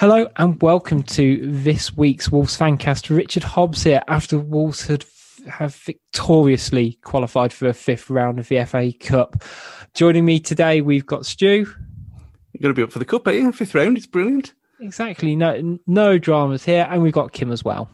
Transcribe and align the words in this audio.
Hello 0.00 0.26
and 0.36 0.62
welcome 0.62 1.02
to 1.02 1.40
this 1.42 1.94
week's 1.94 2.32
Wolves 2.32 2.56
Fancast. 2.56 3.14
Richard 3.14 3.42
Hobbs 3.42 3.82
here 3.82 4.02
after 4.08 4.38
Wolves 4.38 4.86
had 4.86 5.04
have 5.46 5.74
victoriously 5.76 6.98
qualified 7.02 7.52
for 7.52 7.68
a 7.68 7.74
fifth 7.74 8.08
round 8.08 8.38
of 8.38 8.48
the 8.48 8.64
FA 8.64 8.94
Cup. 8.98 9.44
Joining 9.92 10.24
me 10.24 10.40
today, 10.40 10.80
we've 10.80 11.04
got 11.04 11.26
Stu. 11.26 11.66
You're 11.66 12.62
going 12.62 12.74
to 12.74 12.78
be 12.78 12.82
up 12.82 12.92
for 12.92 12.98
the 12.98 13.04
cup, 13.04 13.26
are 13.26 13.32
you? 13.32 13.52
Fifth 13.52 13.74
round, 13.74 13.98
it's 13.98 14.06
brilliant. 14.06 14.54
Exactly, 14.80 15.36
no 15.36 15.78
no 15.86 16.16
dramas 16.16 16.64
here, 16.64 16.88
and 16.90 17.02
we've 17.02 17.12
got 17.12 17.32
Kim 17.34 17.52
as 17.52 17.62
well. 17.62 17.90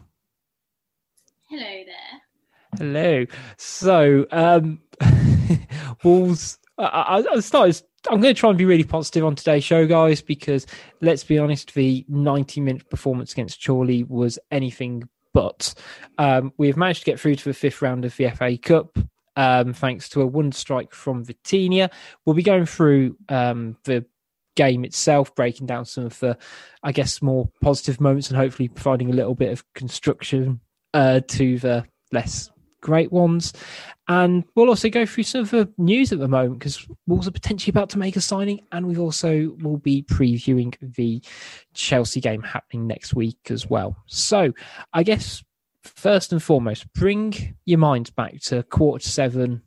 Hello 1.49 1.83
there. 1.83 2.77
Hello. 2.77 3.25
So, 3.57 4.25
um, 4.31 4.79
Wolves. 6.05 6.57
I, 6.77 6.85
I, 6.85 7.33
I 7.33 7.39
started. 7.41 7.81
I'm 8.09 8.21
going 8.21 8.33
to 8.33 8.39
try 8.39 8.49
and 8.49 8.57
be 8.57 8.65
really 8.65 8.83
positive 8.83 9.25
on 9.25 9.35
today's 9.35 9.63
show, 9.63 9.85
guys, 9.85 10.21
because 10.21 10.65
let's 11.01 11.23
be 11.23 11.37
honest, 11.37 11.73
the 11.73 12.05
90 12.07 12.61
minute 12.61 12.89
performance 12.89 13.33
against 13.33 13.63
Chorley 13.65 14.03
was 14.03 14.39
anything 14.51 15.09
but. 15.33 15.73
Um, 16.17 16.53
we've 16.57 16.77
managed 16.77 17.01
to 17.01 17.05
get 17.05 17.19
through 17.19 17.35
to 17.35 17.43
the 17.45 17.53
fifth 17.53 17.81
round 17.81 18.05
of 18.05 18.15
the 18.15 18.29
FA 18.29 18.57
Cup. 18.57 18.97
Um, 19.35 19.73
thanks 19.73 20.09
to 20.09 20.21
a 20.21 20.25
one 20.25 20.51
strike 20.51 20.93
from 20.93 21.25
Vitinha. 21.25 21.91
We'll 22.25 22.35
be 22.35 22.43
going 22.43 22.65
through 22.65 23.17
um, 23.29 23.77
the 23.83 24.05
game 24.55 24.83
itself, 24.83 25.35
breaking 25.35 25.67
down 25.67 25.85
some 25.85 26.05
of 26.05 26.19
the, 26.19 26.37
I 26.81 26.91
guess, 26.91 27.21
more 27.21 27.49
positive 27.61 28.01
moments 28.01 28.29
and 28.29 28.37
hopefully 28.37 28.67
providing 28.67 29.11
a 29.11 29.13
little 29.13 29.35
bit 29.35 29.51
of 29.51 29.63
construction 29.73 30.59
uh, 30.93 31.21
to 31.27 31.59
the 31.59 31.85
less 32.11 32.49
great 32.81 33.11
ones. 33.11 33.53
And 34.07 34.45
we'll 34.55 34.69
also 34.69 34.89
go 34.89 35.05
through 35.05 35.23
some 35.23 35.41
of 35.41 35.51
the 35.51 35.69
news 35.77 36.13
at 36.13 36.19
the 36.19 36.27
moment 36.27 36.59
because 36.59 36.87
Wolves 37.07 37.27
are 37.27 37.31
potentially 37.31 37.71
about 37.71 37.89
to 37.89 37.99
make 37.99 38.15
a 38.15 38.21
signing, 38.21 38.61
and 38.71 38.87
we 38.87 38.97
also 38.97 39.55
will 39.61 39.77
be 39.77 40.03
previewing 40.03 40.75
the 40.95 41.21
Chelsea 41.73 42.21
game 42.21 42.41
happening 42.41 42.87
next 42.87 43.13
week 43.13 43.37
as 43.49 43.69
well. 43.69 43.97
So, 44.05 44.53
I 44.93 45.03
guess 45.03 45.43
first 45.83 46.31
and 46.31 46.41
foremost, 46.41 46.91
bring 46.93 47.55
your 47.65 47.79
minds 47.79 48.09
back 48.09 48.39
to 48.43 48.63
quarter 48.63 49.07
seven 49.07 49.61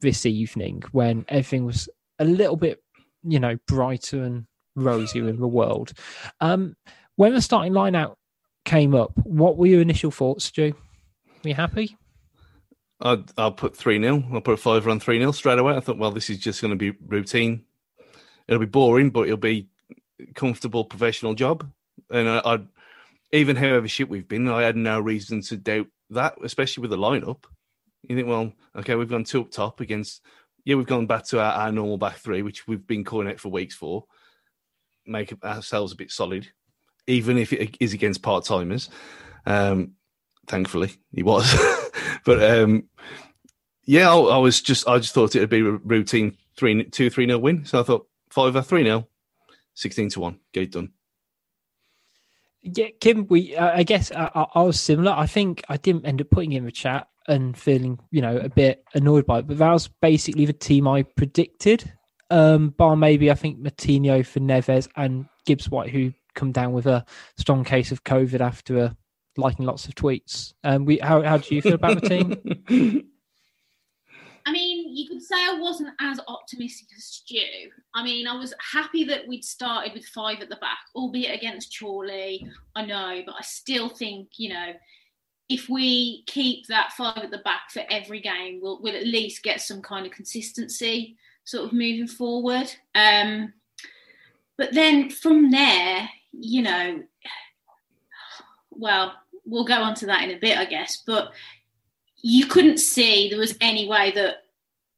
this 0.00 0.26
evening 0.26 0.82
when 0.92 1.24
everything 1.28 1.64
was 1.64 1.88
a 2.18 2.24
little 2.24 2.56
bit, 2.56 2.82
you 3.22 3.38
know, 3.38 3.56
brighter 3.66 4.22
and 4.22 4.46
rosier 4.74 5.28
in 5.28 5.38
the 5.38 5.48
world. 5.48 5.92
Um, 6.40 6.76
when 7.16 7.32
the 7.32 7.40
starting 7.40 7.72
line 7.72 7.94
out 7.94 8.18
came 8.64 8.94
up, 8.94 9.12
what 9.18 9.56
were 9.56 9.66
your 9.66 9.80
initial 9.80 10.10
thoughts, 10.10 10.46
Stu? 10.46 10.74
Were 11.42 11.50
you 11.50 11.54
happy? 11.54 11.96
I'd, 13.00 13.24
I'll 13.36 13.52
put 13.52 13.76
3 13.76 14.00
0. 14.00 14.24
I'll 14.32 14.40
put 14.40 14.54
a 14.54 14.56
fiver 14.56 14.90
on 14.90 15.00
3 15.00 15.18
0 15.18 15.32
straight 15.32 15.58
away. 15.58 15.74
I 15.74 15.80
thought, 15.80 15.98
well, 15.98 16.10
this 16.10 16.30
is 16.30 16.38
just 16.38 16.60
going 16.60 16.70
to 16.70 16.76
be 16.76 16.96
routine. 17.06 17.64
It'll 18.46 18.60
be 18.60 18.66
boring, 18.66 19.10
but 19.10 19.22
it'll 19.22 19.36
be 19.36 19.68
comfortable 20.34 20.84
professional 20.84 21.34
job. 21.34 21.70
And 22.10 22.28
I, 22.28 22.40
I'd, 22.44 22.66
even 23.32 23.56
however 23.56 23.88
shit 23.88 24.08
we've 24.08 24.28
been, 24.28 24.48
I 24.48 24.62
had 24.62 24.76
no 24.76 25.00
reason 25.00 25.40
to 25.42 25.56
doubt 25.56 25.88
that, 26.10 26.36
especially 26.42 26.82
with 26.82 26.90
the 26.90 26.98
lineup. 26.98 27.44
You 28.02 28.16
think, 28.16 28.28
well, 28.28 28.52
okay, 28.76 28.94
we've 28.94 29.08
gone 29.08 29.24
two 29.24 29.40
up 29.40 29.50
top 29.50 29.80
against, 29.80 30.22
yeah, 30.64 30.76
we've 30.76 30.86
gone 30.86 31.06
back 31.06 31.24
to 31.26 31.40
our, 31.40 31.52
our 31.52 31.72
normal 31.72 31.98
back 31.98 32.18
three, 32.18 32.42
which 32.42 32.68
we've 32.68 32.86
been 32.86 33.04
calling 33.04 33.28
it 33.28 33.40
for 33.40 33.48
weeks 33.48 33.74
for, 33.74 34.04
make 35.06 35.32
ourselves 35.42 35.92
a 35.92 35.96
bit 35.96 36.10
solid, 36.10 36.48
even 37.06 37.38
if 37.38 37.52
it 37.52 37.76
is 37.80 37.92
against 37.92 38.22
part 38.22 38.44
timers. 38.44 38.88
Um, 39.46 39.92
thankfully, 40.46 40.92
he 41.12 41.22
was. 41.22 41.54
but 42.24 42.42
um, 42.42 42.84
yeah, 43.84 44.10
I, 44.10 44.16
I, 44.16 44.38
was 44.38 44.60
just, 44.60 44.88
I 44.88 44.98
just 44.98 45.14
thought 45.14 45.34
it'd 45.36 45.50
be 45.50 45.60
a 45.60 45.72
routine 45.72 46.36
three, 46.56 46.84
two, 46.84 47.10
three 47.10 47.26
nil 47.26 47.40
win. 47.40 47.64
So 47.64 47.80
I 47.80 47.82
thought 47.82 48.06
five 48.30 48.56
or 48.56 48.62
three 48.62 48.82
nil, 48.82 49.08
16 49.74 50.10
to 50.10 50.20
one, 50.20 50.40
it 50.52 50.72
done. 50.72 50.92
Yeah, 52.62 52.88
Kim, 53.00 53.26
we, 53.26 53.54
uh, 53.54 53.76
I 53.76 53.82
guess 53.82 54.10
I, 54.10 54.46
I 54.54 54.62
was 54.62 54.80
similar. 54.80 55.12
I 55.12 55.26
think 55.26 55.62
I 55.68 55.76
didn't 55.76 56.06
end 56.06 56.22
up 56.22 56.30
putting 56.30 56.52
in 56.52 56.64
the 56.64 56.72
chat 56.72 57.08
and 57.28 57.56
feeling, 57.56 57.98
you 58.10 58.22
know, 58.22 58.38
a 58.38 58.48
bit 58.48 58.84
annoyed 58.94 59.26
by 59.26 59.40
it, 59.40 59.46
but 59.46 59.58
that 59.58 59.72
was 59.72 59.88
basically 60.00 60.46
the 60.46 60.52
team 60.54 60.88
I 60.88 61.02
predicted. 61.02 61.92
Um, 62.30 62.70
bar 62.70 62.96
maybe 62.96 63.30
I 63.30 63.34
think 63.34 63.60
Moutinho 63.60 64.26
for 64.26 64.40
Neves 64.40 64.88
and 64.96 65.26
Gibbs 65.44 65.68
White, 65.68 65.90
who 65.90 66.12
come 66.34 66.52
down 66.52 66.72
with 66.72 66.86
a 66.86 67.04
strong 67.36 67.64
case 67.64 67.92
of 67.92 68.04
COVID 68.04 68.40
after 68.40 68.78
a 68.78 68.96
liking 69.36 69.66
lots 69.66 69.86
of 69.86 69.94
tweets. 69.94 70.54
Um, 70.64 70.84
we 70.84 70.98
how 70.98 71.22
how 71.22 71.38
do 71.38 71.54
you 71.54 71.62
feel 71.62 71.74
about 71.74 72.00
the 72.00 72.08
team? 72.08 73.10
I 74.46 74.52
mean, 74.52 74.94
you 74.94 75.08
could 75.08 75.22
say 75.22 75.36
I 75.36 75.58
wasn't 75.58 75.94
as 76.00 76.20
optimistic 76.28 76.88
as 76.94 77.04
Stu. 77.04 77.38
I 77.94 78.04
mean, 78.04 78.26
I 78.26 78.36
was 78.36 78.52
happy 78.72 79.04
that 79.04 79.26
we'd 79.26 79.44
started 79.44 79.94
with 79.94 80.04
five 80.06 80.40
at 80.40 80.50
the 80.50 80.56
back, 80.56 80.80
albeit 80.94 81.34
against 81.34 81.74
Chorley. 81.78 82.46
I 82.76 82.84
know, 82.84 83.22
but 83.24 83.36
I 83.38 83.42
still 83.42 83.88
think, 83.88 84.32
you 84.36 84.50
know, 84.50 84.72
if 85.48 85.70
we 85.70 86.24
keep 86.26 86.66
that 86.66 86.92
five 86.92 87.18
at 87.18 87.30
the 87.30 87.38
back 87.38 87.70
for 87.70 87.82
every 87.90 88.20
game, 88.20 88.60
we'll, 88.62 88.82
we'll 88.82 88.96
at 88.96 89.06
least 89.06 89.42
get 89.42 89.62
some 89.62 89.80
kind 89.80 90.04
of 90.04 90.12
consistency 90.12 91.16
sort 91.44 91.64
of 91.64 91.72
moving 91.72 92.06
forward. 92.06 92.70
Um, 92.94 93.54
but 94.58 94.74
then 94.74 95.10
from 95.10 95.50
there, 95.50 96.08
you 96.32 96.62
know, 96.62 97.02
well, 98.70 99.14
we'll 99.44 99.64
go 99.64 99.82
on 99.82 99.94
to 99.96 100.06
that 100.06 100.22
in 100.22 100.30
a 100.30 100.38
bit, 100.38 100.58
I 100.58 100.64
guess. 100.64 101.02
But 101.06 101.32
you 102.22 102.46
couldn't 102.46 102.78
see 102.78 103.28
there 103.28 103.38
was 103.38 103.56
any 103.60 103.88
way 103.88 104.10
that 104.12 104.44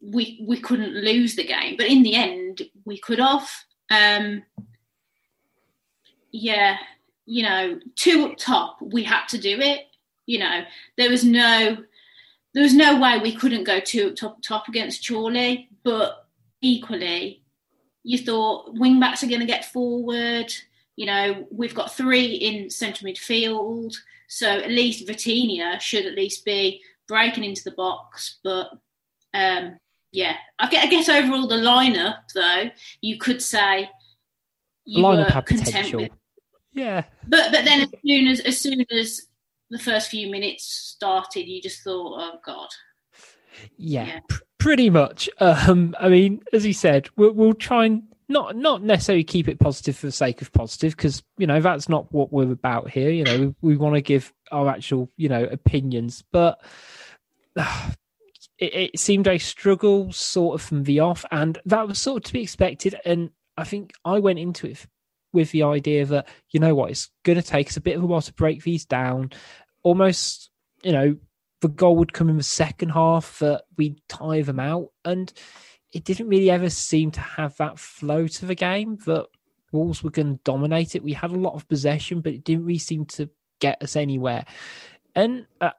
we 0.01 0.45
we 0.47 0.61
couldn't 0.61 0.95
lose 0.95 1.35
the 1.35 1.45
game. 1.45 1.77
But 1.77 1.87
in 1.87 2.03
the 2.03 2.15
end, 2.15 2.63
we 2.85 2.99
could 2.99 3.19
have. 3.19 3.49
Um, 3.91 4.43
yeah, 6.33 6.77
you 7.25 7.43
know, 7.43 7.81
two 7.95 8.27
up 8.27 8.37
top, 8.37 8.79
we 8.81 9.03
had 9.03 9.27
to 9.29 9.39
do 9.39 9.59
it. 9.61 9.87
You 10.27 10.41
know, 10.41 10.63
there 10.97 11.11
was 11.11 11.25
no 11.25 11.79
there 12.55 12.63
was 12.63 12.75
no 12.75 12.99
way 12.99 13.19
we 13.19 13.35
couldn't 13.35 13.65
go 13.65 13.81
two 13.81 14.09
up 14.09 14.17
top 14.17 14.43
top 14.43 14.69
against 14.69 15.07
Chorley, 15.07 15.69
but 15.83 16.27
equally, 16.61 17.43
you 18.03 18.19
thought 18.19 18.75
wing 18.75 19.01
backs 19.01 19.23
are 19.23 19.29
going 19.29 19.41
to 19.41 19.47
get 19.47 19.65
forward. 19.65 20.53
You 20.97 21.07
know, 21.07 21.47
we've 21.51 21.75
got 21.75 21.95
three 21.95 22.35
in 22.35 22.71
central 22.71 23.11
midfield, 23.11 23.95
so 24.29 24.49
at 24.49 24.71
least 24.71 25.07
Vitinha 25.07 25.81
should 25.81 26.07
at 26.07 26.15
least 26.15 26.45
be 26.45 26.81
breaking 27.09 27.45
into 27.45 27.63
the 27.65 27.71
box. 27.73 28.39
But 28.43 28.69
um, 29.35 29.79
yeah, 30.13 30.37
I 30.59 30.69
guess 30.87 31.09
overall 31.09 31.47
the 31.47 31.57
lineup, 31.57 32.19
though, 32.35 32.71
you 33.01 33.19
could 33.19 33.43
say 33.43 33.89
you 34.85 35.03
lineup 35.05 35.31
had 35.31 35.47
content 35.47 35.67
potential. 35.67 36.01
with. 36.03 36.11
Yeah, 36.73 37.05
But 37.27 37.53
but 37.53 37.65
then 37.65 37.83
as 37.83 37.89
soon 38.05 38.27
as 38.29 38.41
as 38.41 38.59
soon 38.61 38.85
as 38.91 39.23
the 39.71 39.79
first 39.79 40.11
few 40.11 40.31
minutes 40.31 40.65
started, 40.65 41.47
you 41.47 41.61
just 41.63 41.83
thought, 41.83 42.19
oh 42.21 42.39
god, 42.45 42.69
yeah, 43.79 44.07
Yeah. 44.07 44.21
pr- 44.29 44.43
pretty 44.59 44.91
much. 44.91 45.29
Um, 45.41 45.95
I 45.99 46.09
mean, 46.09 46.43
as 46.53 46.65
he 46.65 46.73
said, 46.73 47.09
we'll, 47.17 47.33
we'll 47.33 47.55
try 47.55 47.87
and 47.87 48.03
not 48.29 48.57
not 48.57 48.83
necessarily 48.83 49.25
keep 49.25 49.49
it 49.49 49.61
positive 49.61 49.97
for 49.97 50.07
the 50.07 50.13
sake 50.13 50.43
of 50.43 50.53
positive, 50.53 50.97
because 50.97 51.23
you 51.39 51.47
know 51.47 51.61
that's 51.61 51.89
not 51.89 52.13
what 52.13 52.33
we're 52.33 52.51
about 52.51 52.91
here. 52.91 53.11
You 53.11 53.25
know, 53.25 53.39
we, 53.39 53.71
we 53.71 53.77
want 53.77 53.95
to 53.95 54.01
give 54.01 54.33
our 54.51 54.69
actual 54.69 55.11
you 55.17 55.29
know 55.29 55.45
opinions, 55.45 56.25
but 56.33 56.61
it, 57.57 58.75
it 58.75 58.99
seemed 58.99 59.29
a 59.29 59.39
struggle 59.39 60.13
sort 60.13 60.57
of 60.57 60.67
from 60.67 60.85
the 60.85 61.01
off, 61.01 61.25
and 61.31 61.59
that 61.67 61.87
was 61.87 61.99
sort 61.99 62.19
of 62.19 62.25
to 62.25 62.33
be 62.33 62.43
expected. 62.43 62.97
And 63.05 63.31
I 63.57 63.65
think 63.65 63.93
I 64.05 64.19
went 64.19 64.39
into 64.39 64.67
it 64.67 64.87
with 65.33 65.53
the 65.53 65.63
idea 65.63 66.05
that 66.07 66.29
you 66.51 66.59
know 66.59 66.75
what, 66.75 66.91
it's 66.91 67.11
going 67.25 67.41
to 67.41 67.47
take 67.47 67.69
us 67.69 67.77
a 67.77 67.83
bit 67.83 67.97
of 67.97 68.03
a 68.03 68.07
while 68.07 68.23
to 68.23 68.33
break 68.33 68.65
these 68.65 68.85
down. 68.85 69.31
Almost, 69.85 70.51
you 70.83 70.91
know, 70.91 71.17
the 71.61 71.69
goal 71.69 71.97
would 71.97 72.13
come 72.13 72.29
in 72.29 72.37
the 72.39 72.43
second 72.43 72.89
half 72.89 73.39
that 73.39 73.65
we 73.77 73.97
tie 74.09 74.43
them 74.43 74.59
out, 74.59 74.89
and 75.05 75.33
it 75.93 76.05
didn't 76.05 76.29
really 76.29 76.51
ever 76.51 76.71
seem 76.71 77.11
to 77.13 77.21
have 77.21 77.57
that 77.57 77.79
flow 77.79 78.27
to 78.27 78.47
the 78.47 78.55
game 78.55 78.99
that 79.07 79.27
Wolves 79.73 80.03
were 80.03 80.11
going 80.11 80.37
to 80.37 80.45
dominate 80.45 80.95
it. 80.95 81.03
We 81.03 81.13
had 81.13 81.31
a 81.31 81.37
lot 81.37 81.55
of 81.55 81.69
possession, 81.69 82.21
but 82.21 82.33
it 82.33 82.45
didn't 82.45 82.65
really 82.65 82.79
seem 82.79 83.05
to 83.07 83.29
get 83.61 83.83
us 83.83 83.97
anywhere. 83.97 84.45
And 85.15 85.47
uh, 85.61 85.71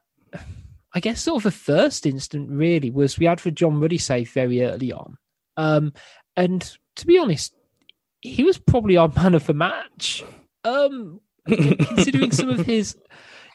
I 0.94 1.00
guess 1.00 1.22
sort 1.22 1.38
of 1.38 1.44
the 1.44 1.52
first 1.52 2.06
instant 2.06 2.50
really 2.50 2.90
was 2.90 3.20
we 3.20 3.26
had 3.26 3.40
the 3.40 3.52
John 3.52 3.80
Ruddy 3.80 3.98
save 3.98 4.32
very 4.32 4.64
early 4.64 4.92
on, 4.92 5.18
um, 5.58 5.94
and 6.36 6.78
to 6.96 7.06
be 7.06 7.18
honest, 7.18 7.54
he 8.22 8.44
was 8.44 8.58
probably 8.58 8.98
our 8.98 9.12
man 9.16 9.36
of 9.36 9.46
the 9.46 9.54
match. 9.54 10.24
Um, 10.64 11.22
considering 11.48 12.32
some 12.32 12.50
of 12.50 12.66
his 12.66 12.98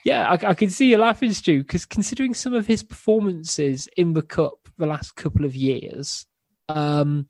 yeah, 0.04 0.28
I, 0.28 0.50
I 0.50 0.54
can 0.54 0.70
see 0.70 0.90
you 0.90 0.98
laughing, 0.98 1.32
Stu, 1.32 1.62
because 1.62 1.86
considering 1.86 2.34
some 2.34 2.54
of 2.54 2.66
his 2.66 2.82
performances 2.82 3.88
in 3.96 4.14
the 4.14 4.22
cup 4.22 4.54
the 4.78 4.86
last 4.86 5.14
couple 5.14 5.44
of 5.44 5.54
years, 5.54 6.26
um, 6.76 7.28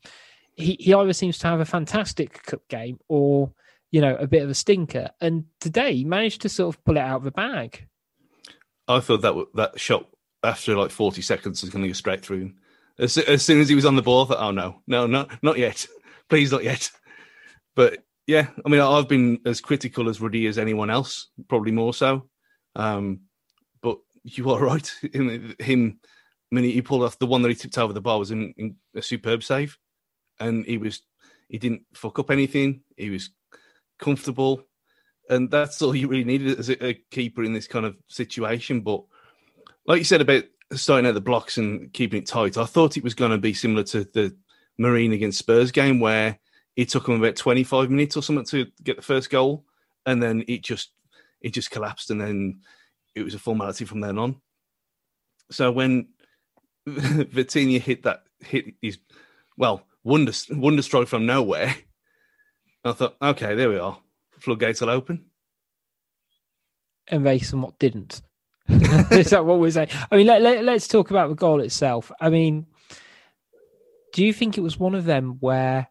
he, 0.55 0.77
he 0.79 0.93
either 0.93 1.13
seems 1.13 1.37
to 1.39 1.47
have 1.47 1.59
a 1.59 1.65
fantastic 1.65 2.43
cup 2.43 2.67
game 2.67 2.99
or, 3.07 3.51
you 3.91 4.01
know, 4.01 4.15
a 4.15 4.27
bit 4.27 4.43
of 4.43 4.49
a 4.49 4.55
stinker. 4.55 5.09
And 5.21 5.45
today 5.59 5.95
he 5.95 6.05
managed 6.05 6.41
to 6.41 6.49
sort 6.49 6.75
of 6.75 6.83
pull 6.83 6.97
it 6.97 7.01
out 7.01 7.17
of 7.17 7.23
the 7.23 7.31
bag. 7.31 7.87
I 8.87 8.99
thought 8.99 9.21
that 9.21 9.45
that 9.55 9.79
shot 9.79 10.07
after 10.43 10.75
like 10.75 10.91
40 10.91 11.21
seconds 11.21 11.61
was 11.61 11.71
going 11.71 11.83
to 11.83 11.89
go 11.89 11.93
straight 11.93 12.23
through 12.23 12.39
him. 12.39 12.55
As, 12.99 13.17
as 13.17 13.43
soon 13.43 13.59
as 13.61 13.69
he 13.69 13.75
was 13.75 13.85
on 13.85 13.95
the 13.95 14.01
ball, 14.01 14.25
I 14.25 14.27
thought, 14.27 14.43
oh 14.43 14.51
no, 14.51 14.81
no, 14.87 15.07
no, 15.07 15.27
not 15.41 15.57
yet. 15.57 15.87
Please, 16.29 16.51
not 16.51 16.63
yet. 16.63 16.91
But 17.75 17.99
yeah, 18.27 18.47
I 18.65 18.69
mean, 18.69 18.81
I've 18.81 19.07
been 19.07 19.39
as 19.45 19.61
critical 19.61 20.09
as 20.09 20.21
Ruddy 20.21 20.45
as 20.47 20.57
anyone 20.57 20.89
else, 20.89 21.29
probably 21.47 21.71
more 21.71 21.93
so. 21.93 22.29
Um, 22.75 23.21
but 23.81 23.97
you 24.23 24.49
are 24.51 24.59
right. 24.63 24.91
Him, 25.13 25.55
him, 25.59 25.99
Mean, 26.53 26.65
he 26.65 26.83
pulled 26.83 27.01
off 27.01 27.17
the 27.17 27.25
one 27.25 27.41
that 27.41 27.49
he 27.49 27.55
tipped 27.55 27.79
over 27.79 27.93
the 27.93 27.99
bar 27.99 28.19
was 28.19 28.29
in, 28.29 28.53
in 28.57 28.75
a 28.95 29.01
superb 29.01 29.43
save, 29.43 29.79
and 30.39 30.63
he 30.67 30.77
was 30.77 31.01
he 31.49 31.57
didn't 31.57 31.81
fuck 31.95 32.19
up 32.19 32.29
anything. 32.29 32.81
He 32.95 33.09
was 33.09 33.31
comfortable, 33.97 34.63
and 35.31 35.49
that's 35.49 35.81
all 35.81 35.95
you 35.95 36.07
really 36.07 36.23
needed 36.23 36.59
as 36.59 36.69
a, 36.69 36.85
a 36.85 36.93
keeper 37.09 37.43
in 37.43 37.53
this 37.53 37.67
kind 37.67 37.87
of 37.87 37.97
situation. 38.07 38.81
But 38.81 39.03
like 39.87 39.97
you 39.97 40.03
said 40.03 40.21
about 40.21 40.43
starting 40.73 41.07
out 41.07 41.15
the 41.15 41.21
blocks 41.21 41.57
and 41.57 41.91
keeping 41.91 42.21
it 42.21 42.27
tight, 42.27 42.55
I 42.55 42.65
thought 42.65 42.97
it 42.97 43.03
was 43.03 43.15
going 43.15 43.31
to 43.31 43.39
be 43.39 43.55
similar 43.55 43.83
to 43.85 44.03
the 44.03 44.37
Marine 44.77 45.13
against 45.13 45.39
Spurs 45.39 45.71
game 45.71 45.99
where 45.99 46.37
it 46.75 46.87
took 46.89 47.07
them 47.07 47.15
about 47.15 47.35
25 47.35 47.89
minutes 47.89 48.15
or 48.15 48.21
something 48.21 48.45
to 48.45 48.67
get 48.83 48.97
the 48.97 49.01
first 49.01 49.31
goal, 49.31 49.65
and 50.05 50.21
then 50.21 50.43
it 50.47 50.63
just 50.63 50.91
it 51.41 51.51
just 51.51 51.71
collapsed, 51.71 52.11
and 52.11 52.21
then 52.21 52.61
it 53.15 53.23
was 53.23 53.33
a 53.33 53.39
formality 53.39 53.85
from 53.85 54.01
then 54.01 54.19
on. 54.19 54.39
So 55.49 55.71
when 55.71 56.09
Vitinha 56.89 57.79
hit 57.79 58.03
that 58.03 58.23
hit 58.39 58.65
his 58.81 58.97
well 59.57 59.85
wonder 60.03 60.33
wonder 60.51 60.81
strike 60.81 61.07
from 61.07 61.25
nowhere, 61.25 61.75
I 62.83 62.91
thought, 62.91 63.15
okay, 63.21 63.55
there 63.55 63.69
we 63.69 63.77
are, 63.77 63.97
floodgates 64.39 64.81
will 64.81 64.89
open. 64.89 65.25
and 67.07 67.25
they 67.25 67.39
somewhat 67.39 67.79
didn't. 67.79 68.21
Is 68.67 69.31
that 69.31 69.45
what 69.45 69.59
we're 69.59 69.71
saying? 69.71 69.89
I 70.11 70.17
mean, 70.17 70.27
let, 70.27 70.41
let, 70.41 70.63
let's 70.63 70.87
talk 70.87 71.09
about 71.11 71.29
the 71.29 71.35
goal 71.35 71.61
itself. 71.61 72.11
I 72.19 72.29
mean, 72.29 72.65
do 74.13 74.23
you 74.23 74.31
think 74.31 74.57
it 74.57 74.61
was 74.61 74.79
one 74.79 74.95
of 74.95 75.05
them 75.05 75.37
where 75.39 75.87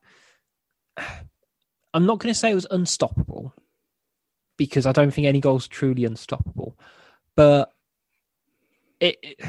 I'm 1.94 2.06
not 2.06 2.18
going 2.18 2.32
to 2.32 2.38
say 2.38 2.50
it 2.50 2.54
was 2.54 2.66
unstoppable 2.70 3.52
because 4.56 4.86
I 4.86 4.92
don't 4.92 5.10
think 5.10 5.26
any 5.26 5.40
goal's 5.40 5.68
truly 5.68 6.04
unstoppable, 6.04 6.78
but 7.36 7.70
it, 9.00 9.18
it 9.22 9.40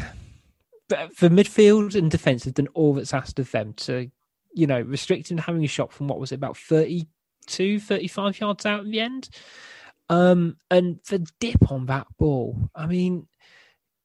for 0.89 1.29
midfield 1.29 1.95
and 1.95 2.11
defense 2.11 2.43
have 2.43 2.55
done 2.55 2.67
all 2.73 2.93
that's 2.93 3.13
asked 3.13 3.39
of 3.39 3.51
them 3.51 3.73
to, 3.73 4.09
you 4.53 4.67
know, 4.67 4.81
restrict 4.81 5.31
him 5.31 5.37
to 5.37 5.43
having 5.43 5.63
a 5.63 5.67
shot 5.67 5.91
from 5.91 6.07
what 6.07 6.19
was 6.19 6.31
it 6.31 6.35
about 6.35 6.57
32, 6.57 7.79
35 7.79 8.39
yards 8.39 8.65
out 8.65 8.85
in 8.85 8.91
the 8.91 8.99
end. 8.99 9.29
Um, 10.09 10.57
and 10.69 10.99
the 11.09 11.25
dip 11.39 11.71
on 11.71 11.85
that 11.87 12.07
ball, 12.17 12.69
I 12.75 12.85
mean, 12.85 13.27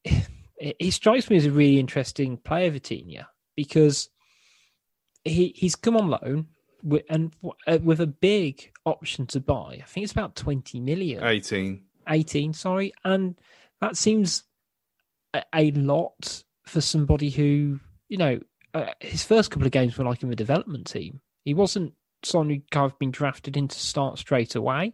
it, 0.04 0.26
he 0.78 0.90
strikes 0.90 1.28
me 1.28 1.36
as 1.36 1.46
a 1.46 1.50
really 1.50 1.78
interesting 1.78 2.36
player, 2.36 2.70
Vitinha, 2.70 3.26
because 3.56 4.08
he 5.24 5.52
he's 5.56 5.76
come 5.76 5.96
on 5.96 6.08
loan 6.08 6.46
with, 6.82 7.02
and 7.10 7.34
uh, 7.66 7.78
with 7.82 8.00
a 8.00 8.06
big 8.06 8.72
option 8.84 9.26
to 9.26 9.40
buy. 9.40 9.80
I 9.82 9.86
think 9.86 10.04
it's 10.04 10.12
about 10.12 10.36
twenty 10.36 10.80
million. 10.80 11.22
18. 11.22 11.82
18, 12.08 12.52
sorry. 12.52 12.92
And 13.04 13.38
that 13.80 13.96
seems 13.96 14.44
a, 15.34 15.42
a 15.54 15.70
lot 15.72 16.42
for 16.68 16.80
somebody 16.80 17.30
who, 17.30 17.80
you 18.08 18.16
know, 18.18 18.40
uh, 18.74 18.86
his 19.00 19.24
first 19.24 19.50
couple 19.50 19.66
of 19.66 19.72
games 19.72 19.96
were 19.96 20.04
like 20.04 20.22
in 20.22 20.28
the 20.30 20.36
development 20.36 20.86
team. 20.86 21.20
He 21.44 21.54
wasn't 21.54 21.94
someone 22.22 22.50
who 22.50 22.60
kind 22.70 22.90
of 22.90 22.98
been 22.98 23.10
drafted 23.10 23.56
in 23.56 23.68
to 23.68 23.78
start 23.78 24.18
straight 24.18 24.54
away. 24.54 24.92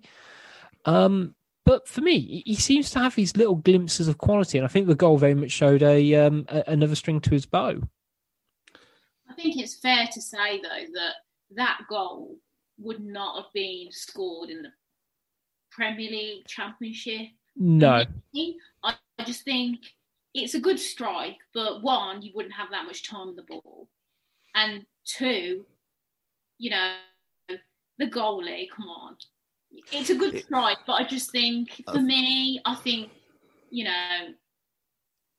Um, 0.85 1.35
but 1.65 1.89
for 1.89 2.03
me, 2.03 2.43
he- 2.45 2.55
seems 2.57 2.91
to 2.91 2.99
have 2.99 3.15
these 3.15 3.37
little 3.37 3.55
glimpses 3.55 4.07
of 4.07 4.19
quality, 4.19 4.59
and 4.59 4.65
I 4.67 4.69
think 4.69 4.87
the 4.87 4.95
goal 4.95 5.17
very 5.17 5.35
much 5.35 5.51
showed 5.51 5.83
a, 5.83 6.15
um, 6.15 6.45
a 6.49 6.63
another 6.67 6.95
string 6.95 7.21
to 7.23 7.31
his 7.31 7.47
bow. 7.47 7.81
I 9.29 9.35
think 9.35 9.57
it's 9.57 9.75
fair 9.77 10.07
to 10.13 10.21
say 10.21 10.61
though 10.61 10.93
that 10.95 11.15
that 11.53 11.81
goal 11.89 12.37
would 12.79 13.01
not 13.01 13.43
have 13.43 13.53
been 13.55 13.89
scored 13.91 14.51
in 14.51 14.63
the 14.63 14.69
Premier 15.71 16.11
League 16.11 16.47
Championship. 16.47 17.29
No, 17.57 18.05
I 18.83 18.97
just 19.25 19.45
think 19.45 19.79
it's 20.35 20.55
a 20.55 20.61
good 20.61 20.81
strike, 20.81 21.39
but 21.55 21.83
one, 21.83 22.23
you 22.23 22.33
wouldn't 22.35 22.55
have 22.55 22.71
that 22.71 22.85
much 22.85 23.09
time 23.09 23.29
on 23.29 23.37
the 23.37 23.43
ball, 23.43 23.89
and 24.55 24.85
two, 25.05 25.65
you 26.59 26.71
know, 26.71 26.95
the 27.99 28.07
goalie. 28.07 28.69
Come 28.75 28.89
on, 28.89 29.17
it's 29.93 30.11
a 30.11 30.17
good 30.17 30.45
strike, 30.45 30.79
but 30.87 30.95
I 30.95 31.05
just 31.05 31.31
think 31.31 31.83
for 31.91 32.01
me, 32.01 32.61
I 32.65 32.75
think 32.75 33.11
you 33.71 33.85
know, 33.85 34.35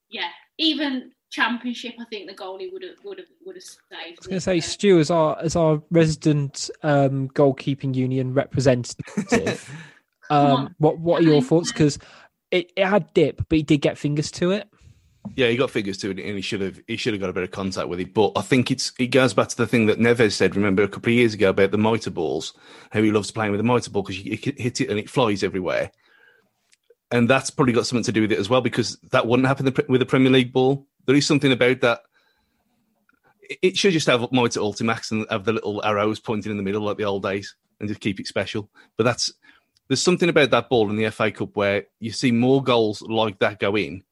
yeah, 0.08 0.28
even 0.58 1.12
championship, 1.30 1.94
I 2.00 2.04
think 2.04 2.28
the 2.28 2.34
goalie 2.34 2.72
would 2.72 2.82
have 2.82 2.96
would 3.04 3.18
have 3.18 3.28
would 3.44 3.56
have 3.56 3.62
saved. 3.62 3.82
I 3.92 4.14
was 4.18 4.26
going 4.26 4.36
to 4.36 4.40
say, 4.40 4.60
Stu, 4.60 4.98
as 4.98 5.10
our 5.10 5.38
as 5.40 5.56
our 5.56 5.82
resident 5.90 6.70
um, 6.82 7.28
goalkeeping 7.28 7.94
union 7.94 8.34
representative, 8.34 9.70
um, 10.30 10.74
what 10.78 10.98
what 10.98 11.20
are 11.20 11.24
your 11.24 11.42
thoughts? 11.42 11.72
Because 11.72 11.98
it, 12.50 12.72
it 12.76 12.86
had 12.86 13.12
dip, 13.14 13.36
but 13.48 13.56
he 13.56 13.62
did 13.62 13.78
get 13.78 13.98
fingers 13.98 14.30
to 14.32 14.52
it. 14.52 14.68
Yeah, 15.34 15.48
he 15.48 15.56
got 15.56 15.70
figures 15.70 15.98
to 15.98 16.10
it, 16.10 16.18
and 16.18 16.36
he 16.36 16.40
should 16.40 16.60
have 16.60 16.80
he 16.86 16.96
should 16.96 17.12
have 17.14 17.20
got 17.20 17.30
a 17.30 17.32
bit 17.32 17.42
of 17.42 17.50
contact 17.50 17.88
with 17.88 18.00
it. 18.00 18.14
But 18.14 18.32
I 18.36 18.42
think 18.42 18.70
it's 18.70 18.92
it 18.98 19.08
goes 19.08 19.34
back 19.34 19.48
to 19.48 19.56
the 19.56 19.66
thing 19.66 19.86
that 19.86 19.98
Neves 19.98 20.32
said. 20.32 20.56
Remember 20.56 20.82
a 20.82 20.88
couple 20.88 21.10
of 21.10 21.16
years 21.16 21.34
ago 21.34 21.50
about 21.50 21.70
the 21.70 21.78
mitre 21.78 22.10
balls, 22.10 22.54
how 22.90 23.02
he 23.02 23.10
loves 23.12 23.30
playing 23.30 23.50
with 23.52 23.58
the 23.58 23.64
mitre 23.64 23.90
ball 23.90 24.02
because 24.02 24.18
you 24.22 24.36
hit 24.36 24.80
it 24.80 24.88
and 24.90 24.98
it 24.98 25.10
flies 25.10 25.42
everywhere. 25.42 25.90
And 27.10 27.28
that's 27.28 27.50
probably 27.50 27.72
got 27.72 27.86
something 27.86 28.04
to 28.04 28.12
do 28.12 28.22
with 28.22 28.32
it 28.32 28.38
as 28.38 28.48
well 28.48 28.60
because 28.60 28.96
that 29.12 29.26
wouldn't 29.26 29.46
happen 29.46 29.72
with 29.88 30.00
the 30.00 30.06
Premier 30.06 30.30
League 30.30 30.52
ball. 30.52 30.86
There 31.06 31.16
is 31.16 31.26
something 31.26 31.52
about 31.52 31.80
that. 31.80 32.00
It- 33.42 33.58
It 33.62 33.76
should 33.76 33.92
just 33.92 34.08
have 34.08 34.32
mitre 34.32 34.60
Ultimax 34.60 35.12
and 35.12 35.26
have 35.30 35.44
the 35.44 35.52
little 35.52 35.84
arrows 35.84 36.18
pointing 36.20 36.50
in 36.50 36.56
the 36.56 36.62
middle 36.64 36.82
like 36.82 36.96
the 36.96 37.04
old 37.04 37.22
days 37.22 37.54
and 37.78 37.88
just 37.88 38.00
keep 38.00 38.18
it 38.18 38.26
special. 38.26 38.70
But 38.96 39.04
that's 39.04 39.32
there's 39.88 40.02
something 40.02 40.28
about 40.28 40.50
that 40.50 40.68
ball 40.68 40.90
in 40.90 40.96
the 40.96 41.10
FA 41.10 41.30
Cup 41.30 41.54
where 41.54 41.84
you 42.00 42.10
see 42.10 42.32
more 42.32 42.60
goals 42.62 43.02
like 43.02 43.38
that 43.38 43.60
go 43.60 43.76
in 43.76 44.02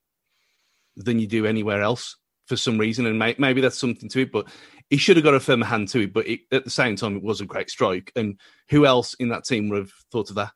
than 0.97 1.19
you 1.19 1.27
do 1.27 1.47
anywhere 1.47 1.83
else 1.83 2.17
for 2.47 2.57
some 2.57 2.79
reason, 2.79 3.07
and 3.07 3.19
may, 3.19 3.35
maybe 3.39 3.61
that's 3.61 3.79
something 3.79 4.09
to 4.11 4.21
it. 4.21 4.33
But 4.33 4.49
he 4.91 4.97
should 4.97 5.17
have 5.17 5.25
got 5.25 5.35
a 5.35 5.41
firmer 5.41 5.67
hand 5.67 5.89
to 5.89 6.01
it. 6.01 6.13
But 6.13 6.27
it, 6.27 6.41
at 6.53 6.65
the 6.65 6.71
same 6.71 6.97
time, 6.97 7.17
it 7.17 7.23
was 7.23 7.41
a 7.41 7.47
great 7.47 7.71
strike. 7.71 8.13
And 8.17 8.39
who 8.69 8.87
else 8.87 9.15
in 9.15 9.29
that 9.29 9.45
team 9.45 9.69
would 9.69 9.79
have 9.79 9.93
thought 10.13 10.31
of 10.31 10.37
that? 10.37 10.53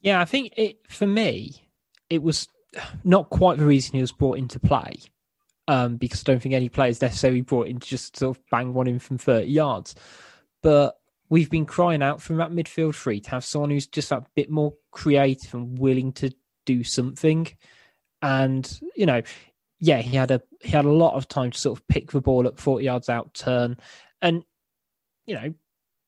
Yeah, 0.00 0.20
I 0.20 0.24
think 0.24 0.54
it 0.56 0.78
for 0.88 1.06
me, 1.06 1.68
it 2.08 2.22
was 2.22 2.48
not 3.04 3.30
quite 3.30 3.58
the 3.58 3.66
reason 3.66 3.94
he 3.94 4.00
was 4.00 4.12
brought 4.12 4.38
into 4.38 4.58
play. 4.58 5.00
Um, 5.68 5.96
because 5.98 6.22
I 6.22 6.32
don't 6.32 6.42
think 6.42 6.54
any 6.54 6.68
players 6.68 7.00
necessarily 7.00 7.42
brought 7.42 7.68
in 7.68 7.78
to 7.78 7.86
just 7.86 8.16
sort 8.16 8.36
of 8.36 8.42
bang 8.50 8.74
one 8.74 8.88
in 8.88 8.98
from 8.98 9.18
30 9.18 9.46
yards. 9.46 9.94
But 10.62 10.96
we've 11.28 11.50
been 11.50 11.64
crying 11.64 12.02
out 12.02 12.20
from 12.20 12.38
that 12.38 12.50
midfield 12.50 12.96
three 12.96 13.20
to 13.20 13.30
have 13.30 13.44
someone 13.44 13.70
who's 13.70 13.86
just 13.86 14.10
a 14.10 14.24
bit 14.34 14.50
more 14.50 14.74
creative 14.90 15.54
and 15.54 15.78
willing 15.78 16.12
to 16.14 16.34
do 16.66 16.82
something. 16.82 17.46
And, 18.22 18.80
you 18.94 19.06
know, 19.06 19.22
yeah, 19.78 19.98
he 19.98 20.16
had 20.16 20.30
a 20.30 20.42
he 20.60 20.70
had 20.70 20.84
a 20.84 20.92
lot 20.92 21.14
of 21.14 21.28
time 21.28 21.50
to 21.50 21.58
sort 21.58 21.78
of 21.78 21.88
pick 21.88 22.10
the 22.10 22.20
ball 22.20 22.46
at 22.46 22.58
40 22.58 22.84
yards 22.84 23.08
out 23.08 23.32
turn. 23.34 23.78
And, 24.20 24.44
you 25.26 25.34
know, 25.34 25.54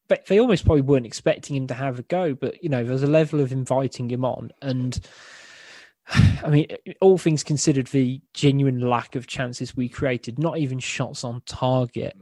but 0.08 0.26
they 0.26 0.38
almost 0.38 0.66
probably 0.66 0.82
weren't 0.82 1.06
expecting 1.06 1.56
him 1.56 1.66
to 1.68 1.74
have 1.74 1.98
a 1.98 2.02
go, 2.02 2.34
but 2.34 2.62
you 2.62 2.68
know, 2.68 2.84
there's 2.84 3.02
a 3.02 3.06
level 3.06 3.40
of 3.40 3.50
inviting 3.50 4.10
him 4.10 4.24
on. 4.24 4.52
And 4.60 5.00
I 6.44 6.50
mean, 6.50 6.66
all 7.00 7.18
things 7.18 7.42
considered, 7.42 7.86
the 7.88 8.20
genuine 8.34 8.80
lack 8.80 9.14
of 9.14 9.26
chances 9.26 9.76
we 9.76 9.88
created, 9.88 10.38
not 10.38 10.58
even 10.58 10.78
shots 10.78 11.24
on 11.24 11.42
target, 11.46 12.16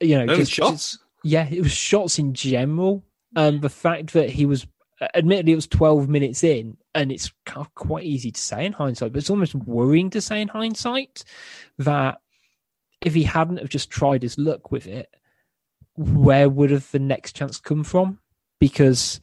you 0.00 0.18
know, 0.18 0.34
just 0.36 0.52
shots. 0.52 0.70
Just, 0.92 0.98
yeah, 1.22 1.48
it 1.50 1.62
was 1.62 1.72
shots 1.72 2.18
in 2.18 2.34
general. 2.34 3.04
Um, 3.36 3.60
the 3.60 3.70
fact 3.70 4.12
that 4.14 4.30
he 4.30 4.44
was, 4.44 4.66
admittedly, 5.14 5.52
it 5.52 5.56
was 5.56 5.66
12 5.66 6.08
minutes 6.08 6.44
in, 6.44 6.76
and 6.94 7.10
it's 7.10 7.32
quite 7.74 8.04
easy 8.04 8.30
to 8.30 8.40
say 8.40 8.66
in 8.66 8.72
hindsight, 8.72 9.12
but 9.12 9.18
it's 9.18 9.30
almost 9.30 9.54
worrying 9.54 10.10
to 10.10 10.20
say 10.20 10.40
in 10.40 10.48
hindsight 10.48 11.24
that 11.78 12.20
if 13.00 13.14
he 13.14 13.22
hadn't 13.22 13.58
have 13.58 13.68
just 13.68 13.90
tried 13.90 14.22
his 14.22 14.38
luck 14.38 14.70
with 14.70 14.86
it, 14.86 15.08
where 15.96 16.48
would 16.48 16.70
have 16.70 16.90
the 16.90 16.98
next 16.98 17.34
chance 17.34 17.58
come 17.58 17.84
from? 17.84 18.18
Because 18.58 19.20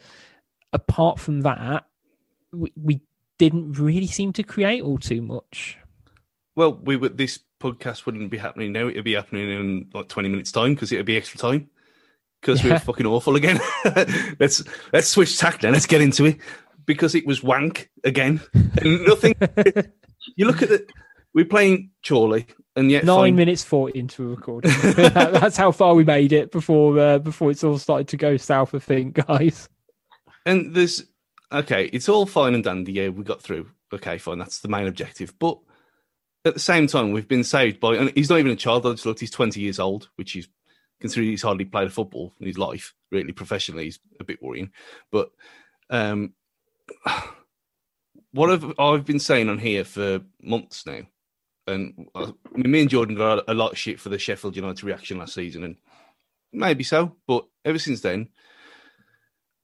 apart 0.74 1.20
from 1.20 1.42
that, 1.42 1.86
we, 2.52 2.72
we 2.76 3.02
didn't 3.38 3.74
really 3.74 4.08
seem 4.08 4.34
to 4.34 4.44
create 4.44 4.82
all 4.82 4.98
too 4.98 5.22
much. 5.22 5.78
Well, 6.56 6.74
we 6.74 6.96
would. 6.96 7.20
This 7.20 7.40
podcast 7.62 8.08
wouldn't 8.08 8.32
be 8.32 8.38
happening 8.38 8.72
now. 8.72 8.88
It'd 8.88 9.04
be 9.04 9.14
happening 9.14 9.50
in 9.52 9.90
like 9.94 10.08
twenty 10.08 10.28
minutes 10.28 10.52
time 10.52 10.74
because 10.74 10.92
it'd 10.92 11.06
be 11.06 11.18
extra 11.18 11.38
time 11.38 11.70
because 12.48 12.64
yeah. 12.64 12.70
we 12.70 12.74
were 12.74 12.80
fucking 12.80 13.06
awful 13.06 13.36
again. 13.36 13.60
let's 14.40 14.64
let's 14.94 15.10
switch 15.10 15.38
tack 15.38 15.62
now. 15.64 15.70
Let's 15.70 15.86
get 15.86 16.00
into 16.00 16.26
it 16.26 16.38
because 16.86 17.14
it 17.14 17.28
was 17.28 17.44
wank 17.44 17.90
again. 18.06 18.40
And 18.54 19.06
nothing. 19.06 19.36
you 20.38 20.46
look 20.46 20.62
at 20.62 20.72
it. 20.72 20.90
We're 21.34 21.46
playing 21.46 21.92
Chorley, 22.08 22.48
and 22.76 22.90
yet 22.90 23.04
nine 23.04 23.18
fine. 23.18 23.36
minutes 23.36 23.64
forty 23.64 24.00
into 24.00 24.24
a 24.24 24.28
recording. 24.28 24.72
That's 24.82 25.58
how 25.58 25.72
far 25.72 25.94
we 25.94 26.06
made 26.06 26.32
it 26.32 26.52
before 26.52 26.98
uh, 26.98 27.20
before 27.20 27.52
it's 27.52 27.64
all 27.66 27.78
started 27.78 28.08
to 28.08 28.18
go 28.18 28.38
south. 28.38 28.74
I 28.74 28.80
think, 28.80 29.26
guys. 29.28 29.68
And 30.46 30.74
there's 30.74 31.04
okay. 31.52 31.90
It's 31.92 32.08
all 32.08 32.26
fine 32.26 32.56
and 32.56 32.64
dandy. 32.64 32.94
Yeah, 32.94 33.10
we 33.10 33.24
got 33.26 33.42
through. 33.42 33.68
Okay, 33.94 34.18
fine. 34.18 34.40
That's 34.40 34.62
the 34.62 34.70
main 34.70 34.88
objective. 34.88 35.38
But 35.38 35.60
at 36.46 36.54
the 36.54 36.60
same 36.62 36.88
time, 36.88 37.12
we've 37.12 37.28
been 37.28 37.44
saved 37.44 37.82
by. 37.82 37.98
And 37.98 38.12
he's 38.16 38.30
not 38.30 38.40
even 38.40 38.54
a 38.54 38.56
child. 38.56 38.86
I 38.86 38.92
just 38.92 39.06
looked. 39.06 39.20
He's 39.20 39.32
twenty 39.32 39.60
years 39.60 39.80
old, 39.80 40.10
which 40.16 40.36
is 40.38 40.48
considering 41.00 41.30
he's 41.30 41.42
hardly 41.42 41.66
played 41.66 41.92
football 41.94 42.34
in 42.40 42.48
his 42.48 42.58
life, 42.58 42.94
really 43.12 43.32
professionally, 43.32 43.86
he's 43.86 44.00
a 44.20 44.24
bit 44.24 44.42
worrying. 44.42 44.72
But 45.12 45.32
um, 45.90 46.34
what 48.32 48.50
have 48.50 48.74
I've 48.80 49.06
been 49.06 49.20
saying 49.20 49.50
on 49.50 49.60
here 49.60 49.84
for 49.84 50.22
months 50.42 50.86
now, 50.86 51.02
and 51.66 52.08
uh, 52.16 52.32
me 52.54 52.82
and 52.82 52.90
Jordan 52.90 53.16
got 53.16 53.44
a 53.48 53.54
lot 53.54 53.72
of 53.72 53.78
shit 53.78 54.00
for 54.00 54.10
the 54.10 54.20
Sheffield 54.20 54.56
United 54.56 54.84
reaction 54.84 55.18
last 55.18 55.34
season, 55.34 55.64
and 55.64 55.76
maybe 56.54 56.84
so, 56.84 57.16
but 57.28 57.46
ever 57.66 57.80
since 57.80 58.02
then, 58.02 58.30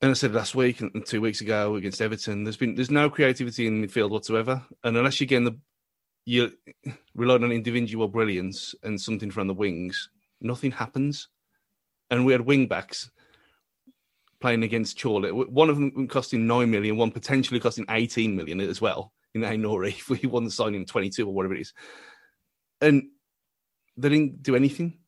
and 0.01 0.11
I 0.11 0.13
said 0.13 0.33
last 0.33 0.53
week 0.53 0.81
and 0.81 1.05
two 1.05 1.21
weeks 1.21 1.39
ago 1.39 1.75
against 1.75 2.01
Everton, 2.01 2.43
there's 2.43 2.57
been 2.57 2.75
there's 2.75 2.91
no 2.91 3.09
creativity 3.09 3.67
in 3.67 3.81
midfield 3.81 4.09
whatsoever, 4.09 4.61
and 4.83 4.97
unless 4.97 5.19
you're 5.19 5.27
getting 5.27 5.45
the 5.45 5.57
you 6.25 6.51
relying 7.15 7.43
on 7.43 7.51
individual 7.51 8.07
brilliance 8.07 8.75
and 8.83 8.99
something 8.99 9.31
from 9.31 9.47
the 9.47 9.53
wings, 9.53 10.09
nothing 10.43 10.71
happens. 10.71 11.29
And 12.09 12.25
we 12.25 12.33
had 12.33 12.41
wing 12.41 12.67
backs 12.67 13.09
playing 14.39 14.63
against 14.63 15.01
Chorley. 15.01 15.31
One 15.31 15.69
of 15.69 15.77
them 15.77 16.07
costing 16.07 16.45
nine 16.45 16.69
million, 16.69 16.97
one 16.97 17.11
potentially 17.11 17.59
costing 17.59 17.85
18 17.89 18.35
million 18.35 18.59
as 18.59 18.81
well 18.81 19.13
in 19.33 19.41
Aït-Nouri 19.41 19.87
if 19.97 20.09
we 20.09 20.19
won 20.27 20.43
the 20.43 20.51
signing 20.51 20.85
22 20.85 21.27
or 21.27 21.33
whatever 21.33 21.55
it 21.55 21.61
is. 21.61 21.73
And 22.81 23.09
they 23.97 24.09
didn't 24.09 24.43
do 24.43 24.55
anything. 24.55 24.99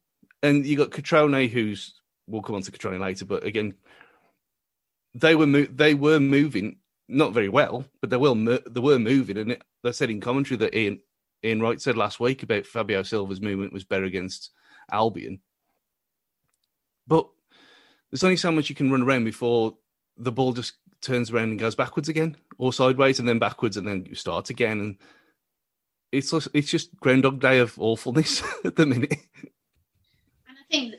And 0.41 0.65
you 0.65 0.77
got 0.77 0.91
Cutrone, 0.91 1.49
who's 1.49 1.99
we'll 2.27 2.41
come 2.41 2.55
on 2.55 2.61
to 2.61 2.71
Cutrone 2.71 2.99
later, 2.99 3.25
but 3.25 3.43
again, 3.43 3.75
they 5.13 5.35
were 5.35 5.47
mo- 5.47 5.67
they 5.71 5.93
were 5.93 6.19
moving 6.19 6.77
not 7.07 7.33
very 7.33 7.49
well, 7.49 7.85
but 8.01 8.09
they 8.09 8.17
will 8.17 8.35
mo- 8.35 8.59
they 8.69 8.79
were 8.79 8.99
moving, 8.99 9.37
and 9.37 9.51
it, 9.53 9.61
they 9.83 9.91
said 9.91 10.09
in 10.09 10.21
commentary 10.21 10.57
that 10.57 10.75
Ian 10.75 10.99
Ian 11.43 11.61
Wright 11.61 11.81
said 11.81 11.97
last 11.97 12.19
week 12.19 12.43
about 12.43 12.65
Fabio 12.65 13.03
Silva's 13.03 13.41
movement 13.41 13.73
was 13.73 13.83
better 13.83 14.05
against 14.05 14.51
Albion. 14.91 15.39
But 17.07 17.27
there's 18.11 18.23
only 18.23 18.37
so 18.37 18.51
much 18.51 18.69
you 18.69 18.75
can 18.75 18.91
run 18.91 19.01
around 19.01 19.25
before 19.25 19.77
the 20.17 20.31
ball 20.31 20.53
just 20.53 20.75
turns 21.01 21.31
around 21.31 21.49
and 21.49 21.59
goes 21.59 21.75
backwards 21.75 22.09
again, 22.09 22.37
or 22.57 22.73
sideways 22.73 23.19
and 23.19 23.27
then 23.27 23.39
backwards, 23.39 23.77
and 23.77 23.87
then 23.87 24.05
you 24.07 24.15
start 24.15 24.49
again. 24.49 24.79
And 24.79 24.97
it's 26.11 26.31
just, 26.31 26.47
it's 26.53 26.69
just 26.69 26.95
Groundhog 26.99 27.39
Day 27.39 27.59
of 27.59 27.77
awfulness 27.79 28.41
at 28.65 28.75
the 28.75 28.85
minute. 28.85 29.17
And 30.47 30.57
I 30.57 30.63
think 30.71 30.95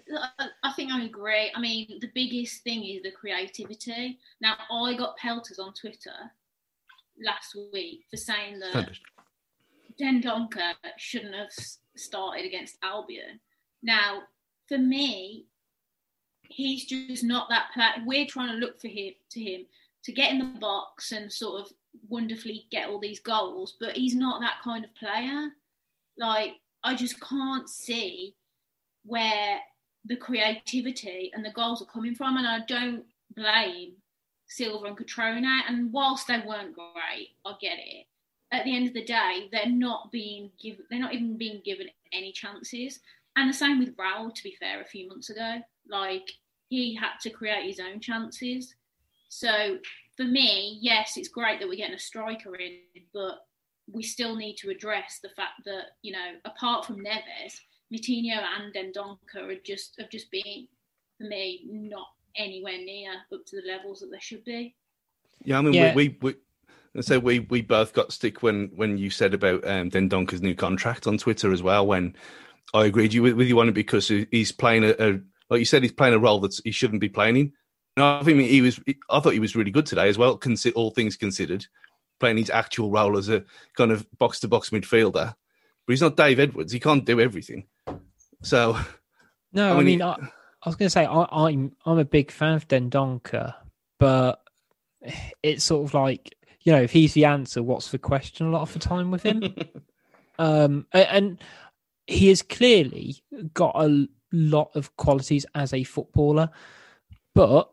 I 0.63 0.73
think 0.73 0.93
I 0.93 1.05
agree. 1.05 1.51
I 1.55 1.61
mean, 1.61 1.99
the 2.01 2.11
biggest 2.15 2.63
thing 2.63 2.85
is 2.85 3.03
the 3.03 3.11
creativity. 3.11 4.19
Now, 4.41 4.57
I 4.71 4.95
got 4.95 5.17
pelters 5.17 5.59
on 5.59 5.73
Twitter 5.75 6.31
last 7.25 7.57
week 7.73 8.05
for 8.11 8.17
saying 8.17 8.61
that 8.61 8.91
Dendoncker 10.01 10.75
shouldn't 10.99 11.35
have 11.35 11.51
started 11.97 12.45
against 12.45 12.77
Albion 12.83 13.41
now, 13.83 14.23
for 14.69 14.79
me, 14.79 15.47
he's 16.49 16.85
just 16.85 17.25
not 17.25 17.49
that 17.49 17.71
player. 17.75 18.05
We're 18.05 18.27
trying 18.27 18.49
to 18.49 18.55
look 18.55 18.81
for 18.81 18.89
him 18.89 19.13
to 19.31 19.41
him 19.41 19.67
to 20.05 20.13
get 20.13 20.33
in 20.33 20.39
the 20.39 20.59
box 20.61 21.13
and 21.13 21.33
sort 21.33 21.63
of 21.63 21.73
wonderfully 22.09 22.67
get 22.71 22.89
all 22.89 23.01
these 23.01 23.21
goals, 23.21 23.77
but 23.81 23.97
he's 23.97 24.15
not 24.15 24.41
that 24.41 24.61
kind 24.63 24.85
of 24.85 24.95
player. 24.95 25.49
Like 26.19 26.55
I 26.85 26.95
just 26.95 27.21
can't 27.21 27.69
see 27.69 28.35
where 29.05 29.59
the 30.05 30.17
creativity 30.17 31.31
and 31.35 31.45
the 31.45 31.51
goals 31.51 31.83
are 31.83 31.87
coming 31.87 32.15
from, 32.15 32.37
and 32.37 32.47
I 32.47 32.61
don't 32.67 33.05
blame 33.35 33.95
Silva 34.47 34.87
and 34.87 34.97
Cutrone. 34.97 35.45
And 35.69 35.93
whilst 35.93 36.29
they 36.29 36.43
weren't 36.47 36.75
great, 36.75 37.31
I 37.45 37.55
get 37.61 37.79
it. 37.79 38.07
At 38.53 38.65
the 38.65 38.77
end 38.77 38.87
of 38.87 38.95
the 38.95 39.05
day, 39.05 39.49
they're 39.51 39.67
not 39.67 40.13
being 40.13 40.51
given. 40.63 40.85
They're 40.89 41.01
not 41.01 41.15
even 41.15 41.37
being 41.37 41.61
given 41.65 41.89
any 42.13 42.31
chances. 42.31 43.01
And 43.37 43.51
the 43.51 43.55
same 43.55 43.79
with 43.79 43.97
Raul, 43.97 44.35
to 44.35 44.43
be 44.43 44.57
fair, 44.59 44.81
a 44.81 44.87
few 44.87 45.09
months 45.09 45.31
ago. 45.31 45.59
Like, 45.89 46.29
he 46.69 46.95
had 46.95 47.19
to 47.23 47.31
create 47.31 47.67
his 47.67 47.81
own 47.81 48.01
chances. 48.01 48.75
So, 49.29 49.79
for 50.17 50.25
me, 50.25 50.79
yes, 50.81 51.17
it's 51.17 51.29
great 51.29 51.61
that 51.61 51.69
we're 51.69 51.77
getting 51.77 51.95
a 51.95 51.99
striker 51.99 52.57
in, 52.57 52.79
but 53.13 53.47
we 53.93 54.03
still 54.03 54.35
need 54.35 54.57
to 54.57 54.71
address 54.71 55.21
the 55.23 55.29
fact 55.31 55.65
that, 55.67 55.91
you 56.03 56.13
know, 56.13 56.33
apart 56.45 56.87
from 56.87 56.97
Neves, 56.97 57.61
Moutinho 57.93 58.39
and 58.39 58.75
Dendoncker 58.75 59.53
are 59.53 59.61
just 59.65 59.95
have 59.99 60.11
just 60.11 60.31
been, 60.31 60.67
for 61.19 61.25
me, 61.25 61.63
not 61.69 62.09
anywhere 62.37 62.79
near 62.79 63.13
up 63.33 63.45
to 63.47 63.61
the 63.61 63.69
levels 63.69 64.01
that 64.01 64.11
they 64.11 64.19
should 64.19 64.45
be. 64.45 64.75
Yeah, 65.45 65.59
I 65.59 65.61
mean, 65.63 65.75
yeah. 65.75 65.95
we, 65.95 66.17
we, 66.21 66.35
we 66.95 67.03
so 67.03 67.19
we 67.19 67.41
we 67.41 67.61
both 67.61 67.93
got 67.93 68.13
stick 68.13 68.43
when 68.43 68.71
when 68.75 68.97
you 68.99 69.11
said 69.11 69.35
about 69.35 69.67
um, 69.69 69.91
Dendoncker's 69.91 70.43
new 70.43 70.55
contract 70.55 71.07
on 71.07 71.19
Twitter 71.19 71.53
as 71.53 71.63
well. 71.63 71.87
When 71.87 72.17
I 72.75 72.87
agreed 72.87 73.15
you 73.15 73.23
with, 73.23 73.35
with 73.35 73.49
you 73.49 73.59
on 73.61 73.69
it 73.69 73.75
because 73.75 74.09
he's 74.09 74.53
playing 74.53 74.85
a, 74.85 74.95
a, 74.99 75.21
like 75.51 75.59
you 75.59 75.65
said, 75.65 75.83
he's 75.83 75.93
playing 75.93 76.15
a 76.15 76.19
role 76.19 76.41
that 76.41 76.59
he 76.65 76.73
shouldn't 76.73 77.01
be 77.01 77.09
playing 77.09 77.37
in. 77.37 77.53
And 77.97 78.05
I 78.05 78.23
think 78.23 78.41
he 78.43 78.61
was. 78.61 78.79
I 79.09 79.21
thought 79.21 79.33
he 79.33 79.41
was 79.41 79.57
really 79.57 79.71
good 79.71 79.87
today 79.87 80.09
as 80.09 80.19
well. 80.19 80.39
All 80.75 80.91
things 80.91 81.17
considered, 81.17 81.67
playing 82.21 82.37
his 82.37 82.51
actual 82.51 82.91
role 82.91 83.17
as 83.17 83.31
a 83.31 83.45
kind 83.75 83.91
of 83.91 84.07
box 84.19 84.41
to 84.41 84.49
box 84.49 84.71
midfielder. 84.71 85.35
But 85.87 85.93
he's 85.93 86.03
not 86.03 86.17
Dave 86.17 86.39
Edwards. 86.39 86.73
He 86.73 86.81
can't 86.81 87.07
do 87.07 87.21
everything. 87.21 87.67
So, 88.43 88.77
no, 89.53 89.79
I 89.79 89.83
mean, 89.83 90.03
I, 90.03 90.17
mean, 90.17 90.21
he, 90.21 90.27
I, 90.27 90.31
I 90.63 90.69
was 90.69 90.77
going 90.77 90.87
to 90.87 90.91
say 90.91 91.07
I, 91.07 91.27
I'm 91.31 91.73
I'm 91.87 91.99
a 91.99 92.05
big 92.05 92.31
fan 92.31 92.55
of 92.55 92.69
Dendoncker, 92.69 93.55
but 93.99 94.43
it's 95.43 95.65
sort 95.65 95.89
of 95.89 95.95
like 95.95 96.35
you 96.63 96.73
know 96.73 96.83
if 96.83 96.91
he's 96.91 97.15
the 97.15 97.25
answer, 97.25 97.63
what's 97.63 97.91
the 97.93 97.99
question? 97.99 98.49
A 98.49 98.51
lot 98.51 98.63
of 98.63 98.73
the 98.75 98.79
time 98.79 99.11
with 99.11 99.23
him. 99.23 99.55
um, 100.39 100.87
and 100.93 101.39
he 102.07 102.29
has 102.29 102.43
clearly 102.43 103.17
got 103.55 103.75
a 103.75 104.09
lot 104.33 104.71
of 104.75 104.97
qualities 104.97 105.47
as 105.55 105.73
a 105.73 105.85
footballer, 105.85 106.51
but 107.35 107.71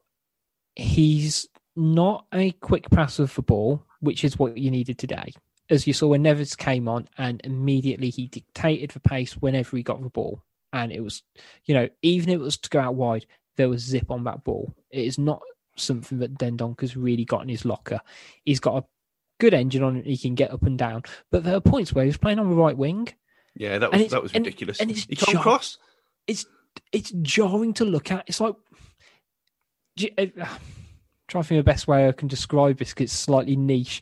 he's 0.76 1.48
not 1.76 2.26
a 2.34 2.52
quick 2.52 2.90
passer 2.90 3.26
the 3.26 3.42
ball, 3.42 3.84
which 4.00 4.24
is 4.24 4.38
what 4.38 4.58
you 4.58 4.72
needed 4.72 4.98
today. 4.98 5.34
as 5.70 5.88
you 5.88 5.94
saw 5.94 6.08
when 6.08 6.24
Neves 6.24 6.58
came 6.58 6.88
on, 6.88 7.08
and 7.18 7.42
immediately 7.44 8.10
he 8.10 8.28
dictated 8.28 8.92
the 8.92 9.00
pace 9.00 9.34
whenever 9.34 9.78
he 9.78 9.84
got 9.84 10.02
the 10.02 10.10
ball. 10.10 10.42
And 10.72 10.92
it 10.92 11.02
was, 11.02 11.24
you 11.66 11.74
know, 11.74 11.88
even 12.02 12.30
if 12.30 12.36
it 12.36 12.44
was 12.44 12.58
to 12.58 12.70
go 12.70 12.80
out 12.80 12.96
wide, 12.96 13.26
there 13.56 13.70
was 13.70 13.82
zip 13.82 14.10
on 14.10 14.24
that 14.24 14.44
ball. 14.44 14.74
It 14.90 15.06
is 15.06 15.18
not 15.18 15.42
something 15.76 16.20
that 16.20 16.38
Dendoncker's 16.38 16.98
really 16.98 17.26
got 17.26 17.44
in 17.44 17.50
his 17.50 17.66
locker. 17.66 18.02
He's 18.44 18.60
got 18.60 18.84
a 18.84 18.86
good 19.40 19.54
engine 19.54 19.84
on 19.84 19.98
it. 19.98 20.06
He 20.06 20.18
can 20.18 20.36
get 20.36 20.52
up 20.52 20.64
and 20.64 20.78
down. 20.78 21.04
But 21.32 21.44
there 21.44 21.56
are 21.56 21.62
points 21.62 21.94
where 21.94 22.04
he 22.04 22.10
was 22.10 22.18
playing 22.18 22.40
on 22.40 22.50
the 22.50 22.56
right 22.56 22.78
wing. 22.78 23.10
Yeah, 23.56 23.78
that 23.78 23.92
was 23.92 24.12
that 24.12 24.24
was 24.24 24.34
and, 24.34 24.46
ridiculous. 24.46 24.80
And 24.80 24.92
it's 24.92 25.06
he 25.06 25.16
jar- 25.16 25.42
cross. 25.42 25.78
It's 26.28 26.46
it's 26.92 27.12
jarring 27.22 27.74
to 27.76 27.86
look 27.86 28.12
at. 28.12 28.24
It's 28.28 28.40
like 28.40 28.56
you- 29.96 30.12
uh, 30.18 30.26
trying 31.28 31.44
to 31.44 31.48
think 31.48 31.60
of 31.60 31.66
the 31.66 31.72
best 31.72 31.88
way 31.88 32.08
I 32.08 32.12
can 32.12 32.28
describe 32.28 32.78
this 32.78 32.90
because 32.90 33.06
it's 33.06 33.14
slightly 33.14 33.56
niche. 33.56 34.02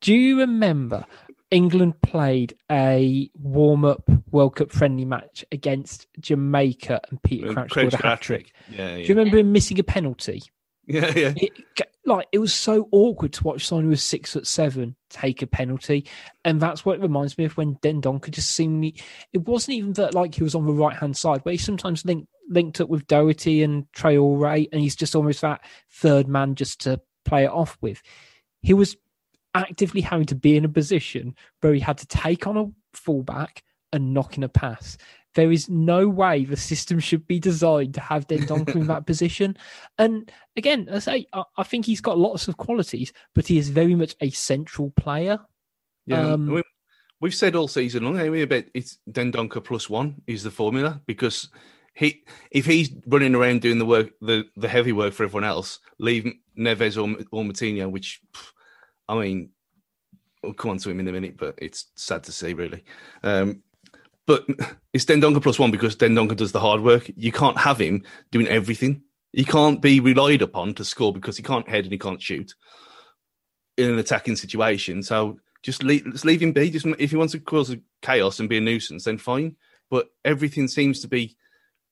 Do 0.00 0.14
you 0.14 0.40
remember 0.40 1.04
England 1.50 2.00
played 2.02 2.54
a 2.70 3.30
warm 3.34 3.84
up 3.84 4.08
World 4.30 4.56
Cup 4.56 4.72
friendly 4.72 5.04
match 5.04 5.44
against 5.52 6.06
Jamaica 6.18 7.00
and 7.10 7.22
Peter 7.22 7.52
Crouch 7.52 7.70
scored 7.70 7.94
a 7.94 7.96
hat 7.98 8.20
trick? 8.20 8.52
Yeah, 8.70 8.96
Do 8.96 9.02
you 9.02 9.14
remember 9.14 9.38
him 9.38 9.52
missing 9.52 9.78
a 9.78 9.84
penalty? 9.84 10.42
Yeah, 10.86 11.12
yeah. 11.16 11.32
It, 11.36 11.52
like 12.04 12.26
it 12.32 12.38
was 12.38 12.52
so 12.52 12.88
awkward 12.90 13.32
to 13.34 13.44
watch 13.44 13.66
someone 13.66 13.84
who 13.84 13.90
was 13.90 14.02
six 14.02 14.32
foot 14.32 14.46
seven 14.46 14.96
take 15.08 15.42
a 15.42 15.46
penalty, 15.46 16.06
and 16.44 16.60
that's 16.60 16.84
what 16.84 16.96
it 16.96 17.02
reminds 17.02 17.38
me 17.38 17.44
of 17.44 17.56
when 17.56 17.76
Dendoncker 17.76 18.30
just 18.30 18.50
seemingly. 18.50 19.00
It 19.32 19.46
wasn't 19.46 19.76
even 19.76 19.92
that 19.94 20.14
like 20.14 20.34
he 20.34 20.42
was 20.42 20.54
on 20.54 20.66
the 20.66 20.72
right 20.72 20.96
hand 20.96 21.16
side, 21.16 21.42
but 21.44 21.52
he 21.52 21.58
sometimes 21.58 22.04
linked 22.04 22.28
linked 22.48 22.80
up 22.80 22.88
with 22.88 23.06
Doherty 23.06 23.62
and 23.62 23.86
Traore, 23.92 24.68
and 24.72 24.80
he's 24.80 24.96
just 24.96 25.14
almost 25.14 25.40
that 25.42 25.60
third 25.90 26.26
man 26.26 26.54
just 26.56 26.80
to 26.80 27.00
play 27.24 27.44
it 27.44 27.50
off 27.50 27.78
with. 27.80 28.02
He 28.60 28.74
was 28.74 28.96
actively 29.54 30.00
having 30.00 30.26
to 30.26 30.34
be 30.34 30.56
in 30.56 30.64
a 30.64 30.68
position 30.68 31.34
where 31.60 31.74
he 31.74 31.80
had 31.80 31.98
to 31.98 32.06
take 32.06 32.46
on 32.46 32.56
a 32.56 32.70
fullback 32.96 33.62
and 33.92 34.14
knock 34.14 34.36
in 34.36 34.42
a 34.42 34.48
pass. 34.48 34.96
There 35.34 35.52
is 35.52 35.68
no 35.68 36.08
way 36.08 36.44
the 36.44 36.56
system 36.56 37.00
should 37.00 37.26
be 37.26 37.38
designed 37.38 37.94
to 37.94 38.00
have 38.00 38.26
Dendoncker 38.26 38.76
in 38.76 38.86
that 38.88 39.06
position. 39.06 39.56
And 39.98 40.30
again, 40.56 40.88
I 40.92 40.98
say 40.98 41.26
I, 41.32 41.44
I 41.56 41.62
think 41.62 41.86
he's 41.86 42.00
got 42.00 42.18
lots 42.18 42.48
of 42.48 42.56
qualities, 42.56 43.12
but 43.34 43.46
he 43.46 43.58
is 43.58 43.68
very 43.68 43.94
much 43.94 44.14
a 44.20 44.30
central 44.30 44.90
player. 44.90 45.38
Yeah, 46.06 46.32
Um, 46.32 46.48
we, 46.48 46.62
we've 47.20 47.34
said 47.34 47.54
all 47.54 47.68
season 47.68 48.04
long 48.04 48.18
anyway 48.18 48.42
about 48.42 48.64
it's 48.74 48.98
Dendoncker 49.10 49.64
plus 49.64 49.88
one 49.88 50.20
is 50.26 50.42
the 50.42 50.50
formula 50.50 51.00
because 51.06 51.48
he 51.94 52.22
if 52.50 52.66
he's 52.66 52.90
running 53.06 53.34
around 53.34 53.60
doing 53.60 53.78
the 53.78 53.86
work 53.86 54.10
the, 54.20 54.44
the 54.56 54.68
heavy 54.68 54.92
work 54.92 55.12
for 55.14 55.24
everyone 55.24 55.44
else, 55.44 55.78
leave 55.98 56.30
Neves 56.58 56.96
or 56.96 57.22
or 57.30 57.44
Moutinho, 57.44 57.90
which 57.90 58.20
I 59.08 59.18
mean, 59.18 59.50
we'll 60.42 60.54
come 60.54 60.72
on 60.72 60.78
to 60.78 60.90
him 60.90 61.00
in 61.00 61.08
a 61.08 61.12
minute, 61.12 61.36
but 61.36 61.54
it's 61.58 61.86
sad 61.94 62.24
to 62.24 62.32
see 62.32 62.54
really. 62.54 62.84
Um, 63.22 63.62
but 64.26 64.46
it's 64.92 65.04
Dendoncker 65.04 65.42
plus 65.42 65.58
one 65.58 65.70
because 65.70 65.96
Dendoncker 65.96 66.36
does 66.36 66.52
the 66.52 66.60
hard 66.60 66.80
work. 66.82 67.10
You 67.16 67.32
can't 67.32 67.58
have 67.58 67.80
him 67.80 68.04
doing 68.30 68.46
everything. 68.48 69.02
He 69.32 69.44
can't 69.44 69.80
be 69.80 69.98
relied 70.00 70.42
upon 70.42 70.74
to 70.74 70.84
score 70.84 71.12
because 71.12 71.36
he 71.36 71.42
can't 71.42 71.68
head 71.68 71.84
and 71.84 71.92
he 71.92 71.98
can't 71.98 72.20
shoot 72.20 72.54
in 73.76 73.90
an 73.90 73.98
attacking 73.98 74.36
situation. 74.36 75.02
So 75.02 75.38
just 75.62 75.82
leave, 75.82 76.04
just 76.12 76.24
leave 76.24 76.42
him 76.42 76.52
be. 76.52 76.70
Just 76.70 76.86
if 76.98 77.10
he 77.10 77.16
wants 77.16 77.32
to 77.32 77.40
cause 77.40 77.74
chaos 78.02 78.40
and 78.40 78.48
be 78.48 78.58
a 78.58 78.60
nuisance, 78.60 79.04
then 79.04 79.18
fine. 79.18 79.56
But 79.90 80.08
everything 80.24 80.68
seems 80.68 81.00
to 81.00 81.08
be 81.08 81.36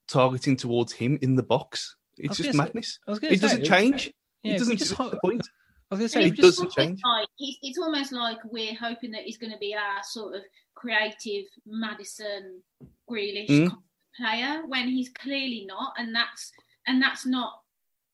targeting 0.08 0.56
towards 0.56 0.92
him 0.92 1.18
in 1.22 1.36
the 1.36 1.42
box. 1.42 1.96
It's 2.18 2.36
just 2.36 2.52
say- 2.52 2.56
madness. 2.56 2.98
I 3.06 3.10
was 3.12 3.20
gonna 3.20 3.32
It 3.32 3.40
doesn't 3.40 3.64
change. 3.64 4.12
yeah, 4.42 4.54
it 4.54 4.58
doesn't. 4.58 4.76
just 4.76 4.90
Just 4.90 4.98
ho- 5.00 5.08
the 5.10 5.18
point. 5.24 5.46
I 5.90 5.96
was 5.96 5.98
going 5.98 6.08
to 6.08 6.08
say, 6.08 6.24
it 6.26 6.36
doesn't 6.42 6.62
almost 6.62 6.76
change. 6.76 7.00
Like, 7.04 7.28
it's, 7.38 7.58
it's 7.62 7.78
almost 7.78 8.12
like 8.12 8.38
we're 8.44 8.74
hoping 8.76 9.10
that 9.10 9.22
he's 9.22 9.38
going 9.38 9.52
to 9.52 9.58
be 9.58 9.74
our 9.74 10.02
sort 10.04 10.36
of 10.36 10.42
creative 10.74 11.44
Maddison 11.66 12.62
Grealish 13.10 13.48
Mm. 13.48 13.76
player 14.16 14.62
when 14.66 14.88
he's 14.88 15.08
clearly 15.10 15.64
not, 15.66 15.94
and 15.98 16.14
that's 16.14 16.52
and 16.86 17.02
that's 17.02 17.26
not 17.26 17.60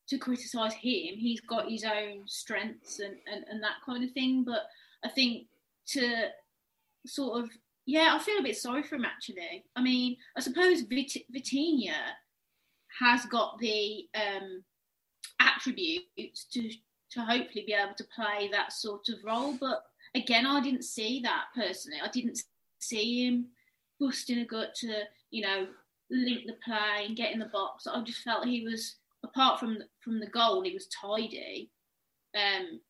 to 0.09 0.19
criticise 0.19 0.73
him. 0.73 1.17
He's 1.17 1.41
got 1.41 1.71
his 1.71 1.85
own 1.85 2.23
strengths 2.27 3.01
and, 3.01 3.17
and 3.31 3.45
and 3.51 3.63
that 3.63 3.77
kind 3.85 4.05
of 4.05 4.11
thing. 4.13 4.43
But 4.45 4.63
I 5.05 5.09
think 5.11 5.47
to 5.89 6.29
sort 7.07 7.45
of 7.45 7.51
yeah, 7.85 8.17
I 8.19 8.19
feel 8.19 8.39
a 8.39 8.43
bit 8.43 8.57
sorry 8.57 8.83
for 8.83 8.97
him 8.97 9.05
actually. 9.05 9.65
I 9.77 9.83
mean, 9.83 10.17
I 10.37 10.41
suppose 10.41 10.81
Vit- 10.81 11.27
Vitinha 11.35 11.93
has 13.01 13.27
got 13.27 13.59
the 13.59 14.07
um, 14.15 14.65
attributes 15.41 16.47
to 16.53 16.71
to 17.13 17.21
hopefully 17.21 17.65
be 17.67 17.73
able 17.73 17.95
to 17.95 18.07
play 18.15 18.49
that 18.53 18.73
sort 18.73 19.09
of 19.09 19.17
role. 19.25 19.57
But 19.59 19.83
again, 20.15 20.47
I 20.47 20.61
didn't 20.61 20.85
see 20.85 21.21
that 21.21 21.47
personally. 21.55 21.99
I 22.03 22.09
didn't 22.09 22.39
see 22.79 23.27
him 23.27 23.47
busting 23.99 24.39
a 24.39 24.45
gut 24.45 24.75
to 24.75 25.05
you 25.31 25.43
know 25.43 25.67
link 26.11 26.43
the 26.47 26.57
play 26.65 27.07
and 27.07 27.17
get 27.17 27.33
in 27.33 27.39
the 27.39 27.47
box. 27.47 27.87
I 27.87 28.01
just 28.03 28.23
felt 28.23 28.47
he 28.47 28.65
was 28.65 28.97
apart 29.25 29.61
from 29.61 29.79
from 30.01 30.21
the 30.21 30.27
goal, 30.27 30.63
he 30.63 30.73
was 30.73 30.89
tidy, 30.89 31.71
um, 32.35 32.81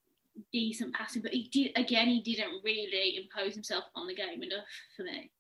decent 0.53 0.95
passing. 0.95 1.23
But 1.23 1.33
he 1.33 1.49
did 1.53 1.73
again, 1.77 2.09
he 2.09 2.21
didn't 2.21 2.63
really 2.65 3.17
impose 3.17 3.55
himself 3.55 3.85
on 3.95 4.07
the 4.07 4.15
game 4.15 4.43
enough 4.43 4.65
for 4.97 5.03
me. 5.03 5.31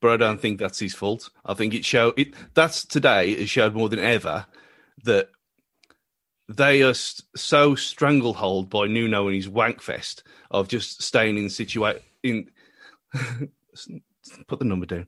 But 0.00 0.12
I 0.12 0.16
don't 0.16 0.40
think 0.40 0.58
that's 0.58 0.78
his 0.78 0.94
fault. 0.94 1.30
I 1.44 1.54
think 1.54 1.74
it 1.74 1.84
showed 1.84 2.18
it. 2.18 2.34
That's 2.54 2.84
today. 2.84 3.30
It 3.30 3.48
showed 3.48 3.74
more 3.74 3.88
than 3.88 3.98
ever 3.98 4.46
that 5.04 5.30
they 6.48 6.82
are 6.82 6.90
s- 6.90 7.22
so 7.36 7.74
stranglehold 7.74 8.70
by 8.70 8.86
Nuno 8.86 9.26
and 9.26 9.36
his 9.36 9.48
wankfest 9.48 10.22
of 10.50 10.68
just 10.68 11.02
staying 11.02 11.38
in 11.38 11.46
situa 11.46 12.00
in. 12.22 12.50
put 14.46 14.58
the 14.58 14.64
number 14.64 14.86
down. 14.86 15.06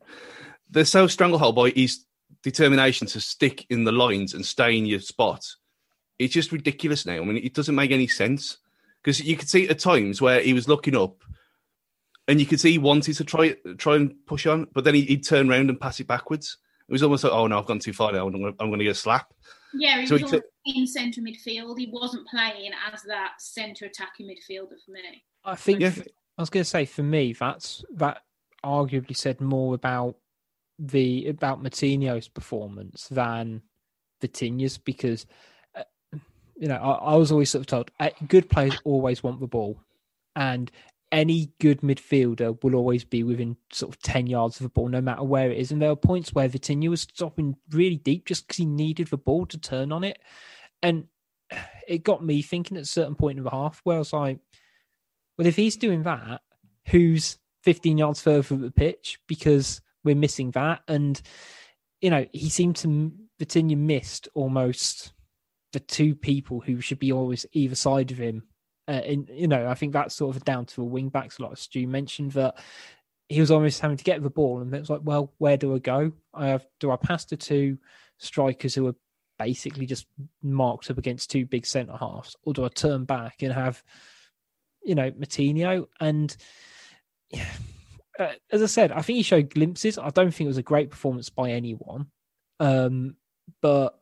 They're 0.70 0.85
so 0.85 1.07
stranglehold 1.07 1.57
by 1.57 1.70
his 1.70 2.05
determination 2.42 3.07
to 3.09 3.20
stick 3.20 3.66
in 3.70 3.85
the 3.85 3.92
lines 3.92 4.35
and 4.35 4.44
stay 4.44 4.77
in 4.77 4.87
your 4.87 5.01
spot. 5.01 5.46
It's 6.18 6.35
just 6.35 6.53
ridiculous 6.53 7.07
now. 7.07 7.20
I 7.20 7.25
mean, 7.25 7.38
it 7.38 7.55
doesn't 7.55 7.75
make 7.75 7.90
any 7.90 8.07
sense 8.07 8.59
because 9.03 9.20
you 9.20 9.37
could 9.37 9.49
see 9.49 9.68
at 9.68 9.79
times 9.79 10.20
where 10.20 10.40
he 10.40 10.53
was 10.53 10.68
looking 10.68 10.96
up 10.96 11.22
and 12.29 12.40
you 12.40 12.46
could 12.46 12.61
see 12.61 12.72
he 12.72 12.79
wanted 12.79 13.16
to 13.16 13.25
try 13.25 13.57
try 13.79 13.96
and 13.96 14.14
push 14.27 14.46
on, 14.46 14.66
but 14.72 14.85
then 14.85 14.94
he, 14.94 15.03
he'd 15.03 15.27
turn 15.27 15.51
around 15.51 15.70
and 15.70 15.81
pass 15.81 16.01
it 16.01 16.07
backwards. 16.07 16.59
It 16.88 16.92
was 16.92 17.03
almost 17.03 17.25
like, 17.25 17.33
oh 17.33 17.46
no, 17.46 17.59
I've 17.59 17.66
gone 17.66 17.79
too 17.79 17.92
far 17.92 18.12
now. 18.12 18.27
I'm 18.27 18.33
going 18.33 18.79
to 18.79 18.85
get 18.85 18.90
a 18.90 18.94
slap. 18.94 19.33
Yeah, 19.78 20.00
he 20.00 20.06
So 20.06 20.14
was 20.14 20.20
he 20.20 20.24
almost 20.26 20.42
took- 20.44 20.52
in 20.76 20.86
centre 20.86 21.20
midfield. 21.20 21.78
He 21.78 21.88
wasn't 21.92 22.26
playing 22.26 22.72
as 22.92 23.02
that 23.04 23.34
centre 23.40 23.84
attacking 23.86 24.26
midfielder 24.26 24.74
for 24.84 24.90
me. 24.90 25.22
I 25.44 25.54
think 25.54 25.80
Yeah. 25.80 25.92
I 26.38 26.42
was 26.42 26.50
going 26.50 26.64
to 26.64 26.68
say 26.68 26.84
for 26.84 27.02
me 27.02 27.32
that's 27.32 27.84
that 27.94 28.22
arguably 28.64 29.16
said 29.16 29.40
more 29.40 29.74
about 29.74 30.16
the 30.78 31.28
about 31.28 31.62
Moutinho's 31.62 32.28
performance 32.28 33.08
than 33.08 33.62
Vitinha's 34.20 34.76
because 34.76 35.24
uh, 35.74 35.84
you 36.56 36.68
know 36.68 36.76
I, 36.76 37.12
I 37.12 37.16
was 37.16 37.30
always 37.32 37.48
sort 37.50 37.60
of 37.60 37.66
told 37.66 37.90
uh, 38.00 38.10
good 38.28 38.50
players 38.50 38.76
always 38.84 39.22
want 39.22 39.40
the 39.40 39.46
ball 39.46 39.80
and 40.34 40.70
any 41.12 41.53
good 41.61 41.81
midfielder 41.83 42.62
will 42.62 42.75
always 42.75 43.05
be 43.05 43.23
within 43.23 43.57
sort 43.73 43.95
of 43.95 44.03
10 44.03 44.27
yards 44.27 44.59
of 44.59 44.64
the 44.64 44.69
ball 44.69 44.88
no 44.88 45.01
matter 45.01 45.23
where 45.23 45.51
it 45.51 45.59
is 45.59 45.71
and 45.71 45.81
there 45.81 45.90
were 45.90 45.97
points 45.97 46.33
where 46.33 46.49
Vitinha 46.49 46.88
was 46.88 47.03
stopping 47.03 47.57
really 47.71 47.97
deep 47.97 48.27
just 48.27 48.47
because 48.47 48.57
he 48.57 48.66
needed 48.66 49.09
the 49.09 49.16
ball 49.16 49.47
to 49.47 49.59
turn 49.59 49.92
on 49.92 50.03
it 50.03 50.19
and 50.83 51.05
it 51.87 52.03
got 52.03 52.25
me 52.25 52.42
thinking 52.42 52.77
at 52.77 52.83
a 52.83 52.87
certain 52.87 53.14
point 53.14 53.38
in 53.38 53.45
the 53.45 53.51
half 53.51 53.81
where 53.85 53.97
I 53.97 54.01
was 54.01 54.12
like 54.12 54.40
well, 55.37 55.47
if 55.47 55.57
he's 55.57 55.77
doing 55.77 56.03
that, 56.05 56.40
who's 56.88 57.38
15 57.62 57.99
yards 57.99 58.23
further 58.23 58.42
from 58.42 58.62
the 58.62 58.71
pitch 58.71 59.19
because 59.27 59.81
we're 60.05 60.16
missing 60.16 60.51
that? 60.53 60.83
And, 60.88 61.21
you 62.01 62.11
know, 62.11 62.27
he 62.33 62.49
seemed 62.49 62.77
to, 62.77 63.12
Vitinha 63.40 63.77
missed 63.77 64.29
almost 64.35 65.12
the 65.73 65.81
two 65.81 66.14
people 66.14 66.61
who 66.61 66.81
should 66.81 66.99
be 66.99 67.12
always 67.12 67.45
either 67.53 67.75
side 67.75 68.11
of 68.11 68.19
him. 68.19 68.45
Uh, 68.88 68.92
and, 68.92 69.31
you 69.33 69.49
know, 69.49 69.68
I 69.68 69.75
think 69.75 69.92
that's 69.92 70.14
sort 70.14 70.37
of 70.37 70.44
down 70.44 70.66
to 70.66 70.77
the 70.77 70.85
wing 70.85 71.09
backs. 71.09 71.38
A 71.38 71.42
lot 71.42 71.53
of 71.53 71.59
Stu 71.59 71.87
mentioned 71.87 72.33
that 72.33 72.57
he 73.29 73.40
was 73.40 73.51
almost 73.51 73.81
having 73.81 73.96
to 73.96 74.05
get 74.05 74.22
the 74.22 74.31
ball. 74.31 74.61
And 74.61 74.72
it 74.75 74.81
was 74.81 74.90
like, 74.90 75.01
well, 75.03 75.33
where 75.38 75.57
do 75.57 75.75
I 75.75 75.79
go? 75.79 76.12
I 76.33 76.49
have, 76.49 76.66
do 76.79 76.90
I 76.90 76.96
pass 76.96 77.25
to 77.27 77.37
two 77.37 77.79
strikers 78.18 78.75
who 78.75 78.87
are 78.87 78.94
basically 79.38 79.87
just 79.87 80.07
marked 80.42 80.90
up 80.90 80.99
against 80.99 81.31
two 81.31 81.46
big 81.46 81.66
centre 81.66 81.96
halves? 81.96 82.37
Or 82.44 82.55
do 82.55 82.64
I 82.64 82.68
turn 82.68 83.05
back 83.05 83.42
and 83.42 83.53
have, 83.53 83.83
you 84.87 84.94
know, 84.94 85.11
Moutinho. 85.11 85.88
And 86.01 86.35
yeah, 87.31 87.51
uh, 88.18 88.33
as 88.51 88.62
I 88.62 88.66
said, 88.66 88.92
I 88.92 89.03
think 89.03 89.16
he 89.16 89.22
showed 89.22 89.53
glimpses. 89.53 89.99
I 89.99 90.11
don't 90.11 90.31
think 90.33 90.46
it 90.46 90.49
was 90.49 90.59
a 90.59 90.62
great 90.62 90.90
performance 90.90 91.29
by 91.29 91.51
anyone, 91.51 92.07
um, 92.61 93.16
but 93.61 93.99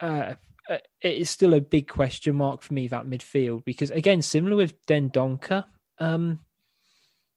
uh, 0.00 0.04
uh, 0.04 0.34
it 0.68 0.82
is 1.02 1.30
still 1.30 1.54
a 1.54 1.60
big 1.60 1.88
question 1.88 2.36
mark 2.36 2.62
for 2.62 2.74
me 2.74 2.88
that 2.88 3.06
midfield 3.06 3.64
because 3.64 3.90
again, 3.90 4.22
similar 4.22 4.56
with 4.56 4.84
Dendoncker, 4.86 5.64
um, 5.98 6.40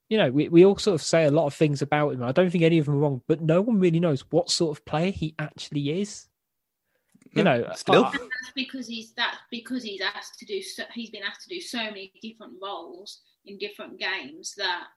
you 0.10 0.18
know, 0.18 0.30
we, 0.30 0.50
we 0.50 0.66
all 0.66 0.78
sort 0.78 0.96
of 0.96 1.02
say 1.02 1.24
a 1.26 1.32
lot 1.32 1.46
of 1.46 1.54
things 1.54 1.82
about 1.82 2.14
him. 2.14 2.24
I 2.24 2.34
don't 2.34 2.50
think 2.50 2.64
any 2.64 2.78
of 2.80 2.86
them 2.86 2.96
are 2.96 3.00
wrong, 3.00 3.22
but 3.28 3.42
no 3.42 3.62
one 3.62 3.80
really 3.80 4.00
knows 4.02 4.26
what 4.30 4.50
sort 4.50 4.78
of 4.78 4.84
player 4.86 5.12
he 5.12 5.34
actually 5.40 6.02
is. 6.02 6.28
You 7.32 7.44
No, 7.44 7.62
know, 7.62 7.72
still. 7.76 8.04
I- 8.06 8.12
That's 8.12 8.52
because 8.54 8.88
he's 8.88 9.14
that's 9.14 9.38
because 9.50 9.84
he's 9.84 10.02
asked 10.02 10.38
to 10.40 10.46
do. 10.46 10.62
So, 10.62 10.84
he's 10.94 11.12
been 11.12 11.24
asked 11.24 11.48
to 11.48 11.56
do 11.56 11.62
so 11.62 11.78
many 11.78 12.12
different 12.22 12.54
roles 12.62 13.22
in 13.46 13.58
different 13.58 14.00
games 14.00 14.54
that 14.58 14.88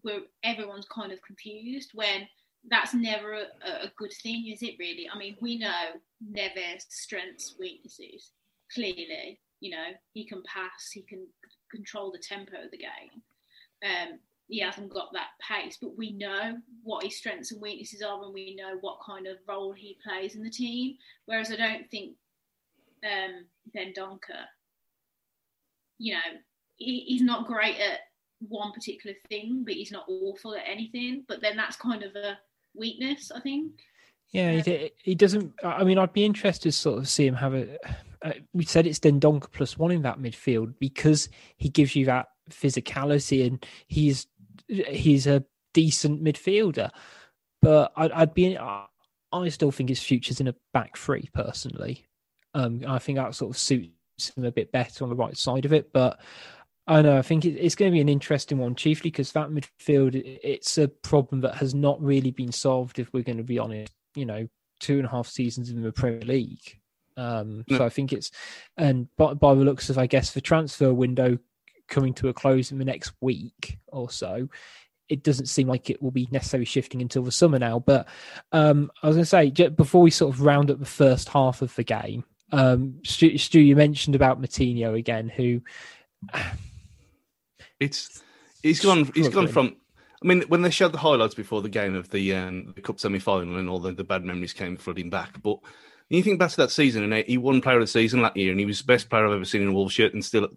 where 0.00 0.20
everyone's 0.42 0.86
kind 0.86 1.12
of 1.12 1.20
confused 1.20 1.90
when 1.92 2.26
that's 2.68 2.94
never 2.94 3.32
a, 3.34 3.86
a 3.86 3.92
good 3.96 4.12
thing, 4.22 4.48
is 4.48 4.62
it 4.62 4.76
really? 4.78 5.08
I 5.12 5.18
mean, 5.18 5.36
we 5.40 5.58
know 5.58 6.00
Neves' 6.32 6.86
strengths, 6.90 7.56
weaknesses, 7.58 8.30
clearly. 8.72 9.40
You 9.60 9.70
know, 9.70 9.88
he 10.12 10.24
can 10.24 10.42
pass, 10.44 10.90
he 10.92 11.02
can 11.02 11.26
control 11.70 12.12
the 12.12 12.18
tempo 12.18 12.64
of 12.64 12.70
the 12.70 12.78
game. 12.78 13.22
Um, 13.84 14.18
he 14.48 14.60
hasn't 14.60 14.92
got 14.92 15.12
that 15.12 15.28
pace, 15.40 15.78
but 15.80 15.96
we 15.96 16.12
know 16.12 16.58
what 16.82 17.04
his 17.04 17.16
strengths 17.16 17.52
and 17.52 17.62
weaknesses 17.62 18.02
are, 18.02 18.22
and 18.22 18.34
we 18.34 18.54
know 18.54 18.76
what 18.80 18.98
kind 19.04 19.26
of 19.26 19.38
role 19.48 19.72
he 19.72 19.98
plays 20.04 20.34
in 20.34 20.42
the 20.42 20.50
team. 20.50 20.96
Whereas 21.26 21.50
I 21.50 21.56
don't 21.56 21.90
think 21.90 22.16
um, 23.04 23.44
Donker. 23.74 24.44
you 25.98 26.14
know, 26.14 26.20
he, 26.76 27.00
he's 27.00 27.22
not 27.22 27.46
great 27.46 27.76
at 27.78 28.00
one 28.48 28.72
particular 28.72 29.16
thing, 29.28 29.62
but 29.64 29.74
he's 29.74 29.92
not 29.92 30.06
awful 30.08 30.54
at 30.54 30.64
anything. 30.66 31.24
But 31.28 31.40
then 31.40 31.56
that's 31.56 31.76
kind 31.76 32.02
of 32.02 32.14
a 32.16 32.38
weakness, 32.74 33.30
I 33.34 33.40
think. 33.40 33.72
Yeah, 34.30 34.52
he, 34.62 34.92
he 35.02 35.14
doesn't. 35.14 35.52
I 35.62 35.84
mean, 35.84 35.98
I'd 35.98 36.12
be 36.12 36.24
interested 36.24 36.70
to 36.70 36.72
sort 36.72 36.98
of 36.98 37.08
see 37.08 37.26
him 37.26 37.34
have 37.34 37.54
a. 37.54 37.78
Uh, 38.22 38.32
we 38.52 38.64
said 38.64 38.86
it's 38.86 38.98
Dendoncker 38.98 39.50
plus 39.52 39.76
one 39.76 39.90
in 39.90 40.02
that 40.02 40.18
midfield 40.18 40.74
because 40.78 41.28
he 41.56 41.68
gives 41.68 41.94
you 41.94 42.06
that 42.06 42.28
physicality 42.50 43.46
and 43.46 43.64
he's 43.88 44.26
he's 44.68 45.26
a 45.26 45.44
decent 45.74 46.24
midfielder. 46.24 46.90
But 47.60 47.92
I'd, 47.96 48.12
I'd 48.12 48.34
be. 48.34 48.56
I 48.58 49.48
still 49.48 49.70
think 49.70 49.88
his 49.88 50.02
future's 50.02 50.40
in 50.40 50.48
a 50.48 50.54
back 50.72 50.96
three 50.96 51.28
personally. 51.34 52.04
Um, 52.54 52.82
I 52.86 52.98
think 52.98 53.16
that 53.16 53.34
sort 53.34 53.50
of 53.50 53.58
suits 53.58 53.90
him 54.36 54.44
a 54.44 54.52
bit 54.52 54.72
better 54.72 55.04
on 55.04 55.10
the 55.10 55.16
right 55.16 55.36
side 55.36 55.64
of 55.64 55.72
it. 55.72 55.92
But 55.92 56.20
I 56.86 57.00
know. 57.00 57.16
I 57.16 57.22
think 57.22 57.44
it's 57.44 57.74
going 57.74 57.90
to 57.90 57.94
be 57.94 58.00
an 58.00 58.08
interesting 58.08 58.58
one, 58.58 58.74
chiefly 58.74 59.10
because 59.10 59.32
that 59.32 59.50
midfield 59.50 60.20
it's 60.42 60.78
a 60.78 60.88
problem 60.88 61.40
that 61.42 61.54
has 61.56 61.74
not 61.74 62.02
really 62.02 62.32
been 62.32 62.52
solved. 62.52 62.98
If 62.98 63.12
we're 63.12 63.22
going 63.22 63.38
to 63.38 63.44
be 63.44 63.58
honest, 63.58 63.92
you 64.16 64.26
know, 64.26 64.48
two 64.80 64.96
and 64.96 65.06
a 65.06 65.10
half 65.10 65.28
seasons 65.28 65.70
in 65.70 65.82
the 65.82 65.92
Premier 65.92 66.22
League. 66.22 66.80
Um, 67.16 67.64
So 67.68 67.84
I 67.84 67.88
think 67.88 68.12
it's 68.12 68.30
and 68.76 69.06
by, 69.16 69.34
by 69.34 69.54
the 69.54 69.62
looks 69.62 69.90
of, 69.90 69.98
I 69.98 70.06
guess, 70.06 70.32
the 70.32 70.40
transfer 70.40 70.92
window 70.92 71.38
coming 71.88 72.14
to 72.14 72.28
a 72.28 72.32
close 72.34 72.72
in 72.72 72.78
the 72.78 72.84
next 72.84 73.12
week 73.20 73.78
or 73.88 74.10
so, 74.10 74.48
it 75.08 75.22
doesn't 75.22 75.46
seem 75.46 75.68
like 75.68 75.90
it 75.90 76.02
will 76.02 76.10
be 76.10 76.26
necessarily 76.32 76.64
shifting 76.64 77.02
until 77.02 77.22
the 77.22 77.30
summer 77.30 77.58
now. 77.58 77.78
But 77.78 78.08
um, 78.50 78.90
I 79.02 79.08
was 79.08 79.16
going 79.16 79.50
to 79.50 79.60
say 79.60 79.68
before 79.68 80.02
we 80.02 80.10
sort 80.10 80.34
of 80.34 80.40
round 80.40 80.70
up 80.70 80.78
the 80.78 80.86
first 80.86 81.28
half 81.28 81.62
of 81.62 81.74
the 81.76 81.84
game, 81.84 82.24
um, 82.50 82.98
Stu, 83.04 83.38
Stu 83.38 83.60
you 83.60 83.76
mentioned 83.76 84.14
about 84.16 84.40
Moutinho 84.40 84.98
again, 84.98 85.28
who 85.28 85.60
it's 87.84 88.22
he's 88.62 88.80
gone 88.80 89.10
he's 89.14 89.28
gone 89.28 89.48
from 89.48 89.76
I 90.22 90.26
mean, 90.26 90.42
when 90.42 90.62
they 90.62 90.70
showed 90.70 90.92
the 90.92 90.98
highlights 90.98 91.34
before 91.34 91.62
the 91.62 91.68
game 91.68 91.96
of 91.96 92.10
the, 92.10 92.34
um, 92.34 92.72
the 92.76 92.80
Cup 92.80 93.00
semi 93.00 93.18
final 93.18 93.58
and 93.58 93.68
all 93.68 93.80
the, 93.80 93.90
the 93.92 94.04
bad 94.04 94.24
memories 94.24 94.52
came 94.52 94.76
flooding 94.76 95.10
back. 95.10 95.42
But 95.42 95.58
you 96.08 96.22
think 96.22 96.38
back 96.38 96.50
to 96.50 96.56
that 96.58 96.70
season, 96.70 97.10
and 97.10 97.24
he 97.26 97.38
won 97.38 97.60
Player 97.60 97.78
of 97.78 97.82
the 97.82 97.86
Season 97.88 98.22
that 98.22 98.36
year, 98.36 98.50
and 98.50 98.60
he 98.60 98.66
was 98.66 98.80
the 98.80 98.86
best 98.86 99.10
player 99.10 99.26
I've 99.26 99.32
ever 99.32 99.44
seen 99.44 99.62
in 99.62 99.68
a 99.68 99.72
Wolves 99.72 99.94
shirt. 99.94 100.14
And 100.14 100.24
still, 100.24 100.48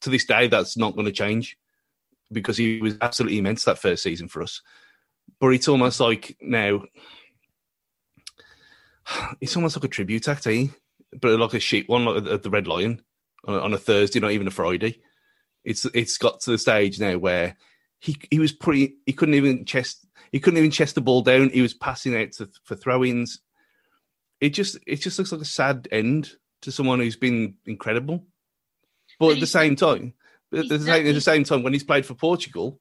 to 0.00 0.10
this 0.10 0.24
day, 0.24 0.46
that's 0.46 0.76
not 0.76 0.94
going 0.94 1.04
to 1.04 1.12
change 1.12 1.58
because 2.32 2.56
he 2.56 2.80
was 2.80 2.96
absolutely 3.00 3.38
immense 3.38 3.64
that 3.64 3.78
first 3.78 4.02
season 4.02 4.28
for 4.28 4.42
us. 4.42 4.62
But 5.38 5.48
it's 5.48 5.68
almost 5.68 6.00
like 6.00 6.38
now, 6.40 6.84
it's 9.40 9.56
almost 9.56 9.76
like 9.76 9.84
a 9.84 9.88
tribute 9.88 10.28
act, 10.28 10.46
eh? 10.46 10.68
But 11.20 11.38
like 11.38 11.54
a 11.54 11.60
sheep 11.60 11.88
one, 11.88 12.04
like 12.06 12.26
at 12.26 12.42
the 12.42 12.50
Red 12.50 12.68
Lion 12.68 13.02
on 13.44 13.54
a, 13.54 13.58
on 13.58 13.74
a 13.74 13.78
Thursday, 13.78 14.20
not 14.20 14.30
even 14.30 14.46
a 14.46 14.52
Friday. 14.52 15.00
It's 15.64 15.84
it's 15.86 16.18
got 16.18 16.40
to 16.40 16.50
the 16.50 16.58
stage 16.58 16.98
now 16.98 17.18
where 17.18 17.56
he 17.98 18.16
he 18.30 18.38
was 18.38 18.52
pretty. 18.52 18.96
He 19.06 19.12
couldn't 19.12 19.34
even 19.34 19.64
chest. 19.64 20.06
He 20.32 20.40
couldn't 20.40 20.58
even 20.58 20.70
chest 20.70 20.94
the 20.94 21.00
ball 21.00 21.22
down. 21.22 21.50
He 21.50 21.62
was 21.62 21.74
passing 21.74 22.16
out 22.16 22.32
to, 22.32 22.48
for 22.64 22.76
throw-ins. 22.76 23.40
It 24.40 24.50
just 24.50 24.78
it 24.86 24.96
just 24.96 25.18
looks 25.18 25.32
like 25.32 25.40
a 25.40 25.46
sad 25.46 25.88
end 25.92 26.32
to 26.62 26.72
someone 26.72 27.00
who's 27.00 27.16
been 27.16 27.54
incredible. 27.66 28.24
But 29.18 29.34
at 29.34 29.40
the 29.40 29.46
same 29.46 29.76
time, 29.76 30.14
at 30.52 30.68
the, 30.68 30.78
same, 30.78 31.06
at 31.06 31.14
the 31.14 31.20
same 31.20 31.44
time, 31.44 31.62
when 31.62 31.72
he's 31.72 31.84
played 31.84 32.06
for 32.06 32.14
Portugal 32.14 32.80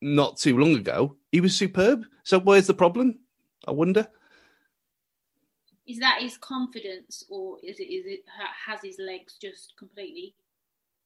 not 0.00 0.38
too 0.38 0.56
long 0.56 0.74
ago, 0.74 1.16
he 1.32 1.40
was 1.40 1.54
superb. 1.54 2.04
So 2.24 2.40
where's 2.40 2.66
the 2.66 2.74
problem? 2.74 3.18
I 3.66 3.72
wonder. 3.72 4.08
Is 5.86 5.98
that 5.98 6.18
his 6.20 6.36
confidence, 6.36 7.24
or 7.28 7.58
is 7.62 7.78
it 7.78 7.84
is 7.84 8.06
it 8.06 8.24
has 8.66 8.80
his 8.82 8.98
legs 8.98 9.36
just 9.40 9.74
completely 9.78 10.34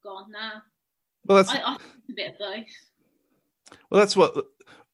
gone 0.03 0.31
now? 0.31 0.63
Well, 1.27 1.37
that's 1.37 1.53
I, 1.53 1.59
I 1.59 1.75
a 1.75 2.13
bit 2.13 2.33
of 2.33 2.39
both. 2.39 3.79
Well, 3.91 4.01
that's 4.01 4.17
what. 4.17 4.35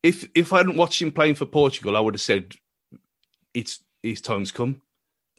If 0.02 0.28
if 0.34 0.52
I 0.52 0.58
hadn't 0.58 0.76
watched 0.76 1.02
him 1.02 1.12
playing 1.12 1.34
for 1.34 1.46
Portugal, 1.46 1.96
I 1.96 2.00
would 2.00 2.14
have 2.14 2.20
said 2.20 2.54
it's 3.54 3.80
his 4.02 4.20
time's 4.20 4.52
come. 4.52 4.82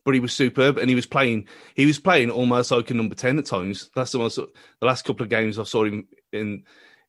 But 0.04 0.14
he 0.14 0.20
was 0.20 0.34
superb, 0.34 0.78
and 0.78 0.90
he 0.90 0.96
was 0.96 1.06
playing. 1.06 1.48
He 1.76 1.86
was 1.86 2.00
playing 2.00 2.32
almost 2.32 2.72
like 2.72 2.90
a 2.90 2.94
number 2.94 3.16
ten 3.16 3.38
at 3.38 3.46
times. 3.46 3.90
That's 3.96 4.12
the 4.12 4.20
most. 4.20 4.36
The 4.36 4.48
last 4.86 5.06
couple 5.06 5.24
of 5.24 5.30
games 5.30 5.60
I 5.60 5.64
saw 5.64 5.84
him 5.84 6.08
in 6.32 6.64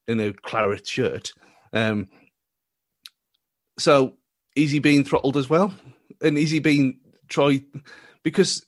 in 0.07 0.21
a 0.21 0.33
claret 0.33 0.87
shirt. 0.87 1.33
Um, 1.73 2.09
so 3.79 4.15
is 4.57 4.71
he 4.71 4.81
being 4.81 5.05
throttled 5.05 5.37
as 5.37 5.49
well? 5.49 5.73
And 6.21 6.37
is 6.37 6.51
he 6.51 6.59
being 6.59 6.99
tried? 7.29 7.65
Because 8.25 8.67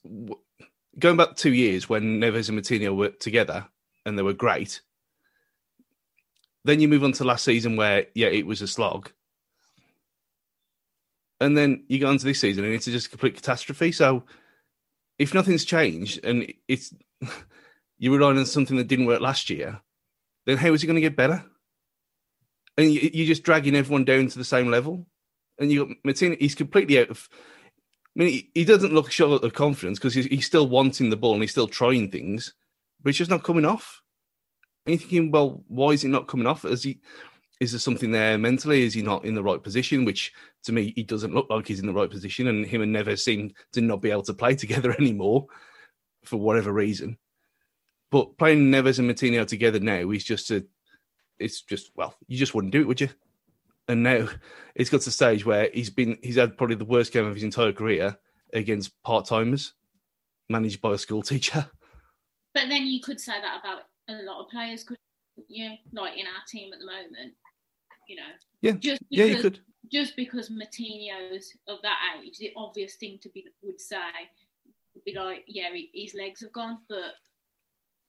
going 0.97 1.17
back 1.17 1.35
two 1.35 1.53
years 1.53 1.89
when 1.89 2.21
Neves 2.21 2.47
and 2.47 2.57
Moutinho 2.57 2.95
were 2.95 3.09
together 3.09 3.67
and 4.05 4.17
they 4.17 4.23
were 4.23 4.33
great, 4.33 4.81
then 6.63 6.79
you 6.79 6.87
move 6.87 7.03
on 7.03 7.11
to 7.13 7.23
last 7.23 7.45
season 7.45 7.75
where, 7.75 8.05
yeah, 8.13 8.27
it 8.27 8.45
was 8.45 8.61
a 8.61 8.67
slog. 8.67 9.11
And 11.39 11.57
then 11.57 11.85
you 11.87 11.99
go 11.99 12.07
on 12.07 12.19
to 12.19 12.25
this 12.25 12.39
season 12.39 12.63
and 12.63 12.73
it's 12.73 12.85
just 12.85 13.07
a 13.07 13.09
complete 13.09 13.35
catastrophe. 13.35 13.91
So 13.91 14.23
if 15.17 15.33
nothing's 15.33 15.65
changed 15.65 16.23
and 16.23 16.51
it's 16.67 16.93
you're 17.97 18.17
relying 18.17 18.37
on 18.37 18.45
something 18.45 18.77
that 18.77 18.87
didn't 18.87 19.07
work 19.07 19.21
last 19.21 19.49
year, 19.49 19.81
then 20.45 20.57
how 20.57 20.73
is 20.73 20.83
it 20.83 20.87
going 20.87 20.95
to 20.95 21.01
get 21.01 21.15
better? 21.15 21.43
And 22.77 22.91
you're 22.91 23.27
just 23.27 23.43
dragging 23.43 23.75
everyone 23.75 24.05
down 24.05 24.27
to 24.27 24.37
the 24.37 24.45
same 24.45 24.69
level. 24.69 25.05
And 25.59 25.71
you 25.71 25.85
got 25.85 25.97
Moutinho, 26.05 26.39
he's 26.39 26.55
completely 26.55 26.99
out 26.99 27.09
of. 27.09 27.27
I 28.17 28.23
mean, 28.23 28.47
he 28.53 28.65
doesn't 28.65 28.93
look 28.93 29.11
short 29.11 29.43
of 29.43 29.53
confidence 29.53 29.99
because 29.99 30.13
he's 30.13 30.45
still 30.45 30.67
wanting 30.67 31.09
the 31.09 31.17
ball 31.17 31.33
and 31.33 31.43
he's 31.43 31.51
still 31.51 31.67
trying 31.67 32.11
things, 32.11 32.53
but 33.01 33.09
it's 33.09 33.17
just 33.17 33.31
not 33.31 33.43
coming 33.43 33.65
off. 33.65 34.01
You're 34.85 34.97
thinking, 34.97 35.31
well, 35.31 35.63
why 35.67 35.91
is 35.91 36.03
it 36.03 36.09
not 36.09 36.27
coming 36.27 36.47
off? 36.47 36.65
Is 36.65 36.83
he 36.83 36.99
is 37.61 37.73
there 37.73 37.79
something 37.79 38.09
there 38.09 38.39
mentally? 38.39 38.81
Is 38.81 38.95
he 38.95 39.03
not 39.03 39.23
in 39.23 39.35
the 39.35 39.43
right 39.43 39.61
position? 39.61 40.03
Which 40.03 40.33
to 40.63 40.71
me, 40.71 40.93
he 40.95 41.03
doesn't 41.03 41.35
look 41.35 41.45
like 41.51 41.67
he's 41.67 41.79
in 41.79 41.85
the 41.85 41.93
right 41.93 42.09
position, 42.09 42.47
and 42.47 42.65
him 42.65 42.81
and 42.81 42.93
Neves 42.93 43.19
seem 43.19 43.53
to 43.73 43.81
not 43.81 44.01
be 44.01 44.09
able 44.09 44.23
to 44.23 44.33
play 44.33 44.55
together 44.55 44.95
anymore 44.99 45.45
for 46.25 46.37
whatever 46.37 46.73
reason. 46.73 47.19
But 48.09 48.35
playing 48.39 48.71
Neves 48.71 48.97
and 48.97 49.09
Moutinho 49.09 49.45
together 49.45 49.79
now 49.79 50.09
is 50.09 50.23
just 50.23 50.49
a, 50.49 50.65
it's 51.37 51.61
just 51.61 51.91
well, 51.95 52.15
you 52.27 52.37
just 52.37 52.55
wouldn't 52.55 52.73
do 52.73 52.81
it, 52.81 52.87
would 52.87 52.99
you? 52.99 53.09
And 53.87 54.01
now 54.01 54.27
it's 54.73 54.89
got 54.89 55.01
to 55.01 55.05
the 55.05 55.11
stage 55.11 55.45
where 55.45 55.69
he's 55.71 55.91
been, 55.91 56.17
he's 56.23 56.37
had 56.37 56.57
probably 56.57 56.77
the 56.77 56.85
worst 56.85 57.13
game 57.13 57.25
of 57.25 57.35
his 57.35 57.43
entire 57.43 57.73
career 57.73 58.17
against 58.53 59.01
part 59.03 59.25
timers, 59.25 59.73
managed 60.49 60.81
by 60.81 60.93
a 60.93 60.97
school 60.97 61.21
teacher. 61.21 61.69
But 62.55 62.69
then 62.69 62.87
you 62.87 63.01
could 63.01 63.19
say 63.19 63.33
that 63.39 63.59
about 63.59 63.83
a 64.09 64.23
lot 64.23 64.43
of 64.43 64.49
players 64.49 64.83
could, 64.83 64.97
yeah, 65.47 65.75
like 65.93 66.17
in 66.17 66.25
our 66.25 66.43
team 66.47 66.73
at 66.73 66.79
the 66.79 66.85
moment, 66.85 67.33
you 68.07 68.15
know. 68.15 68.23
Yeah, 68.61 68.71
just 68.73 69.01
because, 69.09 69.09
yeah, 69.09 69.25
you 69.25 69.41
could. 69.41 69.59
Just 69.91 70.15
because 70.15 70.49
Moutinho's 70.49 71.51
of 71.67 71.79
that 71.81 71.97
age, 72.23 72.37
the 72.37 72.53
obvious 72.55 72.95
thing 72.95 73.19
to 73.21 73.29
be 73.29 73.45
would 73.61 73.81
say 73.81 73.97
would 74.93 75.03
be 75.03 75.13
like, 75.13 75.43
yeah, 75.47 75.69
his 75.93 76.13
legs 76.13 76.41
have 76.41 76.53
gone, 76.53 76.79
but 76.87 77.15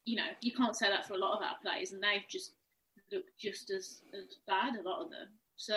you 0.05 0.15
know, 0.15 0.27
you 0.41 0.51
can't 0.53 0.75
say 0.75 0.89
that 0.89 1.07
for 1.07 1.13
a 1.13 1.17
lot 1.17 1.35
of 1.35 1.43
our 1.43 1.55
players, 1.61 1.91
and 1.91 2.01
they've 2.01 2.27
just 2.29 2.53
looked 3.11 3.37
just 3.39 3.69
as, 3.69 4.01
as 4.13 4.37
bad. 4.47 4.75
A 4.75 4.87
lot 4.87 5.01
of 5.01 5.09
them. 5.09 5.27
So. 5.55 5.75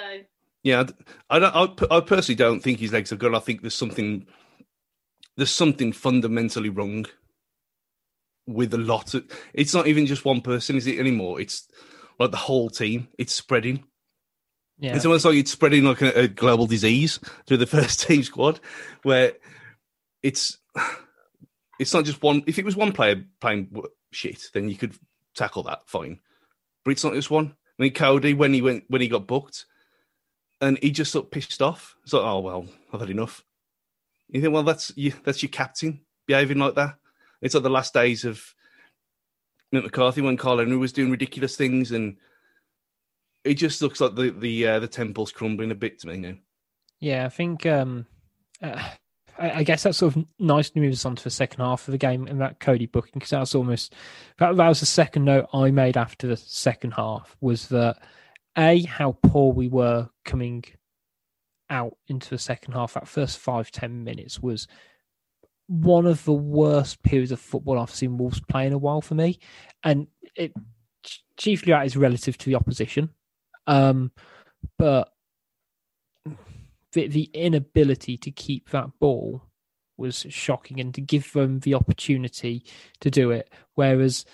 Yeah, 0.63 0.85
I 1.31 1.39
don't. 1.39 1.55
I, 1.55 1.97
I 1.97 2.01
personally 2.01 2.37
don't 2.37 2.61
think 2.61 2.81
his 2.81 2.93
legs 2.93 3.11
have 3.11 3.21
gone. 3.21 3.35
I 3.35 3.41
think 3.41 3.61
there's 3.61 3.75
something. 3.75 4.27
There's 5.37 5.51
something 5.51 5.93
fundamentally 5.93 6.71
wrong 6.71 7.07
with 8.47 8.73
a 8.75 8.79
lot 8.79 9.15
of 9.15 9.25
it's 9.53 9.75
not 9.75 9.87
even 9.87 10.07
just 10.07 10.25
one 10.25 10.41
person 10.41 10.77
is 10.77 10.87
it 10.87 10.99
anymore? 10.99 11.41
It's 11.41 11.69
like 12.19 12.31
the 12.31 12.37
whole 12.37 12.71
team. 12.71 13.09
It's 13.19 13.35
spreading. 13.35 13.85
Yeah. 14.79 14.95
It's 14.95 15.07
almost 15.07 15.25
like 15.25 15.37
it's 15.37 15.51
spreading 15.51 15.85
like 15.85 16.03
a, 16.03 16.21
a 16.21 16.29
global 16.29 16.67
disease 16.67 17.19
through 17.47 17.57
the 17.59 17.67
first 17.67 18.07
team 18.07 18.23
squad 18.23 18.61
where 19.03 19.33
it's 20.23 20.59
it's 21.79 21.93
not 21.95 22.05
just 22.05 22.23
one 22.23 22.43
if 22.47 22.59
it 22.59 22.65
was 22.65 22.77
one 22.77 22.93
player 22.93 23.25
playing 23.41 23.75
shit 24.13 24.43
then 24.55 24.69
you 24.69 24.77
could 24.77 24.95
tackle 25.35 25.63
that 25.65 25.83
fine. 25.87 26.21
But 26.85 26.93
it's 26.93 27.05
not 27.05 27.15
just 27.15 27.31
one. 27.31 27.55
I 27.79 27.83
mean 27.83 27.93
Coady 27.93 28.35
when 28.35 28.55
he 28.55 28.63
went 28.63 28.85
when 28.89 29.01
he 29.01 29.09
got 29.09 29.27
booked 29.27 29.67
and 30.61 30.79
he 30.83 30.91
just 30.91 31.15
looked 31.15 31.33
pissed 31.33 31.63
off. 31.63 31.97
It's 32.05 32.13
like 32.13 32.23
oh 32.23 32.41
well 32.41 32.67
i've 32.93 33.01
had 33.01 33.11
enough. 33.11 33.43
You 34.29 34.41
think 34.41 34.53
well 34.53 34.63
that's 34.63 34.93
you 34.97 35.13
that's 35.25 35.43
your 35.43 35.51
captain 35.51 36.01
behaving 36.27 36.59
like 36.59 36.75
that 36.75 36.97
it's 37.43 37.55
like 37.55 37.63
the 37.63 37.71
last 37.71 37.95
days 37.95 38.25
of 38.25 38.55
Mick 39.75 39.85
McCarthy 39.85 40.21
when 40.21 40.37
Karl 40.37 40.59
Henry 40.59 40.77
was 40.77 40.93
doing 40.93 41.11
ridiculous 41.11 41.57
things 41.57 41.93
and 41.93 42.17
it 43.45 43.55
just 43.55 43.81
looks 43.81 44.01
like 44.01 44.15
the 44.15 44.31
the 44.31 44.67
uh, 44.67 44.79
the 44.81 44.89
temple's 44.89 45.33
crumbling 45.33 45.71
a 45.71 45.77
bit 45.77 46.01
to 46.01 46.09
me 46.09 46.17
now. 46.17 46.35
Yeah, 46.99 47.27
I 47.27 47.29
think 47.29 47.65
um, 47.67 48.07
uh, 48.63 48.83
I, 49.39 49.63
guess 49.63 49.83
that's 49.83 49.99
sort 49.99 50.17
of 50.17 50.25
nice 50.39 50.71
to 50.71 50.81
move 50.81 50.93
us 50.93 51.05
on 51.05 51.17
to 51.17 51.25
the 51.25 51.31
second 51.31 51.61
half 51.61 51.87
of 51.87 51.93
the 51.93 51.99
game 51.99 52.27
and 52.27 52.41
that 52.41 52.59
Coady 52.59 52.87
booking 52.87 53.13
because 53.15 53.31
that's 53.31 53.55
almost 53.55 53.95
that, 54.39 54.57
that 54.57 54.69
was 54.69 54.81
the 54.81 54.87
second 54.87 55.25
note 55.25 55.49
I 55.53 55.71
made 55.71 55.97
after 55.97 56.27
the 56.27 56.37
second 56.37 56.93
half 56.93 57.37
was 57.41 57.69
that 57.69 57.99
a 58.57 58.83
how 58.85 59.19
poor 59.23 59.53
we 59.53 59.69
were 59.69 60.09
coming 60.25 60.65
out 61.69 61.97
into 62.09 62.31
the 62.31 62.39
second 62.39 62.73
half. 62.73 62.95
That 62.95 63.09
first 63.09 63.39
five 63.39 63.71
ten 63.71 64.05
minutes 64.05 64.41
was 64.41 64.67
one 65.67 66.07
of 66.07 66.25
the 66.25 66.33
worst 66.33 67.03
periods 67.03 67.33
of 67.33 67.41
football 67.41 67.79
I've 67.79 67.91
seen 67.91 68.19
Wolves 68.19 68.41
play 68.41 68.67
in 68.67 68.73
a 68.73 68.79
while 68.79 69.01
for 69.01 69.15
me, 69.15 69.39
and 69.83 70.07
it 70.37 70.53
chiefly 71.37 71.73
that 71.73 71.87
is 71.87 71.97
relative 71.97 72.39
to 72.39 72.47
the 72.47 72.55
opposition. 72.55 73.11
Um, 73.67 74.13
but 74.79 75.13
the, 76.93 77.09
the 77.09 77.31
inability 77.35 78.17
to 78.19 78.31
keep 78.31 78.71
that 78.71 78.91
ball 78.99 79.43
was 79.97 80.27
shocking 80.29 80.81
and 80.81 80.95
to 80.95 81.01
give 81.01 81.33
them 81.33 81.61
the 81.61 81.75
opportunity 81.75 82.65
to 83.01 83.11
do 83.11 83.31
it. 83.31 83.51
Whereas, 83.75 84.25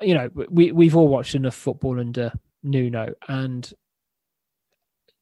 you 0.00 0.14
know, 0.14 0.30
we, 0.34 0.72
we've 0.72 0.96
all 0.96 1.08
watched 1.08 1.34
enough 1.34 1.54
football 1.54 2.00
under 2.00 2.32
Nuno, 2.62 3.14
and 3.28 3.72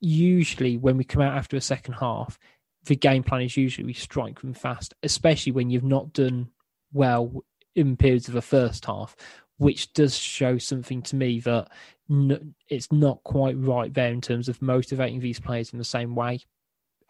usually 0.00 0.76
when 0.76 0.96
we 0.96 1.04
come 1.04 1.22
out 1.22 1.36
after 1.36 1.56
a 1.56 1.60
second 1.60 1.94
half, 1.94 2.38
the 2.86 2.96
game 2.96 3.22
plan 3.22 3.42
is 3.42 3.56
usually 3.56 3.86
we 3.86 3.92
strike 3.92 4.40
them 4.40 4.54
fast, 4.54 4.94
especially 5.02 5.52
when 5.52 5.70
you've 5.70 5.84
not 5.84 6.12
done 6.12 6.48
well 6.92 7.44
in 7.74 7.96
periods 7.96 8.28
of 8.28 8.34
the 8.34 8.42
first 8.42 8.86
half, 8.86 9.14
which 9.58 9.92
does 9.92 10.16
show 10.16 10.58
something 10.58 11.02
to 11.02 11.16
me 11.16 11.40
that 11.40 11.68
n- 12.10 12.54
it's 12.68 12.90
not 12.90 13.22
quite 13.22 13.56
right 13.58 13.92
there 13.92 14.10
in 14.12 14.20
terms 14.20 14.48
of 14.48 14.62
motivating 14.62 15.20
these 15.20 15.40
players 15.40 15.72
in 15.72 15.78
the 15.78 15.84
same 15.84 16.14
way. 16.14 16.40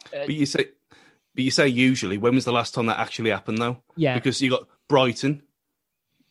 Uh, 0.06 0.26
but 0.26 0.34
you 0.34 0.46
say, 0.46 0.66
but 1.34 1.44
you 1.44 1.50
say 1.50 1.68
usually. 1.68 2.18
When 2.18 2.34
was 2.34 2.44
the 2.44 2.52
last 2.52 2.74
time 2.74 2.86
that 2.86 2.98
actually 2.98 3.30
happened, 3.30 3.58
though? 3.58 3.82
Yeah, 3.96 4.14
because 4.14 4.40
you 4.40 4.50
got 4.50 4.66
Brighton, 4.88 5.42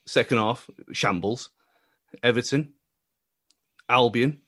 second 0.05 0.37
half 0.37 0.69
shambles, 0.91 1.49
Everton, 2.23 2.73
Albion. 3.89 4.41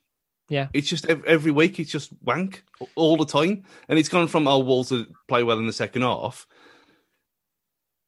Yeah, 0.50 0.68
it's 0.74 0.88
just 0.88 1.06
every 1.06 1.52
week 1.52 1.80
it's 1.80 1.92
just 1.92 2.12
wank 2.24 2.64
all 2.96 3.18
the 3.18 3.26
time, 3.26 3.64
and 3.90 4.00
it's 4.00 4.10
gone 4.10 4.28
from 4.28 4.48
our 4.48 4.56
oh, 4.56 4.60
Wolves 4.60 4.90
to 4.90 5.08
play 5.28 5.44
well 5.44 5.60
in 5.60 5.68
the 5.68 5.74
second 5.74 6.04
half, 6.04 6.48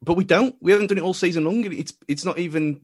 but 0.01 0.15
we 0.15 0.23
don't. 0.23 0.55
We 0.61 0.71
haven't 0.71 0.87
done 0.87 0.97
it 0.97 1.03
all 1.03 1.13
season 1.13 1.45
long. 1.45 1.65
It's 1.71 1.93
it's 2.07 2.25
not 2.25 2.39
even 2.39 2.81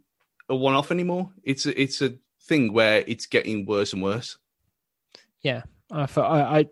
a 0.49 0.55
one 0.55 0.75
off 0.75 0.91
anymore. 0.91 1.31
It's 1.43 1.65
a, 1.65 1.81
it's 1.81 2.01
a 2.01 2.15
thing 2.43 2.73
where 2.73 3.03
it's 3.07 3.25
getting 3.25 3.65
worse 3.65 3.93
and 3.93 4.03
worse. 4.03 4.37
Yeah, 5.41 5.63
I 5.91 6.05
thought 6.05 6.31
I, 6.31 6.59
I 6.59 6.69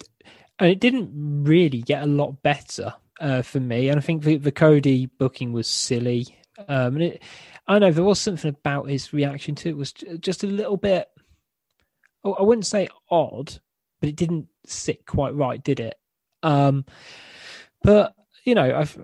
and 0.59 0.69
it 0.69 0.79
didn't 0.79 1.11
really 1.43 1.81
get 1.81 2.03
a 2.03 2.07
lot 2.07 2.41
better 2.43 2.93
uh, 3.19 3.41
for 3.41 3.59
me. 3.59 3.89
And 3.89 3.97
I 3.97 4.01
think 4.01 4.23
the, 4.23 4.37
the 4.37 4.51
Coady 4.51 5.07
booking 5.07 5.53
was 5.53 5.67
silly. 5.67 6.27
Um, 6.67 6.95
and 6.95 7.03
it, 7.03 7.23
I 7.67 7.79
know 7.79 7.91
there 7.91 8.03
was 8.03 8.19
something 8.19 8.49
about 8.49 8.89
his 8.89 9.13
reaction 9.13 9.55
to 9.55 9.69
it 9.69 9.77
was 9.77 9.93
just 9.93 10.43
a 10.43 10.47
little 10.47 10.77
bit. 10.77 11.09
I 12.25 12.41
wouldn't 12.41 12.65
say 12.65 12.87
odd, 13.09 13.59
but 13.99 14.09
it 14.09 14.15
didn't 14.15 14.47
sit 14.65 15.05
quite 15.05 15.35
right, 15.35 15.63
did 15.63 15.79
it? 15.79 15.95
Um, 16.41 16.85
but 17.81 18.15
you 18.43 18.55
know, 18.55 18.75
I've, 18.75 18.97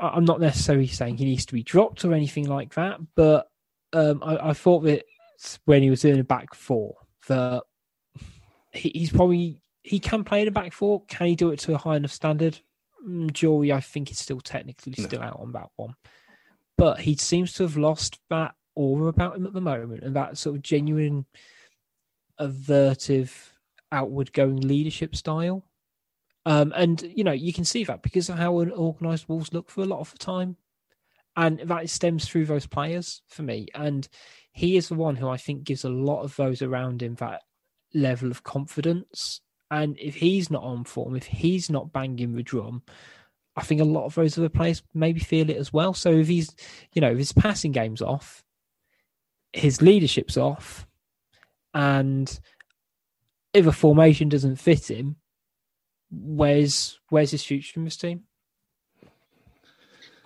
I'm 0.00 0.24
not 0.24 0.40
necessarily 0.40 0.86
saying 0.86 1.16
he 1.16 1.24
needs 1.24 1.46
to 1.46 1.52
be 1.52 1.62
dropped 1.62 2.04
or 2.04 2.14
anything 2.14 2.48
like 2.48 2.74
that, 2.74 2.98
but 3.14 3.50
um, 3.92 4.22
I, 4.22 4.50
I, 4.50 4.52
thought 4.52 4.80
that 4.80 5.04
when 5.64 5.82
he 5.82 5.90
was 5.90 6.04
in 6.04 6.18
a 6.18 6.24
back 6.24 6.54
four 6.54 6.94
that 7.28 7.62
he, 8.72 8.90
he's 8.94 9.10
probably 9.10 9.60
he 9.82 9.98
can 9.98 10.24
play 10.24 10.42
in 10.42 10.48
a 10.48 10.52
back 10.52 10.72
four. 10.72 11.04
Can 11.06 11.26
he 11.26 11.34
do 11.34 11.50
it 11.50 11.58
to 11.60 11.74
a 11.74 11.78
high 11.78 11.96
enough 11.96 12.12
standard? 12.12 12.58
Jory, 13.32 13.72
I 13.72 13.80
think, 13.80 14.10
is 14.10 14.18
still 14.18 14.40
technically 14.40 14.94
no. 14.98 15.04
still 15.04 15.22
out 15.22 15.40
on 15.40 15.52
that 15.52 15.70
one, 15.76 15.94
but 16.76 17.00
he 17.00 17.16
seems 17.16 17.52
to 17.54 17.62
have 17.62 17.76
lost 17.76 18.18
that 18.28 18.54
aura 18.74 19.06
about 19.06 19.36
him 19.36 19.46
at 19.46 19.52
the 19.52 19.60
moment, 19.60 20.02
and 20.02 20.14
that 20.16 20.38
sort 20.38 20.56
of 20.56 20.62
genuine, 20.62 21.26
avertive, 22.40 23.30
outward 23.92 24.32
going 24.32 24.56
leadership 24.56 25.14
style. 25.14 25.64
Um, 26.46 26.72
and 26.74 27.02
you 27.02 27.22
know, 27.22 27.32
you 27.32 27.52
can 27.52 27.64
see 27.64 27.84
that 27.84 28.02
because 28.02 28.28
of 28.28 28.38
how 28.38 28.60
an 28.60 28.72
organised 28.72 29.28
Wolves 29.28 29.52
look 29.52 29.70
for 29.70 29.82
a 29.82 29.86
lot 29.86 30.00
of 30.00 30.10
the 30.12 30.18
time 30.18 30.56
and 31.36 31.60
that 31.60 31.88
stems 31.88 32.26
through 32.26 32.46
those 32.46 32.66
players 32.66 33.22
for 33.28 33.42
me. 33.42 33.68
And 33.74 34.08
he 34.52 34.76
is 34.76 34.88
the 34.88 34.94
one 34.94 35.16
who 35.16 35.28
I 35.28 35.36
think 35.36 35.64
gives 35.64 35.84
a 35.84 35.90
lot 35.90 36.22
of 36.22 36.36
those 36.36 36.62
around 36.62 37.02
him 37.02 37.14
that 37.16 37.42
level 37.94 38.30
of 38.30 38.42
confidence. 38.42 39.40
And 39.70 39.96
if 39.98 40.16
he's 40.16 40.50
not 40.50 40.64
on 40.64 40.84
form, 40.84 41.14
if 41.14 41.26
he's 41.26 41.70
not 41.70 41.92
banging 41.92 42.34
the 42.34 42.42
drum, 42.42 42.82
I 43.56 43.62
think 43.62 43.80
a 43.80 43.84
lot 43.84 44.06
of 44.06 44.14
those 44.14 44.36
other 44.36 44.48
players 44.48 44.82
maybe 44.94 45.20
feel 45.20 45.50
it 45.50 45.56
as 45.56 45.72
well. 45.72 45.94
So 45.94 46.10
if 46.10 46.28
he's, 46.28 46.54
you 46.92 47.00
know, 47.00 47.12
if 47.12 47.18
his 47.18 47.32
passing 47.32 47.72
game's 47.72 48.02
off, 48.02 48.44
his 49.52 49.80
leadership's 49.82 50.36
off, 50.36 50.86
and 51.74 52.40
if 53.52 53.66
a 53.66 53.72
formation 53.72 54.28
doesn't 54.28 54.56
fit 54.56 54.90
him, 54.90 55.16
where's 56.10 56.98
where's 57.08 57.30
his 57.30 57.44
future 57.44 57.78
in 57.78 57.84
this 57.84 57.96
team? 57.96 58.24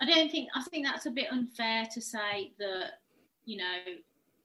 I 0.01 0.05
don't 0.05 0.29
think 0.29 0.49
I 0.55 0.63
think 0.63 0.85
that's 0.85 1.05
a 1.05 1.11
bit 1.11 1.31
unfair 1.31 1.87
to 1.93 2.01
say 2.01 2.53
that 2.59 2.99
you 3.45 3.57
know 3.57 3.77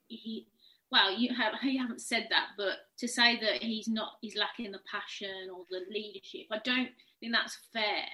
he 0.09 0.47
well 0.91 1.13
you 1.13 1.35
have 1.35 1.55
you 1.63 1.81
haven't 1.81 2.01
said 2.01 2.27
that 2.31 2.49
but 2.57 2.79
to 2.99 3.09
say 3.09 3.39
that 3.41 3.63
he's 3.63 3.89
not 3.89 4.13
he's 4.21 4.37
lacking 4.37 4.73
the 4.73 4.81
passion 4.91 5.49
or 5.55 5.65
the 5.71 5.83
leadership 5.93 6.47
I 6.51 6.59
don't 6.65 6.91
think 7.21 7.33
that's 7.33 7.59
fair 7.73 8.07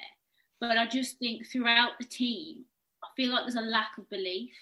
but 0.60 0.78
I 0.78 0.86
just 0.86 1.18
think 1.18 1.46
throughout 1.46 1.92
the 1.98 2.06
team 2.06 2.64
I 3.02 3.08
feel 3.16 3.32
like 3.32 3.44
there's 3.44 3.54
a 3.54 3.60
lack 3.60 3.98
of 3.98 4.08
belief 4.08 4.54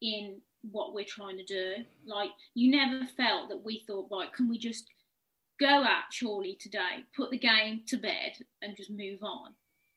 in 0.00 0.40
what 0.70 0.94
we're 0.94 1.04
trying 1.04 1.36
to 1.36 1.44
do 1.44 1.74
like 2.06 2.30
you 2.54 2.70
never 2.70 3.04
felt 3.16 3.48
that 3.48 3.64
we 3.64 3.82
thought 3.86 4.08
right 4.10 4.32
can 4.32 4.48
we 4.48 4.56
just 4.56 4.84
go 5.58 5.66
out 5.66 6.04
Chorley 6.18 6.56
today 6.60 7.04
put 7.16 7.30
the 7.30 7.38
game 7.38 7.82
to 7.88 7.96
bed 7.96 8.32
and 8.62 8.76
just 8.76 8.90
move 8.90 9.22
on 9.22 9.54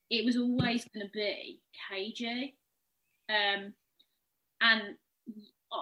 it 0.10 0.26
was 0.26 0.38
always 0.38 0.86
going 0.94 1.06
to 1.06 1.12
be 1.12 1.60
KG. 1.92 2.54
Um, 3.30 3.74
and 4.62 4.96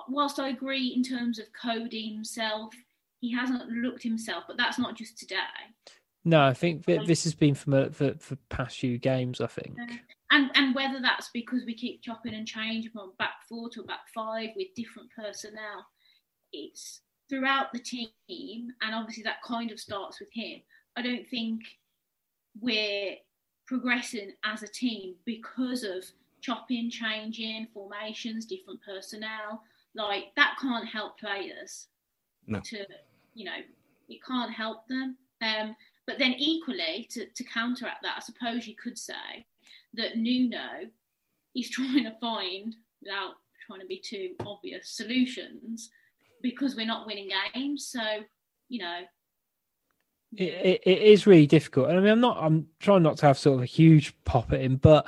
whilst 0.10 0.40
I 0.40 0.50
agree 0.50 0.94
in 0.96 1.04
terms 1.04 1.40
of 1.40 1.46
Coady 1.54 2.14
himself, 2.14 2.74
he 3.20 3.34
hasn't 3.34 3.70
looked 3.70 4.04
himself, 4.04 4.46
but 4.48 4.58
that's 4.58 4.80
not 4.80 4.96
just 4.96 5.18
today. 5.18 5.36
No, 6.26 6.42
I 6.42 6.54
think 6.54 6.86
this 6.86 7.26
has 7.26 7.34
been 7.34 7.54
from 7.54 7.74
a, 7.74 7.92
for, 7.92 8.14
for 8.18 8.38
past 8.50 8.80
few 8.80 8.98
games. 8.98 9.42
I 9.42 9.48
think, 9.48 9.78
and 10.34 10.50
and 10.56 10.74
whether 10.74 11.00
that's 11.00 11.30
because 11.32 11.64
we 11.66 11.76
keep 11.76 12.02
chopping 12.02 12.34
and 12.34 12.48
changing 12.48 12.92
from 12.92 13.14
back 13.20 13.44
four 13.48 13.70
to 13.70 13.84
back 13.84 14.08
five 14.14 14.50
with 14.56 14.74
different 14.76 15.10
personnel, 15.16 15.86
it's 16.52 17.02
throughout 17.30 17.72
the 17.72 17.80
team, 17.80 18.74
and 18.82 18.96
obviously 18.96 19.24
that 19.24 19.44
kind 19.44 19.72
of 19.72 19.80
starts 19.80 20.20
with 20.20 20.30
him. 20.34 20.60
I 20.98 21.04
don't 21.04 21.28
think 21.30 21.62
we're 22.60 23.16
progressing 23.68 24.34
as 24.44 24.64
a 24.64 24.68
team 24.68 25.16
because 25.26 25.84
of 25.84 26.04
chopping, 26.42 26.90
changing, 26.90 27.68
formations, 27.72 28.46
different 28.46 28.80
personnel. 28.84 29.62
Like 29.96 30.34
that 30.36 30.56
can't 30.60 30.88
help 30.88 31.20
players. 31.20 31.88
No. 32.48 32.60
To 32.60 32.86
you 33.36 33.46
know, 33.46 33.60
it 34.10 34.20
can't 34.28 34.52
help 34.52 34.88
them. 34.88 35.16
Um, 35.44 35.76
but 36.08 36.18
then 36.18 36.34
equally 36.38 37.08
to, 37.12 37.28
to 37.28 37.44
counteract 37.44 38.02
that, 38.02 38.16
I 38.18 38.20
suppose 38.20 38.68
you 38.68 38.76
could 38.76 38.98
say 38.98 39.46
that 39.94 40.18
Nuno 40.18 40.90
is 41.56 41.70
trying 41.72 42.04
to 42.06 42.16
find, 42.20 42.76
without 43.02 43.34
trying 43.66 43.82
to 43.82 43.88
be 43.88 44.02
too 44.04 44.32
obvious, 44.46 44.90
solutions 44.90 45.90
because 46.42 46.76
we're 46.76 46.86
not 46.86 47.08
winning 47.08 47.30
games. 47.54 47.88
So, 47.88 48.02
you 48.70 48.80
know, 48.80 49.00
it, 50.36 50.82
it 50.84 51.02
is 51.02 51.28
really 51.28 51.48
difficult. 51.48 51.90
And 51.90 51.98
I 51.98 52.02
mean, 52.02 52.12
I'm 52.12 52.20
not. 52.20 52.38
I'm 52.40 52.68
trying 52.80 53.04
not 53.04 53.18
to 53.18 53.28
have 53.28 53.38
sort 53.38 53.58
of 53.58 53.64
a 53.64 53.68
huge 53.68 54.16
pop 54.26 54.52
at 54.52 54.62
him, 54.62 54.78
but 54.78 55.08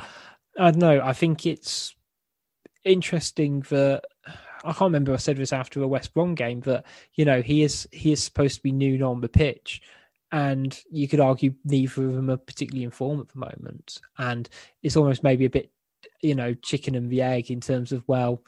I 0.58 0.72
don't 0.72 0.78
know. 0.78 1.02
I 1.04 1.14
think 1.14 1.46
it's 1.46 1.96
interesting 2.84 3.62
that 3.70 4.04
I 4.64 4.72
can't 4.72 4.82
remember. 4.82 5.14
I 5.14 5.18
said 5.18 5.38
this 5.38 5.54
after 5.54 5.82
a 5.82 5.88
West 5.88 6.14
Brom 6.14 6.36
game 6.36 6.62
that 6.62 6.86
you 7.14 7.26
know 7.26 7.42
he 7.42 7.64
is 7.64 7.88
he 7.92 8.12
is 8.12 8.24
supposed 8.24 8.58
to 8.58 8.64
be 8.64 8.72
Nuno 8.72 9.12
on 9.12 9.22
the 9.22 9.30
pitch, 9.30 9.82
and 10.36 10.78
you 10.92 11.08
could 11.08 11.22
argue 11.22 11.54
neither 11.64 12.06
of 12.06 12.14
them 12.14 12.30
are 12.30 12.36
particularly 12.36 12.84
informed 12.84 13.22
at 13.22 13.30
the 13.30 13.40
moment, 13.40 14.02
and 14.18 14.50
it's 14.84 14.98
almost 14.98 15.24
maybe 15.24 15.46
a 15.46 15.50
bit 15.50 15.72
you 16.22 16.36
know 16.36 16.54
chicken 16.56 16.94
and 16.96 17.10
the 17.10 17.22
egg 17.22 17.50
in 17.50 17.62
terms 17.62 17.94
of 17.94 18.04
well, 18.06 18.44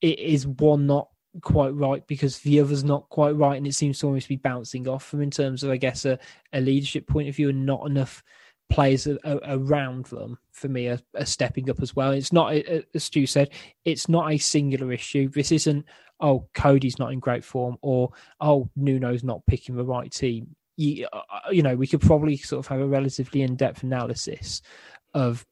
it 0.00 0.20
is 0.20 0.46
one 0.46 0.86
not 0.86 1.08
quite 1.42 1.74
right 1.74 2.06
because 2.06 2.38
the 2.38 2.60
other's 2.60 2.84
not 2.84 3.08
quite 3.08 3.32
right, 3.32 3.56
and 3.56 3.66
it 3.66 3.74
seems 3.74 3.98
to 3.98 4.06
almost 4.06 4.28
be 4.28 4.36
bouncing 4.36 4.86
off 4.86 5.10
them 5.10 5.22
in 5.22 5.30
terms 5.32 5.64
of, 5.64 5.72
I 5.72 5.76
guess, 5.76 6.04
a, 6.04 6.20
a 6.52 6.60
leadership 6.60 7.08
point 7.08 7.28
of 7.28 7.34
view, 7.34 7.48
and 7.48 7.66
not 7.66 7.84
enough 7.84 8.22
players 8.70 9.08
a, 9.08 9.18
a, 9.24 9.58
around 9.58 10.04
them 10.06 10.38
for 10.52 10.68
me 10.68 10.86
are, 10.86 11.00
are, 11.18 11.26
stepping 11.26 11.68
up 11.68 11.82
as 11.82 11.96
well. 11.96 12.12
It's 12.12 12.32
not, 12.32 12.54
as 12.54 13.02
Stu 13.02 13.26
said, 13.26 13.50
it's 13.84 14.08
not 14.08 14.32
a 14.32 14.38
singular 14.38 14.92
issue. 14.92 15.28
This 15.28 15.50
isn't, 15.50 15.84
oh, 16.20 16.46
Coady's 16.54 17.00
not 17.00 17.12
in 17.12 17.18
great 17.18 17.44
form 17.44 17.76
or, 17.82 18.12
oh, 18.40 18.70
Nuno's 18.76 19.24
not 19.24 19.44
picking 19.46 19.74
the 19.74 19.84
right 19.84 20.12
team. 20.12 20.54
You, 20.76 21.06
uh, 21.12 21.20
you 21.50 21.62
know, 21.62 21.76
we 21.76 21.86
could 21.86 22.00
probably 22.00 22.36
sort 22.36 22.64
of 22.64 22.68
have 22.68 22.80
a 22.80 22.86
relatively 22.86 23.42
in 23.42 23.56
depth 23.56 23.82
analysis 23.82 24.62
of, 25.12 25.46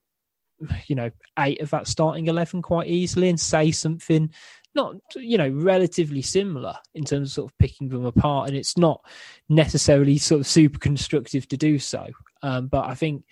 you 0.87 0.97
know, 0.97 1.11
eight 1.39 1.61
of 1.61 1.71
that 1.71 1.87
starting 1.87 2.27
11 2.27 2.63
quite 2.63 2.89
easily 2.89 3.29
and 3.29 3.39
say 3.39 3.71
something 3.71 4.31
not 4.75 4.95
you 5.17 5.37
know 5.37 5.51
relatively 5.51 6.23
similar 6.23 6.75
in 6.95 7.05
terms 7.05 7.29
of 7.29 7.33
sort 7.35 7.53
of 7.53 7.59
picking 7.59 7.91
them 7.91 8.07
apart. 8.07 8.49
And 8.49 8.57
it's 8.57 8.79
not 8.79 9.05
necessarily 9.49 10.17
sort 10.17 10.41
of 10.41 10.47
super 10.47 10.79
constructive 10.79 11.47
to 11.49 11.57
do 11.57 11.79
so. 11.79 12.07
Um, 12.43 12.69
but 12.69 12.87
i 12.87 12.95
think 12.95 13.25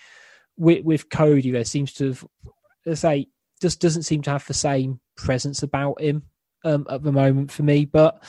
with, 0.57 0.85
with 0.85 1.09
coady 1.09 1.51
there 1.51 1.65
seems 1.65 1.93
to 1.95 2.09
have 2.09 2.25
let's 2.87 3.01
say 3.01 3.27
just 3.61 3.81
doesn't 3.81 4.05
seem 4.05 4.23
to 4.23 4.31
have 4.31 4.47
the 4.47 4.55
same 4.55 5.01
presence 5.17 5.63
about 5.63 6.01
him 6.01 6.23
um, 6.65 6.87
at 6.91 7.03
the 7.03 7.13
moment 7.13 7.51
for 7.51 7.63
me. 7.63 7.85
But 7.85 8.23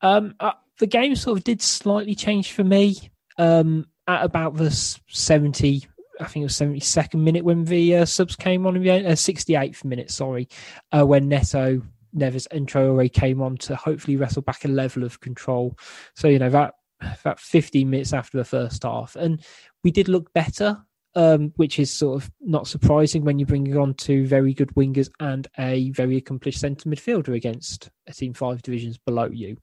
um, 0.00 0.34
uh, 0.40 0.52
the 0.78 0.86
game 0.86 1.14
sort 1.16 1.38
of 1.38 1.44
did 1.44 1.60
slightly 1.62 2.14
change 2.14 2.52
for 2.52 2.64
me 2.64 2.96
um, 3.38 3.86
at 4.06 4.24
about 4.24 4.56
the 4.56 4.70
70 4.70 5.86
I 6.20 6.24
think 6.24 6.42
it 6.42 6.46
was 6.46 6.54
72nd 6.54 7.20
minute 7.20 7.44
when 7.44 7.64
the 7.64 7.98
uh, 7.98 8.04
subs 8.04 8.34
came 8.34 8.66
on, 8.66 8.76
in 8.76 9.06
uh, 9.06 9.10
68th 9.10 9.84
minute, 9.84 10.10
sorry, 10.10 10.48
uh, 10.90 11.06
when 11.06 11.28
Neto 11.28 11.80
Neves 12.16 12.46
and 12.50 12.66
Traore 12.66 13.12
came 13.12 13.40
on 13.40 13.56
to 13.58 13.76
hopefully 13.76 14.16
wrestle 14.16 14.42
back 14.42 14.64
a 14.64 14.68
level 14.68 15.04
of 15.04 15.20
control. 15.20 15.78
So 16.14 16.28
you 16.28 16.38
know 16.38 16.50
that 16.50 16.74
that 17.22 17.38
15 17.38 17.88
minutes 17.88 18.12
after 18.12 18.38
the 18.38 18.44
first 18.44 18.82
half, 18.82 19.14
and 19.14 19.44
we 19.84 19.90
did 19.90 20.08
look 20.08 20.32
better, 20.32 20.84
um, 21.14 21.52
which 21.56 21.78
is 21.78 21.92
sort 21.92 22.22
of 22.22 22.30
not 22.40 22.66
surprising 22.66 23.24
when 23.24 23.38
you're 23.38 23.46
bringing 23.46 23.76
on 23.76 23.94
two 23.94 24.26
very 24.26 24.54
good 24.54 24.74
wingers 24.74 25.10
and 25.20 25.48
a 25.58 25.90
very 25.90 26.16
accomplished 26.16 26.60
centre 26.60 26.88
midfielder 26.88 27.34
against 27.34 27.90
a 28.06 28.12
team 28.12 28.34
five 28.34 28.62
divisions 28.62 28.98
below 28.98 29.26
you. 29.26 29.56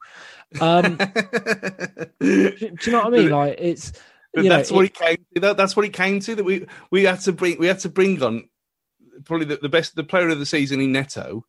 Um, 0.60 0.98
do, 2.20 2.52
do, 2.52 2.78
you 2.82 2.92
know 2.92 3.04
what 3.04 3.08
I 3.08 3.10
mean? 3.10 3.30
Like 3.30 3.56
it's. 3.60 3.94
that's 4.34 4.72
know, 4.72 4.78
what 4.78 4.86
it, 4.86 4.98
he 4.98 5.06
came 5.06 5.26
to. 5.36 5.42
That, 5.42 5.58
that's 5.58 5.76
what 5.76 5.86
he 5.86 5.92
came 5.92 6.20
to. 6.22 6.36
That 6.36 6.44
we 6.44 6.66
we 6.92 7.04
had 7.04 7.22
to 7.22 7.32
bring 7.32 7.58
we 7.60 7.68
had 7.68 7.80
to 7.80 7.90
bring 7.90 8.22
on 8.22 8.50
probably 9.24 9.46
the, 9.46 9.58
the 9.58 9.70
best 9.70 9.96
the 9.96 10.04
player 10.04 10.30
of 10.30 10.40
the 10.40 10.46
season 10.46 10.82
in 10.82 10.92
Neto 10.92 11.46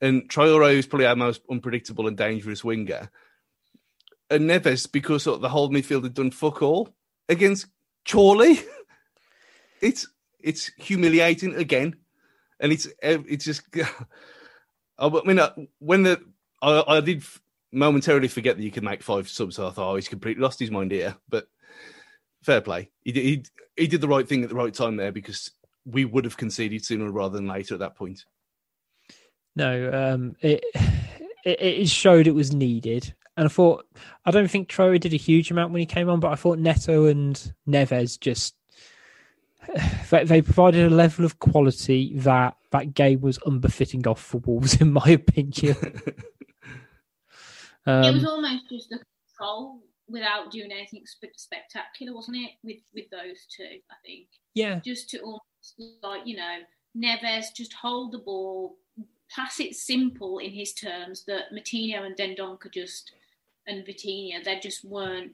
and 0.00 0.28
Traore 0.28 0.74
is 0.74 0.86
probably 0.86 1.06
our 1.06 1.16
most 1.16 1.42
unpredictable 1.50 2.06
and 2.06 2.16
dangerous 2.16 2.62
winger. 2.64 3.10
And 4.30 4.48
Neves, 4.48 4.90
because 4.90 5.22
sort 5.24 5.36
of 5.36 5.42
the 5.42 5.48
whole 5.48 5.70
midfield 5.70 6.02
had 6.02 6.14
done 6.14 6.30
fuck 6.30 6.62
all 6.62 6.94
against 7.28 7.66
Chorley. 8.08 8.60
it's 9.80 10.06
it's 10.40 10.70
humiliating 10.76 11.54
again, 11.54 11.96
and 12.60 12.72
it's 12.72 12.88
it's 13.02 13.44
just. 13.44 13.62
I 14.96 15.08
mean, 15.08 15.40
uh, 15.40 15.50
when 15.80 16.04
the 16.04 16.20
I, 16.62 16.84
I 16.86 17.00
did 17.00 17.24
momentarily 17.74 18.28
forget 18.28 18.56
that 18.56 18.62
you 18.62 18.70
could 18.70 18.84
make 18.84 19.02
five 19.02 19.28
subs. 19.28 19.56
So 19.56 19.66
I 19.66 19.70
thought, 19.70 19.92
oh, 19.92 19.94
he's 19.96 20.08
completely 20.08 20.42
lost 20.42 20.60
his 20.60 20.70
mind 20.70 20.92
here. 20.92 21.16
But 21.28 21.48
fair 22.42 22.60
play, 22.60 22.90
he 23.02 23.12
did, 23.12 23.24
he 23.24 23.44
he 23.76 23.86
did 23.86 24.00
the 24.00 24.08
right 24.08 24.26
thing 24.26 24.42
at 24.42 24.48
the 24.48 24.54
right 24.54 24.72
time 24.72 24.96
there 24.96 25.12
because 25.12 25.50
we 25.84 26.04
would 26.04 26.24
have 26.24 26.36
conceded 26.36 26.84
sooner 26.84 27.10
rather 27.10 27.36
than 27.36 27.48
later 27.48 27.74
at 27.74 27.80
that 27.80 27.96
point. 27.96 28.24
No, 29.56 29.90
um, 29.92 30.36
it, 30.40 30.64
it, 31.44 31.60
it 31.60 31.88
showed 31.88 32.26
it 32.26 32.34
was 32.34 32.52
needed, 32.52 33.14
and 33.36 33.46
I 33.46 33.48
thought 33.48 33.86
I 34.24 34.30
don't 34.30 34.50
think 34.50 34.68
Troy 34.68 34.98
did 34.98 35.12
a 35.12 35.18
huge 35.18 35.50
amount 35.50 35.72
when 35.72 35.80
he 35.80 35.86
came 35.86 36.08
on, 36.08 36.20
but 36.20 36.32
I 36.32 36.36
thought 36.36 36.58
Neto 36.58 37.06
and 37.06 37.52
Neves 37.68 38.18
just 38.18 38.54
they, 40.10 40.24
they 40.24 40.42
provided 40.42 40.90
a 40.90 40.94
level 40.94 41.24
of 41.24 41.38
quality 41.38 42.12
that 42.16 42.56
that 42.70 42.94
game 42.94 43.20
was 43.20 43.38
unbefitting 43.46 44.06
of 44.06 44.18
for 44.18 44.38
Wolves, 44.38 44.80
in 44.80 44.92
my 44.92 45.08
opinion. 45.08 45.76
um, 47.86 48.04
it 48.04 48.14
was 48.14 48.24
almost 48.24 48.68
just 48.70 48.92
a 48.92 48.98
control 49.38 49.80
without 50.08 50.50
doing 50.50 50.70
anything 50.72 51.04
spectacular, 51.36 52.14
wasn't 52.14 52.36
it? 52.36 52.50
With 52.62 52.80
with 52.94 53.10
those 53.10 53.46
two, 53.54 53.78
I 53.90 53.94
think. 54.04 54.26
Yeah. 54.54 54.80
Just 54.84 55.10
to 55.10 55.20
almost 55.20 55.42
like 56.02 56.26
you 56.26 56.36
know 56.36 56.58
Neves 56.96 57.54
just 57.54 57.72
hold 57.72 58.12
the 58.12 58.18
ball, 58.18 58.76
pass 59.30 59.60
it 59.60 59.74
simple 59.74 60.38
in 60.38 60.50
his 60.50 60.72
terms 60.72 61.24
that 61.26 61.52
Moutinho 61.52 62.04
and 62.04 62.16
Dendoncker 62.16 62.72
just 62.72 63.12
and 63.66 63.84
Vitinha 63.86 64.44
they 64.44 64.58
just 64.60 64.84
weren't 64.84 65.32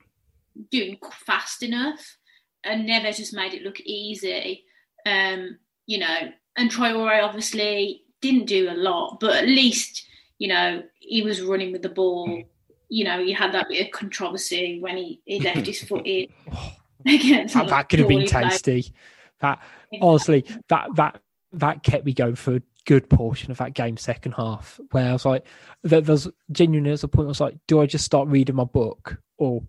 doing 0.69 0.97
fast 1.25 1.63
enough, 1.63 2.17
and 2.63 2.87
Neves 2.87 3.17
just 3.17 3.33
made 3.33 3.53
it 3.53 3.63
look 3.63 3.79
easy. 3.81 4.65
Um, 5.05 5.57
you 5.85 5.99
know, 5.99 6.31
and 6.57 6.71
Traore 6.71 7.23
obviously 7.23 8.03
didn't 8.21 8.45
do 8.45 8.69
a 8.69 8.75
lot, 8.75 9.19
but 9.19 9.35
at 9.35 9.47
least 9.47 10.05
you 10.37 10.47
know 10.47 10.83
he 10.99 11.21
was 11.21 11.41
running 11.41 11.71
with 11.71 11.81
the 11.81 11.89
ball. 11.89 12.43
You 12.89 13.05
know, 13.05 13.23
he 13.23 13.31
had 13.31 13.53
that 13.53 13.69
bit 13.69 13.85
of 13.85 13.91
controversy 13.93 14.79
when 14.81 14.97
he, 14.97 15.21
he 15.25 15.39
left 15.39 15.65
his 15.65 15.81
foot 15.81 16.05
in. 16.05 16.27
Against 17.07 17.55
that, 17.55 17.67
that 17.67 17.89
could 17.89 17.99
have 17.99 18.07
been 18.07 18.27
tasty. 18.27 18.93
That 19.39 19.59
honestly, 20.01 20.45
that 20.67 20.89
that 20.95 21.19
that 21.53 21.83
kept 21.83 22.05
me 22.05 22.13
going 22.13 22.35
for 22.35 22.57
a 22.57 22.61
good 22.85 23.09
portion 23.09 23.51
of 23.51 23.57
that 23.57 23.73
game 23.73 23.97
second 23.97 24.33
half 24.33 24.79
where 24.91 25.09
I 25.09 25.13
was 25.13 25.25
like 25.25 25.45
there, 25.83 26.01
there's 26.01 26.27
genuinely 26.51 26.91
at 26.91 27.03
a 27.03 27.07
point 27.07 27.27
I 27.27 27.29
was 27.29 27.39
like 27.39 27.55
do 27.67 27.79
I 27.79 27.85
just 27.85 28.05
start 28.05 28.27
reading 28.27 28.55
my 28.55 28.63
book 28.63 29.17
or 29.37 29.61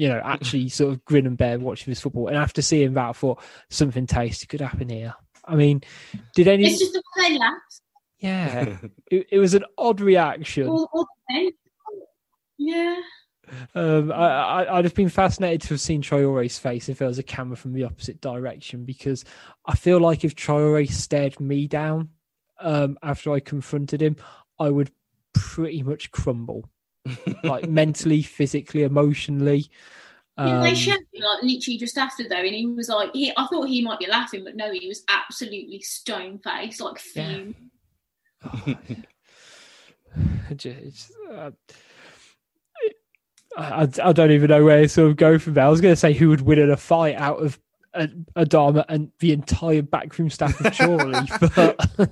you 0.00 0.08
know 0.08 0.20
actually 0.24 0.68
sort 0.68 0.92
of 0.92 1.04
grin 1.04 1.26
and 1.26 1.36
bear 1.36 1.58
watching 1.58 1.90
this 1.90 2.00
football. 2.00 2.28
And 2.28 2.36
after 2.36 2.62
seeing 2.62 2.94
that 2.94 3.08
I 3.08 3.12
thought 3.12 3.42
something 3.68 4.06
tasty 4.06 4.46
could 4.46 4.60
happen 4.60 4.88
here. 4.88 5.14
I 5.44 5.56
mean 5.56 5.82
did 6.34 6.48
any 6.48 6.64
it's 6.64 6.78
just 6.78 6.94
a 6.94 7.02
play 7.16 7.38
lapse 7.38 7.80
yeah. 8.20 8.76
It, 9.10 9.26
it, 9.32 9.38
was 9.38 9.54
an 9.54 9.64
odd 9.76 10.00
reaction. 10.00 10.68
All 10.68 11.08
yeah. 12.58 12.96
Um, 13.74 14.12
I, 14.12 14.64
I, 14.66 14.76
would 14.76 14.84
have 14.84 14.94
been 14.94 15.08
fascinated 15.08 15.62
to 15.62 15.68
have 15.70 15.80
seen 15.80 16.02
Traore's 16.02 16.56
face 16.56 16.88
if 16.88 16.98
there 16.98 17.08
was 17.08 17.18
a 17.18 17.24
camera 17.24 17.56
from 17.56 17.72
the 17.72 17.82
opposite 17.82 18.20
direction 18.20 18.84
because 18.84 19.24
I 19.66 19.74
feel 19.74 19.98
like 19.98 20.24
if 20.24 20.36
Traore 20.36 20.88
stared 20.88 21.40
me 21.40 21.66
down 21.66 22.10
um, 22.60 22.98
after 23.02 23.32
I 23.32 23.40
confronted 23.40 24.00
him, 24.00 24.14
I 24.60 24.68
would 24.68 24.92
pretty 25.32 25.82
much 25.82 26.12
crumble, 26.12 26.68
like 27.44 27.68
mentally, 27.68 28.22
physically, 28.22 28.82
emotionally. 28.82 29.70
Um, 30.36 30.62
they 30.62 30.74
showed 30.74 31.00
me 31.12 31.22
like 31.22 31.42
literally 31.42 31.78
just 31.78 31.98
after 31.98 32.28
though, 32.28 32.36
and 32.36 32.54
he 32.54 32.66
was 32.66 32.88
like, 32.88 33.10
he, 33.12 33.32
I 33.36 33.46
thought 33.46 33.68
he 33.68 33.82
might 33.82 33.98
be 33.98 34.06
laughing, 34.06 34.44
but 34.44 34.56
no, 34.56 34.72
he 34.72 34.88
was 34.88 35.04
absolutely 35.08 35.80
stone 35.80 36.38
faced, 36.38 36.80
like 36.80 36.98
fume. 36.98 37.54
Yeah. 38.66 38.74
just, 40.56 41.12
uh, 41.30 41.50
I, 43.56 43.88
I 44.02 44.12
don't 44.12 44.30
even 44.30 44.48
know 44.48 44.64
where 44.64 44.80
to 44.82 44.88
sort 44.88 45.10
of 45.10 45.16
go 45.16 45.38
from 45.38 45.54
there. 45.54 45.64
I 45.64 45.68
was 45.68 45.80
going 45.80 45.92
to 45.92 46.00
say 46.00 46.12
who 46.12 46.28
would 46.30 46.40
win 46.40 46.58
in 46.58 46.70
a 46.70 46.76
fight 46.76 47.16
out 47.16 47.42
of 47.42 47.58
Adama 47.94 48.84
and 48.88 49.10
the 49.18 49.32
entire 49.32 49.82
backroom 49.82 50.30
staff 50.30 50.58
of 50.64 50.76
Chorley, 50.76 51.28
but 51.56 52.10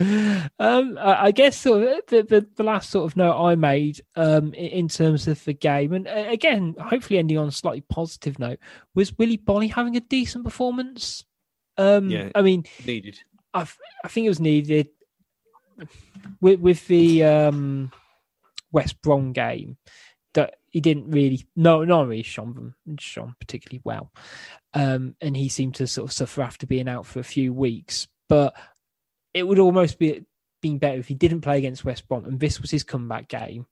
um, 0.00 0.98
I 1.00 1.32
guess 1.32 1.56
sort 1.56 1.82
of 1.82 2.02
the, 2.06 2.22
the, 2.22 2.46
the, 2.56 2.62
last 2.62 2.90
sort 2.90 3.10
of 3.10 3.16
note 3.16 3.42
I 3.42 3.56
made 3.56 4.00
um, 4.14 4.54
in 4.54 4.88
terms 4.88 5.26
of 5.26 5.42
the 5.44 5.52
game, 5.52 5.92
and 5.92 6.06
uh, 6.06 6.26
again, 6.28 6.76
hopefully 6.78 7.18
ending 7.18 7.38
on 7.38 7.48
a 7.48 7.52
slightly 7.52 7.80
positive 7.80 8.38
note, 8.38 8.60
was 8.94 9.16
Willy 9.18 9.38
Boly 9.38 9.72
having 9.72 9.96
a 9.96 10.00
decent 10.00 10.44
performance. 10.44 11.24
Um, 11.76 12.10
yeah, 12.10 12.30
I 12.34 12.42
mean, 12.42 12.64
needed. 12.86 13.18
I, 13.52 13.66
I 14.04 14.08
think 14.08 14.26
it 14.26 14.30
was 14.30 14.40
needed 14.40 14.88
with 16.40 16.60
with 16.60 16.86
the 16.86 17.24
um, 17.24 17.90
West 18.70 19.00
Brom 19.02 19.32
game 19.32 19.78
that 20.34 20.56
he 20.70 20.80
didn't 20.80 21.10
really 21.10 21.46
no 21.56 21.84
not 21.84 22.06
really 22.06 22.22
shone 22.22 22.54
them 22.54 22.74
shone 22.98 23.34
particularly 23.40 23.80
well 23.84 24.12
um, 24.74 25.16
and 25.20 25.36
he 25.36 25.48
seemed 25.48 25.74
to 25.76 25.86
sort 25.86 26.08
of 26.08 26.12
suffer 26.12 26.42
after 26.42 26.66
being 26.66 26.88
out 26.88 27.06
for 27.06 27.20
a 27.20 27.24
few 27.24 27.52
weeks 27.52 28.06
but 28.28 28.54
it 29.34 29.46
would 29.46 29.58
almost 29.58 29.98
be 29.98 30.24
been 30.60 30.78
better 30.78 30.98
if 30.98 31.08
he 31.08 31.14
didn't 31.14 31.42
play 31.42 31.58
against 31.58 31.84
West 31.84 32.08
Brom 32.08 32.24
and 32.24 32.40
this 32.40 32.60
was 32.60 32.70
his 32.70 32.82
comeback 32.82 33.28
game 33.28 33.66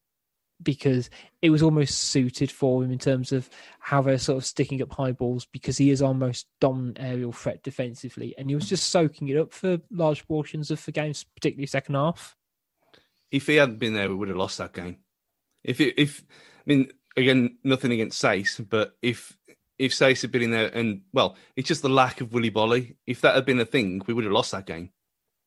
because 0.63 1.11
it 1.43 1.51
was 1.51 1.63
almost 1.63 1.99
suited 1.99 2.51
for 2.51 2.83
him 2.83 2.91
in 2.91 2.99
terms 2.99 3.33
of 3.33 3.51
how 3.79 4.01
they're 4.01 4.17
sort 4.17 4.39
of 4.39 4.45
sticking 4.45 4.81
up 4.81 4.93
high 4.93 5.13
balls 5.13 5.45
because 5.45 5.77
he 5.77 5.91
is 5.91 6.01
almost 6.01 6.47
dominant 6.61 6.97
aerial 7.01 7.33
threat 7.33 7.63
defensively 7.63 8.35
and 8.39 8.49
he 8.49 8.55
was 8.55 8.69
just 8.69 8.89
soaking 8.89 9.29
it 9.29 9.37
up 9.37 9.53
for 9.53 9.79
large 9.91 10.27
portions 10.27 10.71
of 10.71 10.83
the 10.85 10.93
games 10.93 11.25
particularly 11.35 11.67
second 11.67 11.97
half 11.97 12.37
if 13.31 13.49
he 13.49 13.57
hadn't 13.57 13.79
been 13.79 13.93
there 13.95 14.09
we 14.09 14.15
would 14.15 14.29
have 14.29 14.37
lost 14.37 14.59
that 14.59 14.73
game 14.73 14.97
if 15.67 15.81
it, 15.81 15.95
if 15.99 16.25
I 16.31 16.63
mean, 16.67 16.91
again, 17.17 17.59
nothing 17.65 17.93
against 17.93 18.23
Saïss, 18.23 18.65
but 18.69 18.97
if 19.03 19.37
if 19.79 19.93
Saïss 19.93 20.23
had 20.23 20.31
been 20.31 20.43
in 20.43 20.51
there, 20.53 20.69
and 20.69 21.03
well, 21.13 21.37
it's 21.55 21.69
just 21.69 21.83
the 21.83 21.89
lack 21.89 22.21
of 22.21 22.33
Willy 22.33 22.51
Boly. 22.51 22.97
If 23.07 23.21
that 23.21 23.35
had 23.35 23.45
been 23.45 23.61
a 23.61 23.67
thing, 23.67 24.01
we 24.07 24.15
would 24.15 24.25
have 24.25 24.33
lost 24.33 24.53
that 24.53 24.65
game. 24.65 24.91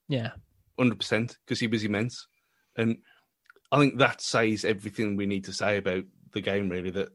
Yeah, 0.10 0.32
hundred 0.78 1.00
percent, 1.00 1.38
because 1.46 1.62
he 1.62 1.68
was 1.68 1.86
immense, 1.86 2.28
and 2.76 2.98
I 3.72 3.80
think 3.80 3.98
that 4.00 4.22
says 4.22 4.66
everything 4.66 5.16
we 5.16 5.26
need 5.26 5.46
to 5.46 5.54
say 5.54 5.78
about 5.78 6.04
the 6.34 6.42
game. 6.42 6.68
Really, 6.68 6.90
that 6.90 7.10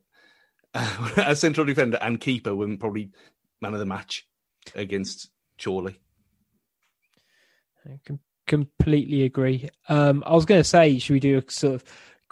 uh, 0.72 1.10
as 1.16 1.40
central 1.40 1.66
defender 1.66 1.98
and 2.00 2.20
keeper 2.20 2.54
were 2.54 2.76
probably 2.76 3.10
man 3.60 3.74
of 3.74 3.80
the 3.80 3.86
match 3.86 4.26
against 4.74 5.30
Chorley. 5.62 5.98
I 7.86 7.98
com- 8.06 8.20
completely 8.46 9.24
agree. 9.24 9.68
Um, 9.88 10.22
I 10.26 10.34
was 10.34 10.44
going 10.44 10.60
to 10.60 10.68
say, 10.68 10.98
should 10.98 11.12
we 11.12 11.20
do 11.20 11.38
a 11.38 11.50
sort 11.50 11.74
of 11.74 11.84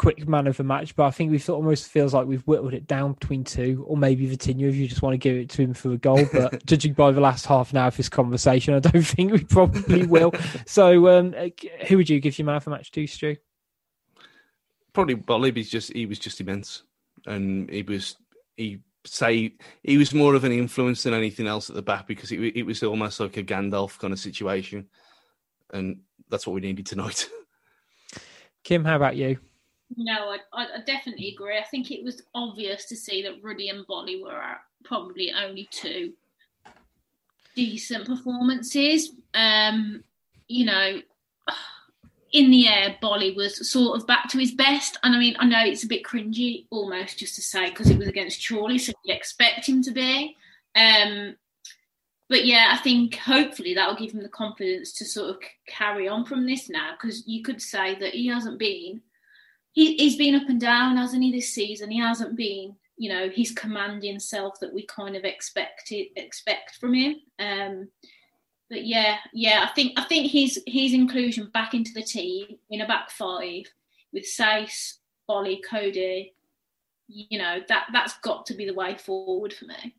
quick 0.02 0.28
man 0.28 0.48
of 0.48 0.56
the 0.56 0.64
match? 0.64 0.96
But 0.96 1.04
I 1.04 1.10
think 1.12 1.30
we 1.30 1.38
thought 1.38 1.54
almost 1.54 1.88
feels 1.88 2.12
like 2.12 2.26
we've 2.26 2.42
whittled 2.42 2.74
it 2.74 2.88
down 2.88 3.12
between 3.12 3.44
two, 3.44 3.84
or 3.86 3.96
maybe 3.96 4.26
Vitinha 4.26 4.68
if 4.68 4.74
you 4.74 4.88
just 4.88 5.00
want 5.00 5.14
to 5.14 5.18
give 5.18 5.36
it 5.36 5.48
to 5.50 5.62
him 5.62 5.74
for 5.74 5.92
a 5.92 5.96
goal. 5.96 6.26
But 6.32 6.66
judging 6.66 6.92
by 6.92 7.12
the 7.12 7.20
last 7.20 7.46
half 7.46 7.70
an 7.70 7.78
hour 7.78 7.86
of 7.86 7.96
this 7.96 8.08
conversation, 8.08 8.74
I 8.74 8.80
don't 8.80 9.02
think 9.06 9.32
we 9.32 9.44
probably 9.44 10.06
will. 10.06 10.32
so, 10.66 11.08
um, 11.08 11.34
who 11.86 11.96
would 11.98 12.10
you 12.10 12.18
give 12.18 12.36
your 12.36 12.46
man 12.46 12.56
of 12.56 12.64
the 12.64 12.70
match 12.70 12.90
to, 12.90 13.06
Stu? 13.06 13.36
Probably 14.92 15.14
Boly. 15.14 15.56
He's 15.56 15.70
just 15.70 15.92
he 15.92 16.06
was 16.06 16.18
just 16.18 16.40
immense, 16.40 16.82
and 17.26 17.70
he 17.70 17.82
was 17.82 18.16
he 18.56 18.80
say 19.04 19.54
he 19.84 19.98
was 19.98 20.12
more 20.12 20.34
of 20.34 20.44
an 20.44 20.52
influence 20.52 21.04
than 21.04 21.14
anything 21.14 21.46
else 21.46 21.70
at 21.70 21.76
the 21.76 21.82
back 21.82 22.06
because 22.06 22.30
it, 22.32 22.40
it 22.40 22.64
was 22.64 22.82
almost 22.82 23.20
like 23.20 23.36
a 23.36 23.42
Gandalf 23.42 23.98
kind 23.98 24.12
of 24.12 24.18
situation, 24.18 24.88
and 25.72 26.00
that's 26.28 26.46
what 26.46 26.54
we 26.54 26.60
needed 26.60 26.86
tonight. 26.86 27.28
Kim, 28.64 28.84
how 28.84 28.96
about 28.96 29.16
you? 29.16 29.38
No, 29.96 30.30
I, 30.30 30.38
I 30.52 30.80
definitely 30.86 31.30
agree. 31.34 31.58
I 31.58 31.64
think 31.64 31.90
it 31.90 32.04
was 32.04 32.22
obvious 32.34 32.86
to 32.86 32.96
see 32.96 33.22
that 33.22 33.42
Ruddy 33.42 33.68
and 33.68 33.86
Boly 33.86 34.22
were 34.22 34.40
probably 34.84 35.32
only 35.32 35.68
two 35.70 36.12
decent 37.54 38.06
performances. 38.06 39.10
Um, 39.34 40.04
you 40.48 40.64
know, 40.64 41.00
in 42.32 42.50
the 42.50 42.68
air, 42.68 42.96
Boly 43.02 43.34
was 43.36 43.70
sort 43.70 44.00
of 44.00 44.06
back 44.06 44.28
to 44.30 44.38
his 44.38 44.52
best. 44.52 44.98
And 45.02 45.14
I 45.14 45.18
mean, 45.18 45.36
I 45.38 45.46
know 45.46 45.62
it's 45.64 45.84
a 45.84 45.88
bit 45.88 46.04
cringy 46.04 46.66
almost 46.70 47.18
just 47.18 47.34
to 47.36 47.42
say 47.42 47.68
because 47.68 47.90
it 47.90 47.98
was 47.98 48.08
against 48.08 48.46
Chorley, 48.46 48.78
so 48.78 48.92
you'd 49.04 49.14
expect 49.14 49.68
him 49.68 49.82
to 49.82 49.90
be. 49.90 50.36
Um, 50.74 51.36
but 52.28 52.46
yeah, 52.46 52.70
I 52.72 52.78
think 52.78 53.16
hopefully 53.16 53.74
that'll 53.74 53.96
give 53.96 54.12
him 54.12 54.22
the 54.22 54.28
confidence 54.28 54.92
to 54.94 55.04
sort 55.04 55.30
of 55.30 55.36
carry 55.66 56.08
on 56.08 56.24
from 56.24 56.46
this 56.46 56.70
now 56.70 56.92
because 56.92 57.26
you 57.26 57.42
could 57.42 57.60
say 57.60 57.94
that 57.98 58.14
he 58.14 58.28
hasn't 58.28 58.58
been. 58.58 59.02
He, 59.72 59.96
he's 59.96 60.16
been 60.16 60.34
up 60.34 60.48
and 60.48 60.60
down, 60.60 60.96
hasn't 60.96 61.22
he, 61.22 61.32
this 61.32 61.52
season? 61.52 61.90
He 61.90 61.98
hasn't 61.98 62.36
been, 62.36 62.76
you 62.96 63.08
know, 63.08 63.28
his 63.28 63.52
commanding 63.52 64.20
self 64.20 64.60
that 64.60 64.72
we 64.72 64.86
kind 64.86 65.16
of 65.16 65.24
expected 65.24 66.08
expect 66.16 66.76
from 66.76 66.94
him. 66.94 67.16
Um, 67.38 67.88
but 68.68 68.84
yeah, 68.84 69.16
yeah, 69.32 69.66
I 69.68 69.74
think 69.74 69.92
I 69.98 70.04
think 70.04 70.30
his 70.30 70.62
his 70.66 70.94
inclusion 70.94 71.50
back 71.52 71.74
into 71.74 71.92
the 71.92 72.02
team 72.02 72.46
in 72.70 72.80
a 72.80 72.86
back 72.86 73.10
five 73.10 73.64
with 74.12 74.24
Saïss, 74.24 74.94
Boly, 75.28 75.60
Coady, 75.68 76.34
you 77.08 77.38
know 77.38 77.60
that 77.68 77.86
that's 77.92 78.18
got 78.18 78.46
to 78.46 78.54
be 78.54 78.64
the 78.64 78.74
way 78.74 78.96
forward 78.96 79.52
for 79.52 79.66
me. 79.66 79.94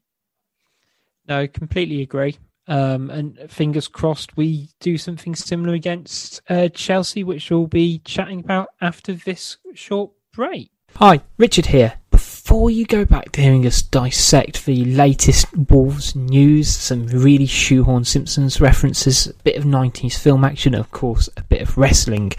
No, 1.27 1.47
completely 1.47 2.01
agree. 2.01 2.37
Um, 2.65 3.09
and 3.09 3.37
fingers 3.51 3.89
crossed 3.89 4.37
we 4.37 4.69
do 4.79 4.97
something 4.97 5.35
similar 5.35 5.73
against 5.73 6.41
uh, 6.49 6.69
Chelsea, 6.69 7.23
which 7.23 7.51
we'll 7.51 7.67
be 7.67 7.99
chatting 7.99 8.39
about 8.39 8.69
after 8.79 9.13
this 9.13 9.57
short 9.73 10.11
break. 10.31 10.71
Hi, 10.97 11.21
Richard 11.37 11.65
here. 11.67 11.95
Before 12.11 12.69
you 12.69 12.85
go 12.85 13.03
back 13.03 13.31
to 13.31 13.41
hearing 13.41 13.65
us 13.65 13.81
dissect 13.81 14.65
the 14.65 14.85
latest 14.85 15.47
Wolves 15.69 16.15
news, 16.15 16.69
some 16.69 17.07
really 17.07 17.47
shoehorn 17.47 18.03
Simpsons 18.03 18.61
references, 18.61 19.27
a 19.27 19.33
bit 19.43 19.55
of 19.55 19.63
90s 19.63 20.19
film 20.19 20.45
action, 20.45 20.75
of 20.75 20.91
course, 20.91 21.27
a 21.35 21.41
bit 21.41 21.61
of 21.63 21.77
wrestling, 21.77 22.31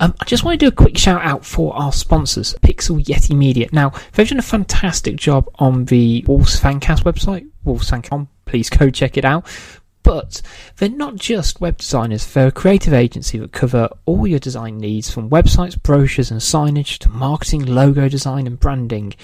um, 0.00 0.12
I 0.18 0.24
just 0.24 0.42
want 0.42 0.58
to 0.58 0.64
do 0.66 0.68
a 0.68 0.74
quick 0.74 0.98
shout 0.98 1.22
out 1.22 1.44
for 1.44 1.74
our 1.76 1.92
sponsors, 1.92 2.54
Pixel 2.62 3.04
Yeti 3.04 3.36
Media. 3.36 3.68
Now, 3.72 3.92
they've 4.12 4.28
done 4.28 4.40
a 4.40 4.42
fantastic 4.42 5.14
job 5.14 5.48
on 5.60 5.84
the 5.84 6.24
Wolves 6.26 6.58
Fancast 6.58 7.04
website, 7.04 7.48
wolvesfancast.com. 7.64 8.28
Please 8.50 8.68
go 8.68 8.90
check 8.90 9.16
it 9.16 9.24
out. 9.24 9.46
But 10.02 10.42
they're 10.78 10.88
not 10.88 11.14
just 11.14 11.60
web 11.60 11.76
designers, 11.76 12.26
they're 12.32 12.48
a 12.48 12.52
creative 12.52 12.92
agency 12.92 13.38
that 13.38 13.52
cover 13.52 13.88
all 14.06 14.26
your 14.26 14.40
design 14.40 14.78
needs 14.78 15.08
from 15.08 15.30
websites, 15.30 15.80
brochures, 15.80 16.32
and 16.32 16.40
signage 16.40 16.98
to 16.98 17.08
marketing, 17.10 17.64
logo 17.64 18.08
design, 18.08 18.48
and 18.48 18.58
branding. 18.58 19.14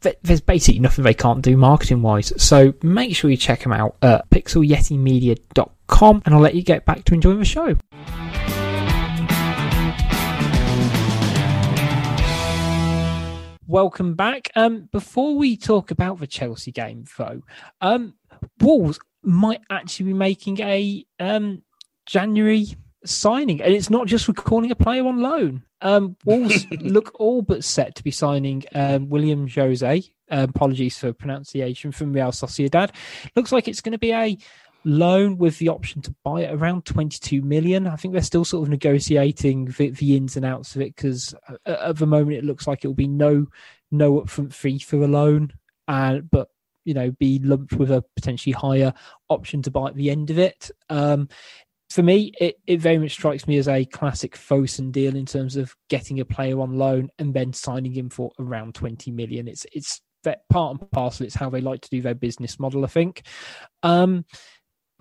There's 0.00 0.40
basically 0.40 0.80
nothing 0.80 1.04
they 1.04 1.12
can't 1.12 1.42
do 1.42 1.56
marketing 1.56 2.00
wise. 2.00 2.32
So 2.42 2.72
make 2.82 3.14
sure 3.14 3.30
you 3.30 3.36
check 3.36 3.62
them 3.62 3.72
out 3.72 3.96
at 4.00 4.30
pixelyetimedia.com 4.30 6.22
and 6.24 6.34
I'll 6.34 6.40
let 6.40 6.54
you 6.54 6.62
get 6.62 6.86
back 6.86 7.04
to 7.04 7.14
enjoying 7.14 7.38
the 7.38 7.44
show. 7.44 7.76
Welcome 13.72 14.16
back. 14.16 14.50
Um, 14.54 14.90
before 14.92 15.34
we 15.34 15.56
talk 15.56 15.90
about 15.90 16.20
the 16.20 16.26
Chelsea 16.26 16.72
game, 16.72 17.06
though, 17.16 17.42
um, 17.80 18.12
Wolves 18.60 18.98
might 19.22 19.60
actually 19.70 20.06
be 20.06 20.14
making 20.14 20.60
a 20.60 21.04
um, 21.20 21.62
January 22.06 22.66
signing, 23.04 23.60
and 23.60 23.72
it's 23.72 23.90
not 23.90 24.06
just 24.06 24.28
recalling 24.28 24.70
a 24.70 24.76
player 24.76 25.06
on 25.06 25.20
loan. 25.20 25.62
Um, 25.80 26.16
Wolves 26.24 26.66
look 26.80 27.12
all 27.18 27.42
but 27.42 27.64
set 27.64 27.94
to 27.96 28.04
be 28.04 28.10
signing 28.10 28.64
um, 28.74 29.08
Willian 29.08 29.48
Jose. 29.48 30.02
Um, 30.30 30.50
apologies 30.50 30.98
for 30.98 31.12
pronunciation 31.12 31.92
from 31.92 32.12
Real 32.12 32.32
Sociedad. 32.32 32.90
Looks 33.36 33.52
like 33.52 33.68
it's 33.68 33.80
going 33.80 33.92
to 33.92 33.98
be 33.98 34.12
a 34.12 34.38
loan 34.84 35.36
with 35.38 35.58
the 35.58 35.68
option 35.68 36.02
to 36.02 36.14
buy 36.24 36.42
it 36.42 36.52
around 36.52 36.84
22 36.84 37.42
million. 37.42 37.86
I 37.86 37.96
think 37.96 38.12
they're 38.12 38.22
still 38.22 38.44
sort 38.44 38.64
of 38.64 38.70
negotiating 38.70 39.66
the, 39.66 39.90
the 39.90 40.16
ins 40.16 40.36
and 40.36 40.44
outs 40.44 40.74
of 40.74 40.82
it 40.82 40.96
because 40.96 41.34
uh, 41.48 41.70
at 41.70 41.96
the 41.96 42.06
moment 42.06 42.38
it 42.38 42.44
looks 42.44 42.66
like 42.66 42.84
it 42.84 42.88
will 42.88 42.94
be 42.94 43.08
no 43.08 43.46
no 43.90 44.20
upfront 44.20 44.54
fee 44.54 44.78
for 44.78 44.96
a 44.96 45.06
loan, 45.06 45.52
and 45.86 46.18
uh, 46.18 46.22
but 46.30 46.48
you 46.84 46.94
know 46.94 47.10
be 47.12 47.38
lumped 47.40 47.74
with 47.74 47.90
a 47.90 48.04
potentially 48.16 48.52
higher 48.52 48.92
option 49.28 49.62
to 49.62 49.70
buy 49.70 49.88
at 49.88 49.96
the 49.96 50.10
end 50.10 50.30
of 50.30 50.38
it. 50.38 50.70
Um, 50.88 51.28
for 51.90 52.02
me, 52.02 52.32
it, 52.40 52.56
it 52.66 52.80
very 52.80 52.96
much 52.96 53.12
strikes 53.12 53.46
me 53.46 53.58
as 53.58 53.68
a 53.68 53.84
classic 53.84 54.34
Fosun 54.34 54.92
deal 54.92 55.14
in 55.14 55.26
terms 55.26 55.56
of 55.56 55.76
getting 55.90 56.20
a 56.20 56.24
player 56.24 56.58
on 56.58 56.78
loan 56.78 57.10
and 57.18 57.34
then 57.34 57.52
signing 57.52 57.92
him 57.92 58.08
for 58.08 58.32
around 58.38 58.74
20 58.74 59.10
million. 59.10 59.46
It's 59.46 59.66
it's 59.74 60.00
part 60.50 60.78
and 60.80 60.90
parcel. 60.90 61.26
It's 61.26 61.34
how 61.34 61.50
they 61.50 61.60
like 61.60 61.82
to 61.82 61.90
do 61.90 62.00
their 62.00 62.14
business 62.14 62.58
model, 62.58 62.84
I 62.84 62.88
think. 62.88 63.22
Um, 63.82 64.24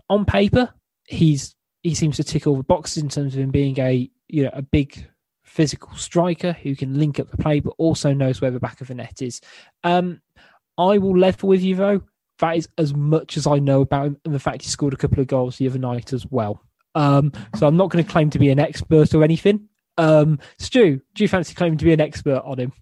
on 0.10 0.26
paper, 0.26 0.74
he's 1.08 1.56
he 1.84 1.96
seems 1.96 2.18
to 2.18 2.24
tick 2.24 2.46
all 2.46 2.58
the 2.58 2.64
boxes 2.64 3.02
in 3.02 3.10
terms 3.10 3.34
of 3.34 3.40
him 3.40 3.52
being 3.52 3.80
a 3.80 4.10
you 4.28 4.44
know 4.44 4.52
a 4.54 4.62
big 4.62 5.08
physical 5.44 5.96
striker 5.96 6.54
who 6.54 6.76
can 6.76 7.00
link 7.00 7.20
up 7.20 7.30
the 7.30 7.38
play, 7.38 7.60
but 7.60 7.74
also 7.78 8.14
knows 8.14 8.42
where 8.42 8.52
the 8.52 8.60
back 8.60 8.82
of 8.82 8.88
the 8.88 8.96
net 8.96 9.22
is. 9.22 9.42
Um, 9.84 10.22
I 10.82 10.98
will 10.98 11.18
level 11.18 11.50
with 11.50 11.62
you 11.62 11.76
though. 11.76 12.02
That 12.40 12.58
is 12.58 12.68
as 12.78 12.94
much 12.94 13.38
as 13.38 13.46
I 13.46 13.60
know 13.60 13.82
about 13.82 14.08
him, 14.08 14.18
and 14.26 14.34
the 14.34 14.40
fact 14.40 14.64
he 14.64 14.70
scored 14.70 14.94
a 14.94 14.98
couple 14.98 15.20
of 15.20 15.28
goals 15.28 15.58
the 15.58 15.68
other 15.68 15.78
night 15.78 16.12
as 16.12 16.26
well. 16.30 16.64
Um, 16.96 17.32
so 17.56 17.68
I'm 17.68 17.78
not 17.78 17.90
going 17.90 18.04
to 18.04 18.12
claim 18.12 18.30
to 18.32 18.40
be 18.40 18.50
an 18.50 18.60
expert 18.60 19.14
or 19.14 19.24
anything. 19.24 19.70
Um, 19.98 20.40
Stu, 20.58 21.02
do 21.14 21.24
you 21.24 21.28
fancy 21.28 21.54
claiming 21.54 21.78
to 21.78 21.86
be 21.86 21.94
an 21.94 22.02
expert 22.02 22.42
on 22.44 22.60
him? 22.60 22.74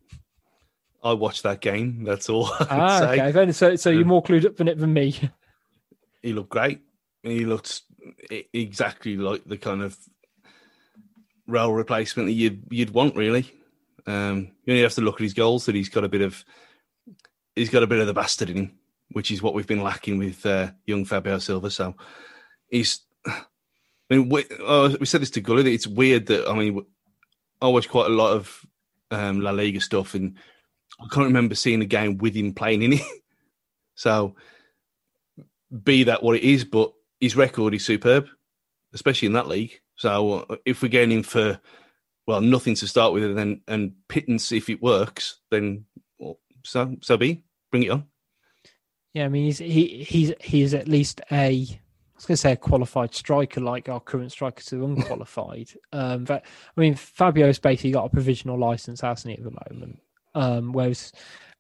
I 1.03 1.13
watched 1.13 1.43
that 1.43 1.61
game. 1.61 2.03
That's 2.03 2.29
all. 2.29 2.45
ah, 2.59 2.99
say. 2.99 3.21
okay. 3.21 3.51
So, 3.51 3.75
so 3.75 3.89
you're 3.89 4.05
more 4.05 4.23
clued 4.23 4.45
up 4.45 4.57
than 4.57 4.67
it 4.67 4.77
than 4.77 4.93
me. 4.93 5.15
He 6.21 6.33
looked 6.33 6.49
great. 6.49 6.81
He 7.23 7.45
looked 7.45 7.81
exactly 8.53 9.17
like 9.17 9.43
the 9.45 9.57
kind 9.57 9.81
of 9.81 9.97
role 11.47 11.73
replacement 11.73 12.27
that 12.27 12.33
you'd 12.33 12.63
you'd 12.69 12.91
want, 12.91 13.15
really. 13.15 13.51
Um, 14.07 14.51
you 14.65 14.73
only 14.73 14.83
have 14.83 14.95
to 14.95 15.01
look 15.01 15.15
at 15.15 15.23
his 15.23 15.33
goals 15.33 15.65
that 15.65 15.75
he's 15.75 15.89
got 15.89 16.03
a 16.03 16.09
bit 16.09 16.21
of 16.21 16.43
he's 17.59 17.69
got 17.69 17.83
a 17.83 17.87
bit 17.87 17.99
of 17.99 18.07
the 18.07 18.13
bastard 18.13 18.49
in 18.49 18.57
him, 18.57 18.71
which 19.11 19.31
is 19.31 19.41
what 19.41 19.53
we've 19.53 19.67
been 19.67 19.83
lacking 19.83 20.17
with 20.17 20.45
uh, 20.45 20.71
young 20.85 21.05
Fabio 21.05 21.37
Silva. 21.37 21.69
So 21.69 21.95
he's. 22.69 23.01
I 23.27 24.15
mean, 24.15 24.29
we, 24.29 24.45
uh, 24.65 24.95
we 24.99 25.05
said 25.05 25.21
this 25.21 25.29
to 25.31 25.41
Gully. 25.41 25.71
It's 25.71 25.85
weird 25.85 26.27
that 26.27 26.47
I 26.47 26.55
mean, 26.55 26.83
I 27.61 27.67
watch 27.67 27.89
quite 27.89 28.07
a 28.07 28.13
lot 28.13 28.33
of 28.33 28.65
um, 29.11 29.41
La 29.41 29.51
Liga 29.51 29.81
stuff, 29.81 30.15
and 30.15 30.35
I 30.99 31.05
can't 31.11 31.27
remember 31.27 31.53
seeing 31.53 31.81
a 31.81 31.85
game 31.85 32.17
with 32.17 32.33
him 32.33 32.53
playing 32.53 32.81
in 32.81 32.93
it. 32.93 33.01
so, 33.95 34.35
be 35.83 36.05
that 36.05 36.23
what 36.23 36.37
it 36.37 36.43
is, 36.43 36.65
but 36.65 36.91
his 37.19 37.35
record 37.35 37.75
is 37.75 37.85
superb, 37.85 38.25
especially 38.93 39.27
in 39.27 39.33
that 39.33 39.47
league. 39.47 39.79
So, 39.95 40.47
if 40.65 40.81
we're 40.81 40.87
getting 40.87 41.17
him 41.17 41.23
for 41.23 41.59
well 42.25 42.41
nothing 42.41 42.73
to 42.75 42.87
start 42.87 43.13
with, 43.13 43.25
and 43.25 43.37
then 43.37 43.61
and 43.67 43.93
pittance 44.07 44.51
if 44.51 44.69
it 44.69 44.81
works, 44.81 45.39
then 45.51 45.85
well, 46.17 46.39
so 46.63 46.95
so 47.01 47.15
be 47.15 47.43
bring 47.71 47.83
it 47.83 47.91
on. 47.91 48.05
Yeah, 49.13 49.25
I 49.25 49.29
mean 49.29 49.45
he's 49.45 49.57
he 49.57 50.03
he's 50.03 50.33
he's 50.39 50.73
at 50.73 50.87
least 50.87 51.21
a 51.31 51.79
I 52.19 52.19
was 52.19 52.25
going 52.25 52.33
to 52.33 52.37
say 52.37 52.51
a 52.51 52.57
qualified 52.57 53.15
striker, 53.15 53.61
like 53.61 53.87
our 53.87 54.01
current 54.01 54.31
strikers 54.33 54.73
are 54.73 54.83
unqualified. 54.83 55.69
um, 55.93 56.25
but 56.25 56.43
I 56.75 56.81
mean, 56.81 56.93
Fabio's 56.93 57.59
basically 57.59 57.91
got 57.91 58.07
a 58.07 58.09
provisional 58.09 58.59
license, 58.59 58.99
hasn't 58.99 59.31
he, 59.31 59.37
at 59.37 59.43
the 59.45 59.57
moment? 59.71 60.01
Um, 60.35 60.73
whereas 60.73 61.13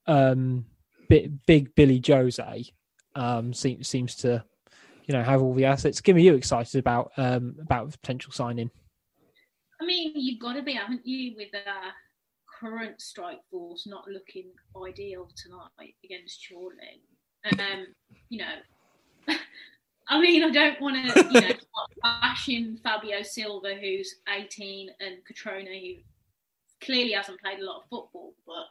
um, 0.05 0.65
big, 1.07 1.45
big 1.45 1.73
Billy 1.75 2.01
Jose 2.05 2.65
um, 3.15 3.53
seems 3.53 3.87
seems 3.87 4.15
to, 4.15 4.43
you 5.05 5.13
know, 5.13 5.23
have 5.23 5.41
all 5.41 5.53
the 5.53 5.63
assets. 5.63 6.01
Give 6.01 6.17
me 6.17 6.23
you 6.23 6.33
excited 6.33 6.77
about 6.77 7.13
um, 7.15 7.55
about 7.61 7.89
the 7.91 7.97
potential 7.97 8.33
signing? 8.33 8.69
I 9.81 9.85
mean, 9.85 10.11
you've 10.13 10.41
got 10.41 10.53
to 10.53 10.61
be, 10.61 10.73
haven't 10.73 11.07
you, 11.07 11.35
with 11.37 11.55
uh, 11.55 11.91
current 12.59 13.01
strike 13.01 13.39
force 13.49 13.87
not 13.87 14.07
looking 14.07 14.47
ideal 14.85 15.29
tonight 15.35 15.95
against 16.03 16.45
Chorley. 16.47 17.01
Um, 17.59 17.87
you 18.29 18.39
know, 18.39 19.35
I 20.09 20.19
mean, 20.19 20.43
I 20.43 20.49
don't 20.49 20.81
want 20.81 20.95
to, 20.95 21.23
you 21.31 21.41
know, 21.41 21.47
start 21.47 21.91
bashing 22.01 22.79
Fabio 22.83 23.21
Silva, 23.21 23.75
who's 23.75 24.15
18, 24.27 24.89
and 24.99 25.17
Cutrone, 25.25 25.67
who 25.67 26.01
clearly 26.83 27.11
hasn't 27.11 27.39
played 27.41 27.59
a 27.59 27.65
lot 27.65 27.83
of 27.83 27.89
football, 27.89 28.33
but 28.45 28.65